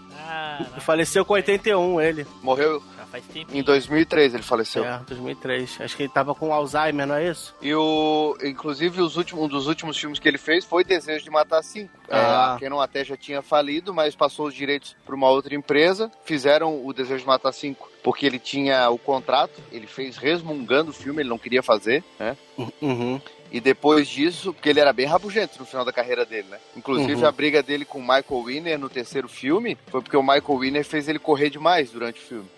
E 0.77 0.80
faleceu 0.82 1.25
com 1.25 1.34
81 1.34 1.99
ele. 2.01 2.27
Morreu 2.43 2.82
faz 3.10 3.24
tempo. 3.26 3.55
em 3.55 3.62
2003, 3.64 4.34
ele 4.34 4.43
faleceu. 4.43 4.86
É, 4.86 4.99
2003. 5.07 5.82
Acho 5.82 5.97
que 5.97 6.03
ele 6.03 6.12
tava 6.12 6.34
com 6.36 6.53
Alzheimer, 6.53 7.05
não 7.07 7.16
é 7.16 7.30
isso? 7.30 7.55
E 7.62 7.74
o, 7.74 8.38
inclusive, 8.43 9.01
os 9.01 9.18
últimos, 9.18 9.43
um 9.43 9.47
dos 9.47 9.68
últimos 9.68 9.97
filmes 9.97 10.20
que 10.20 10.28
ele 10.28 10.38
fez 10.38 10.66
foi 10.66 10.84
Desejo 10.84 11.24
de 11.24 11.30
Matar 11.30 11.64
Cinco. 11.64 11.91
Ah. 12.10 12.18
É, 12.18 12.55
a 12.55 12.57
Canon 12.60 12.80
até 12.80 13.03
já 13.03 13.16
tinha 13.18 13.41
falido, 13.41 13.93
mas 13.93 14.16
passou 14.16 14.47
os 14.47 14.53
direitos 14.53 14.95
para 15.05 15.16
uma 15.16 15.30
outra 15.30 15.53
empresa. 15.55 16.12
Fizeram 16.24 16.86
o 16.86 16.93
Desejo 16.93 17.22
de 17.22 17.28
Matar 17.28 17.51
Cinco 17.53 17.89
porque 18.03 18.26
ele 18.26 18.39
tinha 18.39 18.89
o 18.89 18.97
contrato. 18.97 19.62
Ele 19.72 19.88
fez 19.88 20.18
resmungando 20.18 20.91
o 20.91 20.93
filme, 20.93 21.22
ele 21.22 21.30
não 21.30 21.38
queria 21.38 21.62
fazer, 21.62 22.03
né? 22.20 22.38
Uhum. 22.82 23.20
E 23.51 23.60
depois 23.60 24.07
disso, 24.07 24.53
porque 24.53 24.70
ele 24.70 24.80
era 24.80 24.93
bem 24.93 25.07
rabugento 25.07 25.57
no 25.60 25.66
final 25.66 25.84
da 25.84 25.91
carreira 25.91 26.24
dele, 26.24 26.47
né? 26.51 26.60
Inclusive 26.78 27.16
Uhum. 27.16 27.28
a 27.28 27.32
briga 27.32 27.64
dele 27.64 27.84
com 27.84 27.97
o 27.97 28.01
Michael 28.01 28.43
Winner 28.45 28.78
no 28.80 28.88
terceiro 28.89 29.28
filme 29.28 29.76
foi 29.88 30.01
porque 30.01 30.16
o 30.16 30.22
Michael 30.22 30.60
Winner 30.60 30.86
fez 30.86 31.07
ele 31.07 31.18
correr 31.18 31.49
demais 31.49 31.89
durante 31.91 32.20
o 32.22 32.24
filme. 32.24 32.49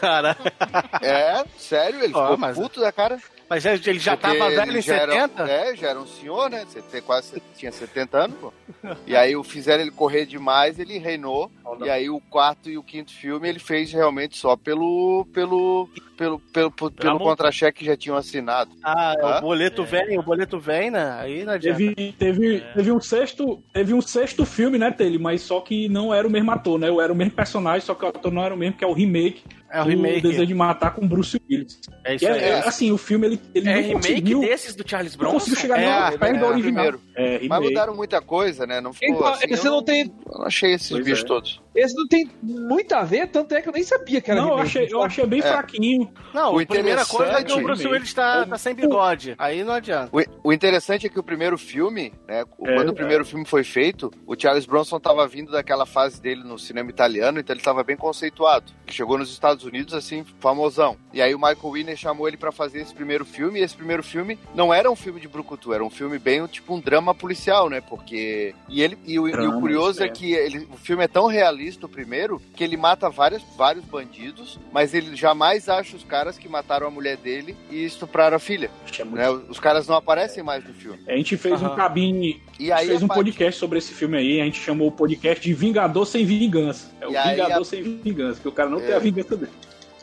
Cara, 0.00 0.36
É, 1.02 1.44
sério, 1.56 2.02
ele 2.02 2.12
Ó, 2.14 2.22
ficou 2.22 2.36
mas- 2.38 2.56
puto 2.56 2.80
da 2.80 2.90
cara. 2.92 3.18
mas 3.48 3.62
já- 3.62 3.72
ele 3.74 3.98
já 3.98 4.16
Porque 4.16 4.38
tava 4.38 4.50
velho 4.50 4.78
em 4.78 4.82
já 4.82 4.96
era- 4.96 5.12
70? 5.12 5.42
é, 5.48 5.76
já 5.76 5.88
era 5.90 6.00
um 6.00 6.06
senhor, 6.06 6.50
né? 6.50 6.64
Você 6.68 6.82
tem 6.82 7.00
quase 7.02 7.42
tinha 7.56 7.72
70 7.72 8.18
anos, 8.24 8.36
pô. 8.38 8.52
E 9.06 9.14
aí 9.16 9.36
o 9.36 9.42
fizeram 9.42 9.82
ele 9.82 9.90
correr 9.90 10.26
demais, 10.26 10.78
ele 10.78 10.98
reinou. 10.98 11.50
E 11.84 11.90
aí 11.90 12.08
o 12.10 12.20
quarto 12.20 12.68
e 12.70 12.76
o 12.78 12.82
quinto 12.82 13.12
filme 13.12 13.48
ele 13.48 13.58
fez 13.58 13.92
realmente 13.92 14.36
só 14.36 14.56
pelo 14.56 15.26
pelo 15.32 15.88
pelo 16.16 16.38
pelo, 16.52 16.70
pelo, 16.70 16.90
pelo 16.90 17.18
contra-cheque 17.18 17.78
que 17.80 17.84
já 17.86 17.96
tinham 17.96 18.16
assinado. 18.16 18.70
Ah, 18.84 19.38
o 19.38 19.40
boleto 19.40 19.84
vem, 19.84 20.18
o 20.18 20.22
boleto 20.22 20.58
vem, 20.60 20.90
né? 20.90 21.16
Aí 21.18 21.44
não 21.44 21.54
adianta. 21.54 21.78
Teve, 21.78 22.12
teve, 22.12 22.56
É. 22.58 22.72
teve, 22.74 22.92
um 22.92 23.00
sexto, 23.00 23.62
teve 23.72 23.94
um 23.94 24.02
sexto 24.02 24.44
filme, 24.44 24.76
né, 24.78 24.90
Tele? 24.90 25.18
Mas 25.18 25.40
só 25.40 25.60
que 25.62 25.88
não 25.88 26.12
era 26.12 26.26
o 26.26 26.30
mesmo 26.30 26.50
ator, 26.50 26.78
né? 26.78 26.88
Era 26.88 27.10
o 27.12 27.16
mesmo 27.16 27.32
personagem, 27.32 27.80
só 27.80 27.94
que 27.94 28.04
o 28.04 28.08
ator 28.08 28.30
não 28.30 28.44
era 28.44 28.54
o 28.54 28.56
mesmo, 28.58 28.76
que 28.76 28.84
é 28.84 28.86
o 28.86 28.92
remake. 28.92 29.42
É 29.72 29.80
o 29.80 29.84
do 29.84 29.90
remake. 29.90 30.20
Desejo 30.22 30.46
de 30.46 30.54
Matar 30.54 30.94
com 30.94 31.06
Bruce 31.06 31.40
Willis. 31.48 31.80
É 32.04 32.14
isso 32.16 32.26
é, 32.26 32.30
aí. 32.32 32.40
é, 32.40 32.58
assim, 32.66 32.90
o 32.90 32.98
filme, 32.98 33.26
ele, 33.26 33.40
ele 33.54 33.68
É 33.68 33.72
não 33.74 33.80
remake 33.82 33.94
conseguiu... 34.08 34.40
desses 34.40 34.74
do 34.74 34.88
Charles 34.88 35.12
Não 35.12 35.18
Bronson? 35.18 35.38
conseguiu 35.38 35.60
chegar 35.60 35.78
É, 35.78 35.80
nem 35.80 35.90
é, 36.14 36.18
perto 36.18 36.38
do 36.38 36.44
é, 36.44 36.48
original. 36.48 36.84
primeiro. 36.84 37.00
É, 37.16 37.46
Mas 37.48 37.60
mudaram 37.62 37.94
muita 37.94 38.20
coisa, 38.20 38.66
né? 38.66 38.80
Não 38.80 38.92
ficou 38.92 39.16
Então, 39.16 39.26
assim. 39.28 39.44
esse 39.48 39.66
eu 39.66 39.72
não 39.72 39.82
tem- 39.82 40.12
eu 40.32 40.38
não 40.38 40.46
achei 40.46 40.72
esses 40.74 40.88
Pois 40.90 41.04
bichos 41.04 41.24
é. 41.24 41.26
todos. 41.26 41.60
Esse 41.74 41.94
não 41.94 42.08
tem 42.08 42.28
muito 42.42 42.92
a 42.94 43.04
ver, 43.04 43.28
tanto 43.28 43.54
é 43.54 43.62
que 43.62 43.68
eu 43.68 43.72
nem 43.72 43.84
sabia 43.84 44.20
que 44.20 44.30
era 44.30 44.40
Não, 44.40 44.48
eu 44.50 44.56
remake, 44.56 44.78
achei, 44.78 44.88
eu 44.92 45.02
achei 45.02 45.26
bem 45.26 45.38
É. 45.38 45.42
fraquinho. 45.42 46.12
Não, 46.34 46.54
O 46.54 46.58
a 46.60 46.66
primeira 46.66 47.06
coisa 47.06 47.32
é 47.32 47.44
que 47.44 47.52
o 47.52 47.62
Bruce 47.62 47.86
Willis 47.86 48.12
tá, 48.12 48.44
tá 48.46 48.58
sem 48.58 48.74
bigode. 48.74 49.34
Aí 49.38 49.62
não 49.62 49.74
adianta. 49.74 50.10
O, 50.42 50.48
o 50.48 50.52
interessante 50.52 51.06
é 51.06 51.08
que 51.08 51.18
o 51.18 51.22
primeiro 51.22 51.56
filme, 51.56 52.12
né? 52.26 52.40
É, 52.40 52.44
quando 52.44 52.88
o 52.88 52.92
é. 52.92 52.94
primeiro 52.94 53.24
filme 53.24 53.44
foi 53.44 53.62
feito, 53.62 54.10
o 54.26 54.34
Charles 54.36 54.66
Bronson 54.66 54.98
tava 54.98 55.26
vindo 55.28 55.52
daquela 55.52 55.86
fase 55.86 56.20
dele 56.20 56.42
no 56.42 56.58
cinema 56.58 56.90
italiano, 56.90 57.38
então 57.38 57.54
ele 57.54 57.62
tava 57.62 57.84
bem 57.84 57.96
conceituado. 57.96 58.72
Chegou 58.88 59.16
nos 59.18 59.30
Estados 59.30 59.59
Unidos, 59.64 59.94
assim, 59.94 60.24
famosão. 60.38 60.96
E 61.12 61.20
aí 61.20 61.34
o 61.34 61.38
Michael 61.38 61.70
Winner 61.72 61.96
chamou 61.96 62.26
ele 62.28 62.36
pra 62.36 62.52
fazer 62.52 62.80
esse 62.80 62.94
primeiro 62.94 63.24
filme, 63.24 63.60
e 63.60 63.62
esse 63.62 63.76
primeiro 63.76 64.02
filme 64.02 64.38
não 64.54 64.72
era 64.72 64.90
um 64.90 64.96
filme 64.96 65.20
de 65.20 65.28
brucutu, 65.28 65.72
era 65.72 65.84
um 65.84 65.90
filme 65.90 66.18
bem, 66.18 66.46
tipo, 66.46 66.74
um 66.74 66.80
drama 66.80 67.14
policial, 67.14 67.68
né? 67.68 67.80
Porque... 67.80 68.54
E, 68.68 68.82
ele, 68.82 68.96
e, 69.06 69.18
o, 69.18 69.28
e 69.28 69.32
o 69.46 69.60
curioso 69.60 70.02
é 70.02 70.06
é. 70.06 70.08
que 70.08 70.32
ele, 70.32 70.68
o 70.72 70.76
filme 70.76 71.04
é 71.04 71.08
tão 71.08 71.26
realista, 71.26 71.86
o 71.86 71.88
primeiro, 71.88 72.40
que 72.54 72.62
ele 72.64 72.76
mata 72.76 73.08
várias, 73.10 73.42
vários 73.56 73.84
bandidos, 73.84 74.58
mas 74.72 74.94
ele 74.94 75.14
jamais 75.16 75.68
acha 75.68 75.96
os 75.96 76.04
caras 76.04 76.38
que 76.38 76.48
mataram 76.48 76.86
a 76.86 76.90
mulher 76.90 77.16
dele 77.16 77.56
e 77.70 77.84
estupraram 77.84 78.36
a 78.36 78.40
filha. 78.40 78.70
É 78.98 79.04
muito- 79.04 79.16
Né? 79.16 79.28
Os 79.48 79.58
caras 79.58 79.86
não 79.88 79.96
aparecem 79.96 80.42
mais 80.42 80.64
no 80.64 80.72
filme. 80.74 80.98
A 81.08 81.16
gente 81.16 81.36
fez 81.36 81.62
Aham. 81.62 81.72
um 81.72 81.76
cabine, 81.76 82.40
E 82.58 82.70
a 82.70 82.76
aí 82.76 82.80
gente 82.82 82.90
fez 82.90 83.02
um 83.02 83.08
parte- 83.08 83.18
podcast 83.20 83.58
sobre 83.58 83.78
esse 83.78 83.92
filme 83.92 84.16
aí, 84.16 84.40
a 84.40 84.44
gente 84.44 84.60
chamou 84.60 84.88
o 84.88 84.92
podcast 84.92 85.42
de 85.42 85.52
Vingador 85.54 86.06
Sem 86.06 86.24
Vingança. 86.24 86.90
É 87.00 87.06
o 87.06 87.12
E 87.12 87.16
aí 87.16 87.30
Vingador 87.36 87.62
a- 87.62 87.64
Sem 87.64 87.82
Vingança, 87.82 88.34
porque 88.34 88.48
o 88.48 88.52
cara 88.52 88.68
não 88.68 88.78
É. 88.80 88.82
tem 88.86 88.94
a 88.94 88.98
vingança 88.98 89.36
dele. 89.36 89.49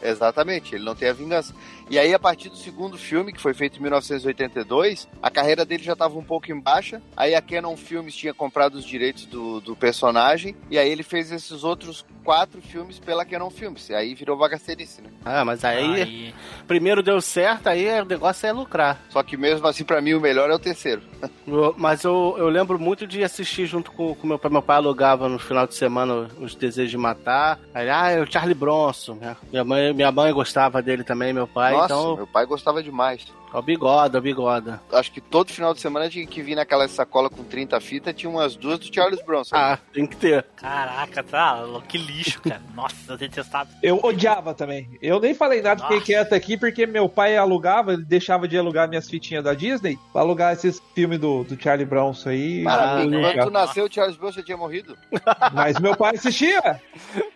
Exatamente, 0.01 0.75
ele 0.75 0.83
não 0.85 0.95
tem 0.95 1.09
a 1.09 1.13
vingança. 1.13 1.53
E 1.89 1.97
aí, 1.97 2.13
a 2.13 2.19
partir 2.19 2.49
do 2.49 2.57
segundo 2.57 2.97
filme, 2.97 3.31
que 3.31 3.39
foi 3.41 3.53
feito 3.53 3.77
em 3.77 3.81
1982, 3.81 5.07
a 5.21 5.29
carreira 5.29 5.65
dele 5.65 5.83
já 5.83 5.93
estava 5.93 6.17
um 6.17 6.23
pouco 6.23 6.51
em 6.51 6.59
baixa. 6.59 7.01
Aí 7.15 7.33
a 7.33 7.41
Canon 7.41 7.77
Filmes 7.77 8.15
tinha 8.15 8.33
comprado 8.33 8.75
os 8.75 8.83
direitos 8.85 9.25
do, 9.25 9.61
do 9.61 9.75
personagem. 9.75 10.55
E 10.69 10.77
aí 10.77 10.89
ele 10.89 11.03
fez 11.03 11.31
esses 11.31 11.63
outros 11.63 12.05
quatro 12.23 12.61
filmes 12.61 12.99
pela 12.99 13.23
Canon 13.23 13.49
Filmes. 13.49 13.87
E 13.89 13.93
aí 13.95 14.13
virou 14.13 14.37
bagacerice, 14.37 15.01
né? 15.01 15.09
Ah, 15.23 15.45
mas 15.45 15.63
aí, 15.63 16.01
Aí. 16.01 16.33
primeiro 16.67 17.01
deu 17.01 17.21
certo, 17.21 17.67
aí 17.67 17.87
o 18.01 18.05
negócio 18.05 18.45
é 18.45 18.51
lucrar. 18.51 18.99
Só 19.09 19.23
que 19.23 19.37
mesmo 19.37 19.65
assim, 19.65 19.85
pra 19.85 20.01
mim, 20.01 20.13
o 20.13 20.19
melhor 20.19 20.49
é 20.49 20.53
o 20.53 20.59
terceiro. 20.59 21.01
Mas 21.77 22.03
eu, 22.03 22.35
eu 22.37 22.49
lembro 22.49 22.77
muito 22.77 23.07
de 23.07 23.23
assistir 23.23 23.65
junto 23.65 23.91
com 23.91 24.11
o 24.11 24.27
meu 24.27 24.37
pai. 24.37 24.51
Meu 24.51 24.61
pai 24.61 24.77
alugava 24.77 25.27
no 25.29 25.39
final 25.39 25.65
de 25.65 25.73
semana 25.73 26.27
os 26.39 26.53
Desejos 26.53 26.91
de 26.91 26.97
Matar. 26.97 27.59
Aí, 27.73 27.89
ah, 27.89 28.09
é 28.11 28.21
o 28.21 28.31
Charlie 28.31 28.53
Bronson. 28.53 29.15
né? 29.15 29.35
Minha 29.49 29.63
mãe, 29.63 29.93
minha 29.93 30.11
mãe 30.11 30.31
gostava 30.33 30.81
dele 30.81 31.03
também, 31.03 31.33
meu 31.33 31.47
pai. 31.47 31.73
Nossa, 31.77 31.93
então, 31.93 32.15
meu 32.15 32.27
pai 32.27 32.45
gostava 32.45 32.81
demais. 32.83 33.25
Ó, 33.53 33.61
bigoda, 33.61 34.19
bigoda. 34.21 34.81
Acho 34.91 35.11
que 35.11 35.21
todo 35.21 35.51
final 35.51 35.73
de 35.73 35.79
semana 35.81 36.09
tinha 36.09 36.25
que 36.25 36.41
vir 36.41 36.55
naquela 36.55 36.87
sacola 36.87 37.29
com 37.29 37.43
30 37.43 37.79
fitas, 37.79 38.13
tinha 38.15 38.29
umas 38.29 38.55
duas 38.55 38.79
do 38.79 38.93
Charles 38.93 39.21
Bronson. 39.23 39.55
Ah, 39.55 39.77
tem 39.93 40.05
que 40.05 40.15
ter. 40.15 40.43
Caraca, 40.55 41.23
tá. 41.23 41.61
louco, 41.61 41.87
Que 41.87 41.97
lixo, 41.97 42.41
cara. 42.41 42.61
Nossa, 42.75 42.95
eu 43.13 43.17
detestado. 43.17 43.69
Eu 43.81 43.99
odiava 44.03 44.53
também. 44.53 44.89
Eu 45.01 45.19
nem 45.19 45.33
falei 45.33 45.61
nada, 45.61 45.81
fiquei 45.81 45.97
Nossa. 45.97 46.05
quieto 46.05 46.33
aqui, 46.33 46.57
porque 46.57 46.85
meu 46.85 47.07
pai 47.09 47.37
alugava, 47.37 47.93
ele 47.93 48.03
deixava 48.05 48.47
de 48.47 48.57
alugar 48.57 48.87
minhas 48.87 49.09
fitinhas 49.09 49.43
da 49.43 49.53
Disney 49.53 49.97
pra 50.11 50.21
alugar 50.21 50.53
esses 50.53 50.81
filmes 50.93 51.19
do, 51.19 51.43
do 51.43 51.61
Charlie 51.61 51.85
Bronson 51.85 52.29
aí. 52.29 52.63
Ah, 52.67 53.03
nunca- 53.03 53.45
tu 53.45 53.51
nasceu, 53.51 53.85
o 53.85 53.91
Charles 53.91 54.17
Bronson 54.17 54.39
já 54.39 54.45
tinha 54.45 54.57
morrido. 54.57 54.97
Mas 55.53 55.79
meu 55.79 55.95
pai 55.95 56.15
assistia. 56.15 56.81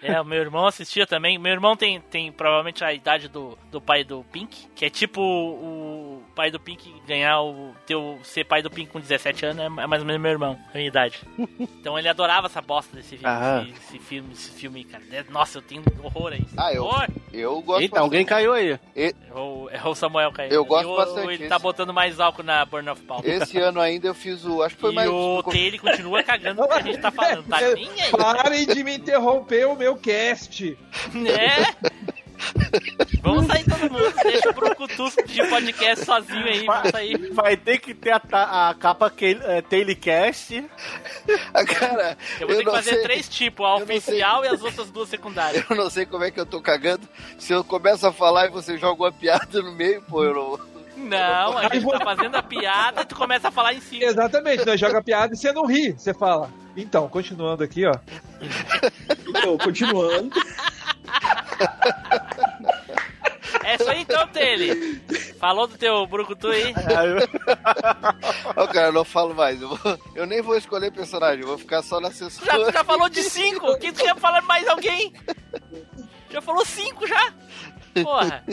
É, 0.01 0.19
o 0.19 0.25
meu 0.25 0.39
irmão 0.39 0.65
assistia 0.65 1.05
também. 1.07 1.37
Meu 1.37 1.51
irmão 1.51 1.75
tem, 1.75 1.99
tem 2.01 2.31
provavelmente 2.31 2.83
a 2.83 2.93
idade 2.93 3.27
do, 3.27 3.57
do 3.71 3.79
pai 3.81 4.03
do 4.03 4.23
Pink, 4.31 4.67
que 4.75 4.85
é 4.85 4.89
tipo 4.89 5.21
o 5.21 6.00
pai 6.31 6.49
do 6.51 6.59
Pink 6.59 6.93
ganhar 7.07 7.41
o. 7.41 7.73
Teu, 7.85 8.19
ser 8.23 8.43
pai 8.45 8.61
do 8.61 8.69
Pink 8.69 8.89
com 8.91 8.99
17 8.99 9.45
anos 9.45 9.63
é 9.63 9.69
mais 9.87 10.01
ou 10.01 10.07
menos 10.07 10.21
meu 10.21 10.31
irmão, 10.31 10.57
a 10.73 10.77
minha 10.77 10.87
idade. 10.87 11.19
Então 11.81 11.97
ele 11.97 12.07
adorava 12.07 12.45
essa 12.47 12.61
bosta 12.61 12.95
desse 12.95 13.17
filme, 13.17 13.25
Ah. 13.25 13.63
esse, 13.67 13.71
esse 13.95 13.99
filme, 13.99 14.33
esse 14.33 14.51
filme, 14.51 14.83
cara. 14.83 15.03
É- 15.11 15.23
Nossa, 15.29 15.57
eu 15.57 15.61
tenho 15.63 15.83
horror 16.03 16.31
a 16.33 16.35
isso. 16.35 16.53
Ah, 16.55 16.71
eu- 16.73 16.83
Horror! 16.85 17.07
Eu 17.33 17.61
gosto 17.61 17.81
Eita, 17.81 17.99
alguém 17.99 18.23
caiu 18.25 18.53
aí. 18.53 18.77
É 18.95 19.13
o, 19.33 19.67
é 19.71 19.81
o 19.87 19.95
Samuel 19.95 20.31
caindo. 20.31 20.51
Eu 20.53 20.63
gosto 20.65 20.87
E 20.87 20.91
o- 20.91 20.95
bastante 20.97 21.27
Ele 21.27 21.33
esse. 21.35 21.47
tá 21.47 21.57
botando 21.57 21.91
mais 21.93 22.19
álcool 22.19 22.43
na 22.43 22.63
Burn 22.65 22.87
of 22.89 23.01
Power. 23.03 23.23
Esse 23.25 23.57
ano 23.57 23.79
ainda 23.79 24.07
eu 24.07 24.13
fiz 24.13 24.45
o. 24.45 24.61
Acho 24.61 24.75
que 24.75 24.81
foi 24.81 24.91
e 24.91 24.95
mais. 24.95 25.09
o 25.09 25.41
Taylor 25.43 25.79
continua 25.79 26.21
cagando 26.23 26.61
no 26.61 26.67
que 26.67 26.73
a 26.73 26.81
gente 26.81 26.99
tá 26.99 27.09
falando, 27.11 27.43
tá 27.47 27.59
nem 27.73 27.89
aí. 28.01 28.11
Parem 28.11 28.65
de 28.67 28.83
me 28.83 28.95
interromper 28.97 29.65
o 29.67 29.75
meu 29.75 29.95
cast. 29.97 30.77
Né? 31.13 31.65
Vamos 33.21 33.45
sair 33.47 33.63
todo 33.65 33.91
mundo, 33.91 34.13
deixa 34.23 34.49
o 34.49 34.53
Brucutus 34.53 35.15
de 35.25 35.43
podcast 35.47 36.05
sozinho 36.05 36.45
aí, 36.45 36.65
vamos 36.65 36.89
sair. 36.89 37.31
Vai 37.33 37.55
ter 37.57 37.77
que 37.79 37.93
ter 37.93 38.11
a, 38.11 38.19
ta- 38.19 38.69
a 38.69 38.73
capa 38.73 39.09
que, 39.09 39.37
é, 39.43 39.61
Tailycast. 39.61 40.65
Cara, 41.79 42.17
Eu 42.39 42.47
vou 42.47 42.57
ter 42.57 42.63
que 42.65 42.71
fazer 42.71 42.93
sei- 42.95 43.03
três 43.03 43.29
tipos, 43.29 43.65
a 43.65 43.69
eu 43.77 43.83
oficial 43.83 44.43
e 44.43 44.47
as 44.47 44.61
outras 44.61 44.89
duas 44.89 45.09
secundárias. 45.09 45.63
Eu 45.69 45.75
não 45.75 45.89
sei 45.89 46.05
como 46.05 46.23
é 46.23 46.31
que 46.31 46.39
eu 46.39 46.45
tô 46.45 46.61
cagando. 46.61 47.07
Se 47.37 47.53
eu 47.53 47.63
começo 47.63 48.05
a 48.07 48.11
falar 48.11 48.47
e 48.47 48.49
você 48.49 48.77
joga 48.77 49.03
uma 49.03 49.11
piada 49.11 49.61
no 49.61 49.71
meio, 49.73 50.01
pô, 50.03 50.23
eu 50.23 50.33
não. 50.33 50.71
Não, 50.97 51.57
a 51.57 51.63
gente 51.73 51.85
tá 51.89 51.99
fazendo 52.01 52.35
a 52.35 52.43
piada 52.43 53.01
e 53.01 53.05
tu 53.05 53.15
começa 53.15 53.47
a 53.47 53.51
falar 53.51 53.73
em 53.73 53.81
cima. 53.81 54.03
Exatamente, 54.05 54.65
nós 54.65 54.79
joga 54.79 55.01
piada 55.01 55.33
e 55.33 55.37
você 55.37 55.51
não 55.51 55.65
ri, 55.65 55.93
você 55.93 56.13
fala. 56.13 56.49
Então, 56.77 57.07
continuando 57.09 57.63
aqui, 57.63 57.85
ó. 57.85 57.93
Então, 59.27 59.57
continuando. 59.57 60.29
É 63.63 63.89
aí 63.89 64.01
então, 64.01 64.27
Tele. 64.27 65.01
Falou 65.39 65.67
do 65.67 65.77
teu 65.77 66.05
Brucutu 66.07 66.47
aí? 66.47 66.73
Ó, 68.55 68.67
cara, 68.67 68.87
eu 68.87 68.93
não 68.93 69.03
falo 69.05 69.33
mais. 69.35 69.61
Eu, 69.61 69.75
vou- 69.75 69.99
eu 70.15 70.25
nem 70.25 70.41
vou 70.41 70.55
escolher 70.57 70.91
personagem, 70.91 71.41
eu 71.41 71.47
vou 71.47 71.57
ficar 71.57 71.81
só 71.81 71.99
na 71.99 72.09
Já, 72.09 72.15
censura. 72.15 72.71
já 72.71 72.83
falou 72.83 73.09
de 73.09 73.21
cinco? 73.23 73.77
Quem 73.77 73.91
tu 73.93 74.03
quer 74.03 74.15
falar 74.17 74.41
mais 74.43 74.67
alguém? 74.67 75.13
Já 76.29 76.41
falou 76.41 76.65
cinco 76.65 77.05
já? 77.07 77.33
Porra. 78.03 78.43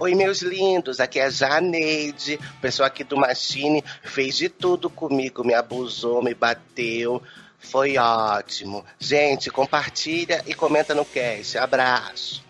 Oi, 0.00 0.14
meus 0.16 0.42
lindos, 0.42 0.98
aqui 0.98 1.20
é 1.20 1.26
a 1.26 1.30
Janeide. 1.30 2.38
O 2.58 2.60
pessoal 2.60 2.88
aqui 2.88 3.04
do 3.04 3.16
Machine 3.16 3.84
fez 4.02 4.36
de 4.36 4.48
tudo 4.48 4.90
comigo, 4.90 5.44
me 5.44 5.54
abusou, 5.54 6.22
me 6.22 6.34
bateu. 6.34 7.22
Foi 7.62 7.96
ótimo. 7.96 8.84
Gente, 8.98 9.50
compartilha 9.50 10.42
e 10.46 10.54
comenta 10.54 10.94
no 10.94 11.04
cast. 11.04 11.56
Abraço. 11.58 12.44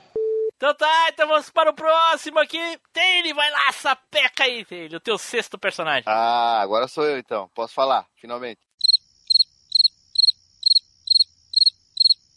Então 0.57 0.75
tá, 0.75 1.09
então 1.09 1.27
vamos 1.27 1.51
para 1.51 1.71
o 1.71 1.75
próximo 1.75 2.39
aqui. 2.39 2.59
Taylor, 2.93 3.35
vai 3.35 3.51
lá, 3.51 3.73
sapeca 3.73 4.45
aí, 4.45 4.65
Taylor, 4.65 4.95
o 4.95 5.01
teu 5.01 5.19
sexto 5.19 5.59
personagem. 5.59 6.05
Ah, 6.07 6.61
agora 6.61 6.87
sou 6.87 7.05
eu 7.05 7.19
então. 7.19 7.51
Posso 7.53 7.75
falar, 7.75 8.07
finalmente. 8.15 8.61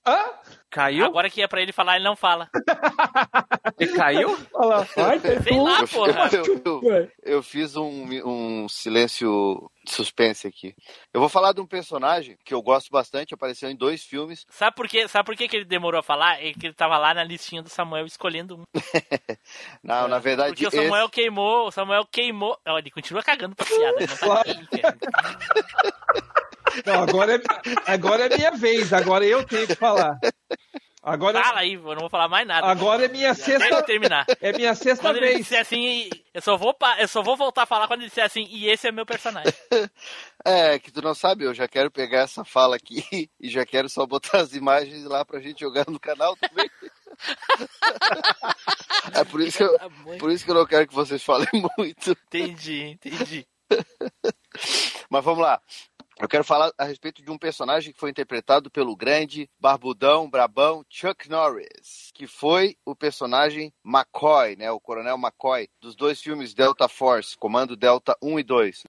Hã? 0.08 0.30
Caiu? 0.70 1.06
Agora 1.06 1.30
que 1.30 1.42
é 1.42 1.48
pra 1.48 1.62
ele 1.62 1.72
falar, 1.72 1.96
ele 1.96 2.04
não 2.04 2.16
fala. 2.16 2.50
Ele 3.78 3.92
caiu? 3.94 4.38
Olha 4.54 4.68
lá, 4.68 4.88
vai 4.96 5.20
Sei 5.20 5.60
lá, 5.62 5.82
Eu, 5.82 5.88
porra. 5.88 6.30
eu- 6.32 6.62
eu- 6.64 7.12
eu 7.24 7.44
fiz 7.44 7.76
um, 7.76 8.08
um 8.26 8.70
silêncio 8.70 9.70
de 9.84 9.92
suspense 9.92 10.48
aqui. 10.48 10.74
Eu 11.14 11.20
vou 11.20 11.28
falar 11.28 11.52
de 11.52 11.60
um 11.60 11.66
personagem 11.68 12.38
que 12.46 12.54
eu 12.54 12.62
gosto 12.62 12.90
bastante, 12.90 13.34
apareceu 13.34 13.70
em 13.70 13.76
dois 13.76 14.02
filmes. 14.04 14.46
Sabe 14.50 14.74
por 14.78 14.88
quê? 14.88 15.08
Sabe 15.10 15.26
por 15.26 15.36
que 15.36 15.50
que 15.50 15.58
ele 15.58 15.66
demorou 15.66 16.00
a 16.00 16.04
falar? 16.04 16.42
É 16.42 16.54
que 16.54 16.68
ele 16.68 16.74
tava 16.74 16.98
lá 16.98 17.14
na 17.14 17.24
listinha 17.24 17.62
do 17.62 17.68
Samuel 17.70 18.06
escolhendo 18.06 18.58
um. 18.60 18.64
Não, 19.84 20.08
na 20.08 20.20
verdade, 20.20 20.52
Porque 20.52 20.66
o 20.66 20.70
esse- 20.70 20.78
Samuel 20.82 21.10
queimou, 21.10 21.68
o 21.68 21.72
Samuel 21.72 22.06
queimou. 22.10 22.58
Ó, 22.66 22.78
ele 22.80 22.92
continua 22.92 23.22
cagando 23.24 23.56
pra 23.56 23.66
piada. 23.66 23.98
Ele 24.00 24.08
não 24.08 24.18
tá. 24.18 24.44
Não, 26.86 27.04
agora 27.04 27.36
é, 27.36 27.42
agora 27.92 28.26
é 28.26 28.38
minha 28.38 28.52
vez, 28.52 28.94
agora 28.94 29.26
eu 29.26 29.44
tenho 29.46 29.68
que 29.68 29.76
falar. 29.76 30.20
Agora, 31.08 31.40
Fala 31.44 31.60
aí, 31.60 31.74
eu 31.74 31.84
não 31.84 32.00
vou 32.00 32.10
falar 32.10 32.28
mais 32.28 32.48
nada. 32.48 32.66
agora 32.66 33.06
é 33.06 33.08
minha 33.08 33.28
ele 33.28 33.36
sexta, 33.36 33.84
terminar. 33.84 34.26
é 34.42 34.52
minha 34.52 34.74
sexta 34.74 35.04
Quando 35.04 35.18
ele 35.18 35.28
vez. 35.28 35.38
disser 35.38 35.62
assim, 35.62 36.10
Eu 36.34 36.42
só 36.42 36.58
vou, 36.58 36.76
eu 36.98 37.08
só 37.08 37.22
vou 37.22 37.38
voltar 37.38 37.62
a 37.62 37.66
falar 37.68 37.88
quando 37.88 38.00
ele 38.02 38.10
disser 38.10 38.24
assim, 38.26 38.48
e 38.50 38.68
esse 38.68 38.88
é 38.88 38.92
meu 38.92 39.06
personagem. 39.06 39.54
É, 40.48 40.78
que 40.78 40.92
tu 40.92 41.02
não 41.02 41.16
sabe, 41.16 41.44
eu 41.44 41.56
já 41.56 41.68
quero 41.68 41.90
pegar 41.90 42.20
essa 42.20 42.46
fala 42.46 42.76
aqui 42.76 43.04
e 43.42 43.50
já 43.50 43.66
quero 43.66 43.90
só 43.90 44.06
botar 44.06 44.38
as 44.42 44.54
imagens 44.54 45.04
lá 45.06 45.26
pra 45.26 45.40
gente 45.40 45.62
jogar 45.62 45.86
no 45.88 46.00
canal 46.00 46.36
também. 46.38 46.70
É 49.14 49.24
por 49.24 49.40
isso 49.42 49.58
que 49.60 49.64
eu, 49.64 50.18
por 50.20 50.32
isso 50.32 50.44
que 50.44 50.52
eu 50.52 50.56
não 50.56 50.66
quero 50.66 50.88
que 50.88 50.94
vocês 50.94 51.24
falem 51.24 51.48
muito. 51.78 52.12
Entendi, 52.28 52.84
entendi. 52.88 53.48
Mas 55.10 55.24
vamos 55.24 55.42
lá. 55.42 55.62
Eu 56.18 56.30
quero 56.30 56.46
falar 56.46 56.72
a 56.78 56.86
respeito 56.86 57.22
de 57.22 57.30
um 57.30 57.38
personagem 57.38 57.92
que 57.92 58.00
foi 58.00 58.10
interpretado 58.10 58.72
pelo 58.72 58.96
grande, 58.96 59.50
barbudão, 59.60 60.30
brabão 60.30 60.86
Chuck 60.90 61.30
Norris, 61.30 62.10
que 62.14 62.26
foi 62.26 62.78
o 62.86 62.96
personagem 62.96 63.74
McCoy, 63.84 64.56
né, 64.56 64.72
o 64.72 64.80
Coronel 64.80 65.18
McCoy, 65.18 65.68
dos 65.82 65.94
dois 65.94 66.22
filmes 66.22 66.54
Delta 66.54 66.88
Force, 66.88 67.38
Comando 67.38 67.76
Delta 67.76 68.18
1 68.22 68.40
e 68.40 68.44
2. 68.44 68.84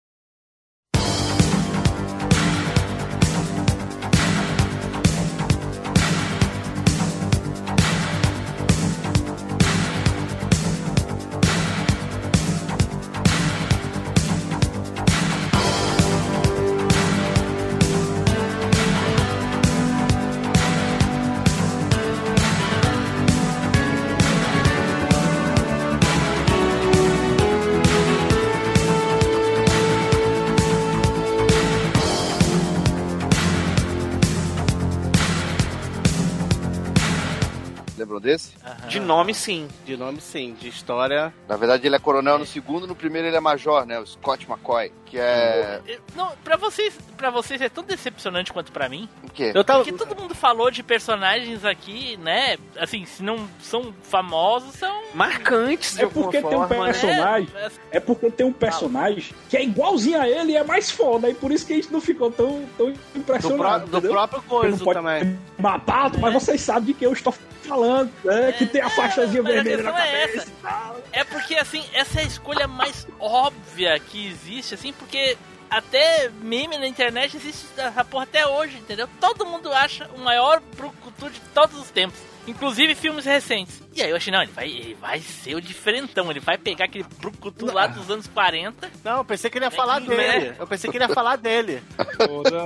Lembram 38.16 38.20
desse? 38.20 38.54
De 38.88 38.98
nome, 38.98 39.34
sim. 39.34 39.68
De 39.84 39.96
nome, 39.96 40.20
sim. 40.20 40.54
De 40.58 40.68
história. 40.68 41.32
Na 41.48 41.56
verdade, 41.56 41.86
ele 41.86 41.96
é 41.96 41.98
coronel 41.98 42.38
no 42.38 42.46
segundo, 42.46 42.86
no 42.86 42.94
primeiro 42.94 43.28
ele 43.28 43.36
é 43.36 43.40
major, 43.40 43.84
né? 43.86 43.98
O 43.98 44.06
Scott 44.06 44.46
McCoy, 44.48 44.92
que 45.04 45.18
é. 45.18 45.80
Não, 46.14 46.32
pra 46.42 46.56
vocês, 46.56 46.98
pra 47.16 47.30
vocês 47.30 47.60
é 47.60 47.68
tão 47.68 47.82
decepcionante 47.82 48.52
quanto 48.52 48.70
pra 48.70 48.88
mim. 48.88 49.08
O 49.24 49.30
quê? 49.30 49.52
Eu 49.54 49.64
tava- 49.64 49.84
Porque 49.84 49.96
todo 49.96 50.14
mundo 50.20 50.34
falou 50.34 50.70
de 50.70 50.82
personagens 50.82 51.64
aqui, 51.64 52.16
né? 52.18 52.56
Assim, 52.78 53.04
se 53.04 53.22
não 53.22 53.48
são 53.60 53.94
famosos, 54.02 54.74
são. 54.74 55.02
Marcantes, 55.14 55.94
de 55.96 56.04
É 56.04 56.06
porque 56.06 56.42
tem 56.42 56.56
um 56.56 56.66
né? 56.66 56.76
personagem. 56.86 57.48
É 57.90 58.00
porque 58.00 58.30
tem 58.30 58.46
um 58.46 58.52
personagem 58.52 59.34
que 59.48 59.56
é 59.56 59.64
igualzinho 59.64 60.20
a 60.20 60.28
ele 60.28 60.52
e 60.52 60.56
é 60.56 60.62
mais 60.64 60.90
foda. 60.90 61.28
E 61.28 61.34
por 61.34 61.50
isso 61.50 61.66
que 61.66 61.72
a 61.72 61.76
gente 61.76 61.92
não 61.92 62.00
ficou 62.00 62.30
tão, 62.30 62.64
tão 62.76 62.92
impressionado. 63.14 63.86
Do, 63.86 63.90
do 63.92 63.96
entendeu? 63.98 64.12
próprio 64.12 64.42
coisa 64.42 64.84
também. 64.84 65.38
matar, 65.58 66.10
mas 66.18 66.32
vocês 66.34 66.60
sabem 66.60 66.84
de 66.86 66.94
que 66.94 67.04
eu 67.06 67.12
estou 67.12 67.34
falando, 67.62 68.10
né? 68.24 68.52
Que 68.52 68.66
tem 68.66 68.80
a 68.80 68.88
faixazinha 68.90 69.42
vermelha 69.42 69.82
na 69.82 70.06
é 70.06 70.26
cabeça. 70.26 70.52
essa. 70.62 70.96
É 71.12 71.24
porque, 71.24 71.54
assim, 71.56 71.82
essa 71.92 72.20
é 72.20 72.22
a 72.22 72.26
escolha 72.26 72.68
mais 72.68 73.06
óbvia 73.18 73.98
que 73.98 74.26
existe, 74.28 74.74
assim, 74.74 74.92
porque 74.92 75.36
até 75.70 76.30
meme 76.40 76.78
na 76.78 76.86
internet 76.86 77.36
existe 77.36 77.66
essa 77.76 78.04
porra 78.04 78.24
até 78.24 78.46
hoje, 78.46 78.76
entendeu? 78.78 79.08
Todo 79.20 79.46
mundo 79.46 79.72
acha 79.72 80.08
o 80.14 80.18
maior 80.18 80.60
brucutu 80.76 81.30
de 81.30 81.40
todos 81.54 81.78
os 81.78 81.90
tempos. 81.90 82.18
Inclusive 82.46 82.94
filmes 82.94 83.24
recentes. 83.24 83.82
E 83.92 84.00
aí 84.00 84.10
eu 84.10 84.16
achei, 84.16 84.32
não, 84.32 84.40
ele 84.40 84.52
vai, 84.52 84.68
ele 84.68 84.94
vai 84.94 85.18
ser 85.18 85.56
o 85.56 85.60
diferentão. 85.60 86.30
Ele 86.30 86.38
vai 86.38 86.56
pegar 86.56 86.84
aquele 86.84 87.04
brucutu 87.18 87.66
lá 87.66 87.88
dos 87.88 88.08
anos 88.08 88.28
40. 88.28 88.88
Não, 89.02 89.16
eu 89.18 89.24
pensei 89.24 89.50
que 89.50 89.58
ele 89.58 89.64
ia 89.64 89.70
falar 89.70 90.00
que, 90.00 90.08
dele. 90.08 90.50
né? 90.50 90.56
Eu 90.56 90.66
pensei 90.66 90.88
que 90.88 90.96
ele 90.96 91.04
ia 91.04 91.08
falar 91.12 91.36
dele. 91.36 91.82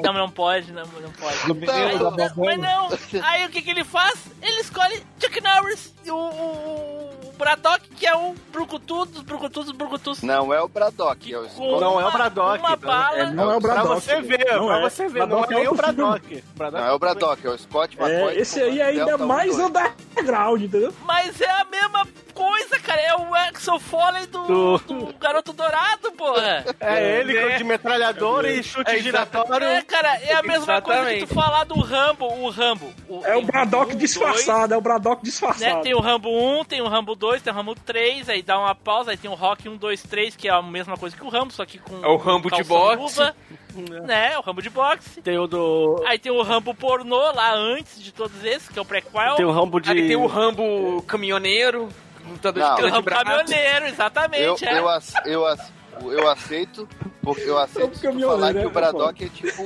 Não, 0.04 0.12
não 0.12 0.30
pode, 0.30 0.70
não, 0.70 0.84
não 0.84 1.10
pode. 1.12 1.46
Do 1.46 1.54
menino 1.54 2.10
da 2.16 2.24
Aí, 2.26 2.32
mas 2.36 2.58
não, 2.58 2.88
aí 3.22 3.46
o 3.46 3.48
que, 3.48 3.62
que 3.62 3.70
ele 3.70 3.84
faz? 3.84 4.18
Ele 4.42 4.60
escolhe 4.60 5.02
Chuck 5.18 5.40
Norris 5.40 5.94
e 6.04 6.10
o, 6.10 6.16
o, 6.16 7.28
o 7.28 7.29
Braddock, 7.40 7.88
que 7.96 8.06
é 8.06 8.14
o 8.14 8.34
brucutu 8.52 9.04
dos 9.06 9.22
brucutus 9.22 9.64
dos 9.66 9.74
brucutus. 9.74 10.22
Não 10.22 10.52
é 10.54 10.60
o 10.62 10.68
Braddock, 10.68 11.32
é 11.32 11.38
o 11.38 11.48
Scott. 11.48 11.80
Não 11.80 12.00
é 12.00 12.06
o 12.06 12.12
Braddock. 12.12 12.58
Uma 12.58 12.76
bala. 12.76 13.18
É, 13.18 13.26
não 13.30 13.50
é 13.50 13.56
o 13.56 13.60
Pra 13.60 13.72
Braddock. 13.74 14.00
você 14.02 14.20
ver, 14.20 14.44
Não 14.54 14.66
pra 14.66 14.78
é. 14.78 14.82
você 14.82 15.08
ver. 15.08 15.18
Não 15.20 15.26
Braddock 15.28 15.52
é 15.52 15.56
nem 15.56 15.68
o 15.68 15.74
filme. 15.74 15.76
Braddock. 15.94 16.44
Não 16.72 16.86
é 16.86 16.92
o 16.92 16.98
Braddock, 16.98 17.46
é 17.46 17.50
o 17.50 17.58
Scott 17.58 17.96
McCoy. 17.98 18.36
É, 18.36 18.40
esse 18.40 18.60
aí 18.62 18.80
ainda 18.82 19.02
é 19.02 19.04
Delta 19.06 19.26
mais 19.26 19.58
1 19.58 19.70
2. 19.70 19.92
underground, 20.10 20.62
entendeu? 20.62 20.92
Mas 21.04 21.40
é 21.40 21.50
a 21.50 21.64
mesma 21.64 22.06
coisa, 22.34 22.78
cara. 22.80 23.00
É 23.00 23.14
o 23.16 23.34
Axel 23.34 23.78
Foley 23.80 24.26
do, 24.26 24.46
Do- 24.46 24.78
do 24.78 25.14
Garoto 25.18 25.52
Dourado, 25.52 26.12
porra. 26.12 26.64
É 26.80 27.18
ele 27.20 27.36
É. 27.36 27.56
de 27.58 27.64
metralhadora 27.64 28.50
e 28.52 28.62
chute 28.62 28.90
É, 28.90 28.98
giratório. 28.98 29.66
É, 29.66 29.82
cara, 29.82 30.16
é 30.20 30.34
a 30.34 30.42
mesma 30.42 30.80
coisa 30.82 31.00
que 31.02 31.06
Exatamente. 31.16 31.26
tu 31.26 31.34
falar 31.34 31.64
do 31.64 31.78
Rambo. 31.80 32.26
O 32.26 32.48
Rambo. 32.50 32.92
O, 33.08 33.24
É 33.24 33.36
o 33.36 33.42
Braddock 33.42 33.94
um, 33.94 33.98
disfarçado, 33.98 34.72
é 34.74 34.76
o 34.76 34.80
Braddock 34.80 35.16
dois, 35.22 35.32
disfarçado. 35.32 35.76
né? 35.76 35.82
Tem 35.82 35.94
o 35.94 36.00
Rambo 36.00 36.28
1, 36.60 36.64
tem 36.64 36.80
o 36.80 36.88
Rambo 36.88 37.14
2, 37.14 37.29
tem 37.38 37.52
o 37.52 37.56
Rambo 37.56 37.74
3, 37.74 38.28
aí 38.28 38.42
dá 38.42 38.58
uma 38.58 38.74
pausa, 38.74 39.10
aí 39.10 39.16
tem 39.16 39.30
o 39.30 39.34
Rock 39.34 39.68
1, 39.68 39.76
2, 39.76 40.02
3, 40.02 40.34
que 40.36 40.48
é 40.48 40.50
a 40.52 40.62
mesma 40.62 40.96
coisa 40.96 41.16
que 41.16 41.22
o 41.24 41.28
Rambo, 41.28 41.52
só 41.52 41.64
que 41.64 41.78
com 41.78 42.02
É 42.04 42.08
o 42.08 42.16
Rambo 42.16 42.50
de 42.50 42.62
boxe. 42.64 42.96
luva, 43.20 43.36
né? 44.06 44.36
O 44.38 44.40
Rambo 44.40 44.62
de 44.62 44.70
boxe. 44.70 45.22
Tem 45.22 45.38
o 45.38 45.46
do. 45.46 46.02
Aí 46.06 46.18
tem 46.18 46.32
o 46.32 46.42
Rambo 46.42 46.74
pornô 46.74 47.30
lá 47.32 47.54
antes 47.54 48.02
de 48.02 48.12
todos 48.12 48.42
esses, 48.44 48.68
que 48.68 48.78
é 48.78 48.82
o 48.82 48.84
prequel. 48.84 49.36
Tem 49.36 49.44
o 49.46 49.52
Rambo 49.52 49.78
de. 49.80 49.90
Aí 49.90 50.06
tem 50.08 50.16
o 50.16 50.26
Rambo 50.26 51.02
caminhoneiro, 51.02 51.88
lutador 52.28 52.62
Não. 52.62 52.70
de 52.70 52.76
Tem 52.76 52.84
o 52.86 52.88
cana 52.88 52.88
de 52.88 52.92
Rambo 52.96 53.04
braço. 53.04 53.24
caminhoneiro, 53.24 53.84
Eu, 53.84 53.88
exatamente. 53.92 54.64
é. 54.64 54.78
eu, 54.78 54.88
ac- 54.88 55.22
eu, 55.26 55.46
ac- 55.46 55.72
eu 56.02 56.28
aceito, 56.30 56.88
porque 57.22 57.42
eu 57.42 57.58
aceito 57.58 57.98
falar 58.20 58.52
que 58.52 58.58
é, 58.60 58.66
o 58.66 58.70
Braddock 58.70 59.24
é 59.24 59.28
tipo 59.28 59.62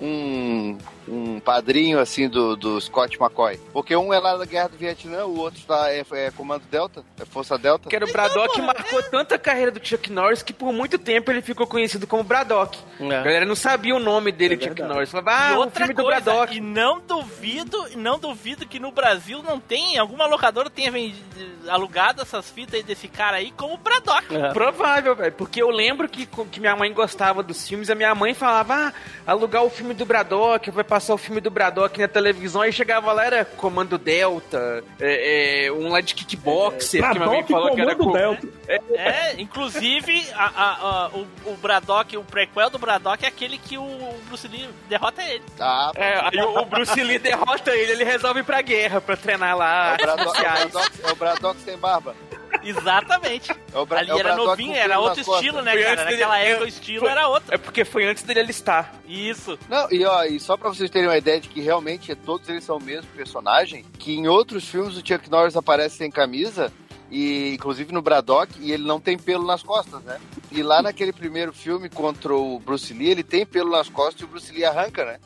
um, 0.00 0.78
um 1.06 1.40
padrinho 1.40 1.98
assim 1.98 2.28
do, 2.28 2.56
do 2.56 2.80
Scott 2.80 3.16
McCoy. 3.20 3.58
Porque 3.72 3.94
um 3.96 4.12
é 4.12 4.18
lá 4.18 4.36
da 4.36 4.44
Guerra 4.44 4.68
do 4.68 4.76
Vietnã, 4.76 5.24
o 5.24 5.38
outro 5.38 5.60
tá, 5.66 5.90
é, 5.90 6.04
é 6.12 6.30
Comando 6.30 6.62
Delta, 6.70 7.04
é 7.20 7.24
Força 7.24 7.56
Delta. 7.58 7.88
Que 7.88 7.96
era 7.96 8.04
o 8.04 8.12
Braddock 8.12 8.60
marcou 8.60 9.02
tanta 9.04 9.34
a 9.36 9.38
carreira 9.38 9.70
do 9.70 9.84
Chuck 9.84 10.10
Norris 10.12 10.42
que 10.42 10.52
por 10.52 10.72
muito 10.72 10.98
tempo 10.98 11.30
ele 11.30 11.42
ficou 11.42 11.66
conhecido 11.66 12.06
como 12.06 12.22
Braddock. 12.22 12.78
A 13.00 13.04
É. 13.04 13.08
galera 13.08 13.44
não 13.46 13.54
sabia 13.56 13.94
o 13.94 13.98
nome 13.98 14.32
dele, 14.32 14.54
Chuck 14.56 14.66
verdade. 14.68 14.92
Norris. 14.92 15.10
Falava, 15.10 15.30
ah, 15.32 15.52
e 15.52 15.56
outra 15.56 15.86
filme 15.86 15.94
do 15.94 16.02
coisa, 16.02 16.20
Braddock. 16.20 16.56
e 16.56 16.60
não 16.60 17.00
duvido, 17.00 17.86
não 17.96 18.18
duvido 18.18 18.66
que 18.66 18.78
no 18.78 18.90
Brasil 18.92 19.42
não 19.42 19.58
tem, 19.60 19.98
alguma 19.98 20.26
locadora 20.26 20.68
tenha 20.68 20.90
vendido, 20.90 21.24
alugado 21.68 22.22
essas 22.22 22.50
fitas 22.50 22.74
aí 22.74 22.82
desse 22.82 23.08
cara 23.08 23.36
aí 23.38 23.52
como 23.52 23.76
Braddock. 23.76 24.34
É. 24.34 24.52
Provável, 24.52 25.14
velho. 25.14 25.32
Porque 25.32 25.62
eu 25.62 25.70
lembro 25.70 26.08
que, 26.08 26.26
que 26.26 26.60
minha 26.60 26.76
mãe 26.76 26.87
gostava 26.92 27.42
dos 27.42 27.66
filmes, 27.68 27.90
a 27.90 27.94
minha 27.94 28.14
mãe 28.14 28.34
falava, 28.34 28.74
ah, 28.74 28.92
alugar 29.26 29.62
o 29.64 29.70
filme 29.70 29.94
do 29.94 30.04
Braddock, 30.06 30.70
vai 30.70 30.84
passar 30.84 31.14
o 31.14 31.18
filme 31.18 31.40
do 31.40 31.50
Braddock 31.50 31.98
na 32.00 32.08
televisão, 32.08 32.62
aí 32.62 32.72
chegava 32.72 33.12
lá, 33.12 33.24
era 33.24 33.44
Comando 33.44 33.98
Delta, 33.98 34.82
é, 35.00 35.66
é, 35.66 35.72
um 35.72 35.88
lá 35.88 36.00
de 36.00 36.14
kickboxer, 36.14 37.02
que 37.02 37.18
minha 37.18 37.26
mãe 37.30 37.44
falou 37.44 37.74
que 37.74 37.80
era 37.80 37.94
Delta. 37.94 38.48
É, 38.68 39.40
inclusive, 39.40 40.26
a- 40.34 40.52
a- 40.56 41.04
a- 41.04 41.08
o, 41.14 41.26
o 41.52 41.56
Braddock, 41.56 42.16
o 42.16 42.24
prequel 42.24 42.70
do 42.70 42.78
Braddock 42.78 43.24
é 43.24 43.28
aquele 43.28 43.58
que 43.58 43.76
o 43.78 44.14
Bruce 44.28 44.46
Lee 44.48 44.68
derrota 44.88 45.22
ele. 45.22 45.42
Ah, 45.58 45.90
É, 45.94 46.20
aí 46.22 46.40
o, 46.44 46.58
o 46.60 46.64
Bruce 46.64 47.02
Lee 47.02 47.18
derrota 47.18 47.70
ele, 47.74 47.92
ele 47.92 48.04
resolve 48.04 48.40
ir 48.40 48.44
pra 48.44 48.60
guerra 48.62 49.00
pra 49.00 49.16
treinar 49.16 49.50
é 49.50 49.54
lá 49.54 49.66
o 49.66 49.90
artes 49.92 50.04
Braddock, 50.06 50.38
é 50.38 50.40
o. 50.40 50.42
Braddock, 50.68 50.90
é 51.04 51.10
o 51.12 51.16
Braddock 51.16 51.60
sem 51.60 51.76
barba. 51.76 52.14
Exatamente. 52.62 53.50
É 53.50 53.84
Bra- 53.84 53.98
Ali 54.00 54.10
é 54.10 54.14
o 54.14 54.18
era 54.18 54.24
Braddock 54.34 54.46
novinho, 54.48 54.74
era 54.74 54.98
outro 54.98 55.20
estilo, 55.20 55.62
né, 55.62 55.72
Foi 55.72 55.82
cara? 55.82 56.04
Naquela 56.04 56.38
é, 56.38 56.50
época 56.50 56.64
o 56.64 56.68
estilo 56.68 57.00
foi- 57.00 57.10
era 57.10 57.28
outro. 57.28 57.54
É 57.54 57.58
porque 57.58 57.84
foi 57.84 58.04
antes 58.06 58.22
dele 58.22 58.40
alistar. 58.40 58.94
Isso. 59.06 59.58
Não, 59.68 59.90
e 59.90 60.04
ó, 60.04 60.24
e 60.24 60.38
só 60.40 60.56
pra 60.56 60.68
vocês 60.68 60.90
terem 60.90 61.08
uma 61.08 61.18
ideia 61.18 61.40
de 61.40 61.48
que 61.48 61.60
realmente 61.60 62.14
todos 62.14 62.48
eles 62.48 62.64
são 62.64 62.76
o 62.78 62.82
mesmo 62.82 63.10
personagem, 63.16 63.84
que 63.98 64.14
em 64.14 64.26
outros 64.28 64.68
filmes 64.68 64.96
o 64.96 65.06
Chuck 65.06 65.30
Norris 65.30 65.56
aparece 65.56 65.96
sem 65.96 66.10
camisa, 66.10 66.72
e 67.10 67.54
inclusive 67.54 67.92
no 67.92 68.02
Braddock, 68.02 68.52
e 68.60 68.70
ele 68.72 68.84
não 68.86 69.00
tem 69.00 69.16
pelo 69.16 69.46
nas 69.46 69.62
costas, 69.62 70.02
né? 70.02 70.18
E 70.52 70.62
lá 70.62 70.82
naquele 70.82 71.12
primeiro 71.12 71.52
filme 71.54 71.88
contra 71.88 72.34
o 72.34 72.58
Bruce 72.60 72.92
Lee, 72.92 73.08
ele 73.10 73.22
tem 73.22 73.46
pelo 73.46 73.70
nas 73.70 73.88
costas 73.88 74.20
e 74.20 74.24
o 74.24 74.28
Bruce 74.28 74.52
Lee 74.52 74.64
arranca, 74.64 75.04
né? 75.04 75.18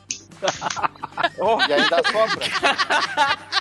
E 1.67 1.73
ainda 1.73 2.01
sopra. 2.11 2.49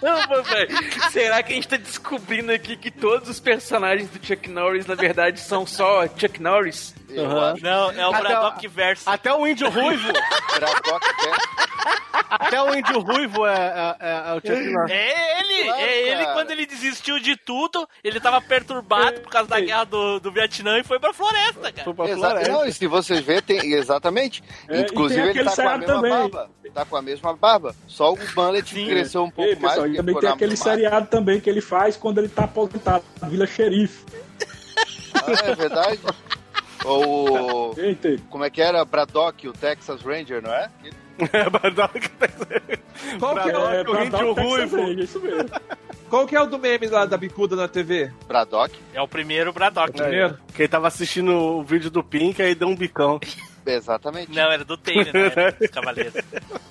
Caramba, 0.00 0.42
velho. 0.42 1.10
Será 1.10 1.42
que 1.42 1.52
a 1.52 1.56
gente 1.56 1.68
tá 1.68 1.76
descobrindo 1.76 2.52
aqui 2.52 2.76
que 2.76 2.90
todos 2.90 3.28
os 3.28 3.40
personagens 3.40 4.08
do 4.10 4.24
Chuck 4.24 4.48
Norris, 4.48 4.86
na 4.86 4.94
verdade, 4.94 5.40
são 5.40 5.66
só 5.66 6.06
Chuck 6.08 6.40
Norris? 6.40 6.94
Acho. 7.20 7.62
Não, 7.64 7.90
é 7.90 8.06
o 8.06 8.10
Braddock 8.12 8.68
verso. 8.68 9.08
Até 9.10 9.32
o 9.32 9.46
índio 9.46 9.68
ruivo. 9.68 10.08
Braddock 10.56 11.06
até 12.30 12.62
o 12.62 12.74
índio 12.74 12.98
ruivo 13.00 13.46
é, 13.46 13.52
é, 13.54 13.96
é- 14.08 14.30
é 14.30 14.32
o 14.32 14.36
Chuck 14.36 14.70
Norris. 14.72 14.90
É 14.90 15.40
ele, 15.40 15.64
Claro, 15.64 15.80
é 15.82 15.98
ele 16.08 16.22
cara. 16.22 16.32
quando 16.34 16.50
ele 16.50 16.66
desistiu 16.66 17.18
de 17.20 17.36
tudo, 17.36 17.86
ele 18.02 18.18
tava 18.20 18.40
perturbado 18.40 19.20
por 19.20 19.30
causa 19.30 19.48
da 19.48 19.60
guerra 19.60 19.84
do, 19.84 20.18
do 20.18 20.32
Vietnã 20.32 20.78
e 20.78 20.82
foi 20.84 20.98
pra 20.98 21.12
floresta, 21.12 21.70
cara. 21.70 21.84
Foi 21.84 21.92
pra 21.94 22.08
floresta. 22.08 22.50
Não, 22.52 22.64
e 22.64 22.72
se 22.72 22.86
vocês 22.86 23.20
verem, 23.20 23.42
tem, 23.42 23.72
exatamente. 23.74 24.42
É, 24.68 24.78
e 24.78 24.82
Inclusive, 24.82 25.32
tem 25.32 25.40
ele 25.42 25.50
tá 25.50 25.56
com 25.56 25.68
a 25.68 25.78
mesma 25.78 25.94
também. 25.94 26.10
barba. 26.10 26.50
Tá 26.72 26.84
com 26.86 26.96
a 26.96 27.02
mesma 27.02 27.36
barba. 27.36 27.74
Só 27.86 28.12
o 28.12 28.16
Bullet 28.34 28.68
Sim. 28.74 28.86
cresceu 28.86 29.24
um 29.24 29.30
pouco 29.30 29.50
Ei, 29.50 29.56
mais. 29.56 29.74
pessoal, 29.74 29.86
e 29.86 29.90
porque 29.90 29.96
também 29.98 30.20
tem 30.20 30.30
aquele 30.30 30.56
seriado 30.56 31.06
também 31.08 31.38
que 31.40 31.50
ele 31.50 31.60
faz 31.60 31.96
quando 31.98 32.16
ele 32.18 32.28
tá 32.28 32.44
aposentado, 32.44 33.04
Vila 33.24 33.46
Xerife. 33.46 34.04
Ah, 35.14 35.50
é 35.50 35.54
verdade? 35.54 36.00
Ou. 36.84 37.74
Eita. 37.78 38.16
Como 38.30 38.44
é 38.44 38.50
que 38.50 38.60
era? 38.60 38.84
Braddock, 38.84 39.48
o 39.48 39.52
Texas 39.52 40.02
Ranger, 40.02 40.42
não 40.42 40.52
é? 40.52 40.70
É, 41.32 41.48
Braddock, 41.48 42.00
Qual 43.20 43.34
que 43.36 43.50
é, 43.50 43.52
É, 43.52 43.80
o 43.82 43.84
Braddock 43.84 44.34
Texas 44.34 44.50
ruivo. 44.50 44.76
Ranger, 44.76 44.98
isso 44.98 45.20
mesmo. 45.20 45.50
qual 46.08 46.26
que 46.26 46.34
é 46.34 46.40
o 46.40 46.46
do 46.46 46.58
meme 46.58 46.86
lá 46.88 47.04
da 47.04 47.16
bicuda 47.16 47.54
na 47.54 47.68
TV? 47.68 48.10
Braddock? 48.26 48.76
É 48.94 49.00
o 49.00 49.06
primeiro 49.06 49.52
Braddock. 49.52 49.92
Primeiro? 49.92 50.38
Quem 50.54 50.66
tava 50.66 50.88
assistindo 50.88 51.30
o 51.32 51.62
vídeo 51.62 51.90
do 51.90 52.02
Pink 52.02 52.40
aí 52.42 52.54
deu 52.54 52.66
um 52.66 52.74
bicão. 52.74 53.20
Exatamente. 53.64 54.30
Não, 54.32 54.50
era 54.50 54.64
do 54.64 54.76
Taylor, 54.76 55.12
né? 55.12 55.50
Dos 55.58 55.70
Cavaleiros. 55.70 56.14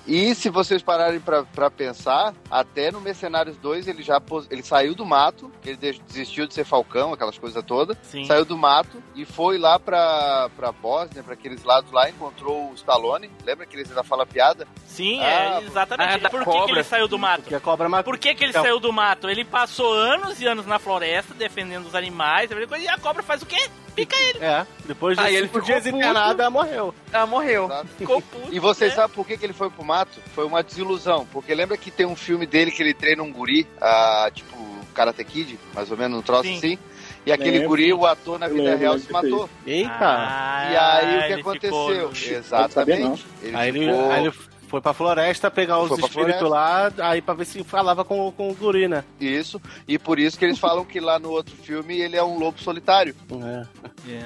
E 0.06 0.34
se 0.34 0.48
vocês 0.50 0.82
pararem 0.82 1.20
pra, 1.20 1.44
pra 1.44 1.70
pensar, 1.70 2.34
até 2.50 2.90
no 2.90 3.00
Mercenários 3.00 3.56
2 3.56 3.86
ele 3.88 4.02
já 4.02 4.20
pos- 4.20 4.46
ele 4.50 4.62
saiu 4.62 4.94
do 4.94 5.06
mato, 5.06 5.50
ele 5.64 5.76
de- 5.76 6.00
desistiu 6.06 6.46
de 6.46 6.52
ser 6.54 6.64
Falcão, 6.64 7.12
aquelas 7.12 7.38
coisas 7.38 7.62
todas. 7.64 7.96
Sim. 8.02 8.24
Saiu 8.24 8.44
do 8.44 8.56
mato 8.58 9.02
e 9.14 9.24
foi 9.24 9.58
lá 9.58 9.78
pra, 9.78 10.50
pra 10.56 10.72
Bósnia, 10.72 11.22
pra 11.22 11.34
aqueles 11.34 11.62
lados 11.64 11.90
lá, 11.92 12.10
encontrou 12.10 12.70
o 12.70 12.74
Stallone. 12.74 13.30
Lembra 13.44 13.64
que 13.64 13.76
eles 13.76 13.88
ainda 13.88 14.02
falam 14.02 14.26
piada? 14.26 14.66
Sim, 14.86 15.20
Ah, 15.20 15.60
é, 15.62 15.64
exatamente. 15.64 16.26
ah, 16.26 16.30
Por 16.30 16.44
que, 16.44 16.64
que 16.66 16.70
ele 16.72 16.82
saiu 16.84 17.08
do 17.08 17.18
mato? 17.18 17.42
Que 17.44 17.54
a 17.54 17.60
cobra 17.60 17.88
matou. 17.88 18.12
Por 18.12 18.18
que, 18.18 18.34
que 18.34 18.44
ele 18.44 18.50
Então. 18.50 18.62
saiu 18.62 18.80
do 18.80 18.92
mato? 18.92 19.28
Ele 19.30 19.44
passou 19.44 19.92
anos 19.94 20.40
e 20.40 20.46
anos 20.46 20.66
na 20.66 20.78
floresta 20.78 21.32
defendendo 21.32 21.86
os 21.86 21.94
animais, 21.94 22.50
e 22.50 22.88
a 22.88 22.98
cobra 22.98 23.22
faz 23.22 23.40
o 23.42 23.46
quê? 23.46 23.68
Pica 23.94 24.16
ele. 24.16 24.38
É, 24.42 24.66
depois 24.86 25.18
de 25.18 25.22
Aí 25.22 25.36
ele 25.36 25.48
ficou 25.48 25.62
internado, 25.76 26.40
ela 26.40 26.50
morreu. 26.50 26.81
Ela 27.12 27.26
morreu. 27.26 27.68
Ficou 27.98 28.20
puto. 28.22 28.48
E 28.54 28.58
vocês 28.58 28.90
né? 28.90 28.96
sabem 28.96 29.14
por 29.14 29.26
que, 29.26 29.36
que 29.36 29.44
ele 29.46 29.52
foi 29.52 29.70
pro 29.70 29.84
mato? 29.84 30.20
Foi 30.34 30.44
uma 30.44 30.62
desilusão. 30.62 31.26
Porque 31.32 31.54
lembra 31.54 31.76
que 31.76 31.90
tem 31.90 32.06
um 32.06 32.16
filme 32.16 32.46
dele 32.46 32.70
que 32.70 32.82
ele 32.82 32.94
treina 32.94 33.22
um 33.22 33.32
guri, 33.32 33.66
ah, 33.80 34.30
tipo 34.34 34.56
Karate 34.94 35.24
Kid, 35.24 35.58
mais 35.74 35.90
ou 35.90 35.96
menos, 35.96 36.18
um 36.18 36.22
troço 36.22 36.44
Sim. 36.44 36.56
assim. 36.58 36.78
E 37.24 37.30
aquele 37.32 37.52
Lembro. 37.52 37.68
guri, 37.68 37.92
o 37.92 38.04
ator 38.04 38.36
na 38.38 38.48
vida 38.48 38.62
lembro, 38.62 38.78
real, 38.78 38.98
se 38.98 39.12
matou. 39.12 39.48
Eita! 39.64 39.90
Ah, 40.00 40.68
E 40.72 40.76
aí 40.76 41.16
o 41.18 41.26
que 41.26 41.32
ele 41.32 41.40
aconteceu? 41.40 42.10
ficou- 42.12 42.36
Exatamente. 42.38 43.26
Ele 43.42 43.56
aí, 43.56 43.68
ele, 43.68 43.86
ficou- 43.86 44.10
aí 44.10 44.20
ele 44.26 44.32
foi 44.72 44.80
pra 44.80 44.94
floresta 44.94 45.50
pegar 45.50 45.78
os 45.80 45.98
espíritos 45.98 46.48
lá, 46.48 46.90
aí 47.02 47.20
pra 47.20 47.34
ver 47.34 47.44
se 47.44 47.62
falava 47.62 48.06
com, 48.06 48.32
com 48.32 48.48
o 48.50 48.54
guri, 48.54 48.88
né? 48.88 49.04
Isso, 49.20 49.60
e 49.86 49.98
por 49.98 50.18
isso 50.18 50.38
que 50.38 50.46
eles 50.46 50.58
falam 50.58 50.82
que 50.82 50.98
lá 50.98 51.18
no 51.18 51.28
outro 51.30 51.54
filme 51.54 52.00
ele 52.00 52.16
é 52.16 52.24
um 52.24 52.38
lobo 52.38 52.58
solitário. 52.58 53.14
É. 53.30 53.66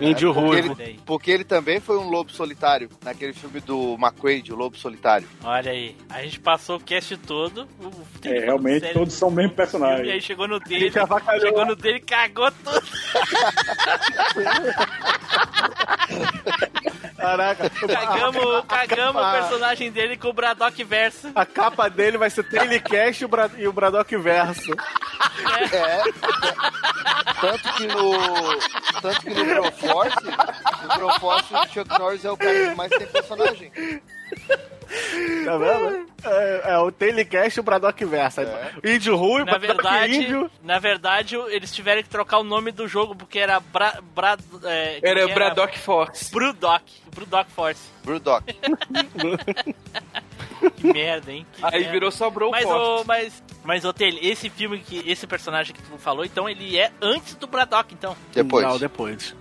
Índio 0.00 0.32
porque 0.32 0.46
ruivo. 0.48 0.76
ele, 0.80 1.00
porque 1.04 1.30
ele 1.32 1.42
também 1.42 1.80
foi 1.80 1.98
um 1.98 2.08
lobo 2.08 2.30
solitário, 2.30 2.88
naquele 3.04 3.32
filme 3.32 3.58
do 3.58 3.94
McQuaid, 3.94 4.52
o 4.52 4.56
Lobo 4.56 4.76
Solitário. 4.78 5.26
Olha 5.42 5.72
aí, 5.72 5.96
a 6.08 6.22
gente 6.22 6.38
passou 6.38 6.76
o 6.76 6.80
cast 6.80 7.16
todo. 7.16 7.66
É, 8.24 8.38
realmente, 8.38 8.80
sério, 8.82 9.00
todos 9.00 9.14
são 9.14 9.28
o 9.28 9.32
mesmo 9.32 9.50
E 9.50 9.54
personagem. 9.56 10.12
aí 10.12 10.20
chegou 10.20 10.46
no 10.46 10.60
dele, 10.60 10.92
chegou 11.40 11.66
no 11.66 11.74
dele 11.74 11.98
e 11.98 12.02
cagou 12.02 12.52
tudo. 12.52 12.86
Caraca. 17.26 17.70
Cagamos, 17.70 18.64
cagamos 18.68 19.22
o 19.22 19.32
personagem 19.32 19.90
dele 19.90 20.16
com 20.16 20.28
o 20.28 20.32
Braddock 20.32 20.84
Verso. 20.84 21.30
A 21.34 21.44
capa 21.44 21.88
dele 21.90 22.16
vai 22.16 22.30
ser 22.30 22.44
Telecast 22.44 23.22
e 23.22 23.24
o 23.24 23.28
Bra- 23.28 23.50
e 23.56 23.66
o 23.66 23.72
Braddock 23.72 24.16
Verso. 24.16 24.70
É. 25.72 26.02
tanto 27.40 27.72
que 27.76 27.86
no. 27.88 29.00
Tanto 29.02 29.20
que 29.22 29.30
no 29.30 29.44
Broforce, 29.44 30.24
no 30.24 30.94
Broforce 30.96 31.54
o 31.54 31.66
Chuck 31.68 31.98
Norris 31.98 32.24
é 32.24 32.30
o 32.30 32.36
cara 32.36 32.68
que 32.70 32.74
mais 32.76 32.90
tem 32.90 33.06
personagem. 33.08 33.72
Tá 35.44 35.56
vendo? 35.58 36.06
É, 36.24 36.72
é 36.72 36.78
o 36.78 36.90
Telecast 36.90 37.58
e 37.58 37.60
o 37.60 37.62
Braddock 37.62 38.04
Verso. 38.04 38.40
É. 38.40 38.72
Índio 38.84 39.16
ruim, 39.16 39.44
Na 39.44 39.58
verdade, 39.58 40.14
índio. 40.16 40.50
na 40.62 40.78
verdade, 40.78 41.36
eles 41.36 41.72
tiveram 41.72 42.02
que 42.02 42.08
trocar 42.08 42.38
o 42.38 42.44
nome 42.44 42.72
do 42.72 42.88
jogo 42.88 43.14
porque 43.14 43.38
era 43.38 43.60
Bra, 43.60 43.98
Bra, 44.14 44.36
é, 44.64 44.98
Era 45.02 45.26
que 45.26 45.34
Braddock 45.34 45.78
Force. 45.78 46.32
Brudok. 46.32 46.82
Brudok 47.14 47.50
Force. 47.52 47.80
Brudok. 48.04 48.44
Que 50.76 50.92
merda, 50.92 51.30
hein? 51.32 51.46
Que 51.52 51.64
Aí 51.64 51.72
merda. 51.80 51.90
virou 51.92 52.10
só 52.10 52.30
Bro 52.30 52.50
Mas, 52.50 52.64
Force. 52.64 53.04
mas, 53.06 53.42
mas, 53.62 53.82
Taylor, 53.94 54.18
esse 54.22 54.48
filme, 54.48 54.78
que 54.78 55.02
esse 55.08 55.26
personagem 55.26 55.74
que 55.74 55.82
tu 55.82 55.98
falou, 55.98 56.24
então 56.24 56.48
ele 56.48 56.78
é 56.78 56.90
antes 57.00 57.34
do 57.34 57.46
Braddock, 57.46 57.92
então. 57.94 58.16
Depois. 58.32 58.66
Não, 58.66 58.78
depois. 58.78 59.34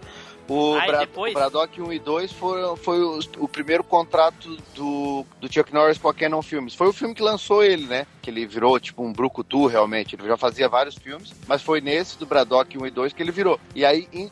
O, 0.48 0.76
Ah, 0.76 0.86
Bra 0.86 1.00
depois? 1.00 1.32
o 1.34 1.38
Braddock 1.38 1.82
1 1.82 1.94
e 1.94 2.00
2 2.00 2.32
foi, 2.32 2.76
foi 2.78 3.02
o, 3.02 3.20
o 3.40 3.48
primeiro 3.48 3.84
contrato 3.84 4.58
do, 4.76 5.26
do 5.42 5.52
Chuck 5.52 5.74
Norris 5.74 5.98
com 5.98 6.08
a 6.10 6.14
Canon 6.14 6.42
Films. 6.42 6.76
Foi 6.76 6.88
o 6.88 6.94
filme 6.94 7.16
que 7.16 7.22
lançou 7.24 7.64
ele, 7.64 7.88
né? 7.88 8.06
Que 8.22 8.30
ele 8.30 8.46
virou 8.46 8.80
tipo 8.80 9.04
um 9.04 9.12
brucutu, 9.12 9.66
realmente. 9.66 10.16
Ele 10.16 10.28
já 10.28 10.38
fazia 10.38 10.70
vários 10.70 10.96
filmes, 10.96 11.32
mas 11.48 11.62
foi 11.62 11.82
nesse 11.82 12.18
do 12.20 12.26
Braddock 12.26 12.78
1 12.78 12.86
e 12.86 12.92
2 12.92 13.14
que 13.14 13.24
ele 13.24 13.32
virou. 13.32 13.60
E 13.74 13.84
aí, 13.84 14.08
em- 14.14 14.30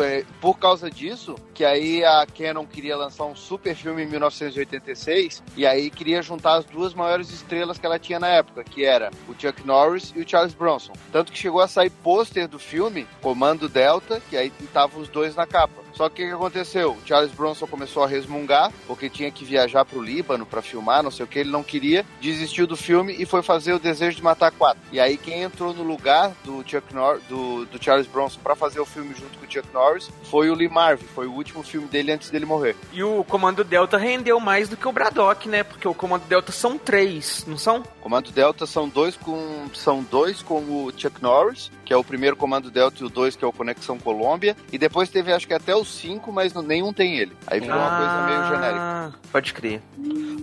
é, 0.00 0.24
por 0.40 0.58
causa 0.58 0.90
disso, 0.90 1.34
que 1.54 1.64
aí 1.64 2.04
a 2.04 2.26
Canon 2.26 2.66
queria 2.66 2.96
lançar 2.96 3.24
um 3.24 3.34
super 3.34 3.74
filme 3.74 4.02
em 4.02 4.06
1986, 4.06 5.42
e 5.56 5.66
aí 5.66 5.90
queria 5.90 6.22
juntar 6.22 6.56
as 6.56 6.64
duas 6.64 6.94
maiores 6.94 7.30
estrelas 7.30 7.78
que 7.78 7.86
ela 7.86 7.98
tinha 7.98 8.18
na 8.18 8.28
época, 8.28 8.64
que 8.64 8.84
era 8.84 9.10
o 9.28 9.34
Chuck 9.38 9.66
Norris 9.66 10.12
e 10.14 10.20
o 10.20 10.28
Charles 10.28 10.54
Bronson. 10.54 10.92
Tanto 11.12 11.32
que 11.32 11.38
chegou 11.38 11.60
a 11.60 11.68
sair 11.68 11.90
pôster 11.90 12.48
do 12.48 12.58
filme, 12.58 13.06
Comando 13.22 13.68
Delta, 13.68 14.20
que 14.28 14.36
aí 14.36 14.52
estavam 14.60 15.00
os 15.00 15.08
dois 15.08 15.34
na 15.34 15.46
capa. 15.46 15.87
Só 15.98 16.08
que 16.08 16.22
o 16.22 16.28
que 16.28 16.32
aconteceu? 16.32 16.92
O 16.92 17.04
Charles 17.04 17.32
Bronson 17.32 17.66
começou 17.66 18.04
a 18.04 18.06
resmungar, 18.06 18.72
porque 18.86 19.10
tinha 19.10 19.32
que 19.32 19.44
viajar 19.44 19.84
pro 19.84 20.00
Líbano 20.00 20.46
pra 20.46 20.62
filmar, 20.62 21.02
não 21.02 21.10
sei 21.10 21.24
o 21.24 21.26
que, 21.26 21.40
ele 21.40 21.50
não 21.50 21.64
queria, 21.64 22.06
desistiu 22.20 22.68
do 22.68 22.76
filme 22.76 23.16
e 23.18 23.26
foi 23.26 23.42
fazer 23.42 23.72
o 23.72 23.80
Desejo 23.80 24.16
de 24.16 24.22
Matar 24.22 24.52
Quatro. 24.52 24.80
E 24.92 25.00
aí 25.00 25.16
quem 25.16 25.42
entrou 25.42 25.74
no 25.74 25.82
lugar 25.82 26.30
do 26.44 26.62
Chuck 26.64 26.94
Nor 26.94 27.18
do, 27.28 27.66
do 27.66 27.82
Charles 27.82 28.06
Bronson 28.06 28.38
pra 28.40 28.54
fazer 28.54 28.78
o 28.78 28.86
filme 28.86 29.12
junto 29.12 29.36
com 29.38 29.44
o 29.44 29.50
Chuck 29.50 29.66
Norris 29.74 30.08
foi 30.30 30.50
o 30.50 30.54
Lee 30.54 30.68
Marvin, 30.68 31.04
foi 31.04 31.26
o 31.26 31.32
último 31.32 31.64
filme 31.64 31.88
dele 31.88 32.12
antes 32.12 32.30
dele 32.30 32.46
morrer. 32.46 32.76
E 32.92 33.02
o 33.02 33.24
Comando 33.24 33.64
Delta 33.64 33.98
rendeu 33.98 34.38
mais 34.38 34.68
do 34.68 34.76
que 34.76 34.86
o 34.86 34.92
Braddock, 34.92 35.48
né? 35.48 35.64
Porque 35.64 35.88
o 35.88 35.94
Comando 35.94 36.26
Delta 36.26 36.52
são 36.52 36.78
três, 36.78 37.44
não 37.44 37.58
são? 37.58 37.82
Comando 38.00 38.30
Delta 38.30 38.66
são 38.66 38.88
dois 38.88 39.16
com 39.16 39.66
são 39.74 40.04
dois 40.04 40.42
com 40.42 40.60
o 40.60 40.92
Chuck 40.96 41.20
Norris, 41.20 41.72
que 41.84 41.92
é 41.92 41.96
o 41.96 42.04
primeiro 42.04 42.36
Comando 42.36 42.70
Delta 42.70 43.02
e 43.02 43.04
o 43.04 43.08
dois 43.08 43.34
que 43.34 43.44
é 43.44 43.48
o 43.48 43.52
Conexão 43.52 43.98
Colômbia, 43.98 44.56
e 44.72 44.78
depois 44.78 45.08
teve 45.08 45.32
acho 45.32 45.48
que 45.48 45.54
até 45.54 45.74
os 45.74 45.87
cinco, 45.88 46.32
mas 46.32 46.52
nenhum 46.54 46.92
tem 46.92 47.16
ele. 47.18 47.32
Aí 47.46 47.60
virou 47.60 47.76
uma 47.76 47.96
coisa 47.98 48.26
meio 48.26 48.44
genérica. 48.44 48.80
Ah, 48.80 49.12
Pode 49.32 49.52
crer. 49.52 49.82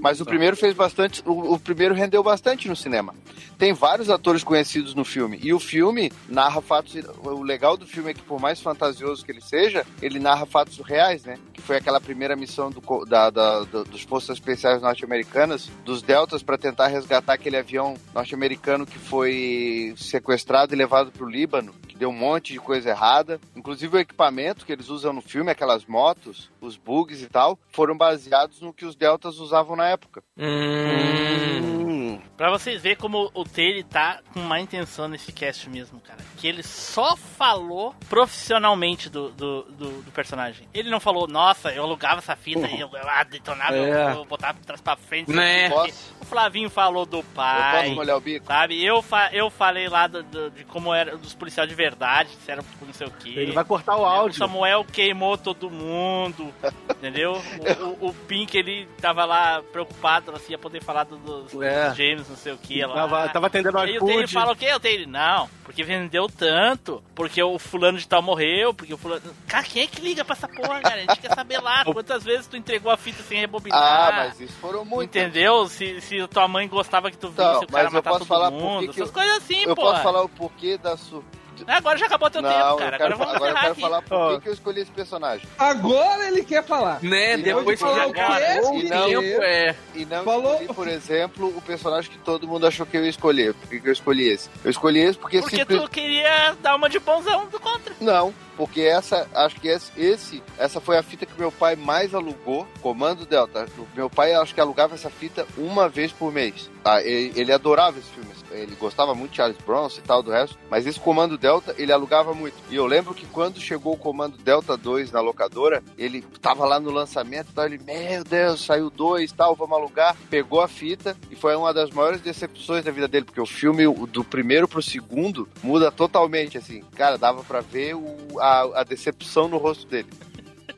Mas 0.01 0.21
o 0.21 0.25
primeiro 0.25 0.55
fez 0.55 0.73
bastante. 0.75 1.23
O, 1.25 1.53
o 1.53 1.59
primeiro 1.59 1.95
rendeu 1.95 2.21
bastante 2.21 2.67
no 2.67 2.75
cinema. 2.75 3.13
Tem 3.57 3.71
vários 3.73 4.09
atores 4.09 4.43
conhecidos 4.43 4.93
no 4.93 5.05
filme. 5.05 5.39
E 5.41 5.53
o 5.53 5.59
filme 5.59 6.11
narra 6.27 6.61
fatos. 6.61 6.93
O 7.23 7.41
legal 7.41 7.77
do 7.77 7.87
filme 7.87 8.11
é 8.11 8.13
que, 8.13 8.21
por 8.21 8.39
mais 8.39 8.59
fantasioso 8.61 9.23
que 9.25 9.31
ele 9.31 9.41
seja, 9.41 9.85
ele 10.01 10.19
narra 10.19 10.45
fatos 10.45 10.77
reais, 10.79 11.23
né? 11.23 11.37
Que 11.53 11.61
foi 11.61 11.77
aquela 11.77 12.01
primeira 12.01 12.35
missão 12.35 12.69
do, 12.69 13.05
da, 13.05 13.29
da- 13.29 13.63
da- 13.63 13.83
dos 13.83 14.01
Forças 14.03 14.37
Especiais 14.37 14.81
Norte-Americanas, 14.81 15.69
dos 15.85 16.01
Deltas, 16.01 16.43
para 16.43 16.57
tentar 16.57 16.87
resgatar 16.87 17.33
aquele 17.33 17.57
avião 17.57 17.95
norte-americano 18.13 18.85
que 18.85 18.99
foi 18.99 19.93
sequestrado 19.97 20.73
e 20.73 20.77
levado 20.77 21.11
para 21.11 21.23
o 21.25 21.29
Líbano, 21.29 21.73
que 21.87 21.95
deu 21.97 22.09
um 22.09 22.13
monte 22.17 22.53
de 22.53 22.59
coisa 22.59 22.89
errada. 22.89 23.39
Inclusive 23.55 23.95
o 23.95 23.99
equipamento 23.99 24.65
que 24.65 24.71
eles 24.73 24.89
usam 24.89 25.13
no 25.13 25.21
filme, 25.25 25.51
aquelas 25.51 25.85
motos, 25.85 26.51
os 26.65 26.77
bugs 26.77 27.21
e 27.21 27.27
tal, 27.29 27.57
foram 27.71 27.97
baseados 27.97 28.61
no 28.61 28.73
que 28.73 28.85
os 28.85 28.95
Deltas 28.95 29.39
usavam 29.39 29.75
na 29.75 29.87
época. 29.87 30.23
Hum. 30.37 32.19
Pra 32.37 32.49
vocês 32.49 32.81
verem 32.81 32.97
como 32.97 33.31
o 33.33 33.43
Taylor 33.45 33.83
tá 33.85 34.19
com 34.33 34.41
má 34.41 34.59
intenção 34.59 35.07
nesse 35.07 35.31
cast 35.31 35.69
mesmo, 35.69 36.01
cara. 36.01 36.19
Que 36.37 36.47
ele 36.47 36.63
só 36.63 37.15
falou 37.15 37.95
profissionalmente 38.09 39.09
do, 39.09 39.29
do, 39.31 39.63
do, 39.63 40.01
do 40.01 40.11
personagem. 40.11 40.67
Ele 40.73 40.89
não 40.89 40.99
falou, 40.99 41.27
nossa, 41.27 41.71
eu 41.71 41.83
alugava 41.83 42.19
essa 42.19 42.35
fita 42.35 42.67
e 42.67 42.81
eu 42.81 42.89
ah, 42.93 43.23
detonava, 43.23 43.75
É. 43.77 43.79
eu, 44.13 44.17
eu 44.19 44.25
botava 44.25 44.55
pra 44.55 44.63
trás 44.65 44.81
pra 44.81 44.97
frente. 44.97 45.31
Né? 45.31 45.69
Posso? 45.69 46.13
O 46.21 46.25
Flavinho 46.25 46.69
falou 46.69 47.05
do 47.05 47.17
Eu 47.19 47.23
pai. 47.33 47.83
posso 47.83 47.95
molhar 47.95 48.17
o 48.17 48.21
bico? 48.21 48.45
Sabe, 48.47 48.83
eu, 48.83 49.01
fa 49.01 49.29
eu 49.31 49.49
falei 49.49 49.87
lá 49.87 50.07
do- 50.07 50.23
do- 50.23 50.51
de 50.51 50.65
como 50.65 50.93
era 50.93 51.15
dos 51.17 51.33
policiais 51.33 51.69
de 51.69 51.75
verdade, 51.75 52.29
se 52.43 52.51
era 52.51 52.63
não 52.81 52.93
sei 52.93 53.07
o 53.07 53.11
que. 53.11 53.29
Ele 53.37 53.51
vai 53.53 53.63
cortar 53.63 53.95
o 53.95 54.01
O 54.01 54.05
áudio. 54.05 54.37
Samuel 54.37 54.83
queimou 54.83 55.37
todo 55.37 55.69
mundo, 55.69 56.51
entendeu? 56.89 57.41
O, 57.79 58.05
o, 58.05 58.09
o 58.09 58.13
Pink, 58.13 58.57
ele 58.57 58.87
tava 59.01 59.25
lá 59.25 59.61
preocupado, 59.71 60.31
assim, 60.35 60.51
ia 60.53 60.57
poder 60.57 60.81
falar 60.83 61.03
do- 61.03 61.17
dos, 61.17 61.61
É. 61.61 61.87
dos 61.89 61.97
James, 61.97 62.29
não 62.29 62.35
sei 62.35 62.53
o 62.53 62.57
que. 62.57 62.83
Lá. 62.85 62.93
Tava, 62.93 63.29
tava 63.29 63.47
atendendo 63.47 63.77
o 63.77 63.79
Aí 63.81 63.97
o 63.97 64.05
Taylor 64.05 64.27
fala 64.27 64.51
o 64.53 64.55
quê? 64.55 64.73
O 64.73 64.79
Taylor, 64.79 65.07
não, 65.07 65.49
porque 65.63 65.83
vendeu 65.83 66.27
tanto, 66.27 67.03
porque 67.13 67.41
o 67.41 67.57
fulano 67.59 67.97
de 67.97 68.07
tal 68.07 68.21
morreu, 68.21 68.73
porque 68.73 68.93
o 68.93 68.97
fulano... 68.97 69.21
Cara, 69.47 69.63
quem 69.63 69.83
é 69.83 69.87
que 69.87 70.01
liga 70.01 70.23
pra 70.25 70.35
essa 70.35 70.47
porra, 70.47 70.81
cara? 70.81 70.95
A 70.95 70.99
gente 70.99 71.19
quer 71.19 71.33
saber 71.35 71.59
lá 71.59 71.83
quantas 71.85 72.23
vezes 72.23 72.47
tu 72.47 72.57
entregou 72.57 72.91
a 72.91 72.97
fita 72.97 73.21
sem 73.23 73.39
rebobinar. 73.39 73.79
Ah, 73.81 74.11
mas 74.27 74.39
isso 74.39 74.53
foram 74.59 74.83
muitas. 74.85 75.21
Entendeu? 75.21 75.67
Se, 75.67 76.01
se 76.01 76.27
tua 76.27 76.47
mãe 76.47 76.67
gostava 76.67 77.11
que 77.11 77.17
tu 77.17 77.27
visse 77.29 77.41
Então, 77.41 77.61
o 77.63 77.67
cara 77.67 77.83
mas 77.83 77.85
eu 77.85 77.91
matar 77.91 78.09
posso 78.11 78.19
todo 78.19 78.27
falar 78.27 78.51
mundo, 78.51 78.83
que 78.93 79.01
essas 79.01 79.07
eu- 79.09 79.13
coisas 79.13 79.37
assim, 79.37 79.63
Eu 79.63 79.75
porra. 79.75 79.91
posso 79.91 80.03
falar 80.03 80.23
o 80.23 80.29
porquê 80.29 80.77
da 80.77 80.97
su... 80.97 81.23
Agora 81.67 81.97
já 81.97 82.05
acabou 82.05 82.29
teu 82.29 82.41
Não, 82.41 82.49
tempo, 82.49 82.61
eu 82.61 82.75
cara. 82.77 82.97
quero, 82.97 83.13
Agora 83.13 83.17
vamos 83.17 83.35
agora 83.35 83.51
eu 83.51 83.55
quero 83.55 83.71
aqui. 83.71 83.81
falar 83.81 84.01
por 84.01 84.35
que 84.35 84.41
que 84.41 84.49
eu 84.49 84.53
escolhi 84.53 84.81
esse 84.81 84.91
personagem. 84.91 85.47
Agora 85.57 86.27
ele 86.27 86.43
quer 86.43 86.63
falar. 86.63 87.01
Né, 87.01 87.33
E 87.37 87.41
depois 87.43 87.79
que 87.79 87.85
não- 87.85 87.95
já 87.95 88.03
acabou 88.05 88.73
o 88.73 88.79
E 88.81 88.89
não- 88.89 89.07
tempo, 89.09 89.43
é. 89.43 89.75
E 89.93 90.05
não 90.05 90.23
Falou- 90.23 90.51
escolhi, 90.53 90.73
por 90.73 90.87
exemplo, 90.87 91.47
o 91.57 91.61
personagem 91.61 92.11
que 92.11 92.17
todo 92.19 92.47
mundo 92.47 92.65
achou 92.67 92.85
que 92.85 92.97
eu 92.97 93.03
ia 93.03 93.09
escolher. 93.09 93.53
Por 93.53 93.69
que, 93.69 93.79
que 93.79 93.87
eu 93.87 93.93
escolhi 93.93 94.27
esse? 94.29 94.49
Eu 94.63 94.71
escolhi 94.71 94.99
esse 94.99 95.17
porque, 95.17 95.39
Porque 95.39 95.55
simples- 95.57 95.81
tu 95.81 95.89
queria 95.89 96.55
dar 96.61 96.75
uma 96.75 96.89
de 96.89 96.99
bonzão 96.99 97.45
do 97.47 97.59
contra. 97.59 97.93
Não, 98.01 98.33
porque 98.57 98.81
essa, 98.81 99.27
acho 99.33 99.55
que 99.59 99.67
esse, 99.67 99.91
esse, 99.97 100.43
essa 100.57 100.79
foi 100.81 100.97
a 100.97 101.03
fita 101.03 101.25
que 101.25 101.37
meu 101.39 101.51
pai 101.51 101.75
mais 101.75 102.13
alugou, 102.13 102.67
Comando 102.81 103.25
Delta. 103.25 103.65
Meu 103.95 104.09
pai, 104.09 104.33
acho 104.33 104.53
que 104.53 104.61
alugava 104.61 104.95
essa 104.95 105.09
fita 105.09 105.45
uma 105.57 105.87
vez 105.89 106.11
por 106.11 106.31
mês. 106.31 106.69
Tá? 106.83 107.01
Ele, 107.01 107.33
ele 107.35 107.51
adorava 107.51 107.97
esse 107.99 108.09
filme, 108.09 108.29
ele 108.55 108.75
gostava 108.75 109.13
muito 109.13 109.31
de 109.31 109.37
Charles 109.37 109.57
Bronson 109.65 109.99
e 109.99 110.03
tal, 110.03 110.23
do 110.23 110.31
resto, 110.31 110.57
mas 110.69 110.85
esse 110.85 110.99
Comando 110.99 111.37
Delta, 111.37 111.75
ele 111.77 111.91
alugava 111.91 112.33
muito. 112.33 112.55
E 112.69 112.75
eu 112.75 112.85
lembro 112.85 113.13
que 113.13 113.25
quando 113.25 113.59
chegou 113.59 113.93
o 113.93 113.97
Comando 113.97 114.37
Delta 114.37 114.77
2 114.77 115.11
na 115.11 115.21
locadora, 115.21 115.83
ele 115.97 116.21
tava 116.41 116.65
lá 116.65 116.79
no 116.79 116.91
lançamento 116.91 117.49
e 117.49 117.53
tal, 117.53 117.65
ele, 117.65 117.79
meu 117.79 118.23
Deus, 118.23 118.65
saiu 118.65 118.89
dois 118.89 119.31
tal, 119.31 119.55
vamos 119.55 119.77
alugar. 119.77 120.15
Pegou 120.29 120.61
a 120.61 120.67
fita 120.67 121.15
e 121.29 121.35
foi 121.35 121.55
uma 121.55 121.73
das 121.73 121.89
maiores 121.89 122.21
decepções 122.21 122.83
da 122.83 122.91
vida 122.91 123.07
dele, 123.07 123.25
porque 123.25 123.41
o 123.41 123.45
filme, 123.45 123.83
do 124.07 124.23
primeiro 124.23 124.67
pro 124.67 124.81
segundo, 124.81 125.47
muda 125.63 125.91
totalmente, 125.91 126.57
assim. 126.57 126.83
Cara, 126.95 127.17
dava 127.17 127.43
pra 127.43 127.61
ver 127.61 127.95
o, 127.95 128.39
a, 128.39 128.81
a 128.81 128.83
decepção 128.83 129.47
no 129.47 129.57
rosto 129.57 129.87
dele. 129.87 130.09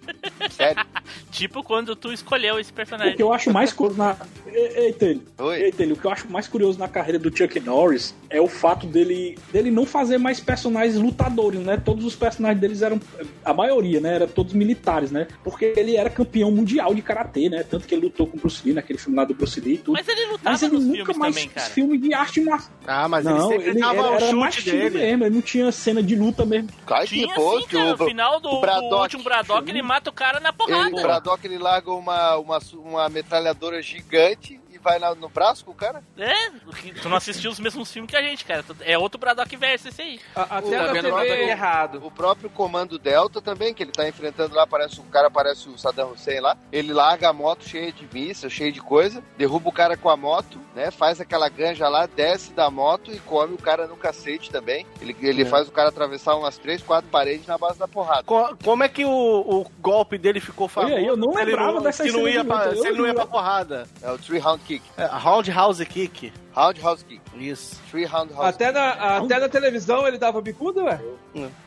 Sério? 0.51 0.85
Tipo 1.31 1.63
quando 1.63 1.95
tu 1.95 2.11
escolheu 2.11 2.59
esse 2.59 2.71
O 2.71 2.73
personagem. 2.73 3.15
que 3.15 3.23
eu 3.23 3.31
acho 3.33 3.51
mais 3.51 3.71
curioso 3.73 3.97
na. 3.99 4.15
E- 4.47 4.79
Eita, 4.87 5.05
ele. 5.05 5.21
Oi? 5.37 5.73
Ele. 5.77 5.93
O 5.93 5.95
que 5.95 6.05
eu 6.05 6.11
acho 6.11 6.29
mais 6.31 6.47
curioso 6.47 6.79
na 6.79 6.87
carreira 6.87 7.19
do 7.19 7.35
Chuck 7.35 7.59
Norris 7.59 8.13
é 8.29 8.41
o 8.41 8.47
fato 8.47 8.85
dele, 8.87 9.37
dele 9.51 9.69
não 9.71 9.85
fazer 9.85 10.17
mais 10.17 10.39
personagens 10.39 10.95
lutadores, 10.95 11.59
né? 11.59 11.77
Todos 11.77 12.05
os 12.05 12.15
personagens 12.15 12.59
deles 12.59 12.81
eram. 12.81 12.99
A 13.45 13.53
maioria, 13.53 13.99
né? 13.99 14.15
Eram 14.15 14.27
todos 14.27 14.53
militares, 14.53 15.11
né? 15.11 15.27
Porque 15.43 15.73
ele 15.77 15.95
era 15.95 16.09
campeão 16.09 16.51
mundial 16.51 16.93
de 16.93 17.01
karatê, 17.01 17.49
né? 17.49 17.63
Tanto 17.63 17.87
que 17.87 17.93
ele 17.95 18.05
lutou 18.05 18.27
com 18.27 18.37
o 18.37 18.39
Bruce 18.39 18.61
Lee 18.65 18.73
naquele 18.73 18.97
filme 18.99 19.15
lá 19.17 19.25
do 19.25 19.33
Bruce 19.33 19.59
Lee 19.59 19.75
e 19.75 19.77
tudo. 19.77 19.93
Mas 19.93 20.07
ele 20.07 20.25
lutava 20.25 20.49
Mas 20.51 20.63
ele 20.63 20.73
nos 20.73 20.83
nunca 20.85 20.97
filmes 20.97 21.17
mais 21.17 21.35
também, 21.35 21.49
cara. 21.49 21.69
filme 21.69 21.97
de 21.97 22.13
arte 22.13 22.41
marcial. 22.41 22.73
Ah, 22.87 23.07
mas 23.07 23.25
não, 23.25 23.51
ele 23.51 23.57
sempre 23.63 23.69
ele 23.71 23.79
dava 23.79 23.93
era, 23.99 24.01
o 24.09 24.11
era 24.13 24.19
chute 24.21 24.35
mais 24.35 24.63
dele. 24.63 24.89
mesmo, 24.97 25.23
ele 25.25 25.35
não 25.35 25.41
tinha 25.41 25.71
cena 25.71 26.01
de 26.03 26.15
luta 26.15 26.45
mesmo. 26.45 26.69
Que 26.87 27.05
Tinha 27.07 27.35
pô, 27.35 27.59
sim, 27.61 27.67
cara. 27.67 27.85
o- 27.95 27.97
No 27.97 28.05
final 28.05 28.39
do, 28.39 28.49
o 28.49 28.61
Braddock- 28.61 28.89
do 28.89 28.95
último 29.01 29.23
Braddock, 29.23 29.69
ele 29.69 29.81
mata 29.81 30.09
o 30.09 30.13
cara 30.13 30.26
na 30.39 30.53
porrada. 30.53 30.87
Ele, 30.87 30.99
o 30.99 31.01
Braddock 31.01 31.45
ele 31.45 31.57
larga 31.57 31.91
uma, 31.91 32.35
uma, 32.37 32.59
uma 32.73 33.09
metralhadora 33.09 33.81
gigante 33.81 34.59
e 34.77 34.83
vai 34.83 34.99
na- 34.99 35.13
no 35.15 35.29
braço 35.29 35.65
com 35.65 35.71
o 35.71 35.75
cara. 35.75 36.01
É, 36.17 36.49
o 36.49 37.01
tu 37.01 37.09
não 37.09 37.17
assistiu 37.17 37.51
os 37.51 37.59
mesmos 37.59 37.91
filmes 37.91 38.09
que 38.09 38.15
a 38.17 38.21
gente, 38.21 38.45
cara. 38.45 38.63
É 38.81 38.97
outro 38.97 39.19
Braddock 39.19 39.55
verso 39.57 39.87
esse 39.89 40.01
aí. 40.01 40.19
A- 40.35 40.57
Até 40.57 40.77
Tá 40.77 40.87
na 40.87 40.93
vendo 40.93 41.03
TV. 41.03 41.11
nada 41.11 41.27
errado. 41.41 42.01
O 42.05 42.11
próprio 42.11 42.49
Comando 42.49 42.97
Delta 42.99 43.41
também, 43.41 43.73
que 43.73 43.83
ele 43.83 43.91
tá 43.91 44.07
enfrentando 44.07 44.55
lá, 44.55 44.65
parece 44.65 44.99
o 44.99 45.03
cara 45.03 45.29
parece 45.29 45.67
o 45.69 45.77
Saddam 45.77 46.11
Hussein 46.11 46.39
lá. 46.39 46.57
Ele 46.71 46.93
larga 46.93 47.29
a 47.29 47.33
moto 47.33 47.63
cheia 47.67 47.91
de 47.91 48.07
míssil, 48.11 48.49
cheia 48.49 48.71
de 48.71 48.81
coisa, 48.81 49.23
derruba 49.37 49.69
o 49.69 49.71
cara 49.71 49.97
com 49.97 50.09
a 50.09 50.17
moto, 50.17 50.59
né? 50.75 50.91
Faz 50.91 51.19
aquela 51.19 51.49
ganja 51.49 51.87
lá, 51.89 52.05
desce 52.05 52.53
da 52.53 52.69
moto 52.69 53.11
e 53.11 53.19
come 53.19 53.53
o 53.53 53.57
cara 53.57 53.87
no 53.87 53.97
cacete 53.97 54.49
também. 54.51 54.85
Ele, 55.01 55.15
ele 55.21 55.45
faz 55.45 55.67
o 55.67 55.71
cara 55.71 55.89
atravessar 55.89 56.35
umas 56.35 56.57
três, 56.57 56.81
quatro 56.81 57.09
paredes 57.09 57.45
na 57.47 57.57
base 57.57 57.77
da 57.79 57.87
porrada. 57.87 58.23
Co- 58.23 58.55
Como 58.63 58.83
é 58.83 58.89
que 58.89 59.03
o, 59.05 59.09
o 59.11 59.65
golpe 59.79 60.17
dele 60.17 60.39
ficou 60.39 60.67
famoso? 60.67 60.93
Olha 60.93 61.05
eu 61.05 61.17
não 61.17 61.31
se 61.33 61.43
lembrava 61.43 61.81
dessa 61.81 62.03
não 62.05 62.27
ia 62.27 62.43
pra, 62.43 62.65
eu 62.67 62.81
Se 62.81 62.87
ele 62.87 62.97
não 62.97 63.07
ia 63.07 63.13
pra 63.13 63.25
porrada. 63.25 63.87
É 64.01 64.11
o 64.11 64.17
Three 64.17 64.39
Round 64.39 64.63
Kick. 64.63 64.76
É, 64.97 65.05
Roundhouse 65.05 65.85
Kick. 65.85 66.31
Roundhouse 66.55 67.05
Kick. 67.05 67.21
Isso. 67.37 67.79
Three 67.91 68.05
Round 68.05 68.33
House 68.33 68.47
Até 68.47 68.71
na, 68.71 69.17
até 69.17 69.39
na 69.39 69.47
televisão 69.47 70.07
ele 70.07 70.17
dava 70.17 70.41
bicuda, 70.41 70.83
ué? 70.83 70.99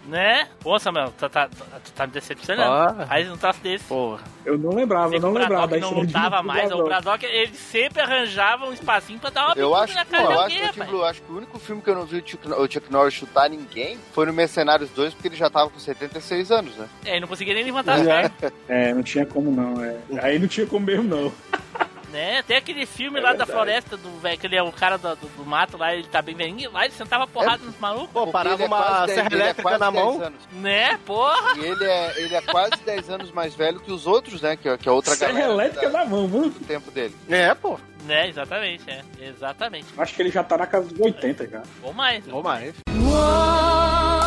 Né? 0.07 0.49
Pô, 0.59 0.77
Samuel, 0.81 1.13
tu 1.17 1.29
tá, 1.29 1.49
tu, 1.49 1.93
tá 1.93 2.07
me 2.09 2.13
decepcionando. 2.13 3.01
Ah. 3.03 3.07
Faz 3.07 3.31
um 3.31 3.37
troço 3.37 3.61
desse. 3.61 3.85
Porra. 3.85 4.21
Eu 4.45 4.59
não 4.59 4.71
lembrava, 4.75 5.15
eu 5.15 5.21
não 5.21 5.31
o 5.31 5.35
lembrava 5.35 5.67
Braddock 5.69 5.81
da 5.81 5.97
não 5.97 6.03
lutava 6.03 6.43
mais. 6.43 6.73
O 6.73 6.83
Braddock. 6.83 7.25
Ele 7.25 7.55
sempre 7.55 8.01
arranjava 8.03 8.67
um 8.67 8.73
espacinho 8.73 9.21
pra 9.21 9.31
dar 9.31 9.47
uma 9.47 9.55
Eu 9.55 9.69
bicuda 9.69 9.85
acho, 9.85 9.95
na 9.95 10.05
pô, 10.05 10.11
cara 10.11 10.27
de 10.27 10.33
eu 10.33 10.41
acho, 10.41 10.43
alguém, 10.43 10.59
que 10.59 10.65
o 10.65 10.73
Tim 10.73 10.79
rapaz. 10.81 10.91
Blue, 10.91 11.05
acho 11.05 11.23
que 11.23 11.33
o 11.33 11.37
único 11.37 11.59
filme 11.61 11.83
que 11.83 11.91
eu 11.91 11.95
não 11.95 12.05
vi 12.05 12.17
o 12.19 12.29
Chuck, 12.29 12.49
o 12.49 12.71
Chuck 12.73 12.91
Norris 12.93 13.15
chutar 13.15 13.49
ninguém 13.49 13.97
foi 14.13 14.27
no 14.27 14.33
Mercenários 14.33 14.91
2, 14.91 15.15
porque 15.15 15.29
ele 15.29 15.37
já 15.37 15.49
tava 15.49 15.71
com 15.71 15.79
76 15.79 16.51
anos, 16.51 16.75
né? 16.77 16.89
É, 17.05 17.11
ele 17.13 17.21
não 17.21 17.29
conseguia 17.29 17.55
nem 17.55 17.63
levantar 17.63 17.95
as 17.95 18.07
É. 18.07 18.29
pernas. 18.29 18.53
É, 18.69 18.93
não 18.95 19.03
tinha 19.05 19.25
como 19.25 19.53
não, 19.53 19.85
é. 19.85 19.97
Aí 20.21 20.37
não 20.39 20.49
tinha 20.49 20.67
como 20.67 20.85
mesmo 20.85 21.05
não. 21.05 21.33
Né? 22.11 22.43
Tem 22.43 22.57
aquele 22.57 22.87
filme 22.87 23.19
É 23.19 23.23
lá 23.23 23.29
da 23.29 23.45
verdade. 23.45 23.53
floresta, 23.53 23.97
do 23.97 24.19
velho, 24.19 24.39
que 24.39 24.47
ele 24.47 24.57
é 24.57 24.63
o 24.63 24.73
cara 24.73 24.99
do, 24.99 25.15
do, 25.15 25.27
do 25.29 25.45
mato 25.47 25.77
lá, 25.77 25.95
ele 25.95 26.09
tá 26.09 26.21
bem 26.21 26.35
velhinho, 26.35 26.71
lá 26.73 26.85
ele 26.85 26.95
sentava 26.95 27.27
porrada 27.27 27.63
nos 27.65 27.79
malucos. 27.79 28.11
Pô, 28.13 28.27
parava 28.27 28.63
é 28.63 28.67
uma 28.67 29.07
serra 29.07 29.29
é 29.31 29.35
elétrica 29.35 29.63
quase 29.63 29.79
na 29.79 29.91
10 29.91 30.05
mão. 30.05 30.23
anos. 30.23 30.39
Né, 30.53 30.99
porra? 31.07 31.57
E 31.57 31.65
ele 31.65 31.85
é, 31.85 32.21
ele 32.23 32.35
é 32.35 32.41
quase 32.43 32.77
10 32.85 33.11
anos 33.11 33.31
mais 33.31 33.55
velho 33.55 33.79
que 33.81 33.93
os 33.93 34.07
outros, 34.07 34.43
né? 34.43 34.57
Que, 34.57 34.69
é- 34.69 34.77
que 34.77 34.89
é 34.89 34.93
outra 34.93 35.15
Serra 35.15 35.33
galera 35.33 35.53
elétrica 35.53 35.89
da- 35.89 35.99
na 36.01 36.05
mão, 36.05 36.27
viu? 36.27 36.51
do 36.51 36.61
tempo 36.67 36.91
dele. 36.91 37.15
É, 37.29 37.55
pô. 37.55 37.79
Né, 38.05 38.29
exatamente, 38.29 38.83
é. 38.91 39.03
Exatamente. 39.21 39.87
Acho 39.97 40.15
que 40.15 40.23
ele 40.23 40.31
já 40.31 40.43
tá 40.43 40.57
na 40.59 40.67
casa 40.67 40.89
dos 40.89 40.99
80 40.99 41.47
já. 41.47 41.63
Ou 41.83 41.93
mais. 41.93 42.25
Ou 42.33 42.43
mais. 42.43 42.75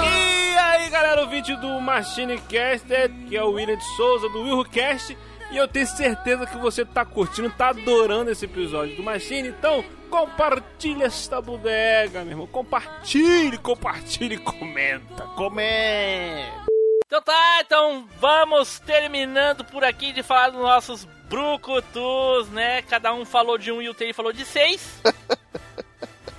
E 0.04 0.58
aí, 0.58 0.90
galera, 0.90 1.22
ouvinte 1.22 1.56
do 1.56 1.82
Machine 1.82 2.38
Caster, 2.40 3.12
que 3.28 3.36
é 3.36 3.44
o 3.44 3.52
William 3.52 3.76
de 3.78 3.84
Souza, 3.96 4.30
do 4.30 4.42
WilhoCast, 4.44 5.18
e 5.54 5.58
eu 5.58 5.68
tenho 5.68 5.86
certeza 5.86 6.48
que 6.48 6.58
você 6.58 6.84
tá 6.84 7.06
curtindo, 7.06 7.50
tá 7.52 7.70
adorando 7.70 8.32
esse 8.32 8.46
episódio 8.46 8.96
do 8.96 9.04
Machine, 9.04 9.50
então 9.50 9.86
compartilha 10.10 11.06
esta 11.06 11.40
bodega, 11.40 12.22
meu 12.24 12.32
irmão, 12.32 12.48
compartilhe, 12.48 13.58
compartilhe, 13.60 14.38
comenta, 14.38 15.24
comenta. 15.36 16.64
Então 17.06 17.22
tá, 17.22 17.60
então 17.62 18.08
vamos 18.20 18.80
terminando 18.80 19.64
por 19.64 19.84
aqui 19.84 20.12
de 20.12 20.24
falar 20.24 20.50
dos 20.50 20.60
nossos 20.60 21.06
brucutus, 21.30 22.50
né? 22.50 22.82
Cada 22.82 23.14
um 23.14 23.24
falou 23.24 23.58
de 23.58 23.72
um 23.72 23.80
e 23.80 23.90
o 23.90 23.94
Terry 23.94 24.14
falou 24.14 24.34
de 24.34 24.44
seis. 24.44 25.00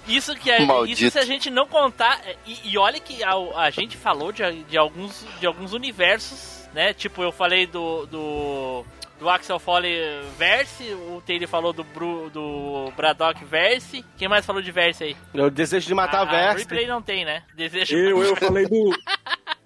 Isso 0.06 0.34
que 0.34 0.50
é, 0.50 0.58
isso 0.86 1.10
se 1.10 1.18
a 1.18 1.24
gente 1.24 1.48
não 1.48 1.66
contar. 1.66 2.20
E, 2.46 2.72
e 2.72 2.78
olha 2.78 3.00
que 3.00 3.24
a, 3.24 3.32
a 3.56 3.70
gente 3.70 3.96
falou 3.96 4.32
de, 4.32 4.62
de, 4.64 4.76
alguns, 4.76 5.24
de 5.40 5.46
alguns 5.46 5.72
universos, 5.72 6.68
né? 6.74 6.92
Tipo, 6.92 7.22
eu 7.22 7.32
falei 7.32 7.66
do. 7.66 8.04
do 8.06 8.84
do 9.24 9.30
Axel 9.30 9.58
Foley 9.58 10.20
Verse, 10.36 10.84
o 11.08 11.22
Terry 11.24 11.46
falou 11.46 11.72
do, 11.72 11.82
Bru, 11.82 12.28
do 12.28 12.92
Braddock 12.94 13.42
Verse. 13.42 14.04
Quem 14.18 14.28
mais 14.28 14.44
falou 14.44 14.60
de 14.60 14.70
Verse 14.70 15.02
aí? 15.02 15.16
Eu 15.32 15.50
desejo 15.50 15.86
de 15.86 15.94
matar 15.94 16.18
a, 16.18 16.22
a 16.22 16.24
Verse. 16.26 16.64
Replay 16.64 16.86
não 16.86 17.00
tem, 17.00 17.24
né? 17.24 17.42
Desejo 17.56 17.96
Eu, 17.96 18.22
eu 18.22 18.36
falei 18.36 18.66
do. 18.66 18.90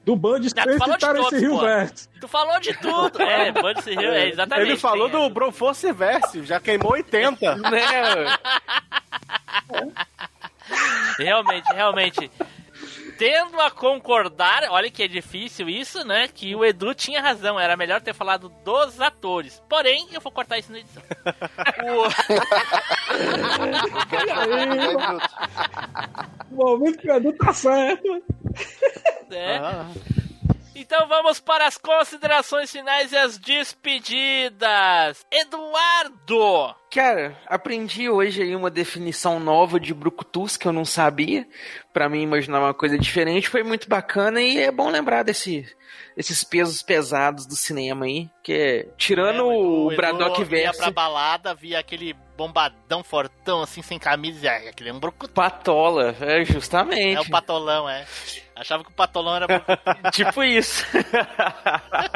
Do 0.05 0.17
Band 0.17 0.43
Space 0.43 0.71
e 0.71 0.97
Terence 0.97 1.37
Hill 1.37 1.51
pô. 1.51 1.61
Verse. 1.61 2.09
Tu 2.19 2.27
falou 2.27 2.59
de 2.61 2.73
tudo. 2.79 3.21
É, 3.21 3.53
pode 3.53 3.83
ser, 3.83 3.99
é, 3.99 4.31
exatamente. 4.31 4.67
Ele 4.71 4.79
falou 4.79 5.11
tem, 5.11 5.21
do 5.21 5.29
Broforce 5.29 5.93
Verse, 5.93 6.47
já 6.47 6.59
queimou 6.59 6.93
80. 6.93 7.57
Né? 7.71 8.39
Realmente, 11.19 11.75
realmente. 11.75 12.31
Tendo 13.19 13.61
a 13.61 13.69
concordar, 13.71 14.63
olha 14.71 14.91
que 14.91 15.03
é 15.03 15.09
difícil 15.09 15.69
isso, 15.69 16.05
né? 16.05 16.29
Que 16.29 16.55
o 16.55 16.65
Edu 16.65 16.95
tinha 16.95 17.21
razão, 17.21 17.59
era 17.59 17.77
melhor 17.77 18.01
ter 18.01 18.15
falado 18.15 18.49
dos 18.65 19.01
atores. 19.01 19.61
Porém, 19.69 20.07
eu 20.13 20.21
vou 20.21 20.31
cortar 20.31 20.57
isso 20.59 20.71
na 20.71 20.79
edição. 20.79 21.03
O 26.51 26.55
momento 26.55 26.99
que 26.99 27.11
o 27.11 27.15
Edu 27.15 27.33
tá 27.35 27.53
certo. 27.53 28.23
É. 29.31 29.59
Então 30.81 31.09
vamos 31.09 31.41
para 31.41 31.67
as 31.67 31.77
considerações 31.77 32.71
finais 32.71 33.11
e 33.11 33.17
as 33.17 33.37
despedidas. 33.37 35.27
Eduardo! 35.29 36.73
Cara, 36.89 37.37
aprendi 37.47 38.09
hoje 38.09 38.43
aí 38.43 38.55
uma 38.55 38.71
definição 38.71 39.41
nova 39.41 39.81
de 39.81 39.93
brucutus 39.93 40.57
que 40.57 40.69
eu 40.69 40.73
não 40.73 40.85
sabia. 40.85 41.49
Pra 41.93 42.09
mim 42.09 42.23
imaginar 42.23 42.61
uma 42.61 42.73
coisa 42.73 42.97
diferente 42.97 43.49
foi 43.49 43.65
muito 43.65 43.89
bacana 43.89 44.41
e 44.41 44.59
é 44.59 44.71
bom 44.71 44.89
lembrar 44.89 45.25
desse, 45.25 45.67
desses 46.17 46.45
pesos 46.45 46.81
pesados 46.81 47.45
do 47.45 47.57
cinema 47.57 48.07
aí, 48.07 48.31
que 48.45 48.53
é, 48.53 48.89
tirando 48.97 49.47
o, 49.47 49.89
Braddock 49.97 50.41
Edu 50.41 50.55
ia 50.55 50.63
Verso, 50.63 50.79
pra 50.79 50.91
balada, 50.93 51.57
via 51.57 51.81
aquele 51.81 52.15
bombadão 52.39 53.03
fortão, 53.03 53.63
assim, 53.63 53.83
sem 53.83 53.99
camisa, 53.99 54.47
e 54.47 54.49
ah, 54.49 54.71
aquele 54.71 54.91
é 54.91 54.93
um 54.93 55.01
brucutu. 55.01 55.35
Patola, 55.35 56.15
é 56.21 56.45
justamente. 56.45 57.17
É 57.17 57.21
o 57.21 57.29
patolão, 57.29 57.89
é. 57.89 58.07
Achava 58.55 58.85
que 58.85 58.91
o 58.91 58.93
patolão 58.93 59.35
era 59.35 59.47
tipo 60.15 60.45
isso. 60.45 60.85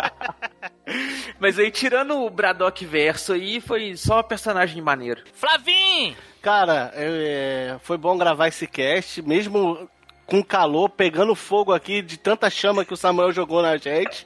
Mas 1.41 1.59
aí, 1.59 1.73
tirando 1.73 2.23
o 2.23 2.31
Braddock 2.31 2.87
Verso 2.87 3.33
aí, 3.33 3.61
foi 3.61 3.97
só 3.97 4.23
personagem 4.23 4.81
maneiro. 4.81 5.25
Flavim! 5.35 6.17
Cara, 6.41 6.93
é, 6.95 7.77
foi 7.83 7.99
bom 7.99 8.17
gravar 8.17 8.47
esse 8.47 8.69
cast, 8.69 9.21
mesmo 9.23 9.91
com 10.25 10.43
calor, 10.43 10.89
pegando 10.89 11.35
fogo 11.35 11.73
aqui 11.73 12.01
de 12.01 12.17
tanta 12.17 12.49
chama 12.49 12.85
que 12.85 12.95
o 12.95 12.97
Samuel 12.97 13.33
jogou 13.33 13.61
na 13.61 13.77
gente. 13.77 14.25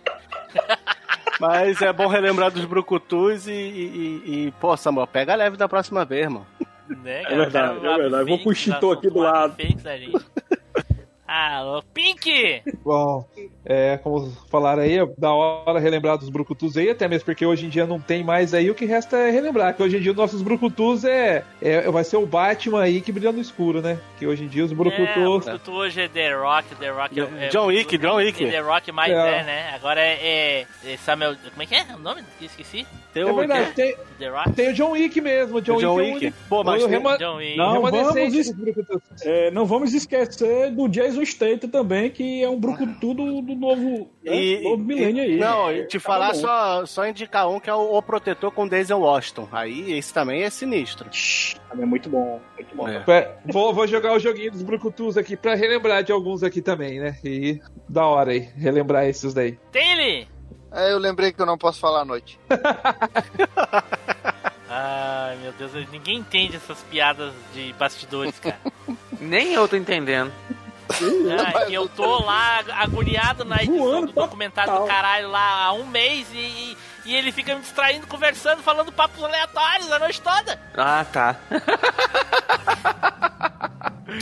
Mas 1.40 1.82
é 1.82 1.92
bom 1.92 2.06
relembrar 2.06 2.50
dos 2.50 2.64
brucutus 2.64 3.46
e, 3.46 3.52
e, 3.52 4.22
e, 4.24 4.46
e, 4.46 4.50
pô, 4.52 4.76
Samuel, 4.76 5.06
pega 5.06 5.34
leve 5.34 5.56
da 5.56 5.68
próxima 5.68 6.04
vez, 6.04 6.28
mano. 6.28 6.46
Né, 6.88 7.22
É 7.24 7.36
verdade, 7.36 7.84
é 7.84 7.96
verdade. 7.96 8.22
Eu 8.22 8.26
vou 8.28 8.38
pro 8.38 8.52
extintor 8.52 8.96
aqui 8.96 9.10
do 9.10 9.18
lado. 9.18 9.54
Fênix, 9.56 9.82
né, 9.82 9.98
gente? 9.98 10.24
Alô, 11.28 11.82
Pink! 11.92 12.62
Bom, 12.84 13.26
é, 13.64 13.96
como 13.98 14.30
falaram 14.48 14.82
aí, 14.82 14.96
é 14.98 15.06
da 15.18 15.32
hora 15.32 15.80
relembrar 15.80 16.16
dos 16.16 16.28
brucutus 16.28 16.76
aí, 16.76 16.88
até 16.90 17.08
mesmo 17.08 17.24
porque 17.24 17.44
hoje 17.44 17.66
em 17.66 17.68
dia 17.68 17.84
não 17.84 17.98
tem 17.98 18.22
mais 18.22 18.54
aí, 18.54 18.70
o 18.70 18.74
que 18.76 18.84
resta 18.84 19.16
é 19.16 19.30
relembrar, 19.30 19.74
que 19.74 19.82
hoje 19.82 19.96
em 19.96 20.00
dia 20.00 20.12
os 20.12 20.16
nossos 20.16 20.40
brucutus 20.40 21.04
é, 21.04 21.42
é 21.60 21.90
vai 21.90 22.04
ser 22.04 22.16
o 22.18 22.26
Batman 22.26 22.80
aí 22.82 23.00
que 23.00 23.10
brilha 23.10 23.32
no 23.32 23.40
escuro, 23.40 23.82
né? 23.82 23.98
Que 24.20 24.26
hoje 24.26 24.44
em 24.44 24.48
dia 24.48 24.64
os 24.64 24.70
É, 24.70 24.74
o 24.74 24.76
brucutus... 24.76 25.44
Brucutu 25.46 25.72
hoje 25.72 26.00
é 26.02 26.08
The 26.08 26.32
Rock, 26.34 26.74
The 26.76 26.90
Rock 26.90 27.20
é, 27.20 27.22
é- 27.46 27.48
John 27.48 27.66
Wick, 27.66 27.98
John 27.98 28.14
Wick. 28.16 28.46
The 28.48 28.60
Rock 28.60 28.92
mais 28.92 29.10
É. 29.12 29.40
é, 29.40 29.42
né? 29.42 29.70
Agora 29.74 30.00
é, 30.00 30.12
é- 30.22 30.66
é 30.92 30.96
Samuel. 30.98 31.34
Como 31.50 31.62
é 31.62 31.66
que 31.66 31.74
é 31.74 31.84
o 31.94 31.98
nome? 31.98 32.22
Esqueci. 32.40 32.86
Tem 33.12 33.26
É 33.26 33.32
verdade, 33.32 33.72
tem, 33.72 33.96
The 34.18 34.28
Rock. 34.28 34.52
tem 34.52 34.68
o 34.70 34.74
John 34.74 34.90
Wick 34.92 35.20
mesmo, 35.20 35.56
o 35.56 35.60
John, 35.60 35.76
O 35.76 35.80
John 35.80 35.94
Wick, 35.94 36.10
é 36.10 36.12
o 36.12 36.14
Wick. 36.26 36.34
Pô, 36.48 36.62
mas 36.62 36.82
o 36.82 36.86
tem- 36.86 36.96
rema- 36.98 37.18
John 37.18 37.36
Wick. 37.36 37.56
Não, 37.56 37.82
vamos 37.82 38.34
es- 38.34 38.52
brucutus. 38.52 39.00
É, 39.22 39.50
não 39.50 39.64
vamos 39.64 39.92
esquecer 39.94 40.70
do 40.70 40.86
Jason 40.86 41.15
Statham 41.24 41.68
também, 41.70 42.10
que 42.10 42.42
é 42.42 42.48
um 42.48 42.58
brucutu 42.58 43.14
do, 43.14 43.40
do 43.42 43.54
novo, 43.54 44.10
né, 44.24 44.34
E, 44.34 44.62
novo 44.62 44.82
milênio 44.82 45.22
aí. 45.22 45.36
Não, 45.38 45.70
É, 45.70 45.84
te 45.84 45.98
tá 45.98 46.04
falar 46.04 46.32
bom. 46.32 46.40
só, 46.40 46.86
só 46.86 47.06
indicar 47.06 47.48
um 47.48 47.58
que 47.60 47.70
é 47.70 47.74
o, 47.74 47.96
o 47.96 48.02
Protetor 48.02 48.50
com 48.50 48.66
Denzel 48.68 49.00
Washington. 49.00 49.48
Aí 49.52 49.92
esse 49.96 50.12
também 50.12 50.42
é 50.42 50.50
sinistro. 50.50 51.08
Também 51.68 51.84
é 51.84 51.86
muito 51.86 52.08
bom, 52.10 52.40
muito 52.56 52.76
bom. 52.76 52.88
É. 52.88 53.04
É, 53.08 53.36
Vou, 53.46 53.72
vou 53.72 53.86
jogar 53.86 54.12
o 54.14 54.18
joguinho 54.18 54.50
dos 54.52 54.62
brucutus 54.62 55.16
aqui 55.16 55.36
pra 55.36 55.54
relembrar 55.54 56.02
de 56.02 56.12
alguns 56.12 56.42
aqui 56.42 56.60
também, 56.60 56.98
né? 57.00 57.16
E 57.24 57.60
da 57.88 58.06
hora 58.06 58.32
aí, 58.32 58.40
relembrar 58.56 59.04
esses 59.06 59.32
daí. 59.32 59.58
Tem 59.72 59.92
ele! 59.92 60.28
É, 60.72 60.92
eu 60.92 60.98
lembrei 60.98 61.32
que 61.32 61.40
eu 61.40 61.46
não 61.46 61.56
posso 61.56 61.78
falar 61.80 62.02
à 62.02 62.04
noite. 62.04 62.38
Ai, 64.68 65.36
meu 65.36 65.52
Deus, 65.52 65.72
ninguém 65.90 66.18
entende 66.18 66.56
essas 66.56 66.82
piadas 66.90 67.32
de 67.54 67.72
bastidores, 67.78 68.38
cara. 68.38 68.58
Nem 69.20 69.54
eu 69.54 69.66
tô 69.68 69.76
entendendo. 69.76 70.32
Que 71.66 71.74
eu 71.74 71.88
tô 71.88 72.24
lá 72.24 72.60
agoniado 72.78 73.44
na 73.44 73.62
edição 73.62 73.78
Voando 73.78 74.06
do 74.08 74.12
documentário 74.12 74.80
do 74.80 74.86
caralho 74.86 75.30
lá 75.30 75.66
há 75.66 75.72
um 75.72 75.86
mês 75.86 76.26
e, 76.32 76.36
e, 76.36 76.76
e 77.06 77.14
ele 77.14 77.32
fica 77.32 77.54
me 77.54 77.60
distraindo, 77.60 78.06
conversando, 78.06 78.62
falando 78.62 78.92
papos 78.92 79.22
aleatórios 79.22 79.90
a 79.90 79.98
noite 79.98 80.20
toda. 80.20 80.60
Ah, 80.76 81.04
tá. 81.12 81.36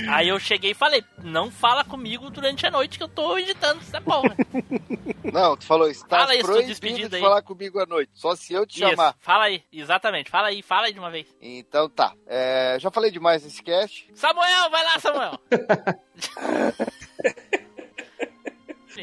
Aí 0.08 0.28
eu 0.28 0.38
cheguei 0.38 0.70
e 0.70 0.74
falei, 0.74 1.04
não 1.22 1.50
fala 1.50 1.84
comigo 1.84 2.30
durante 2.30 2.66
a 2.66 2.70
noite 2.70 2.96
que 2.96 3.04
eu 3.04 3.08
tô 3.08 3.36
editando 3.38 3.80
essa 3.80 4.00
porra. 4.00 4.34
Não, 5.32 5.56
tu 5.56 5.64
falou, 5.64 5.88
está 5.90 6.18
Fala 6.20 6.34
isso, 6.36 6.44
proibido 6.44 7.08
de 7.08 7.16
aí. 7.16 7.20
falar 7.22 7.42
comigo 7.42 7.80
à 7.80 7.86
noite. 7.86 8.10
Só 8.14 8.36
se 8.36 8.52
eu 8.52 8.66
te 8.66 8.80
Isso, 8.82 8.88
chamar. 8.90 9.16
fala 9.20 9.44
aí, 9.44 9.64
exatamente, 9.72 10.30
fala 10.30 10.48
aí, 10.48 10.62
fala 10.62 10.86
aí 10.86 10.92
de 10.92 10.98
uma 10.98 11.10
vez. 11.10 11.26
Então 11.40 11.88
tá. 11.88 12.12
É, 12.26 12.76
já 12.78 12.90
falei 12.90 13.10
demais 13.10 13.42
nesse 13.42 13.62
cast. 13.62 14.08
Samuel, 14.14 14.70
vai 14.70 14.84
lá, 14.84 14.98
Samuel. 15.00 15.40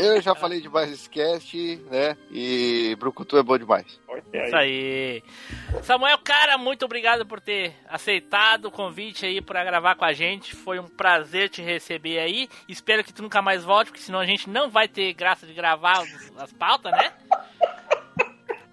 Eu 0.02 0.19
já 0.19 0.34
falei 0.34 0.60
demais 0.60 0.90
nesse 0.90 1.07
cast, 1.07 1.56
né? 1.91 2.18
E 2.32 2.95
Brucutu 2.98 3.38
é 3.38 3.44
bom 3.44 3.56
demais. 3.56 3.86
Isso 4.34 4.56
aí. 4.56 5.23
Samuel, 5.84 6.18
cara, 6.18 6.57
muito 6.57 6.84
obrigado 6.86 7.23
por 7.23 7.40
ter 7.40 7.76
aceitado 7.88 8.65
o 8.65 8.72
convite 8.72 9.28
aí 9.28 9.41
pra 9.41 9.64
gravar 9.64 9.94
com 9.94 10.03
a 10.03 10.11
gente. 10.11 10.56
Foi 10.56 10.80
um 10.80 10.88
prazer 10.88 11.49
te 11.49 11.61
receber 11.61 12.18
aí. 12.18 12.49
Espero 12.68 13.03
que 13.03 13.14
tu 13.14 13.22
nunca 13.22 13.44
mais 13.44 13.64
volte, 13.64 13.91
porque 13.91 14.03
senão 14.03 14.19
a 14.19 14.26
gente 14.26 14.49
não 14.49 14.72
vai 14.72 14.88
ter 14.88 15.14
graça 15.14 15.45
de 15.45 15.53
gravar 15.53 16.03
as 16.38 16.52
pautas, 16.52 16.91
né? 16.91 17.14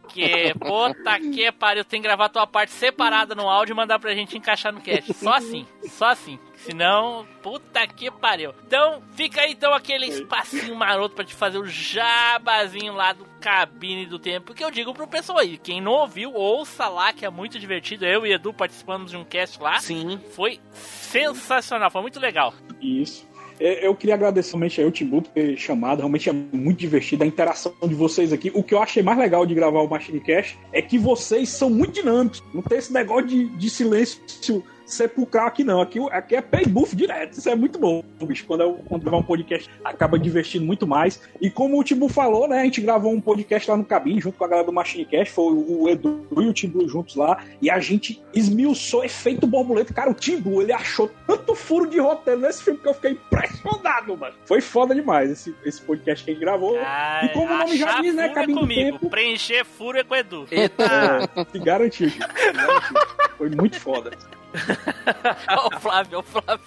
Que 0.09 0.55
puta 0.55 1.18
que 1.20 1.52
pariu, 1.52 1.85
tem 1.85 2.01
que 2.01 2.09
gravar 2.09 2.28
tua 2.28 2.47
parte 2.47 2.72
separada 2.72 3.35
no 3.35 3.48
áudio 3.48 3.72
e 3.72 3.76
mandar 3.76 3.98
pra 3.98 4.14
gente 4.14 4.36
encaixar 4.36 4.72
no 4.72 4.80
cast. 4.80 5.12
Só 5.14 5.35
assim, 5.35 5.66
só 5.89 6.06
assim. 6.06 6.39
Senão, 6.56 7.26
puta 7.40 7.86
que 7.86 8.10
pariu. 8.10 8.52
Então, 8.66 9.01
fica 9.14 9.43
aí 9.43 9.52
então 9.52 9.72
aquele 9.72 10.06
espacinho 10.06 10.74
maroto 10.74 11.14
pra 11.14 11.24
te 11.24 11.35
fazer 11.35 11.59
o 11.59 11.66
jabazinho 11.66 12.93
lá 12.94 13.12
do 13.12 13.24
cabine 13.40 14.06
do 14.06 14.18
tempo. 14.18 14.52
Que 14.52 14.64
eu 14.64 14.70
digo 14.70 14.93
pro 14.93 15.06
pessoal 15.06 15.39
aí, 15.39 15.56
quem 15.56 15.80
não 15.80 15.93
ouviu, 15.93 16.35
ouça 16.35 16.89
lá, 16.89 17.12
que 17.12 17.24
é 17.24 17.30
muito 17.30 17.59
divertido. 17.59 18.05
Eu 18.05 18.26
e 18.26 18.32
Edu 18.32 18.52
participamos 18.52 19.12
de 19.12 19.16
um 19.16 19.24
cast 19.24 19.60
lá. 19.62 19.78
Sim. 19.78 20.20
Foi 20.35 20.60
sensacional, 20.72 21.90
foi 21.90 22.02
muito 22.02 22.18
legal. 22.18 22.52
Isso. 22.80 23.28
É, 23.60 23.86
Eu 23.86 23.94
queria 23.94 24.14
agradecer 24.14 24.51
realmente 24.51 24.82
ao 24.82 24.90
Timbu 24.90 25.22
por 25.22 25.30
ter 25.30 25.56
chamado, 25.56 25.98
realmente 25.98 26.28
é 26.28 26.32
muito 26.32 26.78
divertido 26.78 27.24
a 27.24 27.26
interação 27.26 27.74
de 27.82 27.94
vocês 27.94 28.32
aqui. 28.32 28.51
O 28.55 28.62
que 28.62 28.74
eu 28.74 28.82
achei 28.82 29.02
mais 29.02 29.18
legal 29.18 29.44
de 29.44 29.55
gravar 29.55 29.80
o 29.80 29.89
Machine 29.89 30.20
Cash 30.20 30.56
é 30.72 30.80
que 30.80 30.98
vocês 30.98 31.48
são 31.48 31.68
muito 31.70 31.93
dinâmicos. 31.93 32.43
Não 32.52 32.62
tem 32.62 32.78
esse 32.78 32.93
negócio 32.93 33.26
de, 33.26 33.48
de 33.48 33.70
silêncio 33.70 34.20
sepulcral 34.89 35.47
aqui 35.47 35.62
não. 35.62 35.81
Aqui, 35.81 35.98
aqui 36.10 36.36
é 36.36 36.43
pay 36.43 36.66
buff 36.66 36.94
direto. 36.97 37.39
Isso 37.39 37.48
é 37.48 37.55
muito 37.55 37.78
bom, 37.78 38.02
bicho. 38.23 38.44
Quando 38.47 38.62
eu 38.62 38.74
quando 38.89 39.02
gravar 39.02 39.19
um 39.19 39.23
podcast, 39.23 39.70
acaba 39.85 40.19
divertindo 40.19 40.65
muito 40.65 40.86
mais. 40.86 41.23
E 41.40 41.51
como 41.51 41.78
o 41.78 41.85
Timbu 41.85 42.09
falou, 42.09 42.48
né? 42.48 42.60
A 42.60 42.65
gente 42.65 42.81
gravou 42.81 43.12
um 43.12 43.20
podcast 43.20 43.70
lá 43.70 43.77
no 43.77 43.85
cabine 43.85 44.20
junto 44.20 44.39
com 44.39 44.44
a 44.44 44.48
galera 44.48 44.66
do 44.66 44.73
Machine 44.73 45.05
Cash. 45.05 45.28
Foi 45.28 45.52
o 45.52 45.89
Edu 45.89 46.27
e 46.32 46.47
o 46.47 46.52
Timbu 46.52 46.89
juntos 46.89 47.16
lá. 47.16 47.43
E 47.60 47.70
a 47.70 47.78
gente 47.78 48.23
esmiuçou 48.35 49.05
efeito 49.05 49.47
borboleta. 49.47 49.93
Cara, 49.93 50.10
o 50.10 50.15
Timbu, 50.15 50.62
ele 50.62 50.73
achou 50.73 51.10
tanto 51.27 51.55
furo 51.55 51.89
de 51.89 51.98
roteiro 51.98 52.40
nesse 52.40 52.62
filme 52.62 52.78
que 52.78 52.89
eu 52.89 52.94
fiquei 52.94 53.12
impressionado, 53.12 54.16
mano. 54.16 54.35
Foi 54.44 54.60
foda 54.60 54.94
demais 54.94 55.31
esse, 55.31 55.55
esse 55.65 55.82
podcast 55.82 56.24
que 56.24 56.31
a 56.31 56.35
gente 56.35 56.43
gravou. 56.43 56.78
Ah, 56.81 57.20
e 57.24 57.28
como 57.31 57.52
o 57.52 57.59
nome 57.59 57.77
já 57.77 58.01
diz, 58.01 58.15
né? 58.15 58.27
é 58.27 58.28
Cabine 58.28 58.55
do 58.55 58.60
comigo, 58.60 58.98
Tempo. 58.98 59.10
preencher 59.10 59.65
furo 59.65 59.98
é 59.98 60.05
com 60.05 60.15
o 60.15 60.16
Edu. 60.16 60.47
É, 60.51 61.44
te 61.44 61.59
garantiu, 61.59 62.09
gente. 62.09 62.27
Te 62.27 62.52
garantiu. 62.52 62.97
Foi 63.36 63.51
muito 63.51 63.78
foda. 63.81 64.10
Ó 65.57 65.69
o 65.69 65.81
Flávio, 65.81 66.19
ó 66.19 66.20
o 66.20 66.23
Flávio. 66.23 66.65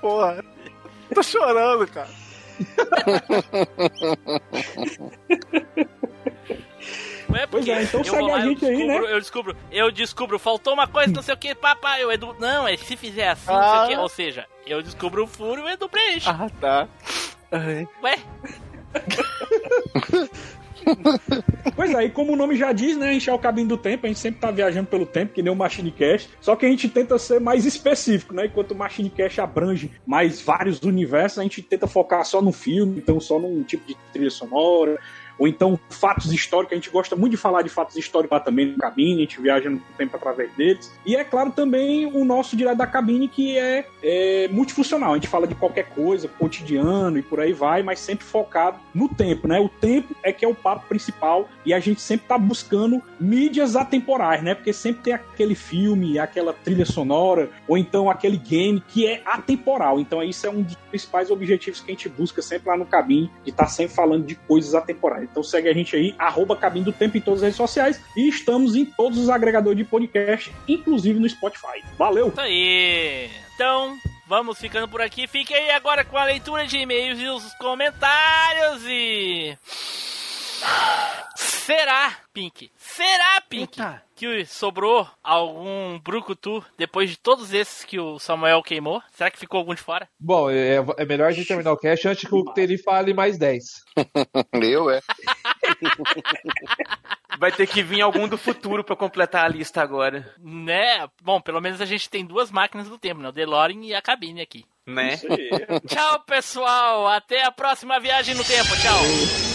Porra. 0.00 0.44
Tô 1.14 1.22
chorando, 1.22 1.86
cara. 1.88 2.08
Não 7.28 7.36
é 7.36 7.46
Pois 7.46 7.64
porque 7.64 7.70
é, 7.70 7.82
então 7.82 8.00
eu 8.00 8.04
segue 8.04 8.16
vou 8.18 8.28
lá, 8.28 8.36
a 8.36 8.40
gente 8.40 8.64
eu 8.64 8.70
aí, 8.70 8.76
descubro, 8.76 9.02
né? 9.06 9.12
Eu 9.12 9.20
descubro, 9.20 9.56
eu 9.70 9.90
descubro, 9.90 10.38
faltou 10.38 10.72
uma 10.72 10.86
coisa, 10.88 11.12
não 11.12 11.22
sei 11.22 11.34
o 11.34 11.38
que, 11.38 11.54
papai, 11.54 12.04
o 12.04 12.10
Edu. 12.10 12.34
Não, 12.38 12.66
é 12.66 12.76
se 12.76 12.96
fizer 12.96 13.28
assim, 13.28 13.50
não 13.50 13.56
Ah. 13.58 13.70
sei 13.70 13.84
o 13.84 13.88
que. 13.88 13.96
Ou 14.02 14.08
seja, 14.08 14.46
eu 14.66 14.82
descubro 14.82 15.24
o 15.24 15.26
furo 15.26 15.60
e 15.60 15.64
o 15.64 15.68
Edu 15.68 15.88
preenche. 15.88 16.28
Ah, 16.28 16.48
tá. 16.60 16.88
Ué? 18.02 18.16
Pois 21.74 21.94
é, 21.94 22.04
e 22.04 22.10
como 22.10 22.32
o 22.32 22.36
nome 22.36 22.56
já 22.56 22.72
diz, 22.72 22.96
né? 22.96 23.10
A 23.10 23.12
gente 23.12 23.30
é 23.30 23.32
o 23.32 23.38
cabinho 23.38 23.68
do 23.68 23.76
tempo, 23.76 24.04
a 24.04 24.08
gente 24.08 24.18
sempre 24.18 24.40
tá 24.40 24.50
viajando 24.50 24.88
pelo 24.88 25.06
tempo, 25.06 25.32
que 25.32 25.42
nem 25.42 25.52
o 25.52 25.56
Machine 25.56 25.92
Cash. 25.92 26.28
Só 26.40 26.56
que 26.56 26.66
a 26.66 26.68
gente 26.68 26.88
tenta 26.88 27.16
ser 27.18 27.40
mais 27.40 27.64
específico, 27.64 28.34
né? 28.34 28.46
Enquanto 28.46 28.72
o 28.72 28.74
Machine 28.74 29.08
Cash 29.10 29.38
abrange 29.38 29.92
mais 30.04 30.40
vários 30.40 30.82
universos, 30.82 31.38
a 31.38 31.42
gente 31.42 31.62
tenta 31.62 31.86
focar 31.86 32.24
só 32.24 32.42
no 32.42 32.50
filme, 32.50 32.98
então 32.98 33.20
só 33.20 33.38
num 33.38 33.62
tipo 33.62 33.86
de 33.86 33.96
trilha 34.12 34.30
sonora. 34.30 34.98
Ou 35.38 35.46
então 35.46 35.78
fatos 35.88 36.32
históricos, 36.32 36.72
a 36.72 36.76
gente 36.76 36.90
gosta 36.90 37.14
muito 37.14 37.32
de 37.32 37.36
falar 37.36 37.62
de 37.62 37.68
fatos 37.68 37.96
históricos 37.96 38.36
lá 38.36 38.40
também 38.40 38.66
no 38.66 38.78
cabine, 38.78 39.16
a 39.16 39.20
gente 39.20 39.40
viaja 39.40 39.70
no 39.70 39.80
tempo 39.96 40.16
através 40.16 40.52
deles. 40.54 40.92
E 41.06 41.14
é 41.16 41.24
claro 41.24 41.50
também 41.50 42.06
o 42.06 42.24
nosso 42.24 42.56
direto 42.56 42.78
da 42.78 42.86
cabine, 42.86 43.28
que 43.28 43.56
é, 43.56 43.86
é 44.02 44.48
multifuncional. 44.48 45.12
A 45.12 45.14
gente 45.14 45.28
fala 45.28 45.46
de 45.46 45.54
qualquer 45.54 45.88
coisa, 45.90 46.28
cotidiano 46.28 47.18
e 47.18 47.22
por 47.22 47.40
aí 47.40 47.52
vai, 47.52 47.82
mas 47.82 48.00
sempre 48.00 48.24
focado 48.24 48.78
no 48.94 49.08
tempo, 49.08 49.46
né? 49.46 49.60
O 49.60 49.68
tempo 49.68 50.14
é 50.22 50.32
que 50.32 50.44
é 50.44 50.48
o 50.48 50.54
papo 50.54 50.86
principal 50.88 51.48
e 51.64 51.72
a 51.72 51.80
gente 51.80 52.00
sempre 52.00 52.26
tá 52.26 52.36
buscando 52.36 53.02
mídias 53.20 53.76
atemporais, 53.76 54.42
né? 54.42 54.54
Porque 54.54 54.72
sempre 54.72 55.02
tem 55.02 55.12
aquele 55.12 55.54
filme, 55.54 56.18
aquela 56.18 56.52
trilha 56.52 56.84
sonora, 56.84 57.50
ou 57.66 57.76
então 57.76 58.10
aquele 58.10 58.36
game 58.36 58.82
que 58.88 59.06
é 59.06 59.22
atemporal. 59.24 60.00
Então 60.00 60.22
isso 60.22 60.46
é 60.46 60.50
um 60.50 60.62
dos 60.62 60.74
principais 60.74 61.30
objetivos 61.30 61.80
que 61.80 61.90
a 61.90 61.94
gente 61.94 62.08
busca 62.08 62.42
sempre 62.42 62.68
lá 62.68 62.76
no 62.76 62.86
cabine, 62.86 63.30
de 63.44 63.50
estar 63.50 63.66
sempre 63.66 63.94
falando 63.94 64.24
de 64.24 64.34
coisas 64.34 64.74
atemporais. 64.74 65.27
Então 65.30 65.42
segue 65.42 65.68
a 65.68 65.72
gente 65.72 65.94
aí, 65.94 66.14
arroba 66.18 66.56
Cabine 66.56 66.84
do 66.84 66.92
Tempo 66.92 67.16
em 67.16 67.20
todas 67.20 67.40
as 67.40 67.44
redes 67.44 67.56
sociais 67.56 68.00
e 68.16 68.28
estamos 68.28 68.74
em 68.74 68.84
todos 68.84 69.18
os 69.18 69.28
agregadores 69.28 69.78
de 69.78 69.84
podcast, 69.84 70.52
inclusive 70.66 71.18
no 71.18 71.28
Spotify. 71.28 71.84
Valeu! 71.96 72.28
Isso 72.28 72.40
aí. 72.40 73.30
Então, 73.54 73.96
vamos 74.26 74.58
ficando 74.58 74.88
por 74.88 75.00
aqui. 75.00 75.26
Fique 75.26 75.54
aí 75.54 75.70
agora 75.70 76.04
com 76.04 76.16
a 76.16 76.24
leitura 76.24 76.66
de 76.66 76.78
e-mails 76.78 77.18
e 77.20 77.28
os 77.28 77.52
comentários 77.54 78.82
e. 78.86 79.56
Será, 81.68 82.16
Pink? 82.32 82.72
Será, 82.76 83.42
Pink? 83.48 83.78
Que 84.16 84.46
sobrou 84.46 85.06
algum 85.22 85.98
brucutu 85.98 86.64
depois 86.78 87.10
de 87.10 87.18
todos 87.18 87.52
esses 87.52 87.84
que 87.84 88.00
o 88.00 88.18
Samuel 88.18 88.62
queimou? 88.62 89.02
Será 89.12 89.30
que 89.30 89.38
ficou 89.38 89.58
algum 89.58 89.74
de 89.74 89.82
fora? 89.82 90.08
Bom, 90.18 90.50
é, 90.50 90.76
é 90.96 91.04
melhor 91.04 91.28
a 91.28 91.30
gente 91.30 91.46
terminar 91.46 91.72
o 91.72 91.76
cast 91.76 92.08
antes 92.08 92.28
que 92.28 92.34
o 92.34 92.44
Teri 92.54 92.78
fale 92.78 93.12
mais 93.12 93.36
10. 93.36 93.84
Eu, 94.62 94.90
é. 94.90 95.00
Vai 97.38 97.52
ter 97.52 97.66
que 97.66 97.82
vir 97.82 98.00
algum 98.00 98.26
do 98.26 98.38
futuro 98.38 98.82
pra 98.82 98.96
completar 98.96 99.44
a 99.44 99.48
lista 99.48 99.82
agora. 99.82 100.34
Né? 100.38 101.06
Bom, 101.22 101.38
pelo 101.38 101.60
menos 101.60 101.82
a 101.82 101.84
gente 101.84 102.08
tem 102.08 102.24
duas 102.24 102.50
máquinas 102.50 102.88
do 102.88 102.98
tempo, 102.98 103.20
né? 103.20 103.28
O 103.28 103.32
DeLorean 103.32 103.84
e 103.84 103.94
a 103.94 104.00
cabine 104.00 104.40
aqui. 104.40 104.64
Né? 104.86 105.14
Isso 105.14 105.26
aí. 105.30 105.50
Tchau, 105.86 106.24
pessoal. 106.24 107.06
Até 107.08 107.44
a 107.44 107.52
próxima 107.52 108.00
viagem 108.00 108.34
no 108.34 108.42
tempo. 108.42 108.70
Tchau. 108.80 109.47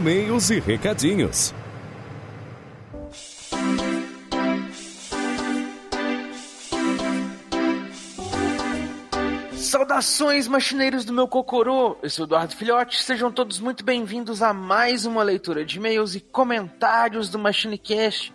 E-mails 0.00 0.48
e 0.48 0.58
recadinhos. 0.58 1.54
Saudações, 9.58 10.48
machineiros 10.48 11.04
do 11.04 11.12
meu 11.12 11.28
Cocorô! 11.28 11.98
Eu 12.02 12.08
sou 12.08 12.24
Eduardo 12.24 12.56
Filhote, 12.56 13.02
sejam 13.02 13.30
todos 13.30 13.60
muito 13.60 13.84
bem-vindos 13.84 14.42
a 14.42 14.54
mais 14.54 15.04
uma 15.04 15.22
leitura 15.22 15.66
de 15.66 15.76
e-mails 15.76 16.14
e 16.14 16.20
comentários 16.20 17.28
do 17.28 17.38
MachineCast. 17.38 18.32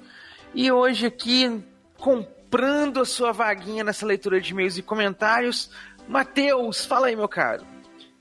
E 0.53 0.71
hoje 0.71 1.07
aqui, 1.07 1.63
comprando 1.97 3.01
a 3.01 3.05
sua 3.05 3.31
vaguinha 3.31 3.83
nessa 3.83 4.05
leitura 4.05 4.39
de 4.39 4.51
e-mails 4.51 4.77
e 4.77 4.83
comentários, 4.83 5.71
Matheus, 6.07 6.85
fala 6.85 7.07
aí, 7.07 7.15
meu 7.15 7.27
caro. 7.27 7.74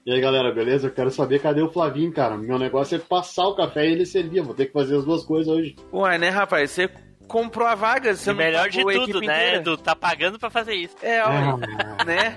E 0.07 0.13
aí, 0.13 0.21
galera, 0.21 0.53
beleza? 0.53 0.89
Eu 0.89 0.93
quero 0.93 1.11
saber 1.11 1.41
cadê 1.41 1.63
o 1.63 1.73
Flavinho, 1.73 2.13
cara. 2.13 2.37
Meu 2.37 2.59
negócio 2.59 2.97
é 2.97 2.99
passar 2.99 3.47
o 3.47 3.55
café 3.55 3.87
e 3.89 3.93
ele 3.93 4.05
servir. 4.05 4.43
Vou 4.43 4.55
ter 4.55 4.67
que 4.67 4.73
fazer 4.73 4.97
as 4.99 5.05
duas 5.05 5.25
coisas 5.25 5.49
hoje. 5.49 5.75
Ué, 5.93 6.19
né, 6.19 6.29
rapaz? 6.29 6.71
Você 6.73 6.91
comprou 7.27 7.67
a 7.67 7.75
vaga, 7.75 8.15
você 8.15 8.29
E 8.29 8.33
não 8.35 8.39
melhor 8.39 8.69
de 8.69 8.83
tudo, 8.83 9.19
né, 9.21 9.25
inteira? 9.25 9.57
Edu? 9.57 9.79
Tá 9.79 9.97
pagando 9.97 10.39
pra 10.39 10.51
fazer 10.51 10.75
isso. 10.75 10.95
É, 11.03 11.23
ó, 11.25 11.57
né? 12.05 12.35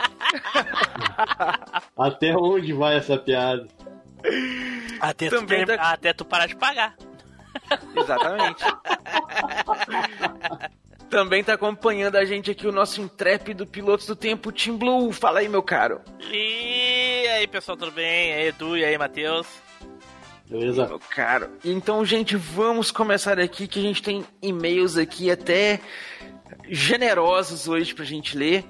Até 1.97 2.33
onde 2.37 2.71
vai 2.71 2.95
essa 2.95 3.17
piada? 3.17 3.67
Até 5.01 5.27
tu, 5.29 5.35
Também 5.39 5.65
ter- 5.65 5.79
até 5.79 6.13
tu 6.13 6.23
parar 6.23 6.47
de 6.47 6.55
pagar. 6.55 6.95
Exatamente. 7.95 8.63
Também 11.09 11.43
tá 11.43 11.53
acompanhando 11.53 12.17
a 12.17 12.25
gente 12.25 12.51
aqui 12.51 12.67
o 12.67 12.71
nosso 12.71 13.01
intrépido 13.01 13.65
piloto 13.65 14.05
do 14.05 14.15
tempo, 14.15 14.51
Tim 14.51 14.75
Blue. 14.75 15.11
Fala 15.11 15.39
aí, 15.39 15.47
meu 15.47 15.63
caro. 15.63 16.01
E 16.31 17.25
aí, 17.27 17.47
pessoal, 17.47 17.77
tudo 17.77 17.91
bem? 17.91 18.29
E 18.29 18.33
aí, 18.33 18.47
Edu, 18.47 18.77
e 18.77 18.83
aí, 18.83 18.97
Matheus? 18.97 19.47
Beleza? 20.49 20.85
Meu 20.85 20.99
caro. 20.99 21.49
Então, 21.63 22.03
gente, 22.05 22.35
vamos 22.35 22.91
começar 22.91 23.39
aqui 23.39 23.67
que 23.67 23.79
a 23.79 23.81
gente 23.81 24.01
tem 24.01 24.25
e-mails 24.41 24.97
aqui 24.97 25.31
até 25.31 25.79
generosos 26.69 27.67
hoje 27.67 27.93
pra 27.93 28.05
gente 28.05 28.37
ler. 28.37 28.65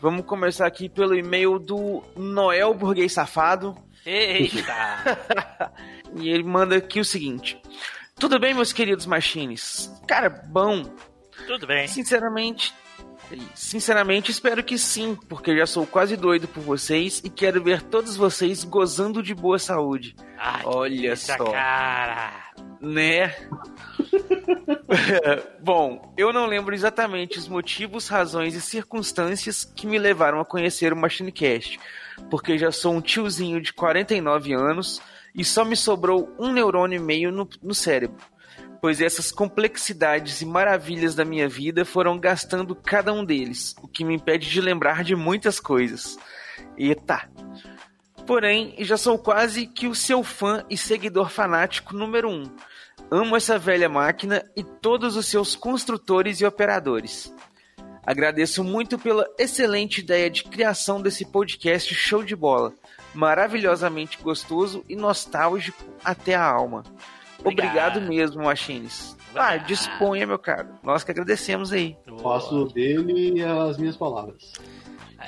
Vamos 0.00 0.24
começar 0.26 0.66
aqui 0.66 0.88
pelo 0.88 1.14
e-mail 1.14 1.58
do 1.58 2.02
Noel 2.16 2.74
Burguês 2.74 3.12
Safado. 3.12 3.76
Eita! 4.06 5.72
E 6.16 6.28
ele 6.28 6.44
manda 6.44 6.76
aqui 6.76 7.00
o 7.00 7.04
seguinte: 7.04 7.60
Tudo 8.16 8.38
bem, 8.38 8.54
meus 8.54 8.72
queridos 8.72 9.04
machines? 9.04 9.90
Cara, 10.06 10.28
bom. 10.30 10.84
Tudo 11.46 11.66
bem. 11.66 11.86
Sinceramente, 11.86 12.74
sinceramente 13.54 14.30
espero 14.30 14.62
que 14.62 14.78
sim, 14.78 15.16
porque 15.28 15.56
já 15.56 15.66
sou 15.66 15.86
quase 15.86 16.16
doido 16.16 16.48
por 16.48 16.62
vocês 16.62 17.20
e 17.24 17.30
quero 17.30 17.62
ver 17.62 17.82
todos 17.82 18.16
vocês 18.16 18.64
gozando 18.64 19.22
de 19.22 19.34
boa 19.34 19.58
saúde. 19.58 20.14
Ai, 20.38 20.62
Olha 20.64 21.16
só. 21.16 21.50
cara. 21.50 22.32
Né? 22.80 23.34
Bom, 25.60 26.12
eu 26.16 26.32
não 26.32 26.46
lembro 26.46 26.74
exatamente 26.74 27.38
os 27.38 27.48
motivos, 27.48 28.08
razões 28.08 28.54
e 28.54 28.60
circunstâncias 28.60 29.64
que 29.64 29.86
me 29.86 29.98
levaram 29.98 30.40
a 30.40 30.44
conhecer 30.44 30.92
o 30.92 30.96
MachineCast, 30.96 31.78
porque 32.30 32.58
já 32.58 32.70
sou 32.70 32.94
um 32.94 33.00
tiozinho 33.00 33.60
de 33.60 33.72
49 33.72 34.52
anos 34.52 35.00
e 35.34 35.44
só 35.44 35.64
me 35.64 35.76
sobrou 35.76 36.32
um 36.38 36.52
neurônio 36.52 36.96
e 36.96 37.02
meio 37.02 37.32
no, 37.32 37.48
no 37.62 37.74
cérebro, 37.74 38.24
pois 38.84 39.00
essas 39.00 39.32
complexidades 39.32 40.42
e 40.42 40.44
maravilhas 40.44 41.14
da 41.14 41.24
minha 41.24 41.48
vida 41.48 41.86
foram 41.86 42.18
gastando 42.18 42.74
cada 42.74 43.14
um 43.14 43.24
deles, 43.24 43.74
o 43.80 43.88
que 43.88 44.04
me 44.04 44.14
impede 44.14 44.50
de 44.50 44.60
lembrar 44.60 45.02
de 45.02 45.16
muitas 45.16 45.58
coisas. 45.58 46.18
Eita! 46.76 47.26
Porém, 48.26 48.74
já 48.80 48.98
sou 48.98 49.18
quase 49.18 49.66
que 49.66 49.86
o 49.86 49.94
seu 49.94 50.22
fã 50.22 50.66
e 50.68 50.76
seguidor 50.76 51.30
fanático 51.30 51.96
número 51.96 52.28
um. 52.28 52.44
Amo 53.10 53.34
essa 53.34 53.58
velha 53.58 53.88
máquina 53.88 54.44
e 54.54 54.62
todos 54.62 55.16
os 55.16 55.24
seus 55.24 55.56
construtores 55.56 56.42
e 56.42 56.44
operadores. 56.44 57.34
Agradeço 58.04 58.62
muito 58.62 58.98
pela 58.98 59.26
excelente 59.38 60.02
ideia 60.02 60.28
de 60.28 60.44
criação 60.44 61.00
desse 61.00 61.24
podcast 61.24 61.94
show 61.94 62.22
de 62.22 62.36
bola, 62.36 62.74
maravilhosamente 63.14 64.18
gostoso 64.20 64.84
e 64.86 64.94
nostálgico 64.94 65.82
até 66.04 66.34
a 66.34 66.44
alma. 66.44 66.84
Obrigado, 67.44 68.00
mesmo, 68.00 68.44
Machines. 68.44 69.16
Ah, 69.34 69.56
disponha, 69.56 70.26
meu 70.26 70.38
caro. 70.38 70.68
Nós 70.82 71.02
que 71.04 71.10
agradecemos 71.10 71.72
aí. 71.72 71.96
Faço 72.22 72.66
dele 72.66 73.42
as 73.42 73.76
minhas 73.76 73.96
palavras. 73.96 74.52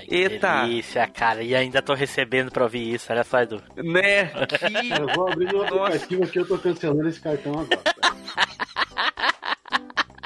Eita! 0.09 0.63
Delícia, 0.63 1.07
cara. 1.07 1.43
E 1.43 1.55
ainda 1.55 1.83
tô 1.83 1.95
recebendo 1.95 2.51
pra 2.51 2.65
ouvir 2.65 2.95
isso. 2.95 3.11
Olha 3.11 3.25
só, 3.25 3.41
Edu. 3.41 3.63
Né? 3.77 4.27
Que... 4.57 5.01
Eu 5.01 5.07
vou 5.15 5.29
abrir 5.29 5.47
meu 5.47 5.63
aplicativo 5.65 6.25
aqui, 6.25 6.39
eu 6.39 6.47
tô 6.47 6.59
cancelando 6.59 7.09
esse 7.09 7.21
cartão 7.21 7.53
agora. 7.53 7.83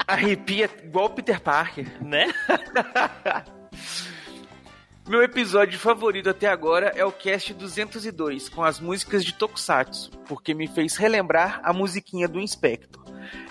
Arrepia 0.07 0.69
igual 0.83 1.05
o 1.05 1.09
Peter 1.09 1.39
Parker. 1.39 1.85
Né? 2.01 2.27
Meu 5.11 5.21
episódio 5.21 5.77
favorito 5.77 6.29
até 6.29 6.47
agora 6.47 6.93
é 6.95 7.03
o 7.03 7.11
cast 7.11 7.53
202, 7.53 8.47
com 8.47 8.63
as 8.63 8.79
músicas 8.79 9.25
de 9.25 9.33
Tokusatsu, 9.33 10.09
porque 10.25 10.53
me 10.53 10.69
fez 10.69 10.95
relembrar 10.95 11.59
a 11.65 11.73
musiquinha 11.73 12.29
do 12.29 12.39
Inspector. 12.39 13.03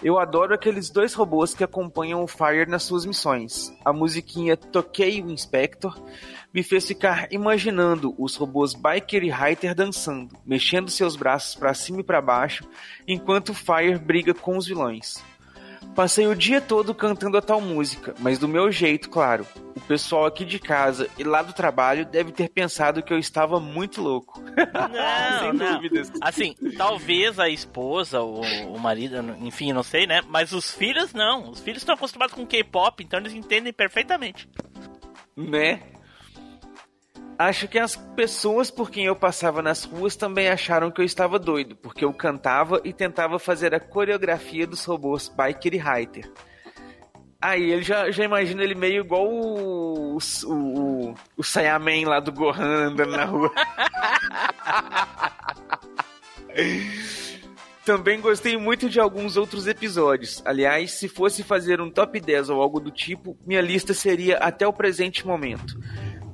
Eu 0.02 0.18
adoro 0.18 0.54
aqueles 0.54 0.88
dois 0.88 1.12
robôs 1.12 1.52
que 1.52 1.62
acompanham 1.62 2.22
o 2.22 2.26
Fire 2.26 2.64
nas 2.66 2.84
suas 2.84 3.04
missões. 3.04 3.70
A 3.84 3.92
musiquinha 3.92 4.56
Toquei 4.56 5.20
o 5.20 5.30
Inspector 5.30 6.02
me 6.50 6.62
fez 6.62 6.86
ficar 6.86 7.30
imaginando 7.30 8.14
os 8.16 8.36
robôs 8.36 8.72
Biker 8.72 9.22
e 9.22 9.28
Hyter 9.28 9.74
dançando, 9.74 10.34
mexendo 10.46 10.90
seus 10.90 11.14
braços 11.14 11.56
para 11.56 11.74
cima 11.74 12.00
e 12.00 12.04
para 12.04 12.22
baixo, 12.22 12.66
enquanto 13.06 13.50
o 13.50 13.54
Fire 13.54 13.98
briga 13.98 14.32
com 14.32 14.56
os 14.56 14.66
vilões. 14.66 15.22
Passei 16.00 16.26
o 16.26 16.34
dia 16.34 16.62
todo 16.62 16.94
cantando 16.94 17.36
a 17.36 17.42
tal 17.42 17.60
música, 17.60 18.14
mas 18.20 18.38
do 18.38 18.48
meu 18.48 18.72
jeito, 18.72 19.10
claro. 19.10 19.46
O 19.76 19.80
pessoal 19.82 20.24
aqui 20.24 20.46
de 20.46 20.58
casa 20.58 21.10
e 21.18 21.22
lá 21.22 21.42
do 21.42 21.52
trabalho 21.52 22.06
deve 22.06 22.32
ter 22.32 22.48
pensado 22.48 23.02
que 23.02 23.12
eu 23.12 23.18
estava 23.18 23.60
muito 23.60 24.00
louco. 24.00 24.40
Não, 24.40 25.38
Sem 25.40 25.52
não. 25.52 25.74
dúvidas. 25.74 26.10
Assim, 26.22 26.54
talvez 26.74 27.38
a 27.38 27.50
esposa, 27.50 28.22
o, 28.22 28.40
o 28.40 28.80
marido, 28.80 29.18
enfim, 29.42 29.74
não 29.74 29.82
sei, 29.82 30.06
né? 30.06 30.22
Mas 30.26 30.52
os 30.52 30.70
filhos 30.70 31.12
não. 31.12 31.50
Os 31.50 31.60
filhos 31.60 31.82
estão 31.82 31.94
acostumados 31.94 32.34
com 32.34 32.46
K-pop, 32.46 33.04
então 33.04 33.20
eles 33.20 33.34
entendem 33.34 33.70
perfeitamente. 33.70 34.48
Né? 35.36 35.82
Acho 37.40 37.66
que 37.66 37.78
as 37.78 37.96
pessoas 37.96 38.70
por 38.70 38.90
quem 38.90 39.06
eu 39.06 39.16
passava 39.16 39.62
nas 39.62 39.84
ruas 39.84 40.14
também 40.14 40.50
acharam 40.50 40.90
que 40.90 41.00
eu 41.00 41.04
estava 41.06 41.38
doido, 41.38 41.74
porque 41.74 42.04
eu 42.04 42.12
cantava 42.12 42.82
e 42.84 42.92
tentava 42.92 43.38
fazer 43.38 43.74
a 43.74 43.80
coreografia 43.80 44.66
dos 44.66 44.84
robôs 44.84 45.26
Biker 45.26 45.72
e 45.72 45.78
Hyter. 45.78 46.30
Aí 47.40 47.70
ele 47.70 47.80
já, 47.80 48.10
já 48.10 48.24
imagina 48.24 48.62
ele 48.62 48.74
meio 48.74 49.02
igual 49.02 49.26
o, 49.26 50.18
o, 50.18 50.20
o, 50.44 51.14
o 51.34 51.42
Saiyaman 51.42 52.06
lá 52.06 52.20
do 52.20 52.30
Gohan 52.30 52.88
andando 52.88 53.12
na 53.12 53.24
rua. 53.24 53.50
Também 57.86 58.20
gostei 58.20 58.58
muito 58.58 58.90
de 58.90 59.00
alguns 59.00 59.38
outros 59.38 59.66
episódios. 59.66 60.42
Aliás, 60.44 60.90
se 60.90 61.08
fosse 61.08 61.42
fazer 61.42 61.80
um 61.80 61.90
top 61.90 62.20
10 62.20 62.50
ou 62.50 62.60
algo 62.60 62.78
do 62.78 62.90
tipo, 62.90 63.34
minha 63.46 63.62
lista 63.62 63.94
seria 63.94 64.36
até 64.36 64.66
o 64.66 64.74
presente 64.74 65.26
momento. 65.26 65.80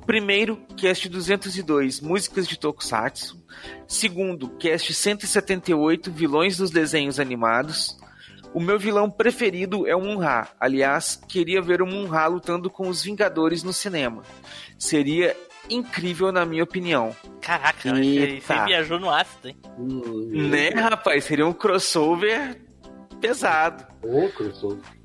Primeiro, 0.07 0.55
cast 0.77 1.09
202, 1.09 1.99
músicas 1.99 2.47
de 2.47 2.57
Tokusatsu. 2.57 3.43
Segundo, 3.85 4.47
cast 4.51 4.93
178, 4.93 6.09
vilões 6.09 6.55
dos 6.55 6.71
desenhos 6.71 7.19
animados. 7.19 7.99
O 8.53 8.61
meu 8.61 8.79
vilão 8.79 9.11
preferido 9.11 9.85
é 9.85 9.93
o 9.93 9.99
Munra. 9.99 10.47
Aliás, 10.57 11.21
queria 11.27 11.61
ver 11.61 11.81
o 11.81 11.85
Munra 11.85 12.25
lutando 12.25 12.69
com 12.69 12.87
os 12.87 13.03
Vingadores 13.03 13.63
no 13.63 13.73
cinema. 13.73 14.23
Seria 14.79 15.35
incrível 15.69 16.31
na 16.31 16.45
minha 16.45 16.63
opinião. 16.63 17.13
Caraca, 17.41 17.93
você 17.93 18.65
viajou 18.65 19.01
no 19.01 19.09
ácido, 19.09 19.49
hein? 19.49 19.57
Né, 19.77 20.69
rapaz? 20.69 21.25
Seria 21.25 21.45
um 21.45 21.51
crossover 21.51 22.61
pesado. 23.19 23.85
Ô, 24.01 24.29
crossover. 24.29 24.96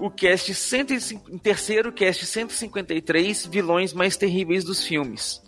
O 0.00 0.10
cast 0.10 0.54
105, 0.54 1.38
terceiro 1.40 1.92
cast 1.92 2.24
153, 2.24 3.46
vilões 3.46 3.92
mais 3.92 4.16
terríveis 4.16 4.64
dos 4.64 4.82
filmes. 4.84 5.42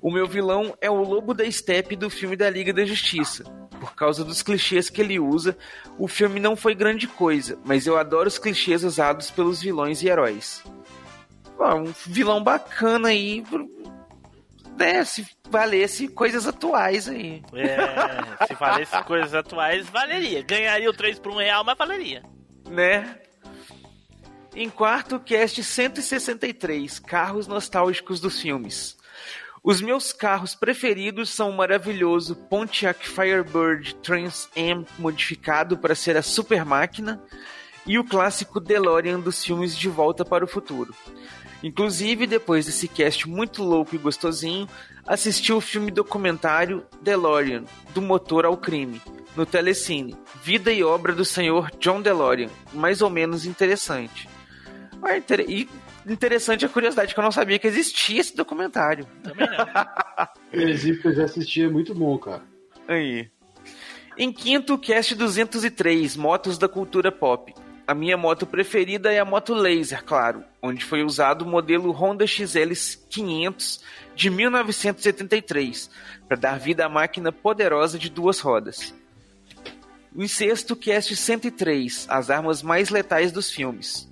O 0.00 0.12
meu 0.12 0.26
vilão 0.26 0.76
é 0.80 0.90
o 0.90 1.02
Lobo 1.02 1.32
da 1.32 1.50
Steppe 1.50 1.96
do 1.96 2.10
filme 2.10 2.36
da 2.36 2.50
Liga 2.50 2.72
da 2.72 2.84
Justiça. 2.84 3.44
Por 3.80 3.94
causa 3.94 4.24
dos 4.24 4.42
clichês 4.42 4.90
que 4.90 5.00
ele 5.00 5.18
usa, 5.18 5.56
o 5.98 6.06
filme 6.06 6.38
não 6.38 6.54
foi 6.54 6.74
grande 6.74 7.06
coisa, 7.08 7.58
mas 7.64 7.86
eu 7.86 7.96
adoro 7.96 8.28
os 8.28 8.38
clichês 8.38 8.84
usados 8.84 9.30
pelos 9.30 9.62
vilões 9.62 10.02
e 10.02 10.08
heróis. 10.08 10.62
Um 11.58 11.92
vilão 12.06 12.42
bacana 12.42 13.08
aí, 13.08 13.42
né, 14.78 15.02
se 15.04 15.26
valesse 15.50 16.08
coisas 16.08 16.46
atuais 16.46 17.08
aí. 17.08 17.42
É, 17.54 18.46
se 18.46 18.54
valesse 18.54 19.02
coisas 19.04 19.34
atuais, 19.34 19.88
valeria. 19.88 20.42
Ganharia 20.42 20.90
o 20.90 20.94
3 20.94 21.18
por 21.18 21.32
1 21.32 21.36
real, 21.38 21.64
mas 21.64 21.78
valeria. 21.78 22.22
né? 22.68 23.18
Em 24.60 24.68
quarto, 24.68 25.20
cast 25.20 25.62
163, 25.62 26.98
carros 26.98 27.46
nostálgicos 27.46 28.18
dos 28.18 28.40
filmes. 28.40 28.96
Os 29.62 29.80
meus 29.80 30.12
carros 30.12 30.56
preferidos 30.56 31.30
são 31.30 31.50
o 31.50 31.56
maravilhoso 31.56 32.34
Pontiac 32.34 33.08
Firebird 33.08 33.94
Trans 34.02 34.48
Am 34.56 34.84
modificado 34.98 35.78
para 35.78 35.94
ser 35.94 36.16
a 36.16 36.22
super 36.22 36.64
máquina 36.64 37.22
e 37.86 38.00
o 38.00 38.04
clássico 38.04 38.58
DeLorean 38.58 39.20
dos 39.20 39.44
filmes 39.44 39.78
De 39.78 39.88
Volta 39.88 40.24
para 40.24 40.44
o 40.44 40.48
Futuro. 40.48 40.92
Inclusive, 41.62 42.26
depois 42.26 42.66
desse 42.66 42.88
cast 42.88 43.28
muito 43.28 43.62
louco 43.62 43.94
e 43.94 43.98
gostosinho, 43.98 44.68
assisti 45.06 45.52
o 45.52 45.60
filme 45.60 45.92
documentário 45.92 46.84
DeLorean, 47.00 47.62
do 47.94 48.02
motor 48.02 48.44
ao 48.44 48.56
crime, 48.56 49.00
no 49.36 49.46
Telecine, 49.46 50.16
Vida 50.42 50.72
e 50.72 50.82
Obra 50.82 51.12
do 51.12 51.24
Senhor 51.24 51.70
John 51.78 52.02
DeLorean, 52.02 52.50
mais 52.74 53.00
ou 53.02 53.08
menos 53.08 53.46
interessante. 53.46 54.28
Inter- 55.16 55.44
E 55.48 55.68
interessante 56.06 56.64
a 56.64 56.68
curiosidade 56.68 57.12
que 57.14 57.20
eu 57.20 57.24
não 57.24 57.32
sabia 57.32 57.58
que 57.58 57.66
existia 57.66 58.20
esse 58.20 58.34
documentário. 58.36 59.06
Também 59.22 59.46
não. 59.48 59.66
Existe 60.52 61.02
que 61.02 61.08
eu 61.08 61.14
já 61.14 61.24
assisti, 61.24 61.62
é 61.62 61.68
muito 61.68 61.94
bom, 61.94 62.16
cara. 62.18 62.42
Aí. 62.86 63.30
Em 64.16 64.32
quinto, 64.32 64.74
o 64.74 64.78
cast 64.78 65.14
203, 65.14 66.16
Motos 66.16 66.58
da 66.58 66.68
Cultura 66.68 67.12
Pop. 67.12 67.54
A 67.86 67.94
minha 67.94 68.16
moto 68.18 68.44
preferida 68.46 69.10
é 69.12 69.18
a 69.18 69.24
moto 69.24 69.54
Laser, 69.54 70.04
claro, 70.04 70.44
onde 70.60 70.84
foi 70.84 71.02
usado 71.02 71.42
o 71.42 71.48
modelo 71.48 71.90
Honda 71.90 72.26
XL 72.26 72.72
500 73.08 73.80
de 74.14 74.28
1973, 74.28 75.90
para 76.26 76.36
dar 76.36 76.58
vida 76.58 76.84
à 76.84 76.88
máquina 76.88 77.30
poderosa 77.32 77.98
de 77.98 78.10
duas 78.10 78.40
rodas. 78.40 78.92
Em 80.14 80.26
sexto, 80.26 80.74
cast 80.74 81.14
103, 81.14 82.06
as 82.10 82.28
armas 82.28 82.62
mais 82.62 82.90
letais 82.90 83.30
dos 83.32 83.50
filmes. 83.50 84.07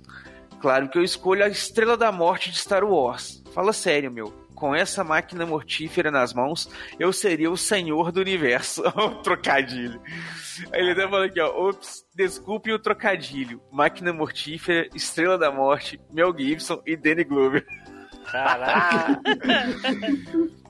Claro 0.59 0.89
que 0.89 0.97
eu 0.97 1.03
escolho 1.03 1.43
a 1.43 1.47
Estrela 1.47 1.95
da 1.95 2.11
Morte 2.11 2.51
de 2.51 2.57
Star 2.57 2.83
Wars. 2.83 3.43
Fala 3.53 3.73
sério, 3.73 4.11
meu. 4.11 4.33
Com 4.55 4.73
essa 4.73 5.03
máquina 5.03 5.45
mortífera 5.45 6.09
nas 6.09 6.33
mãos, 6.33 6.67
eu 6.99 7.13
seria 7.13 7.51
o 7.51 7.57
senhor 7.57 8.11
do 8.11 8.19
universo. 8.19 8.81
o 8.97 9.21
trocadilho. 9.21 10.01
Aí 10.71 10.81
Ele 10.81 10.91
até 10.91 11.03
falou 11.03 11.25
aqui, 11.25 11.39
ó. 11.39 11.69
Ops, 11.69 12.03
desculpem 12.15 12.73
o 12.73 12.79
trocadilho. 12.79 13.61
Máquina 13.71 14.11
mortífera, 14.11 14.89
Estrela 14.95 15.37
da 15.37 15.51
Morte, 15.51 16.01
Mel 16.11 16.35
Gibson 16.35 16.81
e 16.87 16.95
Danny 16.95 17.23
Glover. 17.23 17.63
Caraca. 18.31 19.21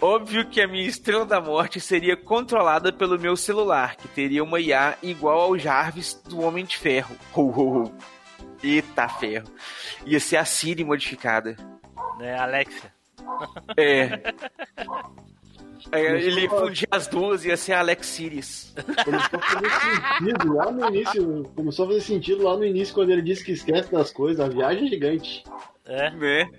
Óbvio 0.00 0.48
que 0.48 0.62
a 0.62 0.66
minha 0.66 0.88
Estrela 0.88 1.26
da 1.26 1.40
Morte 1.40 1.78
seria 1.78 2.16
controlada 2.16 2.90
pelo 2.90 3.18
meu 3.18 3.36
celular, 3.36 3.96
que 3.96 4.08
teria 4.08 4.42
uma 4.42 4.58
IA 4.58 4.96
igual 5.02 5.40
ao 5.40 5.58
Jarvis 5.58 6.14
do 6.26 6.40
Homem 6.40 6.64
de 6.64 6.78
Ferro. 6.78 7.14
Ho, 7.34 7.42
ho, 7.42 7.82
ho. 7.82 7.94
Eita 8.62 9.08
ferro. 9.08 9.48
Ia 10.06 10.20
ser 10.20 10.36
a 10.36 10.44
Siri 10.44 10.84
modificada. 10.84 11.56
né, 12.18 12.38
Alexia. 12.38 12.92
É. 13.76 14.20
É, 15.92 16.02
ele 16.22 16.48
fundia 16.48 16.86
as 16.90 17.08
duas, 17.08 17.44
ia 17.44 17.56
ser 17.56 17.72
a 17.72 17.80
Alex 17.80 18.06
Sirius. 18.06 18.72
Começou 19.04 19.38
a 19.40 19.42
fazer 19.42 19.70
sentido 19.70 20.54
lá 20.54 20.70
no 20.70 20.86
início. 20.88 21.52
Começou 21.56 21.84
a 21.84 21.88
fazer 21.88 22.00
sentido 22.02 22.44
lá 22.44 22.56
no 22.56 22.64
início 22.64 22.94
quando 22.94 23.10
ele 23.10 23.22
disse 23.22 23.44
que 23.44 23.52
esquece 23.52 23.90
das 23.90 24.12
coisas. 24.12 24.40
A 24.40 24.48
viagem 24.48 24.86
é 24.86 24.90
gigante. 24.90 25.42
É. 25.86 26.10
Né? 26.10 26.50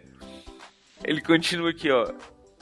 Ele 1.03 1.21
continua 1.21 1.69
aqui, 1.69 1.89
ó. 1.89 2.11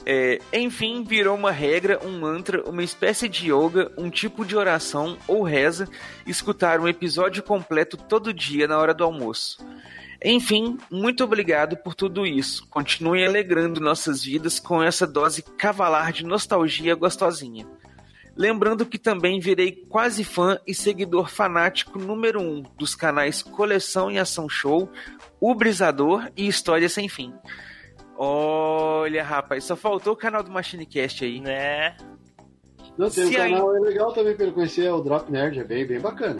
É, 0.06 0.38
enfim, 0.52 1.04
virou 1.04 1.36
uma 1.36 1.50
regra, 1.50 2.00
um 2.04 2.18
mantra, 2.18 2.62
uma 2.68 2.82
espécie 2.82 3.28
de 3.28 3.52
yoga, 3.52 3.92
um 3.96 4.08
tipo 4.08 4.44
de 4.44 4.56
oração 4.56 5.18
ou 5.28 5.42
reza, 5.42 5.88
escutar 6.26 6.80
um 6.80 6.88
episódio 6.88 7.42
completo 7.42 7.96
todo 7.96 8.32
dia 8.32 8.66
na 8.66 8.78
hora 8.78 8.94
do 8.94 9.04
almoço. 9.04 9.58
Enfim, 10.22 10.76
muito 10.90 11.24
obrigado 11.24 11.76
por 11.76 11.94
tudo 11.94 12.26
isso. 12.26 12.66
Continuem 12.68 13.26
alegrando 13.26 13.80
nossas 13.80 14.22
vidas 14.22 14.58
com 14.58 14.82
essa 14.82 15.06
dose 15.06 15.42
cavalar 15.42 16.12
de 16.12 16.24
nostalgia 16.24 16.94
gostosinha. 16.94 17.66
Lembrando 18.36 18.86
que 18.86 18.98
também 18.98 19.40
virei 19.40 19.72
quase 19.88 20.24
fã 20.24 20.58
e 20.66 20.74
seguidor 20.74 21.28
fanático 21.28 21.98
número 21.98 22.40
um 22.40 22.62
dos 22.78 22.94
canais 22.94 23.42
Coleção 23.42 24.10
e 24.10 24.18
Ação 24.18 24.48
Show, 24.48 24.90
O 25.40 25.54
e 26.36 26.46
História 26.46 26.88
Sem 26.88 27.08
Fim. 27.08 27.34
Olha, 28.22 29.24
rapaz, 29.24 29.64
só 29.64 29.74
faltou 29.74 30.12
o 30.12 30.16
canal 30.16 30.42
do 30.42 30.50
MachineCast 30.50 31.24
aí. 31.24 31.40
Né? 31.40 31.96
Não, 32.98 33.08
tem 33.08 33.26
Se 33.26 33.30
um 33.30 33.32
canal 33.34 33.74
é 33.76 33.80
legal 33.80 34.12
também 34.12 34.34
pra 34.36 34.44
ele 34.44 34.52
conhecer, 34.52 34.84
é 34.84 34.92
o 34.92 35.00
Drop 35.00 35.32
Nerd, 35.32 35.58
é 35.58 35.64
bem, 35.64 35.86
bem 35.86 35.98
bacana. 35.98 36.38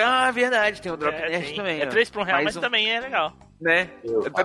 Ah, 0.00 0.30
verdade, 0.32 0.82
tem 0.82 0.90
o 0.90 0.96
Drop 0.96 1.14
É, 1.16 1.28
Nerd 1.28 1.46
tem. 1.46 1.54
também. 1.56 1.80
É 1.80 1.86
ó. 1.86 1.88
3 1.88 2.10
por 2.10 2.22
um 2.22 2.24
real, 2.24 2.36
Mais 2.38 2.44
mas 2.46 2.56
um- 2.56 2.60
também 2.60 2.90
é 2.90 2.98
legal. 2.98 3.32
Né? 3.60 3.88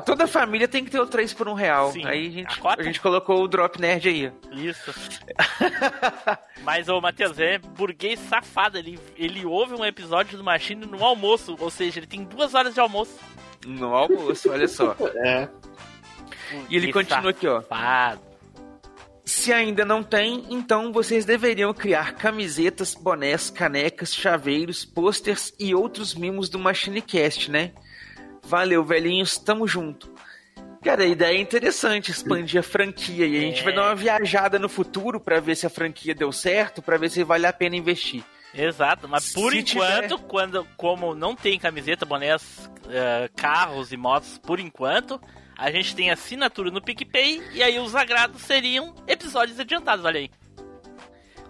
Toda 0.05 0.27
família 0.27 0.67
tem 0.67 0.85
que 0.85 0.91
ter 0.91 0.99
o 0.99 1.07
3 1.07 1.33
por 1.33 1.47
1 1.47 1.53
real. 1.55 1.91
Sim. 1.91 2.05
Aí 2.05 2.27
a 2.27 2.29
gente, 2.29 2.61
A 2.63 2.73
a 2.79 2.83
gente 2.83 3.01
colocou 3.01 3.41
o 3.41 3.47
Drop 3.47 3.81
Nerd 3.81 4.07
aí. 4.07 4.31
Isso. 4.51 4.93
Mas 6.61 6.87
o 6.87 7.01
Matheus 7.01 7.39
é 7.39 7.57
burguês 7.57 8.19
safado. 8.19 8.77
Ele, 8.77 8.99
ele 9.15 9.43
ouve 9.43 9.73
um 9.73 9.83
episódio 9.83 10.37
do 10.37 10.43
Machine 10.43 10.85
no 10.85 11.03
almoço. 11.03 11.55
Ou 11.59 11.71
seja, 11.71 11.97
ele 11.99 12.05
tem 12.05 12.23
duas 12.23 12.53
horas 12.53 12.75
de 12.75 12.79
almoço. 12.79 13.17
No 13.65 13.95
almoço, 13.95 14.51
olha 14.51 14.67
só. 14.67 14.95
É. 15.25 15.49
E 16.69 16.75
ele 16.75 16.87
Que 16.87 16.93
continua 16.93 17.29
aqui, 17.31 17.47
ó. 17.47 17.61
safado. 17.61 18.21
Se 19.25 19.51
ainda 19.51 19.83
não 19.83 20.01
tem, 20.01 20.45
então 20.49 20.93
vocês 20.93 21.25
deveriam 21.25 21.73
criar 21.73 22.13
camisetas, 22.15 22.95
bonés, 22.95 23.49
canecas, 23.49 24.15
chaveiros, 24.15 24.85
posters 24.85 25.53
e 25.59 25.75
outros 25.75 26.15
mimos 26.15 26.47
do 26.47 26.57
MachineCast, 26.57 27.51
né? 27.51 27.73
Valeu, 28.43 28.85
velhinhos, 28.85 29.37
tamo 29.37 29.67
junto. 29.67 30.09
Cara, 30.81 31.03
a 31.03 31.07
ideia 31.07 31.37
é 31.37 31.41
interessante, 31.41 32.09
expandir 32.11 32.61
a 32.61 32.63
franquia 32.63 33.25
e 33.27 33.35
a 33.37 33.41
gente 33.41 33.59
É. 33.59 33.63
vai 33.63 33.73
dar 33.75 33.81
uma 33.89 33.95
viajada 33.95 34.57
no 34.57 34.69
futuro 34.69 35.19
pra 35.19 35.41
ver 35.41 35.55
se 35.55 35.65
a 35.65 35.69
franquia 35.69 36.15
deu 36.15 36.31
certo, 36.31 36.81
pra 36.81 36.97
ver 36.97 37.09
se 37.09 37.21
vale 37.25 37.45
a 37.45 37.51
pena 37.51 37.75
investir. 37.75 38.23
Exato, 38.53 39.09
mas 39.09 39.33
por 39.33 39.51
Se 39.51 39.57
enquanto, 39.59 40.15
tiver- 40.15 40.27
quando, 40.27 40.65
como 40.77 41.13
não 41.13 41.35
tem 41.35 41.59
camiseta, 41.59 42.05
bonés, 42.05 42.69
eh, 42.89 43.29
carros 43.35 43.91
e 43.91 43.97
motos, 43.97 44.37
por 44.37 44.57
enquanto, 44.57 45.19
a 45.57 45.71
gente 45.71 45.95
tem 45.95 46.09
assinatura 46.11 46.69
no 46.71 46.81
PicPay 46.81 47.41
e 47.53 47.63
aí 47.63 47.79
os 47.79 47.95
agrados 47.95 48.41
seriam 48.41 48.93
episódios 49.07 49.59
adiantados, 49.59 50.05
olha 50.05 50.19
aí. 50.19 50.29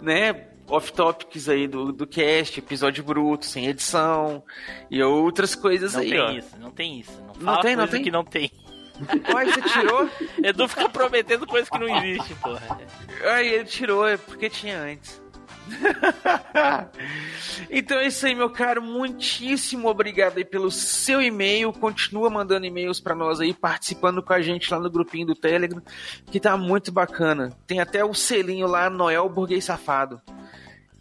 né, 0.01 0.47
off-topics 0.69 1.47
aí 1.49 1.67
do, 1.67 1.91
do 1.93 2.05
cast, 2.05 2.59
episódio 2.59 3.03
bruto, 3.03 3.45
sem 3.45 3.67
edição 3.67 4.43
e 4.91 5.01
outras 5.01 5.55
coisas 5.55 5.93
Não 5.93 6.01
aí, 6.01 6.09
tem 6.09 6.19
ó. 6.19 6.31
isso, 6.31 6.57
não 6.59 6.71
tem 6.71 6.99
isso. 6.99 7.21
Não, 7.39 7.53
Não 7.53 7.61
tem, 7.61 7.75
não 7.75 7.87
tem? 7.87 8.03
que 8.03 8.11
não 8.11 8.23
tem. 8.23 8.51
Ai, 9.35 9.45
você 9.45 9.61
tirou? 9.61 10.09
Edu 10.43 10.67
fica 10.67 10.89
prometendo 10.89 11.45
coisa 11.45 11.69
que 11.69 11.77
não 11.77 11.87
existe, 12.03 12.33
porra. 12.35 12.79
Ai, 13.25 13.47
ele 13.47 13.65
tirou, 13.65 14.07
é 14.07 14.17
porque 14.17 14.49
tinha 14.49 14.77
antes. 14.79 15.21
então 17.69 17.97
é 17.99 18.07
isso 18.07 18.25
aí, 18.25 18.35
meu 18.35 18.49
caro. 18.49 18.81
Muitíssimo 18.81 19.87
obrigado 19.87 20.37
aí 20.37 20.45
pelo 20.45 20.71
seu 20.71 21.21
e-mail. 21.21 21.71
Continua 21.73 22.29
mandando 22.29 22.65
e-mails 22.65 22.99
pra 22.99 23.15
nós 23.15 23.39
aí, 23.39 23.53
participando 23.53 24.21
com 24.23 24.33
a 24.33 24.41
gente 24.41 24.71
lá 24.71 24.79
no 24.79 24.89
grupinho 24.89 25.27
do 25.27 25.35
Telegram, 25.35 25.81
que 26.31 26.39
tá 26.39 26.57
muito 26.57 26.91
bacana. 26.91 27.51
Tem 27.65 27.79
até 27.79 28.03
o 28.03 28.13
selinho 28.13 28.67
lá, 28.67 28.89
Noel 28.89 29.29
Burguês 29.29 29.65
Safado. 29.65 30.21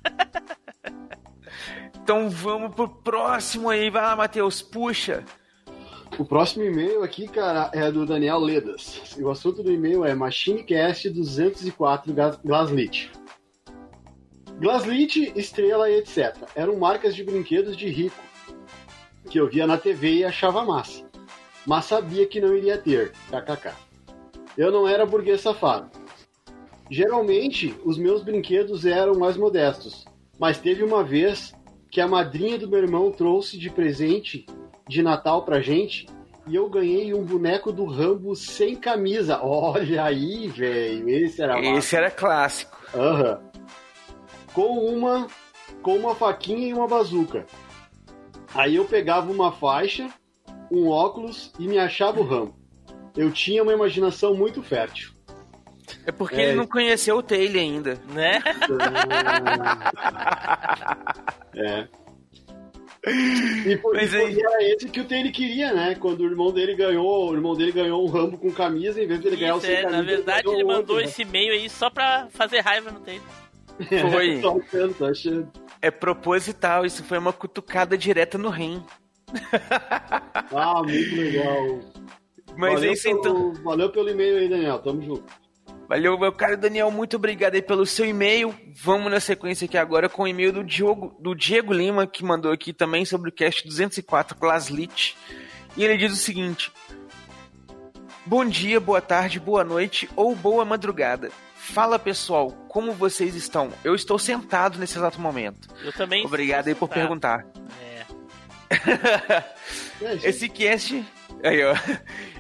então 2.03 2.29
vamos 2.31 2.75
pro 2.75 2.89
próximo 2.89 3.69
aí. 3.69 3.91
Vai 3.91 4.03
lá, 4.03 4.17
Matheus, 4.17 4.63
puxa. 4.63 5.25
O 6.19 6.25
próximo 6.25 6.65
e-mail 6.65 7.03
aqui, 7.03 7.29
cara, 7.29 7.71
é 7.75 7.91
do 7.91 8.07
Daniel 8.07 8.39
Ledas. 8.39 9.03
O 9.19 9.29
assunto 9.29 9.63
do 9.63 9.71
e-mail 9.71 10.05
é 10.05 10.15
MachineCast 10.15 11.11
204 11.11 12.15
Glas- 12.15 12.39
Glaslit. 12.43 13.11
Glaslit, 14.59 15.33
estrela 15.37 15.91
e 15.91 15.99
etc. 15.99 16.35
Eram 16.55 16.77
marcas 16.77 17.15
de 17.15 17.23
brinquedos 17.23 17.77
de 17.77 17.89
rico 17.89 18.17
que 19.29 19.39
eu 19.39 19.49
via 19.49 19.67
na 19.67 19.77
TV 19.77 20.15
e 20.15 20.25
achava 20.25 20.65
massa. 20.65 21.05
Mas 21.67 21.87
sabia 21.87 22.27
que 22.27 22.41
não 22.41 22.57
iria 22.57 22.79
ter. 22.79 23.13
KKK. 23.31 23.73
Eu 24.57 24.71
não 24.71 24.89
era 24.89 25.05
burguês 25.05 25.41
safado. 25.41 25.91
Geralmente, 26.91 27.75
os 27.85 27.99
meus 27.99 28.23
brinquedos 28.23 28.87
eram 28.87 29.19
mais 29.19 29.37
modestos. 29.37 30.05
Mas 30.39 30.59
teve 30.59 30.85
uma 30.85 31.03
vez 31.03 31.55
que 31.91 32.01
a 32.01 32.07
madrinha 32.07 32.59
do 32.59 32.69
meu 32.69 32.79
irmão 32.79 33.11
trouxe 33.11 33.59
de 33.59 33.69
presente 33.69 34.47
de 34.89 35.03
Natal 35.03 35.45
pra 35.45 35.61
gente 35.61 36.07
e 36.47 36.55
eu 36.55 36.71
ganhei 36.71 37.13
um 37.13 37.25
boneco 37.25 37.73
do 37.73 37.85
Rambo 37.85 38.37
sem 38.37 38.77
camisa. 38.77 39.41
Olha 39.43 40.05
aí, 40.05 40.47
velho, 40.47 41.09
esse 41.09 41.43
era 41.43 41.57
massa. 41.57 41.79
Esse 41.79 41.97
era 41.97 42.11
clássico. 42.11 42.79
Aham. 42.95 43.41
Com 44.57 44.79
uma 44.89 45.27
com 45.83 45.97
uma 45.97 46.15
faquinha 46.15 46.69
e 46.69 46.73
uma 46.73 46.89
bazuca. 46.89 47.45
Aí 48.55 48.77
eu 48.77 48.87
pegava 48.87 49.31
uma 49.31 49.53
faixa, 49.53 50.09
um 50.73 50.89
óculos 50.89 51.53
e 51.59 51.69
me 51.69 51.79
achava 51.79 52.19
o 52.21 52.25
Rambo. 52.25 52.57
Eu 53.15 53.31
tinha 53.31 53.63
uma 53.63 53.73
imaginação 53.75 54.35
muito 54.35 54.63
fértil. 54.63 55.11
É 56.07 56.11
porque 56.11 56.37
É. 56.37 56.45
ele 56.45 56.55
não 56.55 56.67
conheceu 56.67 57.17
o 57.19 57.23
Taylor 57.23 57.57
ainda. 57.61 57.99
Né? 58.13 58.41
É. 61.55 61.87
E 63.69 63.77
por 63.77 63.95
Mas 63.95 64.13
e 64.13 64.17
aí- 64.17 64.41
era 64.41 64.65
esse 64.65 64.89
que 64.89 65.01
o 65.01 65.05
Taylor 65.05 65.31
queria, 65.33 65.73
né? 65.73 65.95
Quando 65.95 66.21
o 66.21 66.27
irmão 66.27 66.51
dele 66.53 66.75
ganhou, 66.75 67.31
o 67.31 67.35
irmão 67.35 67.55
dele 67.55 67.71
ganhou 67.73 68.03
um 68.05 68.09
rambo 68.09 68.37
com 68.37 68.51
camisa, 68.51 69.01
em 69.01 69.07
vez 69.07 69.21
dele 69.21 69.37
ganhar 69.37 69.55
o 69.55 69.59
Isso, 69.59 69.67
sem 69.67 69.77
é, 69.77 69.83
camisa. 69.83 69.97
na 69.99 70.03
verdade, 70.03 70.49
ele 70.49 70.63
outro, 70.65 70.67
mandou 70.67 70.97
né? 70.97 71.05
esse 71.05 71.23
e-mail 71.23 71.53
aí 71.53 71.69
só 71.71 71.89
pra 71.89 72.27
fazer 72.31 72.61
raiva 72.61 72.91
no 72.91 72.99
Taylor. 73.01 73.25
Foi. 74.11 74.39
tô 74.43 74.61
achando, 74.61 74.95
tô 74.95 75.05
achando. 75.05 75.53
É 75.83 75.91
proposital, 75.91 76.87
isso 76.87 77.05
foi 77.05 77.19
uma 77.19 77.33
cutucada 77.33 77.97
direta 77.97 78.39
no 78.39 78.49
rim. 78.49 78.83
Ah, 80.53 80.83
muito 80.83 81.17
legal. 81.17 81.81
Mas 82.57 82.75
valeu 82.75 82.91
é 82.91 82.93
isso 82.93 83.03
pelo, 83.05 83.19
então. 83.19 83.55
Valeu 83.63 83.91
pelo 83.91 84.09
e-mail 84.09 84.39
aí, 84.39 84.49
Daniel. 84.49 84.79
Tamo 84.79 85.03
junto. 85.03 85.25
Valeu, 85.89 86.19
meu 86.19 86.33
caro 86.33 86.57
Daniel, 86.57 86.91
muito 86.91 87.15
obrigado 87.15 87.55
aí 87.55 87.63
pelo 87.63 87.87
seu 87.87 88.05
e-mail. 88.05 88.53
Vamos 88.75 89.11
na 89.11 89.21
sequência 89.21 89.67
aqui 89.67 89.79
agora 89.79 90.09
com 90.09 90.25
o 90.25 90.29
e-mail 90.29 90.53
do 90.53 90.65
Diogo, 90.65 91.17
do 91.21 91.33
Diego 91.33 91.73
Lima, 91.73 92.09
que 92.09 92.25
mandou 92.25 92.51
aqui 92.51 92.73
também 92.73 93.05
sobre 93.05 93.31
o 93.31 93.33
cast 93.33 93.65
204 93.65 94.37
Glaslit. 94.37 95.17
E 95.77 95.85
ele 95.85 95.97
diz 95.97 96.13
o 96.13 96.17
seguinte: 96.17 96.73
Bom 98.25 98.45
dia, 98.45 98.81
boa 98.81 99.01
tarde, 99.01 99.39
boa 99.39 99.63
noite 99.63 100.09
ou 100.17 100.35
boa 100.35 100.65
madrugada. 100.65 101.31
Fala 101.73 101.99
pessoal, 101.99 102.51
como 102.69 102.93
vocês 102.93 103.35
estão? 103.35 103.73
Eu 103.85 103.95
estou 103.95 104.19
sentado 104.19 104.79
nesse 104.79 104.97
exato 104.97 105.21
momento. 105.21 105.69
Eu 105.83 105.93
também. 105.93 106.25
Obrigado 106.25 106.69
aí 106.69 106.75
por 106.75 106.89
sentado. 106.89 107.01
perguntar. 107.01 107.47
É. 107.83 108.07
Esse 110.29 110.49
cast. 110.49 111.05
Aí, 111.43 111.65
ó. 111.65 111.75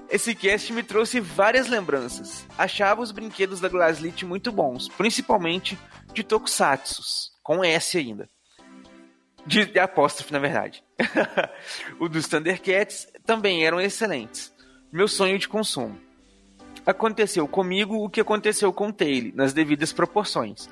Esse 0.08 0.34
cast 0.34 0.72
me 0.72 0.82
trouxe 0.82 1.20
várias 1.20 1.66
lembranças. 1.66 2.46
Achava 2.56 3.02
os 3.02 3.10
brinquedos 3.10 3.60
da 3.60 3.68
Glaslit 3.68 4.24
muito 4.24 4.52
bons, 4.52 4.88
principalmente 4.88 5.78
de 6.14 6.22
Tokusatsu, 6.22 7.02
com 7.42 7.64
S 7.64 7.98
ainda. 7.98 8.28
De, 9.44 9.66
de 9.66 9.78
apóstrofe, 9.78 10.32
na 10.32 10.38
verdade. 10.38 10.82
o 11.98 12.08
dos 12.08 12.28
Thundercats 12.28 13.06
também 13.24 13.66
eram 13.66 13.80
excelentes. 13.80 14.54
Meu 14.92 15.08
sonho 15.08 15.38
de 15.38 15.48
consumo. 15.48 16.00
Aconteceu 16.86 17.48
comigo 17.48 17.96
o 17.96 18.08
que 18.08 18.20
aconteceu 18.20 18.72
com 18.72 18.88
o 18.88 18.92
Taylor, 18.92 19.32
nas 19.34 19.52
devidas 19.52 19.92
proporções. 19.92 20.70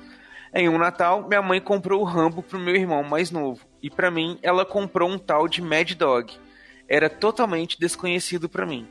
Em 0.53 0.69
um 0.69 0.77
Natal, 0.77 1.27
minha 1.27 1.41
mãe 1.41 1.59
comprou 1.59 1.99
o 1.99 2.05
Rambo 2.05 2.41
pro 2.41 2.57
meu 2.57 2.73
irmão 2.73 3.03
mais 3.03 3.29
novo, 3.29 3.67
e 3.83 3.89
pra 3.89 4.09
mim 4.09 4.39
ela 4.41 4.65
comprou 4.65 5.09
um 5.09 5.17
tal 5.17 5.49
de 5.49 5.61
Mad 5.61 5.91
Dog. 5.91 6.33
Era 6.87 7.09
totalmente 7.09 7.77
desconhecido 7.77 8.47
pra 8.47 8.65
mim. 8.65 8.87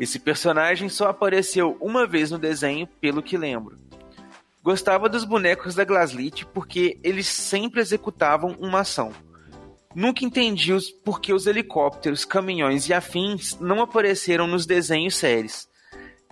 Esse 0.00 0.18
personagem 0.18 0.88
só 0.88 1.08
apareceu 1.08 1.76
uma 1.80 2.04
vez 2.04 2.32
no 2.32 2.38
desenho, 2.38 2.88
pelo 3.00 3.22
que 3.22 3.38
lembro. 3.38 3.78
Gostava 4.60 5.08
dos 5.08 5.24
bonecos 5.24 5.76
da 5.76 5.84
Glaslit 5.84 6.44
porque 6.46 6.98
eles 7.04 7.28
sempre 7.28 7.80
executavam 7.80 8.56
uma 8.58 8.80
ação. 8.80 9.12
Nunca 9.94 10.24
entendi 10.24 10.72
os 10.72 10.90
porque 10.90 11.32
os 11.32 11.46
helicópteros, 11.46 12.24
caminhões 12.24 12.88
e 12.88 12.92
afins 12.92 13.56
não 13.60 13.80
apareceram 13.80 14.48
nos 14.48 14.66
desenhos 14.66 15.14
séries. 15.14 15.68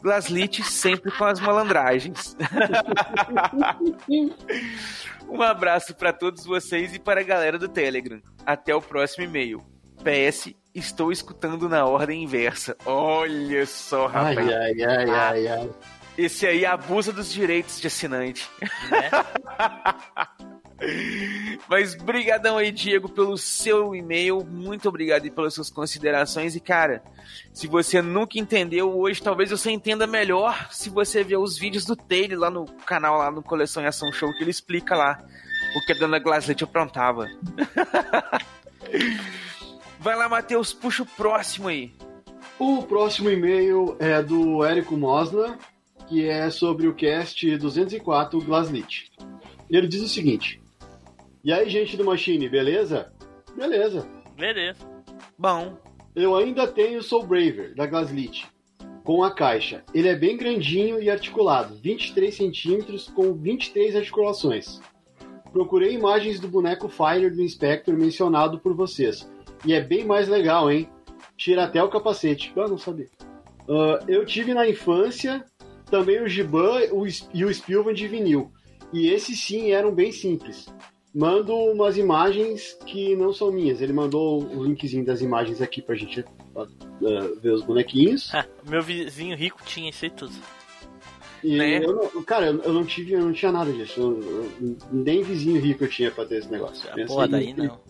Glaslit 0.03 0.63
sempre 0.63 1.11
com 1.11 1.25
as 1.25 1.41
malandragens. 1.41 2.37
um 5.29 5.43
abraço 5.43 5.95
para 5.95 6.13
todos 6.13 6.45
vocês 6.45 6.95
e 6.95 6.99
para 6.99 7.21
a 7.21 7.25
galera 7.25 7.59
do 7.59 7.69
Telegram. 7.69 8.21
Até 8.45 8.75
o 8.75 8.81
próximo 8.81 9.25
e-mail. 9.25 9.65
PS, 10.03 10.55
estou 10.75 11.11
escutando 11.11 11.69
na 11.69 11.87
ordem 11.87 12.23
inversa. 12.23 12.77
Olha 12.85 13.67
só, 13.67 14.07
rapaz. 14.07 14.39
Ai, 14.39 14.55
ai, 14.55 14.83
ai, 14.83 15.11
ai, 15.11 15.49
ai. 15.49 15.71
Esse 16.17 16.47
aí 16.47 16.65
abusa 16.65 17.13
dos 17.13 17.33
direitos 17.33 17.81
de 17.81 17.89
assinante. 17.89 18.49
Mas 21.69 21.95
brigadão 21.95 22.59
aí, 22.59 22.71
Diego, 22.71 23.09
pelo 23.09 23.37
seu 23.37 23.95
e-mail. 23.95 24.45
Muito 24.45 24.89
obrigado 24.89 25.31
pelas 25.31 25.55
suas 25.55 25.71
considerações. 25.71 26.55
E, 26.55 26.61
cara, 26.61 27.03
se 27.53 27.67
você 27.67 28.03
nunca 28.03 28.39
entendeu 28.39 28.97
hoje, 28.97 29.23
talvez 29.23 29.51
você 29.51 29.71
entenda 29.71 30.07
melhor 30.07 30.69
se 30.71 30.91
você 30.91 31.25
ver 31.25 31.39
os 31.39 31.59
vídeos 31.59 31.85
do 31.85 31.97
Taylor 31.97 32.39
lá 32.39 32.51
no 32.51 32.67
canal, 32.85 33.19
lá 33.19 33.31
no 33.31 33.43
Coleção 33.43 33.83
e 33.83 33.87
Ação 33.87 34.13
Show, 34.13 34.33
que 34.35 34.43
ele 34.43 34.51
explica 34.51 34.95
lá 34.95 35.19
o 35.75 35.81
que 35.85 35.93
a 35.93 35.99
Dona 35.99 36.19
Glaslet 36.19 36.63
aprontava. 36.63 37.27
Vai 39.99 40.15
lá, 40.15 40.29
Matheus, 40.29 40.73
puxa 40.73 41.03
o 41.03 41.07
próximo 41.07 41.69
aí. 41.69 41.93
O 42.59 42.83
próximo 42.83 43.31
e-mail 43.31 43.97
é 43.99 44.23
do 44.23 44.65
Érico 44.65 44.97
Mosna, 44.97 45.59
que 46.07 46.27
é 46.27 46.49
sobre 46.49 46.87
o 46.87 46.95
cast 46.95 47.57
204 47.59 48.41
Glaslit. 48.41 49.11
Ele 49.69 49.89
diz 49.89 50.03
o 50.03 50.09
seguinte: 50.09 50.61
E 51.47 51.53
aí, 51.53 51.71
gente 51.71 51.97
do 51.97 52.05
Machine, 52.05 52.49
beleza? 52.49 53.13
Beleza. 53.57 54.05
Beleza. 54.37 54.85
Bom. 55.39 55.79
Eu 56.13 56.35
ainda 56.35 56.67
tenho 56.67 56.99
o 56.99 57.03
Soul 57.05 57.25
Braver, 57.25 57.73
da 57.73 57.87
Glaslit, 57.87 58.49
com 59.05 59.23
a 59.23 59.33
caixa. 59.33 59.85
Ele 59.95 60.09
é 60.09 60.17
bem 60.17 60.37
grandinho 60.37 61.01
e 61.01 61.09
articulado, 61.09 61.77
23 61.77 62.35
centímetros 62.35 63.09
com 63.11 63.33
23 63.33 63.95
articulações. 63.95 64.81
Procurei 65.53 65.93
imagens 65.93 66.41
do 66.41 66.49
boneco 66.49 66.89
Fire 66.89 67.31
do 67.31 67.41
Inspector 67.41 67.97
mencionado 67.97 68.59
por 68.59 68.75
vocês. 68.75 69.31
E 69.65 69.73
é 69.73 69.81
bem 69.81 70.05
mais 70.05 70.27
legal, 70.27 70.69
hein? 70.69 70.89
Tira 71.37 71.63
até 71.63 71.81
o 71.81 71.89
capacete. 71.89 72.53
Ah, 72.57 72.67
não 72.67 72.77
sabia. 72.77 73.07
Ah, 73.69 74.01
eu 74.09 74.27
tive 74.27 74.53
na 74.53 74.69
infância 74.69 75.45
também 75.89 76.21
o 76.21 76.27
Giban 76.27 76.81
e 77.33 77.45
o 77.45 77.55
Spilvan 77.55 77.95
de 77.95 78.09
vinil. 78.09 78.51
E 78.93 79.11
esses 79.11 79.39
sim 79.39 79.71
eram 79.71 79.95
bem 79.95 80.11
simples. 80.11 80.67
Mando 81.19 81.55
umas 81.57 81.97
imagens 81.97 82.77
que 82.85 83.17
não 83.17 83.33
são 83.33 83.51
minhas. 83.51 83.81
Ele 83.81 83.95
mandou 83.95 84.43
o 84.43 84.63
linkzinho 84.65 85.03
das 85.03 85.23
imagens 85.23 85.63
aqui 85.63 85.81
pra 85.81 85.95
gente 85.95 86.23
ah, 86.55 86.67
ver 87.41 87.53
os 87.53 87.63
bonequinhos. 87.63 88.31
Meu 88.69 88.83
vizinho 88.83 89.35
rico 89.35 89.63
tinha 89.65 89.89
isso 89.89 90.05
aí 90.05 90.11
tudo. 90.11 90.35
E 91.43 91.57
Né? 91.57 91.83
eu 91.83 91.95
não- 92.15 92.23
cara, 92.23 92.47
eu 92.49 92.73
não 92.73 92.85
tive, 92.85 93.15
eu 93.15 93.21
não 93.21 93.33
tinha 93.33 93.51
nada 93.51 93.73
disso. 93.73 93.99
Eu- 93.99 94.51
eu- 94.61 94.77
nem 94.93 95.23
vizinho 95.23 95.59
rico 95.59 95.85
eu 95.85 95.89
tinha 95.89 96.11
pra 96.11 96.27
ter 96.27 96.37
esse 96.37 96.51
negócio. 96.51 96.87
Pensa 96.95 97.15
Porra, 97.15 97.29
daí 97.29 97.55
não. 97.55 97.81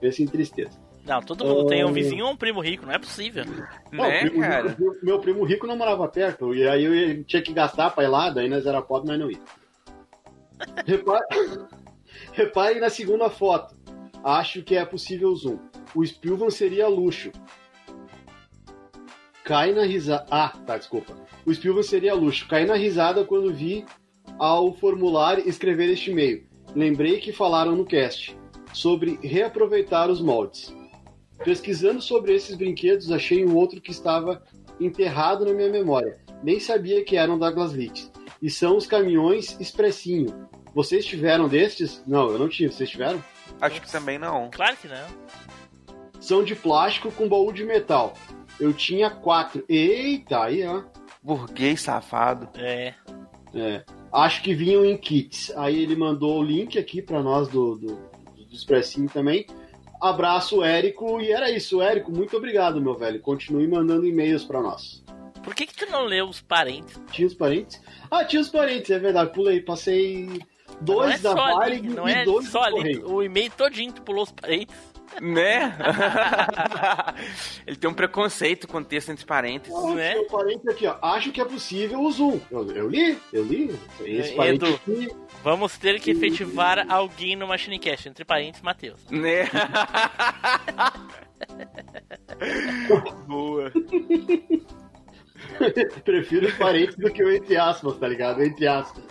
Pensa 0.00 0.22
em 0.22 0.26
tristeza. 0.26 0.78
Não, 1.04 1.20
todo 1.20 1.44
mundo 1.44 1.66
tem 1.66 1.84
um 1.84 1.88
Ah. 1.88 1.92
vizinho 1.92 2.26
ou 2.26 2.30
um 2.30 2.36
primo 2.36 2.60
rico, 2.60 2.86
não 2.86 2.92
é 2.92 2.98
possível. 2.98 3.44
Não, 3.90 4.04
o 4.08 4.18
primo 4.20 4.40
rico- 4.40 4.96
meu 5.04 5.18
primo 5.18 5.44
rico 5.44 5.66
não 5.66 5.76
morava 5.76 6.06
perto, 6.06 6.54
e 6.54 6.68
aí 6.68 6.84
eu 6.84 7.24
tinha 7.24 7.42
que 7.42 7.52
gastar 7.52 7.90
pra 7.90 8.04
ir 8.04 8.08
lá, 8.08 8.30
daí 8.30 8.48
nós 8.48 8.64
era 8.66 8.80
pobre, 8.80 9.08
mas 9.08 9.18
não 9.18 9.28
ia. 9.28 9.40
Repare, 10.86 11.24
repare 12.32 12.80
na 12.80 12.90
segunda 12.90 13.30
foto. 13.30 13.74
Acho 14.24 14.62
que 14.62 14.76
é 14.76 14.84
possível 14.84 15.34
zoom. 15.34 15.58
O 15.94 16.04
Spilvan 16.04 16.50
seria 16.50 16.88
luxo. 16.88 17.30
Cai 19.44 19.72
na 19.72 19.84
risada. 19.84 20.26
Ah, 20.30 20.52
tá, 20.66 20.78
desculpa. 20.78 21.14
O 21.44 21.52
Spilvan 21.52 21.82
seria 21.82 22.14
luxo. 22.14 22.46
Cai 22.48 22.64
na 22.64 22.74
risada 22.74 23.24
quando 23.24 23.52
vi 23.52 23.84
ao 24.38 24.72
formular 24.74 25.38
escrever 25.46 25.90
este 25.90 26.10
e-mail. 26.10 26.46
Lembrei 26.74 27.18
que 27.18 27.32
falaram 27.32 27.76
no 27.76 27.84
cast 27.84 28.36
sobre 28.72 29.18
reaproveitar 29.22 30.08
os 30.08 30.20
moldes. 30.20 30.74
Pesquisando 31.44 32.00
sobre 32.00 32.34
esses 32.34 32.56
brinquedos, 32.56 33.10
achei 33.10 33.44
um 33.44 33.56
outro 33.56 33.80
que 33.80 33.90
estava 33.90 34.42
enterrado 34.80 35.44
na 35.44 35.52
minha 35.52 35.68
memória. 35.68 36.18
Nem 36.42 36.60
sabia 36.60 37.04
que 37.04 37.16
eram 37.16 37.38
da 37.38 37.50
Glaslit. 37.50 38.10
E 38.40 38.48
são 38.48 38.76
os 38.76 38.86
caminhões 38.86 39.58
Expressinho. 39.60 40.48
Vocês 40.74 41.04
tiveram 41.04 41.48
destes? 41.48 42.02
Não, 42.06 42.30
eu 42.30 42.38
não 42.38 42.48
tive. 42.48 42.72
Vocês 42.72 42.88
tiveram? 42.88 43.22
Acho 43.60 43.80
que 43.80 43.90
também 43.90 44.18
não. 44.18 44.50
Claro 44.50 44.76
que 44.76 44.88
não. 44.88 45.06
São 46.20 46.42
de 46.42 46.54
plástico 46.54 47.10
com 47.12 47.28
baú 47.28 47.52
de 47.52 47.64
metal. 47.64 48.14
Eu 48.58 48.72
tinha 48.72 49.10
quatro. 49.10 49.64
Eita, 49.68 50.42
aí 50.44 50.66
ó. 50.66 50.82
Burguês 51.22 51.82
safado. 51.82 52.48
É. 52.58 52.94
É. 53.54 53.84
Acho 54.12 54.42
que 54.42 54.54
vinham 54.54 54.84
em 54.84 54.96
kits. 54.96 55.52
Aí 55.56 55.82
ele 55.82 55.96
mandou 55.96 56.40
o 56.40 56.42
link 56.42 56.78
aqui 56.78 57.02
pra 57.02 57.22
nós 57.22 57.48
do, 57.48 57.76
do, 57.76 57.86
do 57.96 58.54
Expressinho 58.54 59.08
também. 59.08 59.46
Abraço, 60.00 60.62
Érico. 60.62 61.20
E 61.20 61.30
era 61.30 61.50
isso, 61.50 61.80
Érico. 61.80 62.10
Muito 62.10 62.36
obrigado, 62.36 62.80
meu 62.80 62.96
velho. 62.96 63.20
Continue 63.20 63.68
mandando 63.68 64.06
e-mails 64.06 64.44
pra 64.44 64.60
nós. 64.60 65.02
Por 65.42 65.54
que, 65.54 65.66
que 65.66 65.74
tu 65.74 65.90
não 65.90 66.04
leu 66.04 66.28
os 66.28 66.40
parentes? 66.40 67.00
Tinha 67.10 67.26
os 67.26 67.34
parentes? 67.34 67.80
Ah, 68.10 68.24
tinha 68.24 68.40
os 68.40 68.48
parentes, 68.48 68.90
é 68.90 68.98
verdade. 68.98 69.32
Pulei, 69.32 69.60
passei 69.60 70.40
dois 70.82 71.08
não 71.08 71.14
é 71.14 71.18
da 71.18 71.30
só 71.30 71.58
Varig 71.58 71.86
ali, 71.86 71.94
não 71.94 72.08
e 72.08 72.12
é 72.12 72.24
dois 72.24 72.48
só 72.48 72.70
do 72.70 72.76
ali. 72.76 72.98
O 73.04 73.22
e-mail 73.22 73.50
todinho 73.56 73.92
tu 73.92 74.02
pulou 74.02 74.24
os 74.24 74.32
parentes. 74.32 74.74
Né? 75.20 75.76
Ele 77.66 77.76
tem 77.76 77.90
um 77.90 77.92
preconceito 77.92 78.66
com 78.66 78.82
texto 78.82 79.10
entre 79.10 79.26
parênteses. 79.26 79.78
Né? 79.94 80.14
Meu 80.14 80.26
parente 80.26 80.66
aqui, 80.70 80.86
ó. 80.86 80.96
Acho 81.02 81.30
que 81.30 81.38
é 81.40 81.44
possível 81.44 82.00
o 82.00 82.10
Zoom. 82.10 82.40
Eu, 82.50 82.70
eu 82.72 82.88
li, 82.88 83.18
eu 83.30 83.44
li. 83.44 83.78
Esse 84.00 84.34
parente 84.34 84.64
Edu, 84.64 84.74
aqui. 84.74 85.08
vamos 85.44 85.76
ter 85.76 86.00
que 86.00 86.12
efetivar 86.12 86.90
alguém 86.90 87.36
no 87.36 87.46
Machinecast, 87.46 88.08
entre 88.08 88.24
parentes, 88.24 88.62
Matheus. 88.62 89.00
Né? 89.10 89.50
Boa. 93.26 93.72
Prefiro 96.04 96.46
os 96.46 96.54
parentes 96.54 96.96
do 96.96 97.10
que 97.10 97.22
o 97.22 97.30
entre 97.30 97.56
aspas, 97.56 97.98
tá 97.98 98.08
ligado? 98.08 98.42
Entre 98.42 98.66
aspas. 98.66 99.04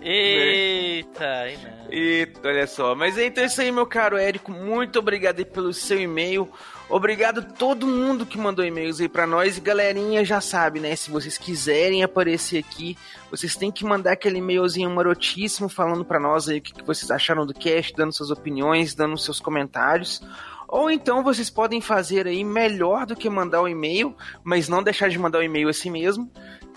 Eita. 0.00 1.46
Eita, 1.90 2.48
olha 2.48 2.66
só. 2.66 2.94
Mas 2.94 3.18
então 3.18 3.42
é 3.42 3.46
isso 3.46 3.60
aí, 3.60 3.72
meu 3.72 3.86
caro 3.86 4.16
Érico. 4.16 4.52
Muito 4.52 4.98
obrigado 4.98 5.38
aí 5.38 5.44
pelo 5.44 5.72
seu 5.72 6.00
e-mail. 6.00 6.48
Obrigado 6.88 7.40
a 7.40 7.42
todo 7.42 7.86
mundo 7.86 8.24
que 8.24 8.38
mandou 8.38 8.64
e-mails 8.64 9.00
aí 9.00 9.08
pra 9.08 9.26
nós. 9.26 9.58
E 9.58 9.60
galerinha, 9.60 10.24
já 10.24 10.40
sabe, 10.40 10.80
né? 10.80 10.96
Se 10.96 11.10
vocês 11.10 11.36
quiserem 11.36 12.02
aparecer 12.02 12.58
aqui, 12.58 12.96
vocês 13.30 13.56
têm 13.56 13.70
que 13.70 13.84
mandar 13.84 14.12
aquele 14.12 14.38
e-mailzinho 14.38 14.88
marotíssimo 14.88 15.68
falando 15.68 16.04
pra 16.04 16.18
nós 16.18 16.48
aí 16.48 16.58
o 16.58 16.62
que, 16.62 16.82
vocês 16.82 17.10
acharam 17.10 17.44
do 17.44 17.52
cast, 17.52 17.94
dando 17.94 18.12
suas 18.12 18.30
opiniões, 18.30 18.94
dando 18.94 19.18
seus 19.18 19.38
comentários. 19.38 20.22
Ou 20.66 20.90
então 20.90 21.22
vocês 21.22 21.50
podem 21.50 21.80
fazer 21.80 22.26
aí 22.26 22.44
melhor 22.44 23.06
do 23.06 23.16
que 23.16 23.28
mandar 23.28 23.62
o 23.62 23.68
e-mail, 23.68 24.14
mas 24.44 24.68
não 24.68 24.82
deixar 24.82 25.08
de 25.08 25.18
mandar 25.18 25.38
o 25.38 25.42
e-mail 25.42 25.68
assim 25.68 25.90
mesmo, 25.90 26.30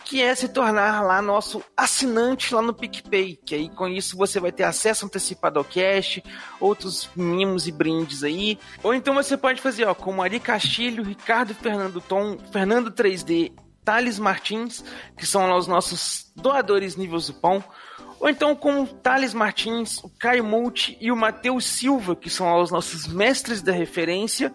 que 0.05 0.21
é 0.21 0.33
se 0.35 0.49
tornar 0.49 1.01
lá 1.01 1.21
nosso 1.21 1.63
assinante 1.75 2.53
lá 2.53 2.61
no 2.61 2.73
PicPay, 2.73 3.39
que 3.45 3.55
aí 3.55 3.69
com 3.69 3.87
isso 3.87 4.17
você 4.17 4.39
vai 4.39 4.51
ter 4.51 4.63
acesso 4.63 5.05
antecipado 5.05 5.59
ao 5.59 5.65
cast, 5.65 6.23
outros 6.59 7.09
mimos 7.15 7.67
e 7.67 7.71
brindes 7.71 8.23
aí. 8.23 8.59
Ou 8.83 8.93
então 8.93 9.13
você 9.13 9.37
pode 9.37 9.61
fazer, 9.61 9.85
ó, 9.85 9.93
como 9.93 10.21
Ari 10.21 10.39
Castilho, 10.39 11.03
Ricardo 11.03 11.53
Fernando 11.53 12.01
Tom, 12.01 12.37
Fernando 12.51 12.91
3D, 12.91 13.51
Thales 13.83 14.19
Martins, 14.19 14.83
que 15.17 15.25
são 15.25 15.47
lá 15.47 15.57
os 15.57 15.67
nossos 15.67 16.31
doadores 16.35 16.95
níveis 16.95 17.27
do 17.27 17.33
pão. 17.33 17.63
Ou 18.19 18.29
então 18.29 18.55
com 18.55 18.83
o 18.83 18.87
Thales 18.87 19.33
Martins, 19.33 19.97
o 20.03 20.09
Caio 20.09 20.43
Multi 20.43 20.97
e 21.01 21.11
o 21.11 21.15
Matheus 21.15 21.65
Silva, 21.65 22.15
que 22.15 22.29
são 22.29 22.45
lá 22.45 22.61
os 22.61 22.69
nossos 22.69 23.07
mestres 23.07 23.61
da 23.61 23.71
referência. 23.71 24.53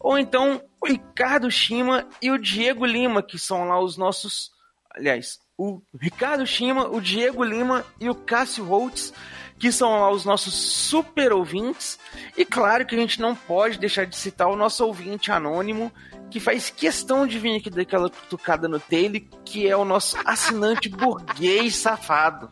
Ou 0.00 0.18
então 0.18 0.60
o 0.80 0.86
Ricardo 0.86 1.50
Shima 1.50 2.06
e 2.20 2.30
o 2.30 2.38
Diego 2.38 2.84
Lima, 2.84 3.22
que 3.22 3.38
são 3.38 3.64
lá 3.64 3.80
os 3.80 3.96
nossos. 3.96 4.52
Aliás, 4.94 5.40
o 5.58 5.82
Ricardo 6.00 6.46
Shima, 6.46 6.88
o 6.88 7.00
Diego 7.00 7.42
Lima 7.42 7.84
e 8.00 8.08
o 8.08 8.14
Cássio 8.14 8.64
Holtz, 8.64 9.12
que 9.58 9.72
são 9.72 9.90
lá 9.90 10.10
os 10.10 10.24
nossos 10.24 10.54
super 10.54 11.32
ouvintes. 11.32 11.98
E 12.36 12.44
claro 12.44 12.86
que 12.86 12.94
a 12.94 12.98
gente 12.98 13.20
não 13.20 13.34
pode 13.34 13.78
deixar 13.78 14.06
de 14.06 14.16
citar 14.16 14.48
o 14.48 14.56
nosso 14.56 14.84
ouvinte 14.84 15.32
anônimo, 15.32 15.92
que 16.30 16.40
faz 16.40 16.70
questão 16.70 17.26
de 17.26 17.38
vir 17.38 17.56
aqui 17.56 17.70
daquela 17.70 18.10
cutucada 18.10 18.68
no 18.68 18.80
Taylor, 18.80 19.22
que 19.44 19.68
é 19.68 19.76
o 19.76 19.84
nosso 19.84 20.16
assinante 20.24 20.88
burguês 20.90 21.76
safado. 21.76 22.48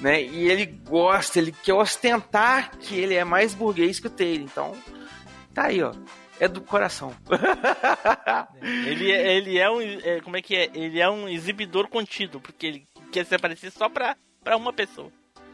Né? 0.00 0.22
E 0.22 0.48
ele 0.48 0.66
gosta, 0.66 1.38
ele 1.38 1.52
quer 1.52 1.74
ostentar 1.74 2.70
que 2.78 2.94
ele 2.94 3.14
é 3.14 3.24
mais 3.24 3.54
burguês 3.54 3.98
que 3.98 4.06
o 4.06 4.10
Taylor. 4.10 4.44
Então, 4.44 4.76
tá 5.54 5.64
aí, 5.64 5.82
ó. 5.82 5.92
É 6.40 6.46
do 6.48 6.60
coração. 6.60 7.14
Ele, 8.62 9.10
é- 9.12 9.36
ele 9.36 9.58
é 9.58 9.70
um. 9.70 9.80
é, 9.80 10.20
como 10.20 10.36
é 10.36 10.42
que 10.42 10.54
é? 10.56 10.70
Ele 10.74 11.00
é 11.00 11.08
um 11.10 11.28
exibidor 11.28 11.88
contido, 11.88 12.40
porque 12.40 12.66
ele 12.66 12.88
quer 13.10 13.24
se 13.26 13.34
aparecer 13.34 13.70
só 13.72 13.88
pra, 13.88 14.16
pra 14.44 14.56
uma 14.56 14.72
pessoa. 14.72 15.10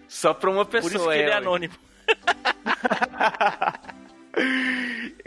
Só 0.08 0.34
pra 0.34 0.50
uma 0.50 0.64
pessoa. 0.64 0.90
Por 0.90 0.96
isso 0.98 1.08
que 1.10 1.16
ele 1.18 1.30
é 1.30 1.34
anônimo. 1.34 1.74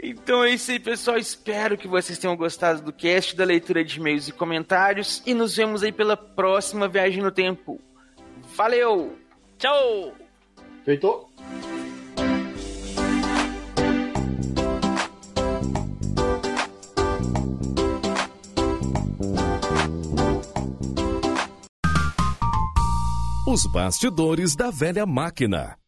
Então 0.00 0.44
é 0.44 0.50
isso 0.50 0.70
aí, 0.70 0.78
pessoal. 0.78 1.16
Espero 1.16 1.76
que 1.76 1.88
vocês 1.88 2.18
tenham 2.18 2.36
gostado 2.36 2.82
do 2.82 2.92
cast, 2.92 3.34
da 3.34 3.44
leitura 3.44 3.84
de 3.84 3.98
e-mails 3.98 4.28
e 4.28 4.32
comentários. 4.32 5.22
E 5.26 5.34
nos 5.34 5.56
vemos 5.56 5.82
aí 5.82 5.90
pela 5.90 6.16
próxima 6.16 6.86
viagem 6.88 7.22
no 7.22 7.30
tempo. 7.32 7.80
Valeu! 8.54 9.18
Tchau! 9.58 10.14
Feito? 10.84 11.27
Os 23.50 23.64
bastidores 23.64 24.54
da 24.54 24.70
velha 24.70 25.06
máquina. 25.06 25.78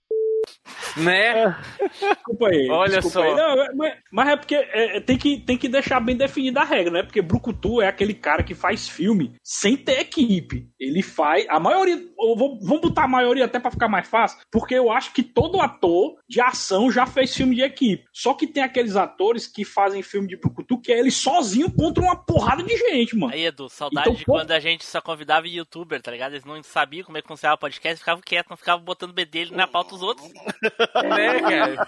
Né? 0.96 1.56
Desculpa 1.98 2.48
aí. 2.48 2.68
Olha 2.70 3.00
desculpa 3.00 3.10
só. 3.20 3.22
aí. 3.22 3.34
Não, 3.34 3.62
é- 3.62 3.72
mas, 3.74 3.94
mas 4.12 4.28
é 4.28 4.36
porque 4.36 4.54
é, 4.54 4.96
é, 4.96 5.00
tem, 5.00 5.16
que, 5.16 5.38
tem 5.38 5.56
que 5.56 5.68
deixar 5.68 6.00
bem 6.00 6.16
definida 6.16 6.60
a 6.60 6.64
regra, 6.64 6.92
né? 6.92 7.02
Porque 7.02 7.22
Brucutu 7.22 7.80
é 7.80 7.88
aquele 7.88 8.14
cara 8.14 8.42
que 8.42 8.54
faz 8.54 8.88
filme 8.88 9.34
sem 9.42 9.76
ter 9.76 10.00
equipe. 10.00 10.68
Ele 10.78 11.02
faz. 11.02 11.46
A 11.48 11.60
maioria. 11.60 11.94
eu 11.94 12.36
vou- 12.36 12.58
vamos 12.60 12.80
botar 12.80 13.04
a 13.04 13.08
maioria 13.08 13.44
até 13.44 13.58
pra 13.58 13.70
ficar 13.70 13.88
mais 13.88 14.08
fácil. 14.08 14.38
Porque 14.50 14.74
eu 14.74 14.90
acho 14.90 15.12
que 15.12 15.22
todo 15.22 15.60
ator 15.60 16.16
de 16.28 16.40
ação 16.40 16.90
já 16.90 17.06
fez 17.06 17.34
filme 17.34 17.54
de 17.56 17.62
equipe. 17.62 18.04
Só 18.12 18.34
que 18.34 18.46
tem 18.46 18.62
aqueles 18.62 18.96
atores 18.96 19.46
que 19.46 19.64
fazem 19.64 20.02
filme 20.02 20.26
de 20.28 20.36
Brucutu 20.36 20.80
que 20.80 20.92
é 20.92 20.98
ele 20.98 21.10
sozinho 21.10 21.70
contra 21.72 22.02
uma 22.02 22.16
porrada 22.16 22.62
de 22.62 22.76
gente, 22.76 23.16
mano. 23.16 23.32
Aí, 23.32 23.44
Edu, 23.46 23.68
saudade 23.68 24.08
Então, 24.08 24.18
de 24.18 24.24
pô- 24.24 24.32
quando 24.32 24.50
a 24.52 24.60
gente 24.60 24.84
só 24.84 25.00
convidava 25.00 25.46
youtuber, 25.48 26.00
tá 26.02 26.10
ligado? 26.10 26.32
Eles 26.32 26.44
não 26.44 26.60
sabiam 26.62 27.04
como 27.04 27.16
é 27.18 27.22
que 27.22 27.28
funcionava 27.28 27.56
o 27.56 27.60
podcast, 27.60 27.98
ficavam 27.98 28.22
quietos, 28.24 28.50
não 28.50 28.56
ficavam 28.56 28.84
botando 28.84 29.12
bedelho 29.12 29.54
na 29.56 29.66
pauta 29.66 29.90
dos 29.90 30.02
outros. 30.02 30.28
Né, 30.62 31.40
cara? 31.40 31.86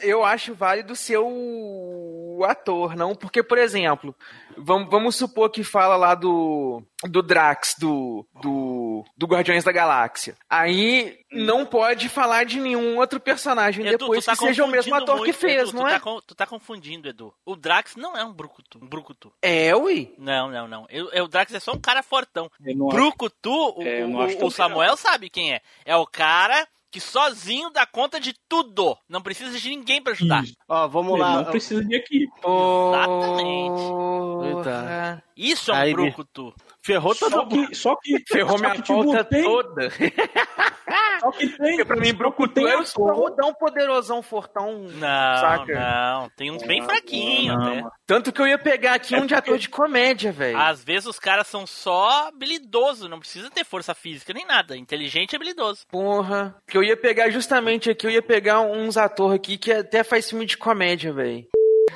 Eu 0.00 0.24
acho 0.24 0.54
válido 0.54 0.94
ser 0.94 1.18
o 1.18 2.44
ator, 2.48 2.94
não? 2.94 3.16
Porque, 3.16 3.42
por 3.42 3.58
exemplo, 3.58 4.14
vamos, 4.56 4.88
vamos 4.88 5.16
supor 5.16 5.50
que 5.50 5.64
fala 5.64 5.96
lá 5.96 6.14
do, 6.14 6.80
do 7.02 7.20
Drax, 7.20 7.74
do, 7.80 8.24
do, 8.40 9.04
do 9.16 9.26
Guardiões 9.26 9.64
da 9.64 9.72
Galáxia. 9.72 10.36
Aí 10.48 11.18
não 11.32 11.66
pode 11.66 12.08
falar 12.08 12.44
de 12.44 12.60
nenhum 12.60 12.96
outro 12.98 13.18
personagem 13.18 13.84
Edu, 13.84 13.98
depois 13.98 14.24
tá 14.24 14.36
que 14.36 14.38
seja 14.38 14.64
o 14.64 14.68
mesmo 14.68 14.94
ator 14.94 15.16
que 15.16 15.20
muito, 15.22 15.34
fez, 15.36 15.70
Edu, 15.70 15.72
não 15.78 15.82
tu 15.82 15.88
é? 15.88 15.98
Tá, 15.98 16.20
tu 16.28 16.34
tá 16.36 16.46
confundindo, 16.46 17.08
Edu. 17.08 17.34
O 17.44 17.56
Drax 17.56 17.96
não 17.96 18.16
é 18.16 18.24
um 18.24 18.32
Brucutu. 18.32 18.78
Um 18.80 18.86
Brucutu. 18.86 19.32
É, 19.42 19.74
ui? 19.74 20.14
Não, 20.16 20.48
não, 20.48 20.68
não. 20.68 20.86
Eu, 20.88 21.10
eu- 21.10 21.24
o 21.24 21.28
Drax 21.28 21.52
é 21.54 21.58
só 21.58 21.72
um 21.72 21.80
cara 21.80 22.04
fortão. 22.04 22.48
Brucutu, 22.60 23.74
o, 23.76 23.82
É, 23.82 24.06
o- 24.06 24.20
acho 24.22 24.36
o 24.36 24.38
tão 24.38 24.50
Samuel 24.50 24.96
sabe 24.96 25.28
quem 25.28 25.54
é. 25.54 25.60
É 25.84 25.96
o 25.96 26.06
cara 26.06 26.68
que 26.98 27.00
sozinho 27.00 27.70
dá 27.70 27.86
conta 27.86 28.18
de 28.18 28.34
tudo. 28.48 28.96
Não 29.08 29.22
precisa 29.22 29.56
de 29.56 29.68
ninguém 29.70 30.02
pra 30.02 30.12
ajudar. 30.12 30.42
Ó, 30.68 30.88
vamos 30.88 31.12
Ele 31.12 31.22
lá. 31.22 31.36
não 31.36 31.44
precisa 31.44 31.84
de 31.84 31.94
equipe. 31.94 32.32
Exatamente. 32.44 33.80
Isso 35.36 35.70
é 35.70 35.74
um 35.74 35.76
Aí, 35.76 35.92
Brucutu. 35.94 36.52
Ferrou 36.88 37.14
todo 37.14 37.30
Só 37.30 37.44
que, 37.46 37.74
só 37.74 37.96
que 37.96 38.24
Ferrou 38.26 38.56
só 38.56 38.64
minha 38.64 38.74
que, 38.80 38.88
pauta 38.88 39.24
tem- 39.24 39.42
toda. 39.44 39.88
Só 41.20 41.32
que 41.32 41.48
tem, 41.48 41.56
Porque 41.76 41.84
pra 41.84 41.96
mim, 41.96 42.14
Brucutu 42.14 42.54
tem 42.54 42.64
é 42.64 42.68
o 42.68 42.70
ator- 42.80 42.82
escudão 42.84 43.52
poderosão, 43.52 44.22
fortão. 44.22 44.84
Não, 44.84 45.40
Saca? 45.40 45.74
não. 45.74 46.30
Tem 46.30 46.50
uns 46.50 46.62
bem 46.62 46.80
fraquinhos 46.82 47.56
não, 47.56 47.62
até. 47.64 47.74
mano. 47.80 47.92
Tanto 48.06 48.32
que 48.32 48.40
eu 48.40 48.46
ia 48.46 48.56
pegar 48.58 48.94
aqui 48.94 49.16
um 49.16 49.26
de 49.26 49.34
ator 49.34 49.58
de 49.58 49.68
comédia, 49.68 50.30
velho. 50.32 50.56
Às 50.56 50.82
vezes 50.82 51.06
os 51.06 51.18
caras 51.18 51.48
são 51.48 51.66
só 51.66 52.28
habilidosos, 52.28 53.10
não 53.10 53.18
precisa 53.18 53.50
ter 53.50 53.64
força 53.64 53.94
física 53.94 54.32
nem 54.32 54.46
nada. 54.46 54.76
Inteligente 54.76 55.32
e 55.32 55.36
habilidoso. 55.36 55.80
Porra. 55.90 56.54
Que 56.68 56.78
eu 56.78 56.84
ia 56.84 56.96
pegar 56.96 57.28
justamente 57.30 57.90
aqui, 57.90 58.06
eu 58.06 58.10
ia 58.12 58.22
pegar 58.22 58.60
uns 58.60 58.96
atores 58.96 59.34
aqui 59.34 59.58
que 59.58 59.72
até 59.72 60.04
faz 60.04 60.30
filme 60.30 60.46
de 60.46 60.56
comédia, 60.56 61.12
velho. 61.12 61.44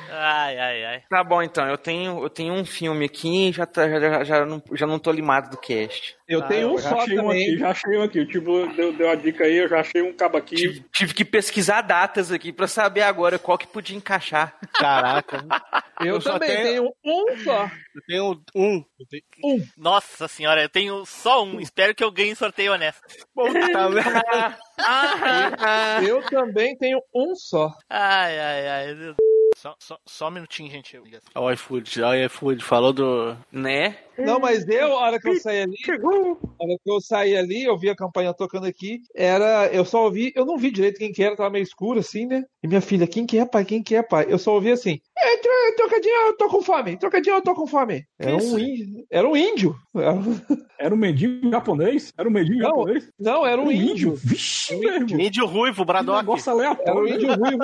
Ai, 0.09 0.57
ai, 0.59 0.85
ai. 0.85 1.03
Tá 1.09 1.23
bom, 1.23 1.41
então. 1.41 1.67
Eu 1.67 1.77
tenho, 1.77 2.23
eu 2.23 2.29
tenho 2.29 2.53
um 2.53 2.63
filme 2.65 3.05
aqui 3.05 3.51
já, 3.51 3.65
tá, 3.65 3.89
já, 3.89 3.99
já, 3.99 4.23
já 4.23 4.45
não, 4.45 4.61
já 4.73 4.85
não 4.87 4.99
tô 4.99 5.11
limado 5.11 5.49
do 5.49 5.57
cast. 5.57 6.15
Eu 6.27 6.39
Ah, 6.41 6.47
tenho 6.47 6.73
um 6.73 6.77
só 6.77 6.99
achei 6.99 7.17
um 7.19 7.23
também. 7.23 7.41
aqui, 7.47 7.57
já 7.57 7.69
achei 7.71 7.97
um 7.97 8.03
aqui. 8.03 8.19
O 8.19 8.27
tipo 8.27 8.67
deu, 8.73 8.93
deu 8.93 9.09
a 9.09 9.15
dica 9.15 9.43
aí, 9.43 9.57
eu 9.57 9.67
já 9.67 9.79
achei 9.79 10.01
um 10.01 10.13
cabo 10.13 10.37
aqui. 10.37 10.55
Tive, 10.55 10.85
tive 10.93 11.13
que 11.13 11.25
pesquisar 11.25 11.81
datas 11.81 12.31
aqui 12.31 12.53
pra 12.53 12.67
saber 12.67 13.01
agora 13.01 13.37
qual 13.39 13.57
que 13.57 13.67
podia 13.67 13.97
encaixar. 13.97 14.55
Caraca. 14.73 15.43
Eu, 15.99 16.15
Eu 16.15 16.21
só 16.21 16.33
também 16.33 16.49
tenho- 16.49 16.63
tenho 16.65 16.93
um 17.05 17.37
só. 17.43 17.63
Eu 17.95 18.01
tenho 18.07 18.41
um. 18.55 18.83
Eu 18.99 19.05
tenho- 19.07 19.65
Nossa 19.77 20.27
senhora, 20.27 20.61
eu 20.63 20.67
tenho 20.67 21.05
só 21.05 21.43
um. 21.45 21.59
Espero 21.61 21.93
que 21.95 22.03
eu 22.03 22.11
ganhe 22.11 22.35
sorteio 22.35 22.73
honesto. 22.73 23.01
Puta 23.33 23.89
merda. 23.89 24.57
Ah, 24.79 25.99
Eu 26.03 26.21
também 26.23 26.75
tenho 26.77 26.99
um 27.15 27.35
só. 27.35 27.71
Ai, 27.89 28.37
ai, 28.39 28.67
ai. 28.67 28.85
meu 28.87 28.95
Deus. 28.95 29.15
Só, 29.55 29.75
só, 29.87 29.97
só 30.05 30.27
um 30.27 30.31
minutinho, 30.31 30.69
gente. 30.71 30.95
Eu- 30.95 31.03
Ó, 31.35 31.45
o 31.47 31.51
iFood, 31.51 32.01
ó, 32.01 32.11
o 32.11 32.15
iFood 32.25 32.63
falou 32.63 32.93
do. 32.93 33.35
né? 33.51 33.97
Não, 34.17 34.39
mas 34.39 34.67
eu, 34.67 34.93
a 34.97 35.01
hora 35.01 35.19
que 35.19 35.27
eu 35.27 35.35
saí 35.39 35.61
ali, 35.63 35.75
a 35.87 36.63
hora 36.63 36.77
que 36.83 36.91
eu 36.91 37.01
saí 37.01 37.35
ali, 37.35 37.63
eu 37.63 37.75
vi 37.77 37.89
a 37.89 37.95
campanha 37.95 38.31
tocando 38.33 38.65
aqui, 38.67 39.01
era, 39.15 39.67
eu 39.73 39.83
só 39.83 40.03
ouvi, 40.03 40.31
eu 40.35 40.45
não 40.45 40.55
vi 40.57 40.69
direito 40.71 40.99
quem 40.99 41.11
que 41.11 41.23
era, 41.23 41.35
tava 41.35 41.49
meio 41.49 41.63
escuro 41.63 41.99
assim, 41.99 42.25
né? 42.27 42.43
E 42.63 42.67
minha 42.67 42.79
filha, 42.79 43.07
quem 43.07 43.25
que 43.25 43.39
é, 43.39 43.45
pai? 43.45 43.65
Quem 43.65 43.81
que 43.81 43.95
é, 43.95 44.03
pai? 44.03 44.27
Eu 44.29 44.37
só 44.37 44.53
ouvi 44.53 44.71
assim, 44.71 44.99
é, 45.17 45.37
tro- 45.37 45.75
trocadinho, 45.77 46.15
eu 46.27 46.37
tô 46.37 46.47
com 46.47 46.61
fome, 46.61 46.97
trocadinho, 46.97 47.35
eu 47.37 47.41
tô 47.41 47.53
com 47.55 47.65
fome. 47.67 48.05
Era 48.19 48.35
um 48.37 48.59
índio, 48.59 49.05
era 49.09 49.27
um 49.27 49.35
índio. 49.37 49.75
Era 50.79 50.93
um 50.93 50.97
mendigo 50.97 51.49
japonês? 51.49 52.11
Era 52.17 52.27
um 52.27 52.31
mendigo 52.31 52.59
Não, 52.59 52.69
japonês? 52.69 53.09
Não, 53.17 53.45
era 53.45 53.61
um 53.61 53.71
índio. 53.71 54.15
Vixe, 54.15 54.75
meu 54.75 54.93
irmão. 54.95 55.17
Índio 55.17 55.45
ruivo, 55.45 55.81
Que 55.83 55.85
Bradock. 55.85 56.17
negócio 56.19 56.49
Era 56.49 56.57
um 56.57 56.59
aleatório. 56.73 57.07
índio 57.15 57.33
ruivo. 57.35 57.57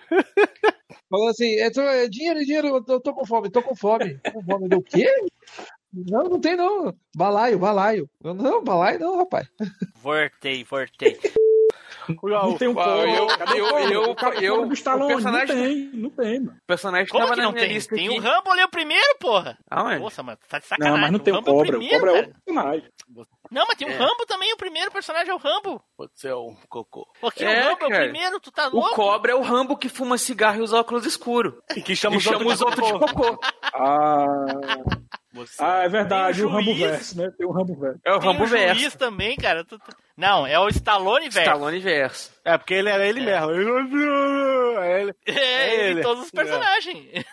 Falando 1.09 1.29
assim, 1.29 1.55
é, 1.55 1.67
é 1.67 2.07
dinheiro, 2.09 2.39
é 2.39 2.43
dinheiro, 2.43 2.67
eu 2.67 2.83
tô, 2.83 2.93
eu 2.93 2.99
tô 2.99 3.13
com 3.13 3.25
fome, 3.25 3.49
tô 3.49 3.61
com 3.61 3.75
fome. 3.75 4.19
Com 4.31 4.43
fome. 4.43 4.67
Eu, 4.71 4.79
o 4.79 4.83
quê? 4.83 5.07
Não, 5.93 6.23
não 6.23 6.39
tem 6.39 6.55
não. 6.55 6.93
Balaio, 7.15 7.59
balaio. 7.59 8.09
Não, 8.23 8.63
balaio 8.63 8.99
não, 8.99 9.17
rapaz. 9.17 9.47
Voltei, 10.01 10.63
voltei. 10.63 11.19
Não 12.09 12.57
tem 12.57 12.67
um 12.67 12.73
cobra. 12.73 13.09
eu- 13.09 13.27
Cadê 13.27 13.53
o 13.53 13.57
eu- 13.57 13.67
cobra? 13.69 13.83
eu- 13.93 14.01
O 14.01 14.03
o 14.03 14.43
eu- 14.43 14.63
o 14.63 14.67
personagem- 15.07 15.55
Não 15.55 15.63
tem, 15.63 15.89
não 15.93 16.09
tem, 16.09 16.39
mano. 16.39 16.57
O 16.63 16.67
personagem 16.67 17.07
Como 17.07 17.23
tava 17.23 17.33
que 17.35 17.39
na 17.39 17.45
não 17.45 17.51
minha 17.53 17.65
tem? 17.65 17.73
lista 17.73 17.95
Tem 17.95 18.07
aqui. 18.07 18.17
o 18.17 18.21
Rambo 18.21 18.51
ali 18.51 18.63
o 18.63 18.69
primeiro, 18.69 19.17
porra. 19.19 19.57
Aonde? 19.69 19.99
Nossa, 19.99 20.23
mano, 20.23 20.37
tá 20.47 20.59
de 20.59 20.65
sacanagem. 20.65 20.93
Não, 20.95 21.01
mas 21.01 21.11
não 21.11 21.19
tem 21.19 21.33
o 21.33 21.35
Rambo 21.37 21.49
é 21.49 21.53
cobra. 21.53 21.67
O 21.69 21.71
primeiro, 21.79 21.99
cobra 21.99 22.11
é 22.11 22.17
outro 22.21 22.35
personagem. 22.45 22.89
Não, 23.51 23.65
mas 23.67 23.77
tem 23.77 23.87
o 23.87 23.91
É. 23.91 23.95
Rambo 23.95 24.25
também, 24.25 24.53
o 24.53 24.57
primeiro 24.57 24.91
personagem 24.91 25.29
é 25.29 25.33
o 25.33 25.37
Rambo. 25.37 25.81
Pode 25.95 26.11
ser 26.15 26.33
um 26.33 26.55
cocô. 26.69 27.07
Porque 27.21 27.43
É, 27.43 27.47
o 27.67 27.69
Rambo 27.69 27.83
é 27.83 27.85
o 27.85 28.01
primeiro, 28.03 28.39
tu 28.39 28.51
tá 28.51 28.67
O 28.67 28.71
louco? 28.75 28.95
cobra 28.95 29.31
é 29.31 29.35
o 29.35 29.41
Rambo 29.41 29.77
que 29.77 29.89
fuma 29.89 30.17
cigarro 30.17 30.57
e 30.59 30.61
usa 30.61 30.79
óculos 30.79 31.05
escuros. 31.05 31.53
E 31.75 31.81
que 31.81 31.95
chama 31.95 32.15
E 32.15 32.19
os 32.19 32.61
outros 32.61 32.87
de 32.87 32.93
cocô. 32.93 33.39
Ah, 33.73 34.45
Você- 35.33 35.55
ah, 35.63 35.83
é 35.83 35.89
verdade. 35.89 36.37
Tem 36.37 36.45
O 36.45 36.49
o 36.49 36.51
Rambo 36.51 36.63
juiz. 36.73 36.79
Verso, 36.79 37.17
né? 37.17 37.31
Tem 37.37 37.45
o 37.45 37.51
Rambo 37.51 37.75
Verso. 37.79 37.99
É 38.05 38.13
o 38.13 38.19
Tem 38.19 38.29
Rambo 38.29 38.43
o 38.43 38.47
juiz 38.47 38.61
verso. 38.81 38.97
também, 38.97 39.35
cara. 39.35 39.65
Não, 40.15 40.45
é 40.45 40.59
o 40.59 40.69
Stallone 40.69 41.29
verso. 41.29 41.39
Stallone 41.49 41.79
verso. 41.79 42.31
É, 42.45 42.57
porque 42.57 42.73
ele 42.75 42.89
era 42.89 43.05
ele 43.07 43.19
mesmo. 43.21 43.49
Ele... 43.51 44.77
É 44.79 45.01
ele. 45.01 45.15
É, 45.25 45.73
ele 45.75 45.83
Ele. 45.91 45.99
e 45.99 46.03
todos 46.03 46.23
os 46.25 46.31
personagens. 46.31 47.25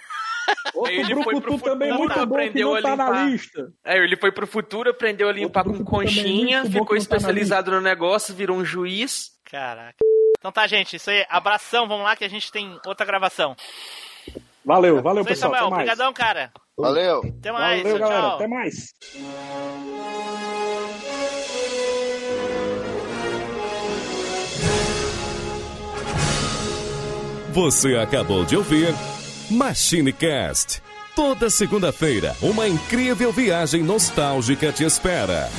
Outro 0.75 0.93
Ele 0.93 1.15
foi 1.15 1.23
pro 1.35 1.41
Brucutu 1.43 1.65
também 1.65 1.91
futuro, 1.91 2.09
muito 2.09 2.27
bom 2.27 2.35
que 2.37 2.41
aprendeu 2.43 2.69
não 2.71 2.77
a 2.77 2.83
tá 2.83 2.97
na 2.97 3.05
limpar. 3.11 3.27
lista. 3.29 3.73
Aí 3.85 3.99
ele 3.99 4.17
foi 4.17 4.33
pro 4.33 4.47
futuro, 4.47 4.91
aprendeu 4.91 5.29
a 5.29 5.33
limpar 5.33 5.67
Outro 5.67 5.85
com 5.85 5.91
conchinha, 5.99 6.65
ficou 6.65 6.87
que 6.87 6.95
não 6.95 6.99
tá 6.99 7.03
especializado 7.17 7.71
no 7.71 7.81
negócio, 7.81 8.35
virou 8.35 8.57
um 8.57 8.65
juiz. 8.65 9.31
Caraca. 9.45 9.95
Então 10.39 10.51
tá, 10.51 10.67
gente. 10.67 10.97
Isso 10.97 11.11
aí. 11.11 11.25
Abração. 11.29 11.87
Vamos 11.87 12.05
lá 12.05 12.17
que 12.17 12.25
a 12.25 12.29
gente 12.29 12.51
tem 12.51 12.81
outra 12.87 13.05
gravação. 13.07 13.55
Valeu, 14.65 15.01
valeu, 15.03 15.23
aí, 15.23 15.29
pessoal. 15.29 15.53
Samuel. 15.53 15.67
Até 15.67 15.71
mais. 15.71 15.83
Obrigadão, 15.89 16.13
cara. 16.13 16.53
Valeu. 16.81 17.19
Até 17.39 17.53
mais. 17.53 17.83
Valeu, 17.83 17.99
tchau, 17.99 18.09
galera. 18.09 18.23
tchau. 18.23 18.35
Até 18.37 18.49
mais. 18.49 18.95
Você 27.53 27.97
acabou 27.97 28.45
de 28.45 28.57
ouvir 28.57 28.95
MachineCast. 29.51 30.81
Toda 31.17 31.51
segunda-feira, 31.51 32.37
uma 32.41 32.69
incrível 32.69 33.33
viagem 33.33 33.83
nostálgica 33.83 34.73
te 34.73 34.85
espera. 34.85 35.51